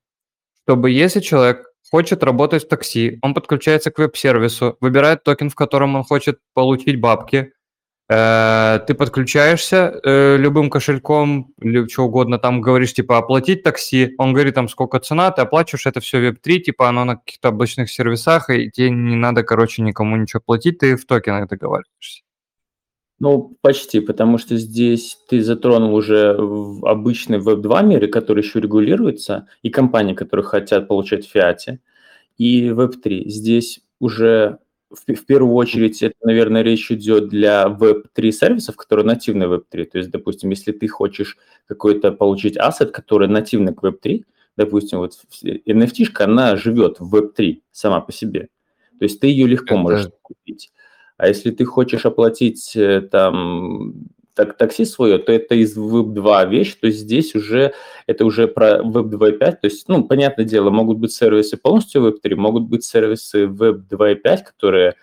чтобы 0.65 0.91
если 0.91 1.20
человек 1.20 1.68
хочет 1.91 2.23
работать 2.23 2.65
в 2.65 2.68
такси, 2.68 3.18
он 3.23 3.34
подключается 3.34 3.91
к 3.91 3.99
веб-сервису, 3.99 4.76
выбирает 4.81 5.25
токен, 5.25 5.50
в 5.50 5.55
котором 5.55 5.97
он 5.97 6.05
хочет 6.05 6.39
получить 6.55 7.00
бабки, 7.00 7.52
Э, 8.10 8.81
ты 8.86 8.94
подключаешься 8.94 10.00
э, 10.02 10.36
любым 10.39 10.70
кошельком, 10.70 11.52
что 11.89 12.05
угодно, 12.05 12.39
там 12.39 12.62
говоришь, 12.62 12.94
типа, 12.94 13.18
оплатить 13.18 13.62
такси, 13.62 14.15
он 14.17 14.33
говорит, 14.33 14.55
там, 14.55 14.68
сколько 14.68 14.99
цена, 14.99 15.31
ты 15.31 15.42
оплачиваешь 15.42 15.86
это 15.86 16.00
все 16.00 16.31
Web3, 16.31 16.60
типа, 16.60 16.89
оно 16.89 17.05
на 17.05 17.17
каких-то 17.17 17.49
обычных 17.49 17.91
сервисах, 17.91 18.49
и 18.49 18.70
тебе 18.70 18.91
не 18.91 19.17
надо, 19.17 19.42
короче, 19.42 19.83
никому 19.83 20.17
ничего 20.17 20.41
платить, 20.41 20.78
ты 20.78 20.97
в 20.97 21.05
токенах 21.05 21.49
договариваешься. 21.49 22.23
Ну, 23.21 23.57
почти, 23.63 24.01
потому 24.01 24.39
что 24.39 24.57
здесь 24.57 25.19
ты 25.29 25.43
затронул 25.43 25.95
уже 25.95 26.37
обычный 26.83 27.39
Web2 27.39 27.85
мир, 27.85 28.09
который 28.09 28.45
еще 28.45 28.61
регулируется, 28.61 29.49
и 29.63 29.71
компании, 29.71 30.15
которые 30.15 30.47
хотят 30.47 30.87
получать 30.87 31.27
в 31.27 31.31
фиате, 31.31 31.81
и 32.37 32.69
Web3. 32.69 33.25
Здесь 33.29 33.81
уже 33.99 34.59
в, 34.91 35.13
в 35.13 35.27
первую 35.27 35.55
очередь 35.55 36.03
это, 36.03 36.15
наверное, 36.23 36.63
речь 36.63 36.91
идет 36.91 37.29
для 37.29 37.65
Web3 37.67 38.31
сервисов, 38.31 38.77
которые 38.77 39.05
нативны 39.05 39.45
Web3. 39.45 39.85
То 39.87 39.99
есть, 39.99 40.11
допустим, 40.11 40.51
если 40.51 40.73
ты 40.73 40.87
хочешь 40.87 41.37
какой-то 41.67 42.13
получить 42.13 42.57
ассет, 42.57 42.93
который 42.93 43.29
нативный 43.29 43.75
к 43.75 43.83
Web3, 43.83 44.25
допустим, 44.57 44.99
вот 44.99 45.15
NFT, 45.45 46.07
она 46.21 46.57
живет 46.57 47.01
в 47.01 47.15
Web3 47.15 47.63
сама 47.73 48.01
по 48.01 48.13
себе. 48.13 48.49
То 48.99 49.05
есть 49.05 49.21
ты 49.21 49.29
ее 49.29 49.47
легко 49.47 49.75
это... 49.75 49.83
можешь 49.83 50.09
купить. 50.23 50.71
А 51.19 51.27
если 51.27 51.51
ты 51.51 51.65
хочешь 51.65 52.07
оплатить 52.07 52.75
э, 52.77 53.01
там 53.03 53.93
так, 54.35 54.57
такси 54.57 54.85
свое, 54.85 55.19
то 55.19 55.33
это 55.33 55.57
из 55.57 55.77
Web 55.77 56.13
2 56.15 56.45
вещь, 56.45 56.77
то 56.77 56.87
есть 56.87 57.01
здесь 57.01 57.35
уже 57.35 57.75
это 58.07 58.25
уже 58.25 58.47
про 58.47 58.79
Web 58.79 59.11
2.5, 59.11 59.39
то 59.39 59.59
есть, 59.65 59.89
ну, 59.89 60.05
понятное 60.05 60.45
дело, 60.45 60.71
могут 60.71 60.99
быть 60.99 61.13
сервисы 61.13 61.57
полностью 61.57 62.07
Web 62.07 62.21
3, 62.23 62.37
могут 62.37 62.69
быть 62.69 62.85
сервисы 62.85 63.47
Web 63.47 63.89
2.5, 63.91 64.45
которые, 64.45 64.95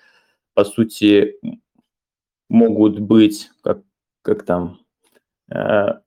по 0.53 0.63
сути, 0.63 1.35
могут 2.47 2.99
быть, 2.99 3.49
как, 3.61 3.79
как 4.21 4.43
там... 4.43 4.79
Э... 5.51 5.99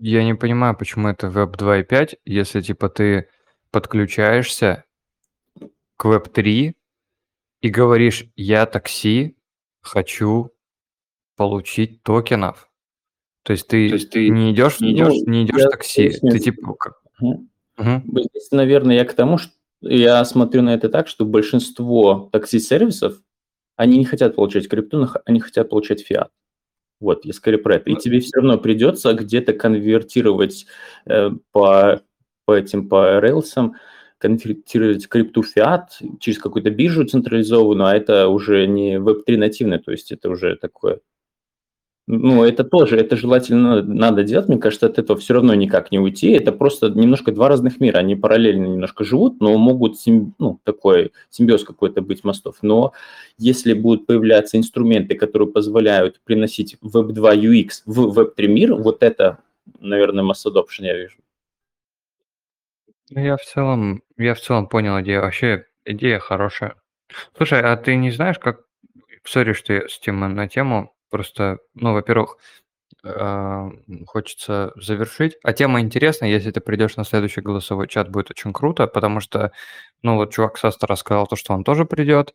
Я 0.00 0.24
не 0.24 0.34
понимаю, 0.34 0.76
почему 0.76 1.06
это 1.06 1.28
Web 1.28 1.56
2.5, 1.56 2.18
если, 2.24 2.60
типа, 2.60 2.88
ты 2.88 3.28
подключаешься 3.70 4.84
к 5.96 6.04
Web 6.04 6.30
3 6.30 6.74
и 7.62 7.70
говоришь, 7.70 8.26
я 8.36 8.66
такси, 8.66 9.36
хочу 9.80 10.52
получить 11.36 12.02
токенов. 12.02 12.68
То 13.44 13.52
есть 13.52 13.68
ты, 13.68 13.88
То 13.88 13.94
есть 13.94 14.10
ты 14.10 14.28
не 14.28 14.52
идешь, 14.52 14.80
не 14.80 14.92
идешь, 14.92 15.14
ну, 15.24 15.32
не 15.32 15.44
идешь 15.44 15.62
такси, 15.70 16.10
ты 16.20 16.38
типа. 16.38 16.76
Угу. 17.20 17.48
Угу. 17.78 18.02
Здесь, 18.06 18.50
наверное, 18.50 18.96
я 18.96 19.04
к 19.04 19.14
тому, 19.14 19.38
что 19.38 19.52
я 19.80 20.24
смотрю 20.24 20.62
на 20.62 20.74
это 20.74 20.88
так, 20.88 21.08
что 21.08 21.24
большинство 21.24 22.28
такси-сервисов, 22.32 23.20
они 23.76 23.98
не 23.98 24.04
хотят 24.04 24.36
получать 24.36 24.68
крипту, 24.68 25.08
они 25.24 25.40
хотят 25.40 25.70
получать 25.70 26.02
фиат. 26.02 26.30
Вот, 27.00 27.24
я 27.24 27.32
скорее 27.32 27.58
про 27.58 27.76
это. 27.76 27.90
И 27.90 27.94
ну 27.94 28.00
тебе 28.00 28.20
все 28.20 28.36
равно 28.36 28.58
придется 28.58 29.12
где-то 29.12 29.54
конвертировать 29.54 30.66
э, 31.06 31.30
по, 31.50 32.00
по 32.44 32.54
этим, 32.54 32.88
по 32.88 33.18
релсам, 33.18 33.74
конвертировать 34.22 35.08
крипту 35.08 35.42
фиат 35.42 35.98
через 36.20 36.38
какую-то 36.38 36.70
биржу 36.70 37.04
централизованную, 37.04 37.88
а 37.88 37.94
это 37.94 38.28
уже 38.28 38.66
не 38.66 38.96
Web3 38.96 39.36
нативное, 39.36 39.78
то 39.78 39.90
есть 39.90 40.12
это 40.12 40.30
уже 40.30 40.56
такое 40.56 41.00
ну, 42.08 42.42
это 42.44 42.64
тоже, 42.64 42.96
это 42.96 43.16
желательно 43.16 43.80
надо 43.80 44.24
делать, 44.24 44.48
мне 44.48 44.58
кажется, 44.58 44.86
от 44.86 44.98
этого 44.98 45.18
все 45.18 45.34
равно 45.34 45.54
никак 45.54 45.92
не 45.92 46.00
уйти. 46.00 46.30
Это 46.30 46.50
просто 46.50 46.90
немножко 46.90 47.30
два 47.30 47.48
разных 47.48 47.78
мира, 47.80 47.98
они 47.98 48.16
параллельно 48.16 48.66
немножко 48.66 49.04
живут, 49.04 49.40
но 49.40 49.56
могут, 49.56 50.00
симби... 50.00 50.32
ну, 50.38 50.58
такой 50.64 51.12
симбиоз 51.30 51.62
какой-то 51.64 52.02
быть 52.02 52.24
мостов. 52.24 52.56
Но 52.60 52.92
если 53.38 53.72
будут 53.72 54.06
появляться 54.06 54.58
инструменты, 54.58 55.14
которые 55.14 55.48
позволяют 55.48 56.20
приносить 56.24 56.76
Web2 56.82 57.36
UX 57.36 57.68
в 57.86 58.18
Web3 58.18 58.46
мир, 58.48 58.74
вот 58.74 59.04
это, 59.04 59.38
наверное, 59.78 60.24
mass 60.24 60.44
adoption 60.44 60.84
я 60.84 60.96
вижу. 60.98 61.18
Ну, 63.14 63.20
я 63.20 63.36
в 63.36 63.42
целом 63.44 64.02
я 64.16 64.34
в 64.34 64.40
целом 64.40 64.68
понял 64.68 65.00
идею. 65.00 65.22
Вообще 65.22 65.66
идея 65.84 66.18
хорошая. 66.18 66.76
Слушай, 67.36 67.62
а 67.62 67.76
ты 67.76 67.96
не 67.96 68.10
знаешь, 68.10 68.38
как 68.38 68.62
Сори, 69.24 69.52
что 69.54 69.72
я 69.74 69.88
с 69.88 69.98
темы 70.00 70.28
на 70.28 70.48
тему. 70.48 70.94
Просто, 71.10 71.58
ну, 71.74 71.92
во-первых, 71.94 72.38
а, 73.04 73.70
хочется 74.06 74.72
завершить. 74.76 75.36
А 75.44 75.52
тема 75.54 75.80
интересная. 75.80 76.30
Если 76.30 76.50
ты 76.52 76.60
придешь 76.60 76.96
на 76.96 77.04
следующий 77.04 77.42
голосовой 77.42 77.88
чат, 77.88 78.10
будет 78.10 78.30
очень 78.32 78.52
круто, 78.52 78.86
потому 78.88 79.20
что, 79.20 79.52
ну, 80.02 80.16
вот 80.16 80.32
чувак 80.34 80.58
с 80.58 80.64
Астора 80.66 80.96
сказал 80.96 81.26
то, 81.28 81.36
что 81.36 81.54
он 81.54 81.64
тоже 81.64 81.84
придет, 81.86 82.34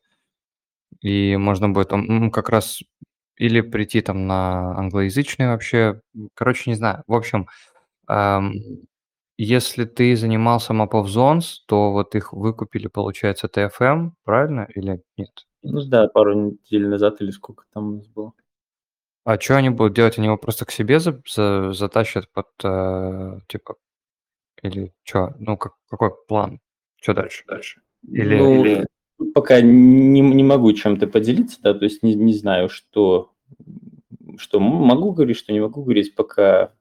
и 1.02 1.36
можно 1.38 1.70
будет 1.70 1.90
там 1.90 2.06
м, 2.10 2.32
как 2.32 2.50
раз 2.50 2.80
или 3.38 3.62
прийти 3.62 4.02
там 4.02 4.28
на 4.28 4.78
англоязычный 4.78 5.48
вообще. 5.48 6.02
Короче, 6.36 6.70
не 6.70 6.76
знаю. 6.76 7.04
В 7.08 7.14
общем, 7.14 7.48
ам, 8.08 8.54
если 9.38 9.86
ты 9.86 10.16
занимался 10.16 10.74
Map 10.74 10.92
of 10.92 11.06
Zones, 11.06 11.58
то 11.68 11.92
вот 11.92 12.16
их 12.16 12.34
выкупили, 12.34 12.88
получается, 12.88 13.48
TFM, 13.48 14.12
правильно 14.24 14.68
или 14.74 15.02
нет? 15.16 15.30
Ну 15.62 15.82
да, 15.86 16.08
пару 16.08 16.34
недель 16.34 16.88
назад 16.88 17.22
или 17.22 17.32
сколько 17.32 17.66
там 17.74 17.88
у 17.94 17.96
нас 17.98 18.08
было. 18.08 18.34
А 19.26 19.40
что 19.40 19.58
они 19.58 19.70
будут 19.70 19.94
делать? 19.94 20.18
Они 20.18 20.28
его 20.28 20.38
просто 20.38 20.66
к 20.66 20.72
себе 20.72 21.00
за, 21.00 21.22
за- 21.28 21.74
затащат 21.74 22.32
под, 22.32 22.48
э, 22.64 23.40
типа, 23.48 23.76
или 24.64 24.94
что? 25.04 25.36
Ну, 25.38 25.58
как, 25.58 25.74
какой 25.90 26.12
план? 26.28 26.60
Что 27.02 27.14
дальше? 27.14 27.44
Дальше? 27.48 27.82
Или, 28.10 28.38
Ну, 28.38 28.64
или... 28.66 28.88
пока 29.34 29.60
не, 29.62 30.22
не 30.22 30.44
могу 30.44 30.72
чем-то 30.72 31.08
поделиться, 31.08 31.60
да, 31.62 31.74
то 31.74 31.84
есть 31.84 32.04
не, 32.04 32.16
не 32.16 32.34
знаю, 32.34 32.70
что, 32.70 33.34
что 34.38 34.60
могу 34.60 35.12
говорить, 35.12 35.38
что 35.38 35.52
не 35.52 35.60
могу 35.60 35.84
говорить, 35.84 36.16
пока, 36.16 36.72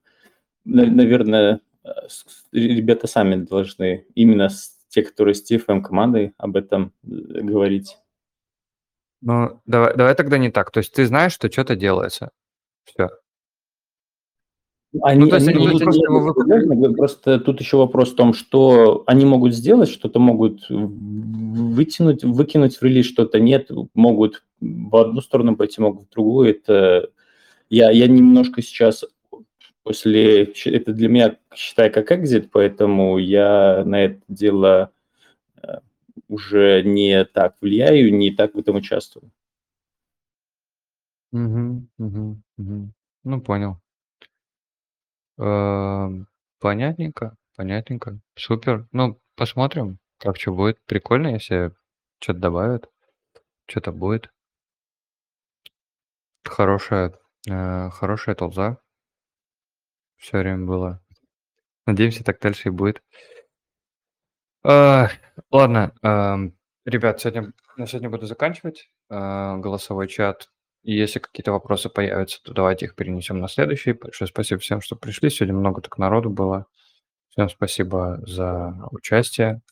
на- 0.65 0.87
наверное, 0.87 1.61
ребята 2.53 3.07
сами 3.07 3.37
должны, 3.37 4.07
именно 4.15 4.49
те, 4.89 5.03
которые 5.03 5.35
с 5.35 5.51
TFM 5.51 5.83
командой 5.83 6.33
об 6.39 6.57
этом 6.57 6.93
э, 7.05 7.09
говорить. 7.43 7.99
Ну, 9.21 9.61
давай, 9.67 9.97
давай 9.97 10.15
тогда 10.15 10.39
не 10.39 10.51
так. 10.51 10.71
То 10.71 10.79
есть 10.79 10.93
ты 10.93 11.07
знаешь, 11.07 11.33
что 11.33 11.51
что-то 11.51 11.77
делается. 11.77 12.31
Все. 12.85 13.11
Они, 15.03 15.21
Ну, 15.21 15.29
то 15.29 15.37
есть 15.37 15.49
они 15.49 15.67
они 15.67 15.79
просто 15.79 16.01
его 16.01 16.95
просто 16.95 17.41
тут 17.41 17.61
еще 17.61 17.77
вопрос 17.77 18.13
в 18.13 18.17
том, 18.17 18.33
что 18.33 19.03
они 19.07 19.27
могут 19.27 19.55
сделать, 19.55 19.91
что-то 19.91 20.19
могут 20.19 20.67
вытянуть, 20.71 22.25
выкинуть 22.25 22.79
в 22.79 22.83
релиз, 22.83 23.07
что-то 23.07 23.41
нет, 23.41 23.71
могут 23.95 24.45
в 24.61 24.97
одну 24.97 25.21
сторону 25.21 25.57
пойти, 25.57 25.81
могут 25.81 26.09
в 26.09 26.13
другую. 26.13 26.51
Это 26.51 27.11
я, 27.69 27.91
я 27.91 28.07
немножко 28.07 28.63
сейчас 28.63 29.05
после... 29.87 30.45
Это 30.67 30.93
для 30.93 31.09
меня, 31.09 31.39
считай, 31.55 31.91
как 31.91 32.13
экзит, 32.13 32.51
поэтому 32.53 33.19
я 33.19 33.85
на 33.87 34.05
это 34.07 34.21
дело 34.29 34.93
э, 35.63 35.79
уже 36.29 36.83
не 36.85 37.25
так 37.27 37.57
влияю, 37.63 38.15
не 38.15 38.33
так 38.33 38.55
в 38.55 38.59
этом 38.61 38.77
участвую. 38.77 39.31
Мгм, 41.33 41.89
мгм, 41.99 42.43
мгм. 42.57 42.93
Ну, 43.25 43.41
понял. 43.41 43.81
Эм, 45.39 46.27
Понятненько, 46.61 47.37
понятненько. 47.57 48.19
Супер. 48.37 48.87
Ну, 48.93 49.19
посмотрим, 49.35 49.99
как 50.19 50.37
что 50.39 50.53
будет. 50.55 50.79
Прикольно, 50.87 51.29
если 51.29 51.73
что-то 52.21 52.39
добавят, 52.41 52.91
что-то 53.69 53.93
будет. 53.93 54.31
Хорошая, 56.45 57.13
э, 57.47 57.91
хорошая 57.91 58.35
толза. 58.37 58.79
Все 60.17 60.39
время 60.39 60.67
было. 60.67 61.01
Надеемся, 61.87 62.25
так 62.25 62.41
дальше 62.41 62.69
и 62.69 62.73
будет. 62.73 63.03
А, 64.65 65.11
ладно, 65.51 65.95
ам, 66.03 66.55
ребят, 66.85 67.21
сегодня, 67.21 67.53
на 67.77 67.87
сегодня 67.87 68.11
буду 68.11 68.27
заканчивать 68.27 68.91
а, 69.09 69.57
голосовой 69.59 70.09
чат. 70.09 70.49
Если 70.83 71.19
какие-то 71.19 71.53
вопросы 71.53 71.89
появятся, 71.89 72.43
то 72.43 72.53
давайте 72.53 72.87
их 72.87 72.95
перенесем 72.95 73.41
на 73.41 73.49
следующий. 73.49 73.93
Большое 73.93 74.29
спасибо 74.29 74.61
всем, 74.61 74.81
что 74.81 74.97
пришли. 74.97 75.31
Сегодня 75.31 75.55
много 75.55 75.81
так 75.83 75.99
народу 75.99 76.31
было. 76.31 76.67
Всем 77.29 77.49
спасибо 77.49 78.19
за 78.27 78.75
участие. 78.91 79.63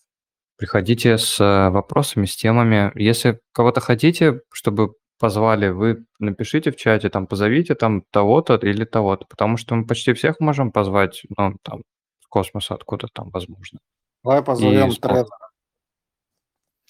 Приходите 0.56 1.18
с 1.18 1.40
э, 1.40 1.70
вопросами, 1.70 2.26
с 2.26 2.36
темами. 2.36 2.92
Если 2.94 3.40
кого-то 3.52 3.80
хотите, 3.80 4.42
чтобы 4.52 4.94
позвали, 5.18 5.68
вы 5.68 6.04
напишите 6.18 6.70
в 6.70 6.76
чате, 6.76 7.08
там, 7.08 7.26
позовите 7.26 7.74
там 7.74 8.02
того-то 8.10 8.56
или 8.56 8.84
того-то, 8.84 9.26
потому 9.26 9.56
что 9.56 9.74
мы 9.74 9.86
почти 9.86 10.12
всех 10.12 10.40
можем 10.40 10.72
позвать, 10.72 11.22
ну, 11.36 11.56
там, 11.62 11.82
с 12.20 12.26
космоса 12.26 12.74
откуда 12.74 13.08
там 13.12 13.30
возможно. 13.30 13.78
Давай 14.22 14.42
позовем 14.42 14.88
И 14.88 14.96
Трезора. 14.96 15.50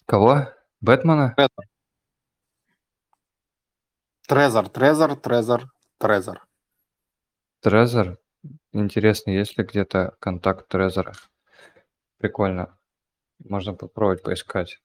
Кого? 0.07 0.49
Бэтмена? 0.81 1.35
Трезор, 4.29 4.69
Трезор, 4.69 5.17
Трезор, 5.17 5.71
Трезор. 5.99 6.47
Трезор? 7.61 8.19
Интересно, 8.73 9.31
есть 9.31 9.59
ли 9.59 9.65
где-то 9.65 10.17
контакт 10.19 10.69
Трезора? 10.69 11.13
Прикольно. 12.19 12.77
Можно 13.45 13.75
попробовать 13.75 14.23
поискать. 14.23 14.81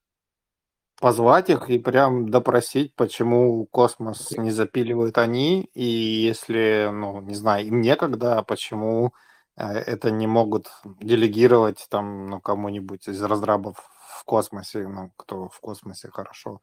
Позвать 0.99 1.49
их 1.49 1.69
и 1.69 1.79
прям 1.79 2.29
допросить, 2.29 2.93
почему 2.95 3.65
космос 3.67 4.31
не 4.31 4.51
запиливают 4.51 5.17
они, 5.17 5.69
и 5.73 5.85
если, 5.85 6.89
ну, 6.91 7.21
не 7.21 7.35
знаю, 7.35 7.67
им 7.67 7.79
некогда, 7.79 8.43
почему 8.43 9.13
э, 9.55 9.63
это 9.63 10.11
не 10.11 10.27
могут 10.27 10.67
делегировать 10.99 11.87
там, 11.89 12.29
ну, 12.29 12.41
кому-нибудь 12.41 13.07
из 13.07 13.21
разрабов 13.21 13.77
в 14.19 14.25
космосе, 14.25 14.87
ну, 14.87 15.13
кто 15.15 15.47
в 15.47 15.59
космосе 15.61 16.09
хорошо 16.11 16.59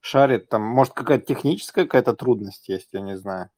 шарит. 0.00 0.50
Там, 0.50 0.62
может, 0.62 0.92
какая-то 0.92 1.24
техническая 1.24 1.86
какая-то 1.86 2.14
трудность 2.14 2.68
есть, 2.68 2.88
я 2.92 3.00
не 3.00 3.16
знаю. 3.16 3.48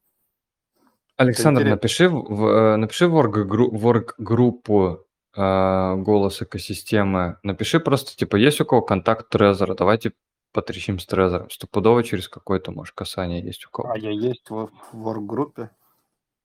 Александр, 1.17 1.65
напиши 1.65 2.09
в, 2.09 2.45
э, 2.47 2.75
напиши 2.77 3.07
в 3.07 3.15
орг-группу 3.15 5.05
э, 5.35 5.95
голос 5.97 6.41
экосистемы. 6.41 7.37
Напиши 7.43 7.79
просто, 7.79 8.15
типа, 8.15 8.35
есть 8.35 8.61
у 8.61 8.65
кого 8.65 8.81
контакт 8.81 9.29
Трезора? 9.29 9.75
Давайте 9.75 10.13
потрещим 10.51 10.99
с 10.99 11.05
Трезором. 11.05 11.49
Стопудово 11.49 12.03
через 12.03 12.27
какое-то, 12.27 12.71
может, 12.71 12.95
касание 12.95 13.41
есть 13.41 13.65
у 13.65 13.69
кого. 13.69 13.91
А 13.91 13.97
я 13.97 14.11
есть 14.11 14.49
в, 14.49 14.69
в 14.91 15.07
орг-группе. 15.07 15.71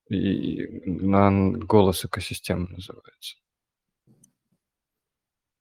И 0.08 0.66
на 0.84 1.52
голос 1.52 2.04
экосистемы 2.04 2.68
называется. 2.68 3.36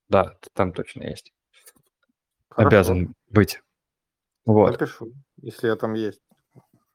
Да, 0.07 0.37
там 0.53 0.71
точно 0.71 1.03
есть. 1.03 1.33
Хорошо, 2.49 2.67
Обязан 2.67 3.15
быть. 3.29 3.61
Вот. 4.45 4.71
напишу, 4.71 5.11
если 5.37 5.67
я 5.67 5.75
там 5.75 5.93
есть. 5.95 6.21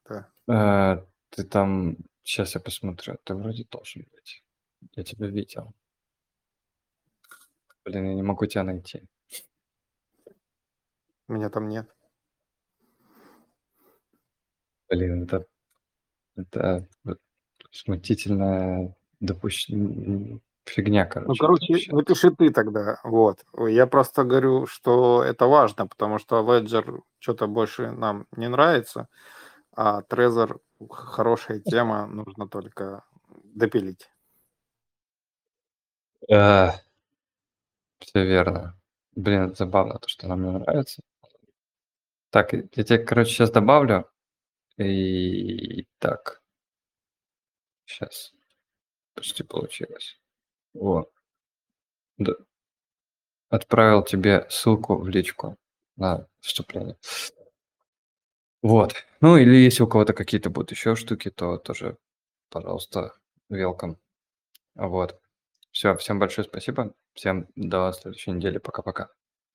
Да. 0.07 0.31
Э, 0.47 1.05
ты 1.29 1.43
там... 1.43 1.97
Сейчас 2.23 2.55
я 2.55 2.61
посмотрю. 2.61 3.17
Ты 3.23 3.33
вроде 3.33 3.65
должен 3.69 4.05
быть. 4.13 4.43
Я 4.95 5.03
тебя 5.03 5.27
видел. 5.27 5.73
Блин, 7.85 8.05
я 8.05 8.13
не 8.13 8.21
могу 8.21 8.45
тебя 8.45 8.63
найти. 8.63 9.03
Меня 11.27 11.49
там 11.49 11.67
нет. 11.69 11.89
Блин, 14.89 15.23
это, 15.23 15.45
это 16.35 16.87
смутительная 17.71 18.95
допущ... 19.21 19.67
фигня, 20.65 21.05
короче. 21.05 21.29
Ну, 21.29 21.35
короче, 21.35 21.73
вообще. 21.73 21.95
напиши 21.95 22.31
ты 22.31 22.51
тогда. 22.51 22.99
Вот. 23.03 23.45
Я 23.57 23.87
просто 23.87 24.23
говорю, 24.23 24.67
что 24.67 25.23
это 25.23 25.47
важно, 25.47 25.87
потому 25.87 26.19
что 26.19 26.41
Ledger 26.41 27.01
что-то 27.19 27.47
больше 27.47 27.91
нам 27.91 28.27
не 28.35 28.49
нравится, 28.49 29.07
а 29.73 30.01
Trezor 30.01 30.59
хорошая 30.89 31.59
тема, 31.59 32.07
нужно 32.07 32.47
только 32.47 33.03
допилить. 33.43 34.09
Все 38.01 38.25
верно. 38.25 38.79
Блин, 39.15 39.55
забавно, 39.55 39.99
то, 39.99 40.07
что 40.07 40.27
нам 40.27 40.43
не 40.43 40.51
нравится. 40.51 41.01
Так, 42.29 42.53
я 42.53 42.83
тебе, 42.83 42.99
короче, 42.99 43.31
сейчас 43.31 43.51
добавлю. 43.51 44.09
И 44.77 45.85
так. 45.99 46.41
Сейчас. 47.85 48.33
Почти 49.13 49.43
получилось. 49.43 50.19
О. 50.73 51.05
Да. 52.17 52.33
Отправил 53.49 54.03
тебе 54.03 54.47
ссылку 54.49 54.95
в 54.97 55.09
личку 55.09 55.57
на 55.97 56.25
вступление. 56.39 56.97
Вот. 58.61 58.95
Ну, 59.21 59.37
или 59.37 59.55
если 59.55 59.83
у 59.83 59.87
кого-то 59.87 60.13
какие-то 60.13 60.49
будут 60.49 60.71
еще 60.71 60.95
штуки, 60.95 61.29
то 61.29 61.57
тоже, 61.57 61.97
пожалуйста, 62.49 63.13
welcome. 63.51 63.97
Вот. 64.75 65.19
Все, 65.71 65.95
всем 65.95 66.19
большое 66.19 66.47
спасибо. 66.47 66.93
Всем 67.13 67.47
до 67.55 67.91
следующей 67.93 68.31
недели. 68.31 68.57
Пока-пока. 68.57 69.09